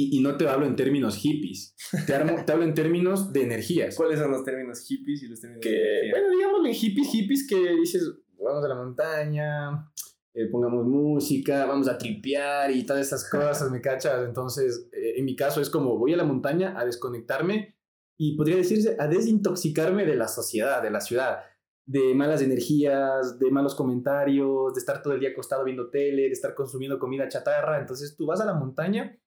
y, 0.00 0.20
no 0.20 0.36
te 0.36 0.48
hablo 0.48 0.64
en 0.64 0.76
términos 0.76 1.16
hippies, 1.16 1.74
te, 2.06 2.14
hablo 2.14 2.62
en 2.62 2.74
términos 2.74 3.32
de 3.32 3.42
energías. 3.42 3.96
¿Cuáles 3.96 4.20
son 4.20 4.30
los 4.30 4.44
términos 4.44 4.86
hippies 4.86 5.24
y 5.24 5.26
los 5.26 5.40
términos 5.40 5.60
que, 5.60 5.70
de 5.70 6.10
Bueno, 6.12 6.30
digámosle 6.30 6.72
hippies, 6.72 7.08
hippies 7.08 7.46
que 7.48 7.74
dices, 7.74 8.08
vamos 8.38 8.64
a 8.64 8.68
la 8.68 8.76
montaña, 8.76 9.90
eh, 10.34 10.46
pongamos 10.52 10.86
música, 10.86 11.66
vamos 11.66 11.88
a 11.88 11.98
tripear 11.98 12.70
y 12.70 12.86
todas 12.86 13.08
esas 13.08 13.28
cosas, 13.28 13.72
¿me 13.72 13.80
cachas? 13.80 14.24
Entonces, 14.24 14.88
eh, 14.92 15.14
en 15.16 15.24
mi 15.24 15.34
caso 15.34 15.60
es 15.60 15.68
como 15.68 15.98
voy 15.98 16.14
a 16.14 16.16
la 16.16 16.24
montaña 16.24 16.78
a 16.78 16.84
desconectarme 16.84 17.74
y 18.16 18.36
podría 18.36 18.56
decirse 18.56 18.96
a 19.00 19.08
desintoxicarme 19.08 20.06
de 20.06 20.14
la 20.14 20.28
sociedad, 20.28 20.80
de 20.80 20.92
la 20.92 21.00
ciudad, 21.00 21.40
de 21.86 22.14
malas 22.14 22.40
energías, 22.40 23.40
de 23.40 23.50
malos 23.50 23.74
comentarios, 23.74 24.74
de 24.74 24.78
estar 24.78 25.02
todo 25.02 25.14
el 25.14 25.20
día 25.20 25.30
acostado 25.30 25.64
viendo 25.64 25.90
tele, 25.90 26.22
de 26.22 26.32
estar 26.32 26.54
consumiendo 26.54 27.00
comida 27.00 27.28
chatarra. 27.28 27.80
Entonces, 27.80 28.14
tú 28.16 28.26
vas 28.26 28.40
a 28.40 28.44
la 28.44 28.54
montaña 28.54 29.18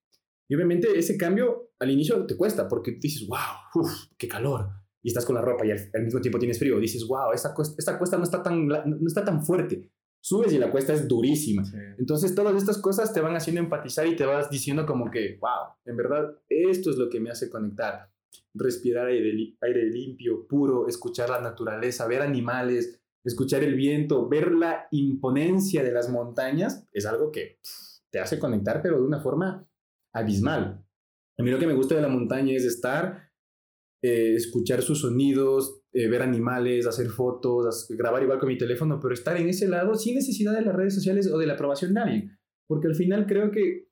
y 0.52 0.54
obviamente 0.54 0.90
ese 1.00 1.16
cambio 1.16 1.72
al 1.80 1.92
inicio 1.92 2.26
te 2.26 2.36
cuesta 2.36 2.68
porque 2.68 2.98
dices, 3.00 3.26
wow, 3.26 3.40
uf, 3.74 3.90
qué 4.18 4.28
calor. 4.28 4.68
Y 5.02 5.08
estás 5.08 5.24
con 5.24 5.36
la 5.36 5.42
ropa 5.42 5.66
y 5.66 5.72
al, 5.72 6.04
mismo 6.04 6.20
tiempo 6.20 6.40
tienes 6.40 6.60
frío. 6.60 6.78
Dices, 6.78 7.08
wow, 7.08 7.32
esta, 7.34 7.56
esta 7.78 7.98
cuesta 7.98 8.18
no 8.18 8.26
está, 8.26 8.44
tan, 8.44 8.68
no 8.68 9.08
está 9.08 9.24
tan 9.24 9.46
fuerte. 9.46 9.90
Subes 10.20 10.52
y 10.52 10.58
la 10.58 10.70
cuesta 10.70 10.92
es 10.92 11.08
durísima. 11.08 11.64
Entonces 11.98 12.36
todas 12.36 12.54
estas 12.58 12.80
cosas 12.80 13.14
te 13.14 13.22
van 13.22 13.34
haciendo 13.34 13.62
empatizar 13.62 14.06
y 14.08 14.18
te 14.18 14.26
vas 14.26 14.50
diciendo 14.50 14.86
como 14.86 15.10
que, 15.10 15.38
wow, 15.40 15.74
en 15.86 15.96
verdad 15.96 16.38
esto 16.50 16.90
es 16.90 16.98
lo 16.98 17.10
que 17.10 17.22
me 17.22 17.30
hace 17.30 17.50
conectar. 17.50 18.12
Respirar 18.54 19.08
aire, 19.08 19.56
aire 19.62 19.86
limpio, 19.86 20.46
puro, 20.50 20.86
escuchar 20.90 21.30
la 21.30 21.40
naturaleza, 21.40 22.08
ver 22.08 22.24
animales, 22.24 23.00
escuchar 23.24 23.64
el 23.64 23.76
viento, 23.76 24.28
ver 24.28 24.52
la 24.52 24.90
imponencia 24.92 25.82
de 25.82 25.94
las 25.94 26.10
montañas, 26.10 26.86
es 26.92 27.06
algo 27.06 27.32
que 27.32 27.62
te 28.10 28.20
hace 28.20 28.38
conectar, 28.38 28.82
pero 28.82 28.98
de 28.98 29.08
una 29.08 29.22
forma 29.22 29.66
abismal. 30.14 30.86
A 31.38 31.44
mí 31.44 31.50
lo 31.50 31.60
que 31.60 31.68
me 31.68 31.74
gusta 31.74 31.96
de 31.96 32.02
la 32.02 32.08
montaña 32.08 32.56
es 32.56 32.66
estar, 32.66 33.32
eh, 34.04 34.36
escuchar 34.36 34.82
sus 34.82 35.02
sonidos, 35.02 35.84
eh, 35.94 36.08
ver 36.08 36.22
animales, 36.22 36.88
hacer 36.88 37.08
fotos, 37.08 37.88
grabar 37.90 38.24
igual 38.24 38.40
con 38.40 38.50
mi 38.50 38.58
teléfono, 38.58 39.00
pero 39.02 39.14
estar 39.14 39.38
en 39.38 39.50
ese 39.50 39.68
lado 39.68 39.96
sin 39.96 40.16
necesidad 40.16 40.54
de 40.54 40.62
las 40.62 40.76
redes 40.76 40.96
sociales 40.96 41.32
o 41.32 41.38
de 41.38 41.46
la 41.46 41.54
aprobación 41.54 41.94
de 41.94 42.00
alguien. 42.00 42.40
Porque 42.68 42.88
al 42.88 42.96
final 42.96 43.26
creo 43.28 43.52
que, 43.52 43.90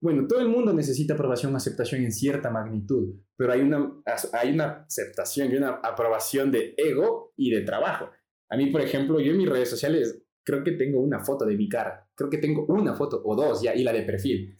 bueno, 0.00 0.26
todo 0.28 0.40
el 0.40 0.48
mundo 0.48 0.72
necesita 0.72 1.14
aprobación, 1.14 1.56
aceptación 1.56 2.02
en 2.02 2.12
cierta 2.12 2.50
magnitud, 2.50 3.14
pero 3.36 3.52
hay 3.52 3.62
una, 3.62 3.94
hay 4.32 4.52
una 4.52 4.84
aceptación 4.84 5.50
y 5.50 5.56
una 5.56 5.80
aprobación 5.82 6.52
de 6.52 6.74
ego 6.76 7.32
y 7.36 7.50
de 7.50 7.62
trabajo. 7.62 8.10
A 8.50 8.56
mí, 8.56 8.70
por 8.70 8.80
ejemplo, 8.80 9.18
yo 9.20 9.32
en 9.32 9.38
mis 9.38 9.48
redes 9.48 9.70
sociales 9.70 10.22
creo 10.44 10.62
que 10.62 10.72
tengo 10.72 11.00
una 11.00 11.24
foto 11.24 11.44
de 11.44 11.56
mi 11.56 11.68
cara, 11.68 12.08
creo 12.14 12.30
que 12.30 12.38
tengo 12.38 12.64
una 12.66 12.94
foto 12.94 13.22
o 13.24 13.34
dos 13.34 13.62
ya, 13.62 13.74
y 13.74 13.82
la 13.82 13.92
de 13.92 14.02
perfil. 14.02 14.54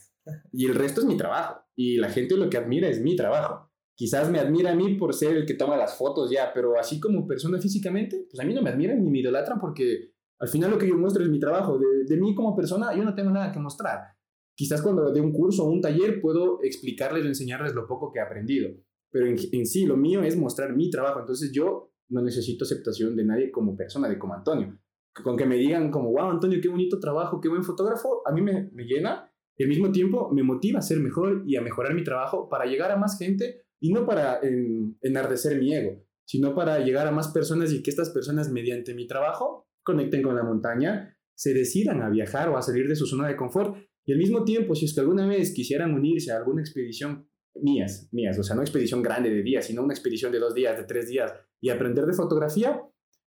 Y 0.53 0.67
el 0.67 0.75
resto 0.75 1.01
es 1.01 1.07
mi 1.07 1.17
trabajo. 1.17 1.61
Y 1.77 1.97
la 1.97 2.11
gente 2.11 2.37
lo 2.37 2.51
que 2.51 2.57
admira 2.57 2.89
es 2.89 3.01
mi 3.01 3.17
trabajo. 3.17 3.71
Quizás 3.95 4.31
me 4.31 4.39
admira 4.39 4.73
a 4.73 4.75
mí 4.75 4.95
por 4.95 5.13
ser 5.13 5.37
el 5.37 5.47
que 5.47 5.55
toma 5.55 5.77
las 5.77 5.97
fotos 5.97 6.31
ya, 6.31 6.53
pero 6.55 6.79
así 6.79 7.01
como 7.01 7.27
persona 7.27 7.61
físicamente, 7.61 8.27
pues 8.31 8.41
a 8.41 8.45
mí 8.45 8.55
no 8.55 8.63
me 8.63 8.71
admiran 8.71 9.03
ni 9.03 9.11
me 9.11 9.19
idolatran 9.19 9.59
porque 9.59 10.13
al 10.39 10.49
final 10.49 10.71
lo 10.71 10.79
que 10.79 10.89
yo 10.89 10.97
muestro 10.97 11.25
es 11.25 11.31
mi 11.31 11.41
trabajo. 11.41 11.79
De, 11.79 12.05
de 12.07 12.17
mí 12.17 12.35
como 12.35 12.55
persona 12.55 12.95
yo 12.97 13.05
no 13.05 13.15
tengo 13.15 13.31
nada 13.31 13.51
que 13.51 13.59
mostrar. 13.59 14.01
Quizás 14.55 14.83
cuando 14.83 15.13
de 15.13 15.21
un 15.21 15.33
curso 15.33 15.65
o 15.65 15.71
un 15.71 15.81
taller 15.81 16.21
puedo 16.21 16.63
explicarles 16.63 17.25
o 17.25 17.29
enseñarles 17.29 17.75
lo 17.75 17.87
poco 17.87 18.13
que 18.13 18.21
he 18.21 18.23
aprendido. 18.23 18.71
Pero 19.11 19.27
en, 19.27 19.37
en 19.53 19.67
sí 19.67 19.87
lo 19.87 19.97
mío 19.97 20.23
es 20.23 20.37
mostrar 20.37 20.77
mi 20.77 20.91
trabajo. 20.91 21.21
Entonces 21.21 21.51
yo 21.53 21.93
no 22.09 22.23
necesito 22.23 22.65
aceptación 22.65 23.17
de 23.17 23.25
nadie 23.25 23.51
como 23.51 23.77
persona, 23.77 24.09
de 24.09 24.19
como 24.19 24.35
Antonio. 24.35 24.79
Con 25.23 25.37
que 25.37 25.47
me 25.47 25.57
digan 25.57 25.91
como, 25.91 26.11
wow, 26.13 26.31
Antonio, 26.31 26.61
qué 26.63 26.69
bonito 26.69 26.99
trabajo, 27.01 27.41
qué 27.41 27.49
buen 27.49 27.65
fotógrafo, 27.65 28.23
a 28.25 28.33
mí 28.33 28.41
me, 28.41 28.71
me 28.73 28.85
llena 28.85 29.28
y 29.59 29.65
al 29.65 29.69
mismo 29.69 29.91
tiempo 29.91 30.31
me 30.33 30.43
motiva 30.43 30.79
a 30.79 30.83
ser 30.83 31.01
mejor 31.01 31.43
y 31.47 31.57
a 31.57 31.61
mejorar 31.61 31.93
mi 31.95 32.05
trabajo 32.05 32.49
para 32.49 32.65
llegar 32.65 32.93
a 32.93 32.97
más 32.97 33.19
gente 33.19 33.65
y 33.81 33.93
no 33.93 34.07
para 34.07 34.41
enardecer 35.03 35.59
mi 35.59 35.75
ego, 35.75 36.05
sino 36.25 36.55
para 36.55 36.79
llegar 36.79 37.07
a 37.09 37.11
más 37.11 37.29
personas 37.29 37.73
y 37.73 37.83
que 37.83 37.91
estas 37.91 38.11
personas 38.11 38.51
mediante 38.51 38.95
mi 38.95 39.07
trabajo 39.07 39.69
conecten 39.83 40.23
con 40.23 40.37
la 40.37 40.45
montaña, 40.45 41.17
se 41.35 41.55
decidan 41.55 42.03
a 42.03 42.09
viajar 42.09 42.49
o 42.49 42.57
a 42.57 42.63
salir 42.63 42.89
de 42.89 42.97
su 42.97 43.07
zona 43.07 43.29
de 43.29 43.37
confort 43.37 43.77
y 44.05 44.13
al 44.13 44.19
mismo 44.19 44.45
tiempo, 44.45 44.75
si 44.75 44.87
es 44.87 44.95
que 44.95 45.01
alguna 45.01 45.27
vez 45.27 45.53
quisieran 45.53 45.93
unirse 45.93 46.33
a 46.33 46.37
alguna 46.37 46.63
expedición 46.63 47.29
mías, 47.61 48.09
mías, 48.13 48.39
o 48.39 48.43
sea, 48.43 48.55
no 48.55 48.63
expedición 48.63 49.03
grande 49.03 49.31
de 49.31 49.43
días, 49.43 49.67
sino 49.67 49.83
una 49.83 49.93
expedición 49.93 50.31
de 50.31 50.39
dos 50.39 50.55
días, 50.55 50.77
de 50.77 50.85
tres 50.85 51.09
días, 51.09 51.35
y 51.61 51.71
aprender 51.71 52.07
de 52.07 52.15
fotografía, 52.15 52.81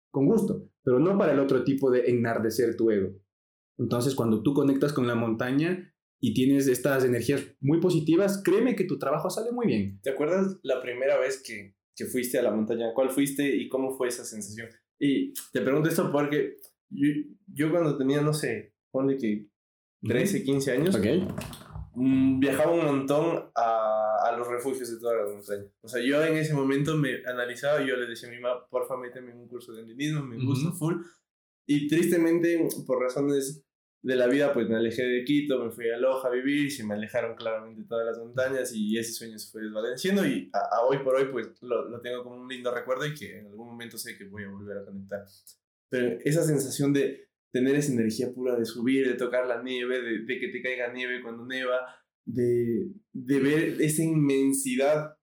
con 0.10 0.26
gusto, 0.26 0.70
pero 0.84 1.00
no 1.00 1.18
para 1.18 1.34
el 1.34 1.40
otro 1.40 1.64
tipo 1.64 1.92
de 1.92 2.10
enardecer 2.10 2.76
tu 2.76 2.90
ego. 2.90 3.12
Entonces, 3.78 4.16
cuando 4.16 4.42
tú 4.42 4.54
conectas 4.54 4.94
con 4.94 5.08
la 5.08 5.16
montaña 5.16 5.91
y 6.24 6.36
tienes 6.36 6.68
estas 6.68 7.04
energías 7.04 7.44
muy 7.60 7.80
positivas, 7.80 8.42
créeme 8.44 8.76
que 8.76 8.86
tu 8.86 9.00
trabajo 9.00 9.30
sale 9.32 9.52
muy 9.52 9.66
bien. 9.66 10.00
¿Te 10.04 10.12
acuerdas 10.12 10.60
la 10.62 10.80
primera 10.80 11.20
vez 11.20 11.42
que, 11.44 11.76
que 11.96 12.06
fuiste 12.06 12.38
a 12.38 12.44
la 12.44 12.52
montaña? 12.52 12.94
¿Cuál 12.94 13.10
fuiste 13.10 13.56
y 13.56 13.68
cómo 13.68 13.98
fue 13.98 14.08
esa 14.08 14.24
sensación? 14.24 14.70
Y 15.00 15.34
te 15.52 15.62
pregunto 15.62 15.90
esto 15.90 16.12
porque 16.12 16.58
yo, 16.92 17.08
yo 17.48 17.72
cuando 17.72 17.98
tenía, 17.98 18.22
no 18.22 18.34
sé, 18.34 18.76
ponle 18.92 19.18
que 19.18 19.48
13, 20.04 20.44
15 20.44 20.72
años, 20.72 20.96
okay. 20.96 21.28
Mm, 21.96 22.40
viajaba 22.40 22.72
un 22.72 22.86
montón 22.86 23.50
a, 23.56 24.18
a, 24.24 24.38
los 24.38 24.48
refugios 24.48 24.92
de 24.92 25.00
toda 25.00 25.16
la 25.16 25.32
montaña. 25.32 25.66
O 25.82 25.88
sea, 25.88 26.04
yo 26.04 26.24
en 26.24 26.38
ese 26.38 26.54
momento 26.54 26.96
me 26.96 27.26
analizaba 27.26 27.82
y 27.82 27.88
yo 27.88 27.96
le 27.96 28.06
decía 28.06 28.30
a 28.30 28.32
mi 28.32 28.40
mamá, 28.40 28.68
porfa, 28.70 28.96
méteme 28.96 29.32
en 29.32 29.40
un 29.40 29.48
curso 29.48 29.74
de 29.74 29.82
andinismo, 29.82 30.24
me 30.24 30.38
gusta 30.38 30.72
full. 30.72 31.02
Y 31.66 31.88
tristemente, 31.88 32.68
por 32.86 33.02
razones 33.02 33.66
de 34.04 34.16
la 34.16 34.28
vida, 34.28 34.54
pues 34.54 34.68
me 34.68 34.78
alejé 34.78 35.04
de 35.04 35.24
Quito, 35.24 35.64
me 35.64 35.72
fui 35.72 35.90
a 35.90 35.98
Loja 35.98 36.28
a 36.28 36.32
vivir 36.32 36.72
se 36.72 36.84
me 36.84 36.96
alejaron 36.96 37.36
claramente 37.36 37.84
todas 37.84 38.06
las 38.06 38.18
montañas 38.18 38.74
y 38.74 38.98
ese 38.98 39.14
sueño 39.14 39.38
se 39.38 39.52
fue 39.52 39.62
desvaneciendo 39.62 40.26
y 40.26 40.50
a, 40.54 40.82
hoy 40.82 41.00
por 41.04 41.16
hoy 41.16 41.26
pues 41.32 41.50
lo, 41.62 41.88
lo, 41.88 42.02
tengo 42.02 42.24
como 42.24 42.38
un 42.38 42.48
lindo 42.48 42.74
recuerdo 42.74 43.06
y 43.06 43.14
que 43.14 43.38
en 43.40 43.48
algún 43.48 43.68
momento 43.68 43.98
sé 43.98 44.18
que 44.18 44.26
voy 44.26 44.44
a 44.44 44.50
volver 44.50 44.80
a 44.80 44.86
conectar. 44.86 45.24
Pero 45.90 46.18
esa 46.24 46.44
sensación 46.44 46.94
de 46.94 47.28
tener 47.52 47.76
esa 47.76 47.92
energía 47.92 48.34
pura 48.34 48.56
de 48.56 48.66
subir, 48.66 49.08
de 49.08 49.16
tocar 49.16 49.46
la 49.46 49.62
nieve, 49.62 50.02
de, 50.02 50.20
de 50.26 50.40
que 50.40 50.48
te 50.48 50.62
caiga 50.62 50.92
nieve 50.94 51.22
cuando 51.22 51.46
neva, 51.46 51.80
de, 52.26 52.88
de, 53.14 53.40
ver 53.40 53.82
esa 53.82 54.04
inmensidad, 54.04 55.18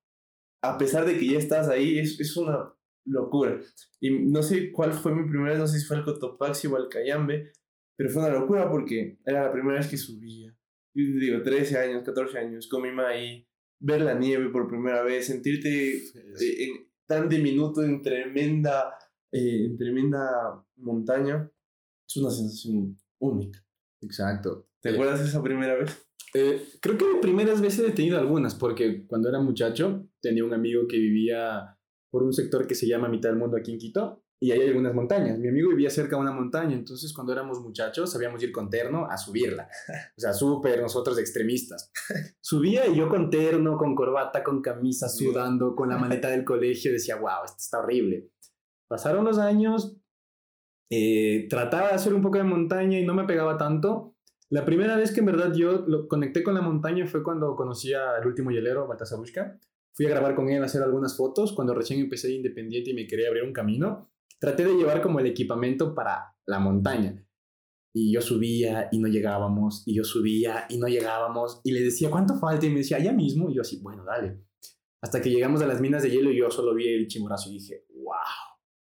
a 0.62 0.78
pesar 0.78 1.06
de 1.06 1.18
que 1.18 1.26
ya 1.26 1.38
estás 1.38 1.68
ahí, 1.68 1.98
es, 1.98 2.20
es 2.20 2.36
una 2.36 2.74
locura. 3.06 3.58
Y 4.00 4.10
no 4.26 4.42
sé 4.42 4.70
cuál 4.72 4.92
fue 4.92 5.14
mi 5.14 5.28
primera 5.28 5.50
vez, 5.50 5.58
no 5.58 5.66
sé 5.66 5.80
si 5.80 5.86
fue 5.86 5.96
el 5.96 6.04
Cotopaxi 6.04 6.66
o 6.66 6.76
el 6.76 6.88
Cayambe, 6.88 7.50
pero 7.98 8.10
fue 8.10 8.22
una 8.22 8.38
locura 8.38 8.70
porque 8.70 9.18
era 9.26 9.46
la 9.46 9.52
primera 9.52 9.78
vez 9.78 9.88
que 9.88 9.96
subía. 9.96 10.56
Yo 10.94 11.04
digo, 11.18 11.42
13 11.42 11.78
años, 11.78 12.04
14 12.04 12.38
años, 12.38 12.68
con 12.68 12.82
mi 12.82 12.90
mamá 12.90 13.08
ahí, 13.08 13.44
ver 13.80 14.02
la 14.02 14.14
nieve 14.14 14.50
por 14.50 14.68
primera 14.68 15.02
vez, 15.02 15.26
sentirte 15.26 15.96
eh, 15.96 16.04
en, 16.40 16.88
tan 17.06 17.28
diminuto 17.28 17.82
en 17.82 18.00
tremenda, 18.00 18.94
eh, 19.32 19.64
en 19.66 19.76
tremenda 19.76 20.64
montaña 20.76 21.50
es 22.08 22.16
una 22.16 22.30
sensación 22.30 22.96
única. 23.18 23.66
Exacto. 24.00 24.68
¿Te 24.80 24.90
acuerdas 24.90 25.20
de 25.20 25.26
esa 25.26 25.42
primera 25.42 25.74
vez? 25.74 26.08
Eh, 26.34 26.62
creo 26.80 26.96
que 26.96 27.04
de 27.04 27.20
primeras 27.20 27.60
veces 27.60 27.88
he 27.88 27.92
tenido 27.92 28.16
algunas, 28.16 28.54
porque 28.54 29.06
cuando 29.08 29.28
era 29.28 29.40
muchacho 29.40 30.08
tenía 30.20 30.44
un 30.44 30.54
amigo 30.54 30.86
que 30.86 30.98
vivía 30.98 31.76
por 32.10 32.22
un 32.22 32.32
sector 32.32 32.68
que 32.68 32.76
se 32.76 32.86
llama 32.86 33.08
Mitad 33.08 33.30
del 33.30 33.38
Mundo 33.38 33.56
aquí 33.56 33.72
en 33.72 33.78
Quito, 33.78 34.22
y 34.40 34.52
hay 34.52 34.62
algunas 34.62 34.94
montañas. 34.94 35.38
Mi 35.38 35.48
amigo 35.48 35.70
vivía 35.70 35.90
cerca 35.90 36.16
de 36.16 36.22
una 36.22 36.32
montaña, 36.32 36.74
entonces 36.74 37.12
cuando 37.12 37.32
éramos 37.32 37.60
muchachos 37.60 38.12
sabíamos 38.12 38.42
ir 38.42 38.52
con 38.52 38.70
terno 38.70 39.06
a 39.06 39.16
subirla. 39.16 39.68
O 40.16 40.20
sea, 40.20 40.32
súper 40.32 40.80
nosotros 40.80 41.18
extremistas. 41.18 41.90
Subía 42.40 42.86
y 42.86 42.96
yo 42.96 43.08
con 43.08 43.30
terno, 43.30 43.76
con 43.76 43.94
corbata, 43.94 44.44
con 44.44 44.62
camisa, 44.62 45.08
sudando, 45.08 45.74
con 45.74 45.88
la 45.88 45.98
maleta 45.98 46.28
del 46.30 46.44
colegio, 46.44 46.92
decía, 46.92 47.16
wow, 47.16 47.44
esto 47.44 47.58
está 47.58 47.80
horrible. 47.80 48.30
Pasaron 48.88 49.24
los 49.24 49.38
años, 49.38 49.96
eh, 50.90 51.46
trataba 51.50 51.88
de 51.88 51.94
hacer 51.94 52.14
un 52.14 52.22
poco 52.22 52.38
de 52.38 52.44
montaña 52.44 52.98
y 52.98 53.04
no 53.04 53.14
me 53.14 53.24
pegaba 53.24 53.58
tanto. 53.58 54.14
La 54.50 54.64
primera 54.64 54.96
vez 54.96 55.12
que 55.12 55.20
en 55.20 55.26
verdad 55.26 55.52
yo 55.52 55.84
lo 55.86 56.08
conecté 56.08 56.42
con 56.42 56.54
la 56.54 56.62
montaña 56.62 57.06
fue 57.06 57.22
cuando 57.22 57.54
conocí 57.54 57.92
al 57.92 58.26
último 58.26 58.50
hielero, 58.50 58.86
Baltasar 58.86 59.18
Fui 59.92 60.06
a 60.06 60.10
grabar 60.10 60.34
con 60.34 60.48
él, 60.48 60.62
a 60.62 60.66
hacer 60.66 60.82
algunas 60.82 61.16
fotos, 61.16 61.52
cuando 61.52 61.74
recién 61.74 62.00
empecé 62.00 62.32
independiente 62.32 62.90
y 62.90 62.94
me 62.94 63.06
quería 63.06 63.28
abrir 63.28 63.42
un 63.42 63.52
camino. 63.52 64.10
Traté 64.38 64.64
de 64.64 64.74
llevar 64.74 65.02
como 65.02 65.20
el 65.20 65.26
equipamiento 65.26 65.94
para 65.94 66.34
la 66.46 66.58
montaña. 66.58 67.24
Y 67.94 68.12
yo 68.12 68.20
subía 68.20 68.88
y 68.92 68.98
no 68.98 69.08
llegábamos, 69.08 69.82
y 69.86 69.94
yo 69.94 70.04
subía 70.04 70.66
y 70.68 70.78
no 70.78 70.86
llegábamos, 70.86 71.60
y 71.64 71.72
le 71.72 71.80
decía, 71.80 72.10
¿cuánto 72.10 72.36
falta? 72.38 72.66
Y 72.66 72.70
me 72.70 72.78
decía, 72.78 72.98
ya 72.98 73.12
mismo. 73.12 73.50
Y 73.50 73.54
yo 73.54 73.62
así, 73.62 73.80
bueno, 73.82 74.04
dale. 74.04 74.44
Hasta 75.00 75.20
que 75.20 75.30
llegamos 75.30 75.62
a 75.62 75.66
las 75.66 75.80
minas 75.80 76.02
de 76.02 76.10
hielo 76.10 76.30
y 76.30 76.38
yo 76.38 76.50
solo 76.50 76.74
vi 76.74 76.88
el 76.88 77.06
chimorazo 77.06 77.50
y 77.50 77.54
dije, 77.54 77.86
wow, 77.90 78.16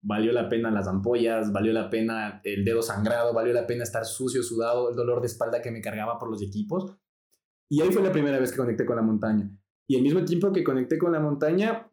valió 0.02 0.32
la 0.32 0.48
pena 0.48 0.70
las 0.70 0.86
ampollas, 0.86 1.52
valió 1.52 1.72
la 1.72 1.90
pena 1.90 2.40
el 2.44 2.64
dedo 2.64 2.82
sangrado, 2.82 3.32
valió 3.32 3.52
la 3.52 3.66
pena 3.66 3.82
estar 3.82 4.04
sucio, 4.04 4.42
sudado, 4.42 4.90
el 4.90 4.96
dolor 4.96 5.20
de 5.20 5.26
espalda 5.26 5.60
que 5.60 5.70
me 5.70 5.80
cargaba 5.80 6.18
por 6.18 6.30
los 6.30 6.42
equipos. 6.42 6.96
Y 7.68 7.80
ahí 7.80 7.90
fue 7.90 8.02
la 8.02 8.12
primera 8.12 8.38
vez 8.38 8.52
que 8.52 8.58
conecté 8.58 8.84
con 8.84 8.96
la 8.96 9.02
montaña. 9.02 9.50
Y 9.88 9.96
al 9.96 10.02
mismo 10.02 10.24
tiempo 10.24 10.52
que 10.52 10.62
conecté 10.62 10.98
con 10.98 11.12
la 11.12 11.20
montaña, 11.20 11.90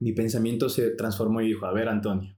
mi 0.00 0.12
pensamiento 0.12 0.68
se 0.68 0.90
transformó 0.90 1.40
y 1.40 1.48
dijo, 1.48 1.66
a 1.66 1.72
ver, 1.72 1.88
Antonio, 1.88 2.37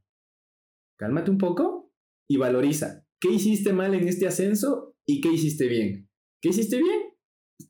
cálmate 1.00 1.30
un 1.30 1.38
poco 1.38 1.90
y 2.28 2.36
valoriza. 2.36 3.06
¿Qué 3.18 3.30
hiciste 3.30 3.72
mal 3.72 3.94
en 3.94 4.06
este 4.06 4.26
ascenso 4.26 4.94
y 5.08 5.22
qué 5.22 5.32
hiciste 5.32 5.66
bien? 5.66 6.10
¿Qué 6.42 6.50
hiciste 6.50 6.76
bien? 6.76 7.14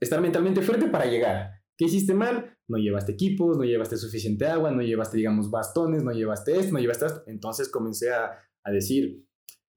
Estar 0.00 0.20
mentalmente 0.20 0.62
fuerte 0.62 0.88
para 0.88 1.06
llegar. 1.06 1.50
¿Qué 1.78 1.84
hiciste 1.84 2.12
mal? 2.12 2.56
No 2.68 2.76
llevaste 2.76 3.12
equipos, 3.12 3.56
no 3.56 3.62
llevaste 3.62 3.96
suficiente 3.96 4.46
agua, 4.46 4.72
no 4.72 4.82
llevaste, 4.82 5.16
digamos, 5.16 5.48
bastones, 5.48 6.02
no 6.02 6.10
llevaste 6.10 6.58
esto, 6.58 6.72
no 6.72 6.80
llevaste 6.80 7.06
esto. 7.06 7.22
Entonces 7.28 7.68
comencé 7.68 8.12
a, 8.12 8.32
a 8.64 8.70
decir, 8.72 9.24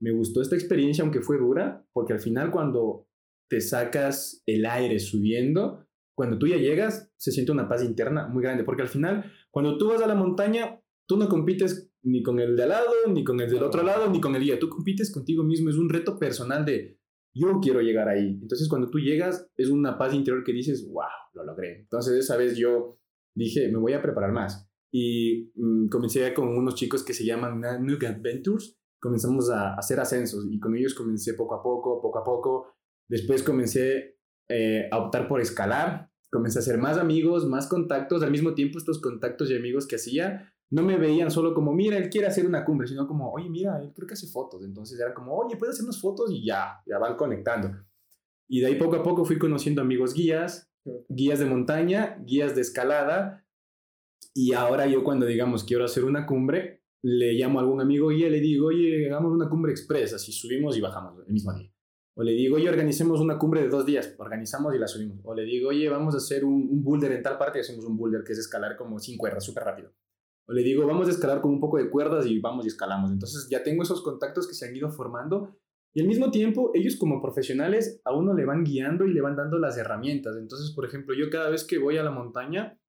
me 0.01 0.11
gustó 0.11 0.41
esta 0.41 0.55
experiencia, 0.55 1.03
aunque 1.03 1.21
fue 1.21 1.37
dura, 1.37 1.85
porque 1.93 2.13
al 2.13 2.19
final 2.19 2.49
cuando 2.49 3.07
te 3.49 3.61
sacas 3.61 4.41
el 4.47 4.65
aire 4.65 4.99
subiendo, 4.99 5.87
cuando 6.17 6.39
tú 6.39 6.47
ya 6.47 6.57
llegas, 6.57 7.11
se 7.17 7.31
siente 7.31 7.51
una 7.51 7.69
paz 7.69 7.83
interna 7.83 8.27
muy 8.27 8.41
grande, 8.41 8.63
porque 8.63 8.81
al 8.81 8.89
final, 8.89 9.31
cuando 9.51 9.77
tú 9.77 9.89
vas 9.89 10.01
a 10.01 10.07
la 10.07 10.15
montaña, 10.15 10.81
tú 11.07 11.17
no 11.17 11.29
compites 11.29 11.92
ni 12.03 12.21
con 12.21 12.39
el 12.39 12.55
de 12.55 12.63
al 12.63 12.69
lado, 12.69 12.91
ni 13.09 13.23
con 13.23 13.39
el 13.39 13.49
del 13.49 13.63
otro 13.63 13.83
lado, 13.83 14.09
ni 14.09 14.19
con 14.19 14.35
el 14.35 14.43
guía, 14.43 14.59
tú 14.59 14.69
compites 14.69 15.11
contigo 15.11 15.43
mismo, 15.43 15.69
es 15.69 15.77
un 15.77 15.89
reto 15.89 16.19
personal 16.19 16.65
de 16.65 16.99
yo 17.35 17.59
quiero 17.61 17.81
llegar 17.81 18.07
ahí. 18.09 18.39
Entonces 18.41 18.69
cuando 18.69 18.89
tú 18.89 18.99
llegas 18.99 19.49
es 19.57 19.69
una 19.69 19.97
paz 19.97 20.13
interior 20.13 20.43
que 20.43 20.53
dices, 20.53 20.87
wow, 20.91 21.05
lo 21.33 21.43
logré. 21.43 21.79
Entonces 21.79 22.13
esa 22.13 22.37
vez 22.37 22.57
yo 22.57 22.99
dije, 23.35 23.71
me 23.71 23.79
voy 23.79 23.93
a 23.93 24.01
preparar 24.01 24.31
más. 24.31 24.69
Y 24.91 25.51
mm, 25.55 25.87
comencé 25.87 26.31
con 26.33 26.49
unos 26.49 26.75
chicos 26.75 27.03
que 27.03 27.13
se 27.13 27.25
llaman 27.25 27.59
Nanook 27.59 28.03
Adventures. 28.03 28.77
Comenzamos 28.99 29.49
a 29.49 29.73
hacer 29.73 29.99
ascensos 29.99 30.45
y 30.49 30.59
con 30.59 30.75
ellos 30.75 30.93
comencé 30.93 31.33
poco 31.33 31.55
a 31.55 31.63
poco, 31.63 32.01
poco 32.01 32.19
a 32.19 32.23
poco. 32.23 32.75
Después 33.09 33.41
comencé 33.41 34.19
eh, 34.49 34.87
a 34.91 34.99
optar 34.99 35.27
por 35.27 35.41
escalar. 35.41 36.11
Comencé 36.31 36.59
a 36.59 36.61
hacer 36.61 36.77
más 36.77 36.97
amigos, 36.97 37.47
más 37.47 37.67
contactos. 37.67 38.21
Al 38.21 38.31
mismo 38.31 38.53
tiempo 38.53 38.77
estos 38.77 39.01
contactos 39.01 39.49
y 39.49 39.55
amigos 39.55 39.87
que 39.87 39.95
hacía 39.95 40.52
no 40.73 40.81
me 40.81 40.97
veían 40.97 41.29
solo 41.29 41.53
como, 41.53 41.71
mira, 41.71 41.97
él 41.97 42.09
quiere 42.09 42.25
hacer 42.25 42.47
una 42.47 42.65
cumbre, 42.65 42.87
sino 42.87 43.07
como, 43.07 43.31
oye, 43.31 43.47
mira, 43.47 43.79
él 43.79 43.93
creo 43.93 44.07
que 44.07 44.15
hace 44.15 44.25
fotos. 44.25 44.63
Entonces 44.63 44.99
era 44.99 45.13
como, 45.13 45.35
oye, 45.35 45.55
¿puedes 45.55 45.75
hacer 45.75 45.83
unas 45.83 46.01
fotos? 46.01 46.31
Y 46.31 46.43
ya, 46.43 46.81
ya 46.87 46.97
van 46.97 47.15
conectando. 47.15 47.69
Y 48.47 48.59
de 48.59 48.65
ahí 48.65 48.75
poco 48.75 48.95
a 48.95 49.03
poco 49.03 49.23
fui 49.23 49.37
conociendo 49.37 49.83
amigos 49.83 50.15
guías, 50.15 50.73
guías 51.09 51.37
de 51.37 51.45
montaña, 51.45 52.17
guías 52.25 52.55
de 52.55 52.61
escalada. 52.61 53.45
Y 54.33 54.53
ahora 54.53 54.87
yo 54.87 55.03
cuando, 55.03 55.27
digamos, 55.27 55.63
quiero 55.63 55.85
hacer 55.85 56.05
una 56.05 56.25
cumbre, 56.25 56.81
le 57.03 57.33
llamo 57.33 57.59
a 57.59 57.61
algún 57.61 57.79
amigo 57.79 58.09
guía 58.09 58.25
y 58.25 58.31
le 58.31 58.39
digo, 58.39 58.69
oye, 58.69 59.05
hagamos 59.05 59.31
una 59.31 59.49
cumbre 59.49 59.71
expresa, 59.71 60.15
así 60.15 60.31
subimos 60.31 60.75
y 60.75 60.81
bajamos 60.81 61.19
el 61.23 61.31
mismo 61.31 61.53
día. 61.53 61.71
O 62.15 62.23
le 62.23 62.31
digo, 62.31 62.55
oye, 62.55 62.67
organicemos 62.67 63.21
una 63.21 63.37
cumbre 63.37 63.61
de 63.61 63.69
dos 63.69 63.85
días, 63.85 64.15
organizamos 64.17 64.73
y 64.73 64.79
la 64.79 64.87
subimos. 64.87 65.19
O 65.23 65.35
le 65.35 65.43
digo, 65.43 65.69
oye, 65.69 65.87
vamos 65.87 66.15
a 66.15 66.17
hacer 66.17 66.43
un, 66.43 66.67
un 66.67 66.83
boulder 66.83 67.11
en 67.11 67.21
tal 67.21 67.37
parte 67.37 67.59
y 67.59 67.61
hacemos 67.61 67.85
un 67.85 67.95
boulder 67.95 68.23
que 68.23 68.33
es 68.33 68.39
escalar 68.39 68.75
como 68.75 68.97
sin 68.97 69.19
cuerdas, 69.19 69.43
súper 69.43 69.65
rápido. 69.65 69.93
O 70.47 70.53
le 70.53 70.63
digo, 70.63 70.85
vamos 70.85 71.07
a 71.07 71.11
escalar 71.11 71.41
con 71.41 71.51
un 71.51 71.59
poco 71.59 71.77
de 71.77 71.89
cuerdas 71.89 72.25
y 72.25 72.39
vamos 72.39 72.65
y 72.65 72.67
escalamos. 72.67 73.11
Entonces 73.11 73.47
ya 73.49 73.63
tengo 73.63 73.83
esos 73.83 74.01
contactos 74.01 74.47
que 74.47 74.53
se 74.53 74.67
han 74.67 74.75
ido 74.75 74.89
formando 74.89 75.55
y 75.93 76.01
al 76.01 76.07
mismo 76.07 76.31
tiempo 76.31 76.71
ellos 76.73 76.97
como 76.97 77.21
profesionales 77.21 78.01
a 78.03 78.15
uno 78.15 78.33
le 78.33 78.45
van 78.45 78.63
guiando 78.63 79.05
y 79.05 79.13
le 79.13 79.21
van 79.21 79.35
dando 79.35 79.59
las 79.59 79.77
herramientas. 79.77 80.35
Entonces, 80.37 80.73
por 80.75 80.85
ejemplo, 80.85 81.15
yo 81.15 81.29
cada 81.29 81.49
vez 81.49 81.63
que 81.63 81.77
voy 81.77 81.97
a 81.97 82.03
la 82.03 82.11
montaña 82.11 82.79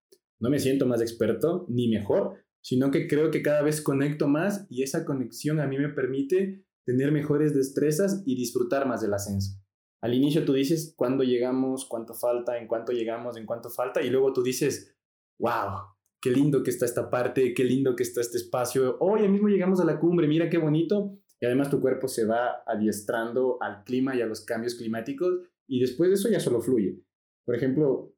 no 0.41 0.51
me 0.51 0.59
siento 0.59 0.87
más 0.87 1.01
experto 1.01 1.67
ni 1.69 1.89
mejor, 1.89 2.35
sino 2.63 2.91
que 2.91 3.07
creo 3.07 3.31
que 3.31 3.43
cada 3.43 3.63
vez 3.63 3.83
conecto 3.83 4.27
más 4.27 4.67
y 4.71 4.83
esa 4.83 5.05
conexión 5.05 5.61
a 5.61 5.67
mí 5.67 5.79
me 5.79 5.91
permite 5.91 6.65
tener 6.87 7.13
mejores 7.13 7.55
destrezas 7.55 8.23
y 8.27 8.37
disfrutar 8.37 8.87
más 8.87 9.03
del 9.03 9.15
ascenso. 9.15 9.61
Al 10.03 10.15
inicio 10.15 10.45
tú 10.45 10.53
dices 10.53 10.95
cuándo 10.97 11.25
llegamos, 11.25 11.87
cuánto 11.89 12.15
falta, 12.15 12.59
en 12.59 12.67
cuánto 12.67 12.93
llegamos, 12.93 13.37
en 13.37 13.47
cuánto 13.47 13.71
falta, 13.71 14.03
y 14.03 14.11
luego 14.11 14.33
tú 14.33 14.43
dices, 14.43 14.95
wow, 15.39 15.94
qué 16.25 16.31
lindo 16.31 16.63
que 16.63 16.71
está 16.71 16.87
esta 16.87 17.11
parte, 17.11 17.53
qué 17.53 17.65
lindo 17.65 17.95
que 17.95 18.03
está 18.03 18.23
este 18.23 18.39
espacio. 18.39 18.97
Hoy 19.01 19.21
ya 19.21 19.29
mismo 19.29 19.49
llegamos 19.49 19.79
a 19.81 19.85
la 19.85 20.01
cumbre, 20.01 20.27
mira 20.27 20.49
qué 20.49 20.57
bonito. 20.57 21.19
Y 21.39 21.45
además 21.45 21.69
tu 21.69 21.83
cuerpo 21.83 22.09
se 22.09 22.25
va 22.25 22.63
adiestrando 22.67 23.59
al 23.61 23.85
clima 23.85 24.17
y 24.17 24.23
a 24.23 24.27
los 24.27 24.43
cambios 24.43 24.75
climáticos 24.75 25.43
y 25.69 25.81
después 25.81 26.09
de 26.09 26.15
eso 26.15 26.31
ya 26.31 26.41
solo 26.41 26.63
fluye. 26.63 26.99
Por 27.45 27.55
ejemplo, 27.55 28.15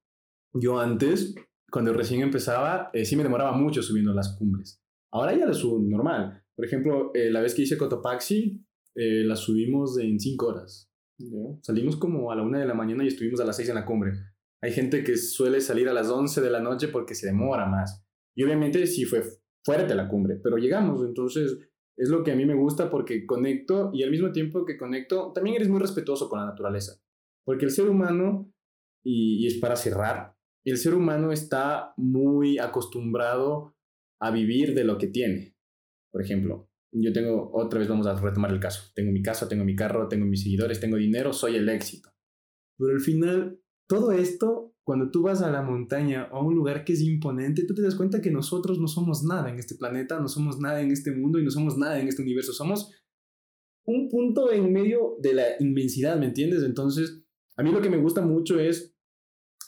yo 0.52 0.78
antes, 0.78 1.34
cuando 1.68 1.92
recién 1.92 2.20
empezaba, 2.20 2.90
eh, 2.92 3.04
sí 3.04 3.16
me 3.16 3.24
demoraba 3.24 3.56
mucho 3.56 3.82
subiendo 3.82 4.14
las 4.14 4.36
cumbres. 4.38 4.80
Ahora 5.10 5.36
ya 5.36 5.44
lo 5.44 5.54
subo 5.54 5.80
normal. 5.80 6.44
Por 6.54 6.64
ejemplo, 6.64 7.10
eh, 7.12 7.32
la 7.32 7.40
vez 7.40 7.56
que 7.56 7.62
hice 7.62 7.76
Cotopaxi, 7.76 8.64
eh, 8.94 9.24
la 9.24 9.34
subimos 9.34 9.98
en 9.98 10.20
5 10.20 10.46
horas. 10.46 10.88
Salimos 11.60 11.96
como 11.96 12.30
a 12.30 12.36
la 12.36 12.42
una 12.42 12.60
de 12.60 12.66
la 12.66 12.74
mañana 12.74 13.02
y 13.02 13.08
estuvimos 13.08 13.40
a 13.40 13.44
las 13.44 13.56
6 13.56 13.70
en 13.70 13.74
la 13.74 13.84
cumbre. 13.84 14.12
Hay 14.66 14.72
gente 14.72 15.04
que 15.04 15.16
suele 15.16 15.60
salir 15.60 15.88
a 15.88 15.92
las 15.92 16.10
11 16.10 16.40
de 16.40 16.50
la 16.50 16.58
noche 16.58 16.88
porque 16.88 17.14
se 17.14 17.28
demora 17.28 17.66
más. 17.66 18.04
Y 18.36 18.42
obviamente 18.42 18.84
sí 18.88 19.04
fue 19.04 19.22
fuerte 19.64 19.94
la 19.94 20.08
cumbre, 20.08 20.40
pero 20.42 20.56
llegamos. 20.56 21.04
Entonces 21.06 21.56
es 21.96 22.08
lo 22.08 22.24
que 22.24 22.32
a 22.32 22.34
mí 22.34 22.44
me 22.44 22.56
gusta 22.56 22.90
porque 22.90 23.26
conecto 23.26 23.92
y 23.94 24.02
al 24.02 24.10
mismo 24.10 24.32
tiempo 24.32 24.64
que 24.64 24.76
conecto, 24.76 25.30
también 25.32 25.54
eres 25.54 25.68
muy 25.68 25.78
respetuoso 25.78 26.28
con 26.28 26.40
la 26.40 26.46
naturaleza. 26.46 27.00
Porque 27.44 27.64
el 27.64 27.70
ser 27.70 27.88
humano, 27.88 28.52
y, 29.04 29.44
y 29.44 29.46
es 29.46 29.58
para 29.58 29.76
cerrar, 29.76 30.36
el 30.64 30.78
ser 30.78 30.94
humano 30.94 31.30
está 31.30 31.94
muy 31.96 32.58
acostumbrado 32.58 33.76
a 34.20 34.32
vivir 34.32 34.74
de 34.74 34.82
lo 34.82 34.98
que 34.98 35.06
tiene. 35.06 35.56
Por 36.10 36.22
ejemplo, 36.22 36.68
yo 36.90 37.12
tengo, 37.12 37.52
otra 37.54 37.78
vez 37.78 37.86
vamos 37.86 38.08
a 38.08 38.20
retomar 38.20 38.50
el 38.50 38.58
caso, 38.58 38.90
tengo 38.96 39.12
mi 39.12 39.22
casa, 39.22 39.48
tengo 39.48 39.64
mi 39.64 39.76
carro, 39.76 40.08
tengo 40.08 40.26
mis 40.26 40.42
seguidores, 40.42 40.80
tengo 40.80 40.96
dinero, 40.96 41.32
soy 41.32 41.54
el 41.54 41.68
éxito. 41.68 42.10
Pero 42.76 42.90
al 42.90 43.00
final 43.00 43.60
todo 43.88 44.12
esto, 44.12 44.74
cuando 44.84 45.10
tú 45.10 45.22
vas 45.22 45.42
a 45.42 45.50
la 45.50 45.62
montaña 45.62 46.28
o 46.32 46.36
a 46.36 46.44
un 46.44 46.54
lugar 46.54 46.84
que 46.84 46.92
es 46.92 47.02
imponente, 47.02 47.64
tú 47.66 47.74
te 47.74 47.82
das 47.82 47.94
cuenta 47.94 48.20
que 48.20 48.30
nosotros 48.30 48.78
no 48.78 48.88
somos 48.88 49.24
nada 49.24 49.50
en 49.50 49.58
este 49.58 49.76
planeta, 49.76 50.20
no 50.20 50.28
somos 50.28 50.58
nada 50.58 50.80
en 50.80 50.90
este 50.90 51.12
mundo 51.12 51.38
y 51.38 51.44
no 51.44 51.50
somos 51.50 51.76
nada 51.76 52.00
en 52.00 52.08
este 52.08 52.22
universo. 52.22 52.52
Somos 52.52 52.92
un 53.84 54.08
punto 54.08 54.52
en 54.52 54.72
medio 54.72 55.16
de 55.20 55.34
la 55.34 55.44
inmensidad, 55.60 56.18
¿me 56.18 56.26
entiendes? 56.26 56.64
Entonces, 56.64 57.24
a 57.56 57.62
mí 57.62 57.70
lo 57.70 57.80
que 57.80 57.90
me 57.90 57.98
gusta 57.98 58.22
mucho 58.22 58.58
es 58.58 58.96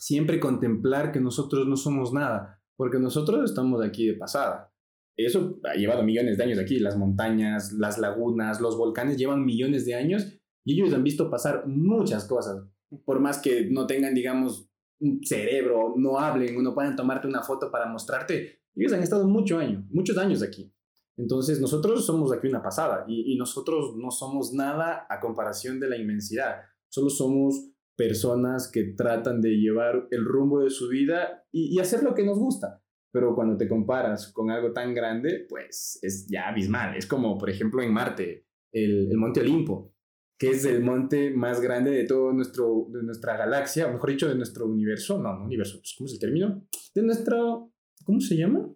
siempre 0.01 0.41
contemplar 0.41 1.13
que 1.13 1.21
nosotros 1.21 1.67
no 1.69 1.77
somos 1.77 2.13
nada, 2.13 2.61
porque 2.77 2.99
nosotros 2.99 3.49
estamos 3.49 3.85
aquí 3.85 4.07
de 4.07 4.15
pasada. 4.15 4.73
Eso 5.17 5.59
ha 5.65 5.77
llevado 5.77 6.03
millones 6.03 6.39
de 6.39 6.45
años 6.45 6.59
aquí, 6.59 6.79
las 6.79 6.97
montañas, 6.97 7.73
las 7.73 7.99
lagunas, 7.99 8.61
los 8.61 8.77
volcanes 8.77 9.17
llevan 9.17 9.45
millones 9.45 9.85
de 9.85 9.95
años 9.95 10.41
y 10.65 10.75
ellos 10.75 10.95
han 10.95 11.03
visto 11.03 11.29
pasar 11.29 11.67
muchas 11.67 12.27
cosas 12.27 12.69
por 13.05 13.21
más 13.21 13.39
que 13.39 13.67
no 13.71 13.87
tengan, 13.87 14.15
digamos, 14.15 14.69
un 15.01 15.21
cerebro, 15.25 15.95
no 15.97 16.19
hablen, 16.19 16.61
no 16.63 16.75
puedan 16.75 16.97
tomarte 16.97 17.29
una 17.29 17.43
foto 17.43 17.71
para 17.71 17.87
mostrarte, 17.87 18.61
ellos 18.75 18.93
han 18.93 19.03
estado 19.03 19.27
muchos 19.27 19.61
años, 19.61 19.85
muchos 19.91 20.17
años 20.19 20.43
aquí. 20.43 20.73
Entonces, 21.17 21.61
nosotros 21.61 22.07
somos 22.07 22.33
aquí 22.33 22.47
una 22.47 22.63
pasada 22.63 23.05
y, 23.09 23.37
nosotros 23.37 23.97
no 23.97 24.11
somos 24.11 24.53
nada 24.53 25.07
a 25.11 25.19
comparación 25.19 25.81
de 25.81 25.89
la 25.89 25.97
inmensidad. 25.97 26.61
Solo 26.89 27.11
somos 27.11 27.73
personas 27.97 28.71
que 28.71 28.95
tratan 28.97 29.41
de 29.41 29.57
llevar 29.57 30.07
el 30.13 30.25
rumbo 30.25 30.61
de 30.61 30.71
su 30.71 30.89
vida 30.89 31.45
y, 31.51 31.79
hacer 31.81 32.05
lo 32.05 32.15
que 32.15 32.25
nos 32.25 32.39
gusta. 32.39 32.83
Pero 33.11 33.35
cuando 33.35 33.57
te 33.57 33.69
comparas 33.69 34.31
con 34.33 34.51
algo 34.51 34.73
tan 34.73 34.95
grande, 34.95 35.45
pues 35.49 35.99
es 36.03 36.29
ya 36.29 36.49
abismal. 36.49 36.97
Es 36.97 37.07
como, 37.07 37.37
por 37.37 37.51
ejemplo, 37.51 37.83
en 37.83 37.93
Marte, 37.93 38.47
el, 38.71 39.11
el 39.11 39.17
Monte 39.17 39.41
Olimpo 39.41 39.93
que 40.39 40.51
es 40.51 40.65
el 40.65 40.81
monte 40.83 41.31
más 41.31 41.61
grande 41.61 41.91
de 41.91 42.05
todo 42.05 42.33
nuestro, 42.33 42.87
de 42.91 43.03
nuestra 43.03 43.37
galaxia, 43.37 43.89
o 43.89 43.93
mejor 43.93 44.11
dicho, 44.11 44.29
de 44.29 44.37
nuestro 44.37 44.67
universo, 44.67 45.21
no, 45.21 45.37
no 45.37 45.45
universo, 45.45 45.79
pues, 45.81 45.95
¿cómo 45.99 46.07
es 46.07 46.15
el 46.15 46.21
término? 46.21 46.65
De 46.95 47.03
nuestro, 47.03 47.73
¿cómo 48.05 48.21
se 48.21 48.37
llama? 48.37 48.73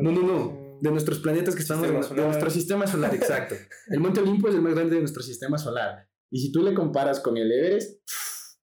No, 0.00 0.12
no, 0.12 0.22
no, 0.22 0.78
de 0.80 0.90
nuestros 0.90 1.18
planetas 1.18 1.56
que 1.56 1.62
estamos, 1.62 1.88
de 1.88 2.22
nuestro 2.22 2.50
sistema 2.50 2.86
solar, 2.86 3.12
exacto. 3.12 3.56
El 3.88 3.98
monte 3.98 4.20
Olimpo 4.20 4.48
es 4.48 4.54
el 4.54 4.62
más 4.62 4.74
grande 4.74 4.94
de 4.94 5.00
nuestro 5.00 5.22
sistema 5.22 5.58
solar, 5.58 6.08
y 6.30 6.38
si 6.38 6.52
tú 6.52 6.62
le 6.62 6.72
comparas 6.74 7.18
con 7.18 7.36
el 7.36 7.50
Everest, 7.50 8.00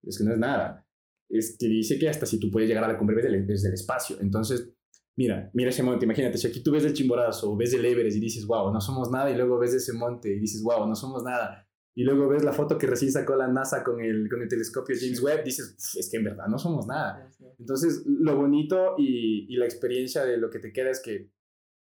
es 0.04 0.18
que 0.18 0.24
no 0.24 0.32
es 0.32 0.40
nada. 0.40 0.88
Es 1.28 1.58
que 1.60 1.68
dice 1.68 2.00
que 2.00 2.08
hasta 2.08 2.26
si 2.26 2.40
tú 2.40 2.50
puedes 2.50 2.70
llegar 2.70 2.84
a 2.86 2.88
la 2.88 2.98
cumbre 2.98 3.22
desde 3.22 3.68
el, 3.68 3.74
espacio, 3.74 4.18
entonces... 4.22 4.72
Mira, 5.18 5.50
mira 5.54 5.70
ese 5.70 5.82
monte, 5.82 6.04
imagínate, 6.04 6.38
si 6.38 6.46
aquí 6.46 6.62
tú 6.62 6.74
ves 6.74 6.84
el 6.84 6.92
Chimborazo 6.92 7.54
o 7.54 7.56
ves 7.56 7.74
el 7.74 7.86
Everest 7.86 8.18
y 8.18 8.20
dices, 8.20 8.46
wow, 8.46 8.70
no 8.74 8.82
somos 8.82 9.10
nada, 9.10 9.32
y 9.32 9.36
luego 9.38 9.58
ves 9.58 9.74
ese 9.74 9.94
monte 9.94 10.28
y 10.28 10.40
dices, 10.42 10.62
wow, 10.62 10.86
no 10.86 10.94
somos 10.94 11.24
nada, 11.24 11.65
y 11.98 12.04
luego 12.04 12.28
ves 12.28 12.44
la 12.44 12.52
foto 12.52 12.78
que 12.78 12.88
recién 12.88 13.12
sacó 13.12 13.36
la 13.36 13.48
NASA 13.48 13.82
con 13.82 14.02
el, 14.02 14.30
con 14.30 14.42
el 14.42 14.50
telescopio 14.50 14.98
James 15.00 15.24
Webb, 15.24 15.46
dices, 15.46 15.96
es 15.98 16.10
que 16.12 16.18
en 16.18 16.26
verdad 16.26 16.48
no 16.48 16.60
somos 16.60 16.86
nada. 16.88 17.32
Entonces, 17.58 18.04
lo 18.06 18.36
bonito 18.36 18.96
y, 18.98 19.46
y, 19.48 19.56
la 19.56 19.64
experiencia 19.64 20.26
de 20.26 20.38
lo 20.38 20.50
que 20.50 20.60
te 20.60 20.74
queda 20.74 20.90
es 20.90 21.02
que 21.02 21.32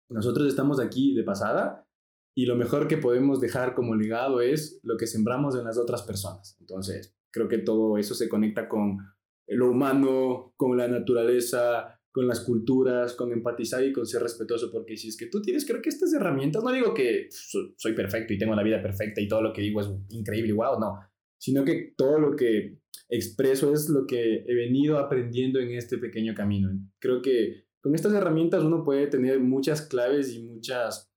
nosotros 0.08 0.48
estamos 0.48 0.80
aquí 0.80 1.14
de 1.14 1.22
pasada 1.22 1.86
y 2.34 2.46
lo 2.46 2.56
mejor 2.56 2.88
que 2.88 2.96
podemos 2.96 3.40
dejar 3.40 3.74
como 3.74 3.94
legado 3.94 4.40
es 4.40 4.80
lo 4.82 4.96
que 4.96 5.06
sembramos 5.06 5.54
en 5.54 5.64
las 5.64 5.78
otras 5.78 6.02
personas. 6.02 6.56
Entonces, 6.58 7.16
creo 7.30 7.46
que 7.46 7.58
todo 7.58 7.96
eso 7.96 8.14
se 8.14 8.28
conecta 8.28 8.68
con 8.68 8.98
lo 9.46 9.70
humano, 9.70 10.52
con 10.56 10.76
la 10.76 10.88
naturaleza, 10.88 11.99
con 12.12 12.26
las 12.26 12.40
culturas, 12.40 13.14
con 13.14 13.32
empatizar 13.32 13.84
y 13.84 13.92
con 13.92 14.06
ser 14.06 14.22
respetuoso, 14.22 14.70
porque 14.72 14.96
si 14.96 15.08
es 15.08 15.16
que 15.16 15.26
tú 15.26 15.40
tienes, 15.40 15.64
creo 15.64 15.80
que 15.80 15.90
estas 15.90 16.12
herramientas, 16.12 16.62
no 16.62 16.72
digo 16.72 16.92
que 16.92 17.28
soy 17.30 17.94
perfecto 17.94 18.32
y 18.32 18.38
tengo 18.38 18.54
la 18.54 18.62
vida 18.62 18.82
perfecta 18.82 19.20
y 19.20 19.28
todo 19.28 19.42
lo 19.42 19.52
que 19.52 19.62
digo 19.62 19.80
es 19.80 19.88
increíble, 20.08 20.52
wow, 20.52 20.80
no, 20.80 20.98
sino 21.38 21.64
que 21.64 21.94
todo 21.96 22.18
lo 22.18 22.34
que 22.34 22.78
expreso 23.08 23.72
es 23.72 23.88
lo 23.88 24.06
que 24.06 24.44
he 24.46 24.54
venido 24.54 24.98
aprendiendo 24.98 25.60
en 25.60 25.70
este 25.70 25.98
pequeño 25.98 26.34
camino. 26.34 26.70
Creo 26.98 27.22
que 27.22 27.64
con 27.80 27.94
estas 27.94 28.12
herramientas 28.12 28.62
uno 28.62 28.84
puede 28.84 29.06
tener 29.06 29.40
muchas 29.40 29.82
claves 29.82 30.34
y 30.34 30.44
muchas, 30.44 31.10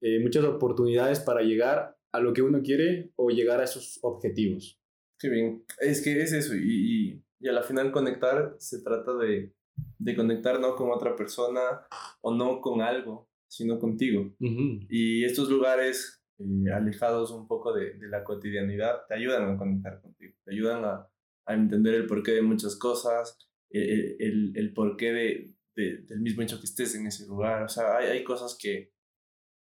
eh, 0.00 0.20
muchas 0.20 0.44
oportunidades 0.44 1.20
para 1.20 1.42
llegar 1.42 1.96
a 2.12 2.20
lo 2.20 2.32
que 2.32 2.42
uno 2.42 2.62
quiere 2.62 3.12
o 3.16 3.30
llegar 3.30 3.60
a 3.60 3.64
esos 3.64 3.98
objetivos. 4.02 4.80
Qué 5.18 5.28
bien, 5.28 5.64
es 5.80 6.02
que 6.02 6.20
es 6.22 6.32
eso 6.32 6.54
y, 6.54 6.60
y, 6.60 7.22
y 7.40 7.48
a 7.48 7.52
la 7.52 7.62
final 7.62 7.90
conectar 7.90 8.54
se 8.58 8.82
trata 8.82 9.14
de 9.16 9.52
de 9.98 10.14
conectar 10.14 10.60
no 10.60 10.76
con 10.76 10.90
otra 10.90 11.16
persona 11.16 11.86
o 12.20 12.34
no 12.34 12.60
con 12.60 12.80
algo, 12.80 13.28
sino 13.48 13.78
contigo. 13.78 14.34
Y 14.38 15.24
estos 15.24 15.48
lugares 15.48 16.22
eh, 16.38 16.70
alejados 16.72 17.30
un 17.30 17.46
poco 17.46 17.72
de, 17.72 17.94
la 18.10 18.24
cotidianidad 18.24 19.06
te 19.08 19.14
ayudan 19.14 19.50
a 19.50 19.56
conectar 19.56 20.00
contigo, 20.00 20.34
te 20.44 20.52
ayudan 20.52 20.84
a, 20.84 21.08
entender 21.48 21.94
el 21.94 22.06
porqué 22.06 22.32
de 22.32 22.42
muchas 22.42 22.76
cosas, 22.76 23.38
eh, 23.70 23.80
eh, 23.80 24.16
el, 24.18 24.52
el, 24.56 24.72
porqué 24.74 25.12
de, 25.12 25.54
del 25.76 26.20
mismo 26.20 26.42
hecho 26.42 26.58
que 26.58 26.66
estés 26.66 26.96
en 26.96 27.06
ese 27.06 27.24
lugar. 27.26 27.62
O 27.62 27.68
sea, 27.68 27.96
hay, 27.96 28.08
hay 28.08 28.24
cosas 28.24 28.58
que, 28.60 28.92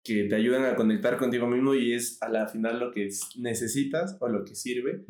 que 0.03 0.23
te 0.23 0.35
ayudan 0.35 0.65
a 0.65 0.75
conectar 0.75 1.17
contigo 1.17 1.45
mismo 1.45 1.75
y 1.75 1.93
es 1.93 2.19
a 2.21 2.29
la 2.29 2.47
final 2.47 2.79
lo 2.79 2.91
que 2.91 3.09
necesitas 3.37 4.17
o 4.19 4.27
lo 4.27 4.43
que 4.45 4.55
sirve 4.55 5.05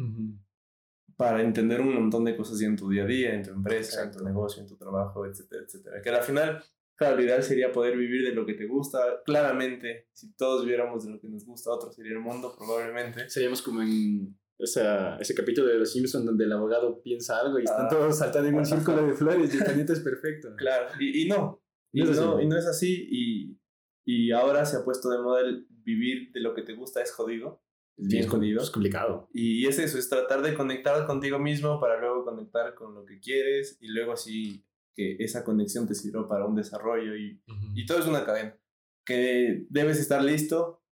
para 1.19 1.41
entender 1.41 1.81
un 1.81 1.93
montón 1.93 2.23
de 2.23 2.33
cosas 2.33 2.61
en 2.61 2.77
tu 2.77 2.87
día 2.87 3.03
a 3.03 3.05
día, 3.05 3.33
en 3.33 3.43
tu 3.43 3.51
empresa, 3.51 4.03
en 4.03 4.09
tu 4.09 4.23
negocio, 4.23 4.61
en 4.61 4.69
tu 4.69 4.77
trabajo, 4.77 5.25
etcétera, 5.25 5.63
etcétera. 5.65 6.01
Que 6.01 6.09
al 6.11 6.23
final, 6.23 6.63
claro, 6.95 7.17
lo 7.17 7.23
ideal 7.23 7.43
sería 7.43 7.73
poder 7.73 7.97
vivir 7.97 8.23
de 8.23 8.33
lo 8.33 8.45
que 8.45 8.53
te 8.53 8.65
gusta. 8.65 9.21
Claramente, 9.25 10.07
si 10.13 10.33
todos 10.37 10.65
viéramos 10.65 11.03
de 11.03 11.11
lo 11.11 11.19
que 11.19 11.27
nos 11.27 11.45
gusta, 11.45 11.71
otro 11.71 11.91
sería 11.91 12.13
el 12.13 12.21
mundo, 12.21 12.55
probablemente. 12.57 13.29
Seríamos 13.29 13.61
como 13.61 13.81
en 13.81 14.33
esa, 14.57 15.17
ese 15.17 15.35
capítulo 15.35 15.67
de 15.67 15.79
Los 15.79 15.91
Simpsons 15.91 16.23
donde 16.23 16.45
el 16.45 16.53
abogado 16.53 17.01
piensa 17.01 17.37
algo 17.37 17.59
y 17.59 17.65
están 17.65 17.87
ah. 17.87 17.89
todos 17.89 18.17
saltando 18.17 18.47
en 18.47 18.55
un 18.55 18.65
círculo 18.65 19.05
de 19.05 19.13
flores 19.13 19.53
y 19.53 19.57
el 19.57 19.63
planeta 19.65 19.91
es 19.91 19.99
perfecto. 19.99 20.53
Claro, 20.57 20.87
y, 21.01 21.25
y 21.25 21.27
no, 21.27 21.61
Y 21.91 22.01
no, 22.01 22.39
y 22.39 22.47
no 22.47 22.57
es 22.57 22.65
así. 22.65 23.09
Y, 23.11 23.59
y 24.05 24.31
ahora 24.31 24.63
se 24.63 24.77
ha 24.77 24.85
puesto 24.85 25.09
de 25.09 25.21
moda 25.21 25.41
el 25.41 25.67
vivir 25.69 26.31
de 26.31 26.39
lo 26.39 26.53
que 26.53 26.61
te 26.61 26.75
gusta 26.75 27.01
es 27.01 27.11
jodido. 27.11 27.61
Es 27.99 28.07
bien 28.07 28.27
jodido. 28.27 28.61
Es 28.61 28.69
complicado. 28.69 29.27
Y 29.33 29.67
es 29.67 29.77
eso, 29.79 29.97
es 29.97 30.09
tratar 30.09 30.41
de 30.41 30.53
conectar 30.53 31.05
contigo 31.05 31.39
mismo 31.39 31.79
para 31.79 31.99
luego 31.99 32.23
conectar 32.23 32.73
con 32.75 32.95
lo 32.95 33.05
que 33.05 33.19
quieres 33.19 33.77
y 33.81 33.87
luego 33.89 34.13
así 34.13 34.65
que 34.95 35.17
esa 35.19 35.43
conexión 35.43 35.87
te 35.87 35.95
sirva 35.95 36.27
para 36.27 36.45
un 36.45 36.55
desarrollo 36.55 37.15
y, 37.15 37.41
y 37.75 37.85
todo 37.85 37.99
es 37.99 38.07
una 38.07 38.25
cadena. 38.25 38.57
Que 39.05 39.65
debes 39.69 39.99
estar 39.99 40.23
listo, 40.23 40.83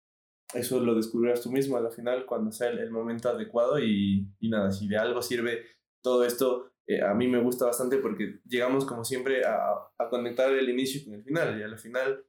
eso 0.53 0.79
lo 0.79 0.95
descubrirás 0.95 1.41
tú 1.41 1.51
mismo 1.51 1.77
al 1.77 1.91
final 1.91 2.25
cuando 2.25 2.51
sea 2.51 2.69
el, 2.69 2.91
momento 2.91 3.29
adecuado 3.29 3.79
y, 3.79 4.29
y, 4.39 4.49
nada, 4.49 4.71
si 4.71 4.87
de 4.87 4.97
algo 4.97 5.21
sirve 5.21 5.65
todo 6.01 6.23
esto, 6.23 6.71
eh, 6.87 7.01
a 7.01 7.13
mí 7.13 7.27
me 7.27 7.41
gusta 7.41 7.65
bastante 7.65 7.97
porque 7.97 8.39
llegamos 8.45 8.85
como 8.85 9.03
siempre 9.03 9.45
a, 9.45 9.73
a 9.97 10.09
conectar 10.09 10.51
el 10.51 10.69
inicio 10.69 11.03
con 11.03 11.15
el 11.15 11.23
final 11.23 11.59
y 11.59 11.63
al 11.63 11.77
final 11.77 12.25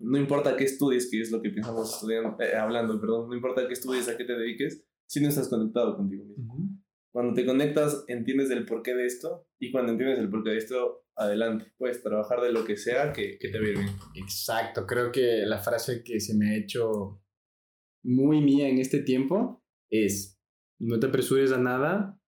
no 0.00 0.18
importa 0.18 0.56
qué 0.56 0.64
estudies, 0.64 1.08
que 1.10 1.20
es 1.20 1.30
lo 1.30 1.42
que 1.42 1.50
pensamos 1.50 1.94
estudiando, 1.94 2.36
eh, 2.40 2.56
hablando, 2.56 3.00
perdón, 3.00 3.28
no 3.28 3.34
importa 3.34 3.66
qué 3.66 3.74
estudies, 3.74 4.08
a 4.08 4.16
qué 4.16 4.24
te 4.24 4.32
dediques, 4.32 4.84
si 5.06 5.20
no 5.20 5.28
estás 5.28 5.48
conectado 5.48 5.96
contigo 5.96 6.24
mismo. 6.24 6.80
Cuando 7.12 7.34
te 7.34 7.44
conectas, 7.44 8.04
entiendes 8.08 8.50
el 8.50 8.64
porqué 8.64 8.94
de 8.94 9.04
esto 9.04 9.46
y 9.58 9.70
cuando 9.70 9.92
entiendes 9.92 10.18
el 10.18 10.30
porqué 10.30 10.50
de 10.50 10.58
esto, 10.58 11.04
adelante, 11.16 11.72
puedes 11.76 12.02
trabajar 12.02 12.40
de 12.40 12.52
lo 12.52 12.64
que 12.64 12.76
sea 12.76 13.12
que, 13.12 13.36
que 13.38 13.48
te 13.48 13.58
vaya 13.58 13.72
bien. 13.72 13.88
Exacto, 14.14 14.86
creo 14.86 15.12
que 15.12 15.44
la 15.44 15.58
frase 15.58 16.02
que 16.02 16.18
se 16.20 16.34
me 16.36 16.50
ha 16.50 16.56
hecho 16.56 17.20
muy 18.02 18.40
mía 18.40 18.68
en 18.68 18.78
este 18.78 19.00
tiempo 19.02 19.62
es, 19.90 20.40
no 20.80 20.98
te 20.98 21.08
apresures 21.08 21.52
a 21.52 21.58
nada, 21.58 22.18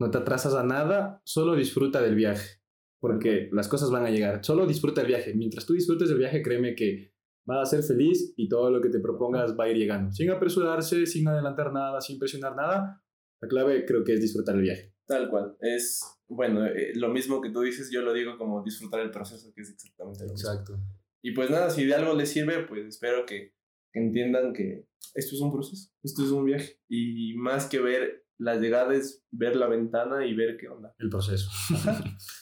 no 0.00 0.10
te 0.10 0.18
atrasas 0.18 0.54
a 0.54 0.64
nada, 0.64 1.22
solo 1.24 1.54
disfruta 1.54 2.02
del 2.02 2.16
viaje, 2.16 2.60
porque 3.00 3.48
las 3.52 3.68
cosas 3.68 3.90
van 3.90 4.06
a 4.06 4.10
llegar, 4.10 4.44
solo 4.44 4.66
disfruta 4.66 5.02
el 5.02 5.06
viaje. 5.06 5.34
Mientras 5.34 5.66
tú 5.66 5.74
disfrutes 5.74 6.08
del 6.08 6.18
viaje, 6.18 6.42
créeme 6.42 6.74
que 6.74 7.11
vas 7.46 7.68
a 7.68 7.76
ser 7.76 7.82
feliz 7.82 8.32
y 8.36 8.48
todo 8.48 8.70
lo 8.70 8.80
que 8.80 8.88
te 8.88 9.00
propongas 9.00 9.56
va 9.58 9.64
a 9.64 9.68
ir 9.70 9.76
llegando, 9.76 10.12
sin 10.12 10.30
apresurarse, 10.30 11.06
sin 11.06 11.26
adelantar 11.28 11.72
nada, 11.72 12.00
sin 12.00 12.18
presionar 12.18 12.54
nada, 12.54 13.02
la 13.40 13.48
clave 13.48 13.84
creo 13.84 14.04
que 14.04 14.14
es 14.14 14.20
disfrutar 14.20 14.54
el 14.54 14.62
viaje. 14.62 14.94
Tal 15.06 15.28
cual. 15.28 15.56
Es, 15.60 16.00
bueno, 16.28 16.64
eh, 16.64 16.92
lo 16.94 17.08
mismo 17.08 17.40
que 17.40 17.50
tú 17.50 17.60
dices, 17.60 17.90
yo 17.90 18.02
lo 18.02 18.12
digo 18.12 18.38
como 18.38 18.62
disfrutar 18.62 19.00
el 19.00 19.10
proceso, 19.10 19.52
que 19.54 19.62
es 19.62 19.70
exactamente 19.70 20.24
lo 20.24 20.30
Exacto. 20.30 20.78
Y 21.22 21.32
pues 21.32 21.50
nada, 21.50 21.70
si 21.70 21.84
de 21.84 21.94
algo 21.94 22.14
les 22.14 22.30
sirve, 22.30 22.64
pues 22.64 22.86
espero 22.86 23.26
que, 23.26 23.54
que 23.92 24.00
entiendan 24.00 24.52
que 24.52 24.86
esto 25.14 25.34
es 25.34 25.40
un 25.40 25.52
proceso, 25.52 25.90
esto 26.02 26.24
es 26.24 26.30
un 26.30 26.44
viaje. 26.44 26.80
Y 26.88 27.34
más 27.34 27.66
que 27.66 27.80
ver 27.80 28.24
las 28.38 28.60
llegadas, 28.60 29.22
ver 29.30 29.56
la 29.56 29.68
ventana 29.68 30.26
y 30.26 30.34
ver 30.34 30.56
qué 30.56 30.68
onda. 30.68 30.94
El 30.98 31.08
proceso. 31.08 31.50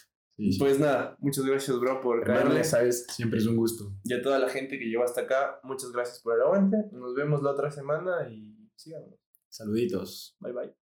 Pues 0.58 0.78
nada, 0.78 1.16
muchas 1.18 1.44
gracias, 1.44 1.78
bro, 1.78 2.00
por 2.00 2.24
caerle. 2.24 2.64
sabes, 2.64 3.06
siempre 3.10 3.38
es 3.38 3.46
un 3.46 3.56
gusto. 3.56 3.92
Y 4.04 4.14
a 4.14 4.22
toda 4.22 4.38
la 4.38 4.48
gente 4.48 4.78
que 4.78 4.86
llegó 4.86 5.04
hasta 5.04 5.22
acá, 5.22 5.60
muchas 5.62 5.92
gracias 5.92 6.20
por 6.20 6.34
el 6.34 6.42
aguante. 6.42 6.76
Nos 6.92 7.14
vemos 7.14 7.42
la 7.42 7.50
otra 7.50 7.70
semana 7.70 8.28
y 8.30 8.70
síganos. 8.76 9.14
Saluditos. 9.48 10.36
Bye 10.40 10.52
bye. 10.52 10.79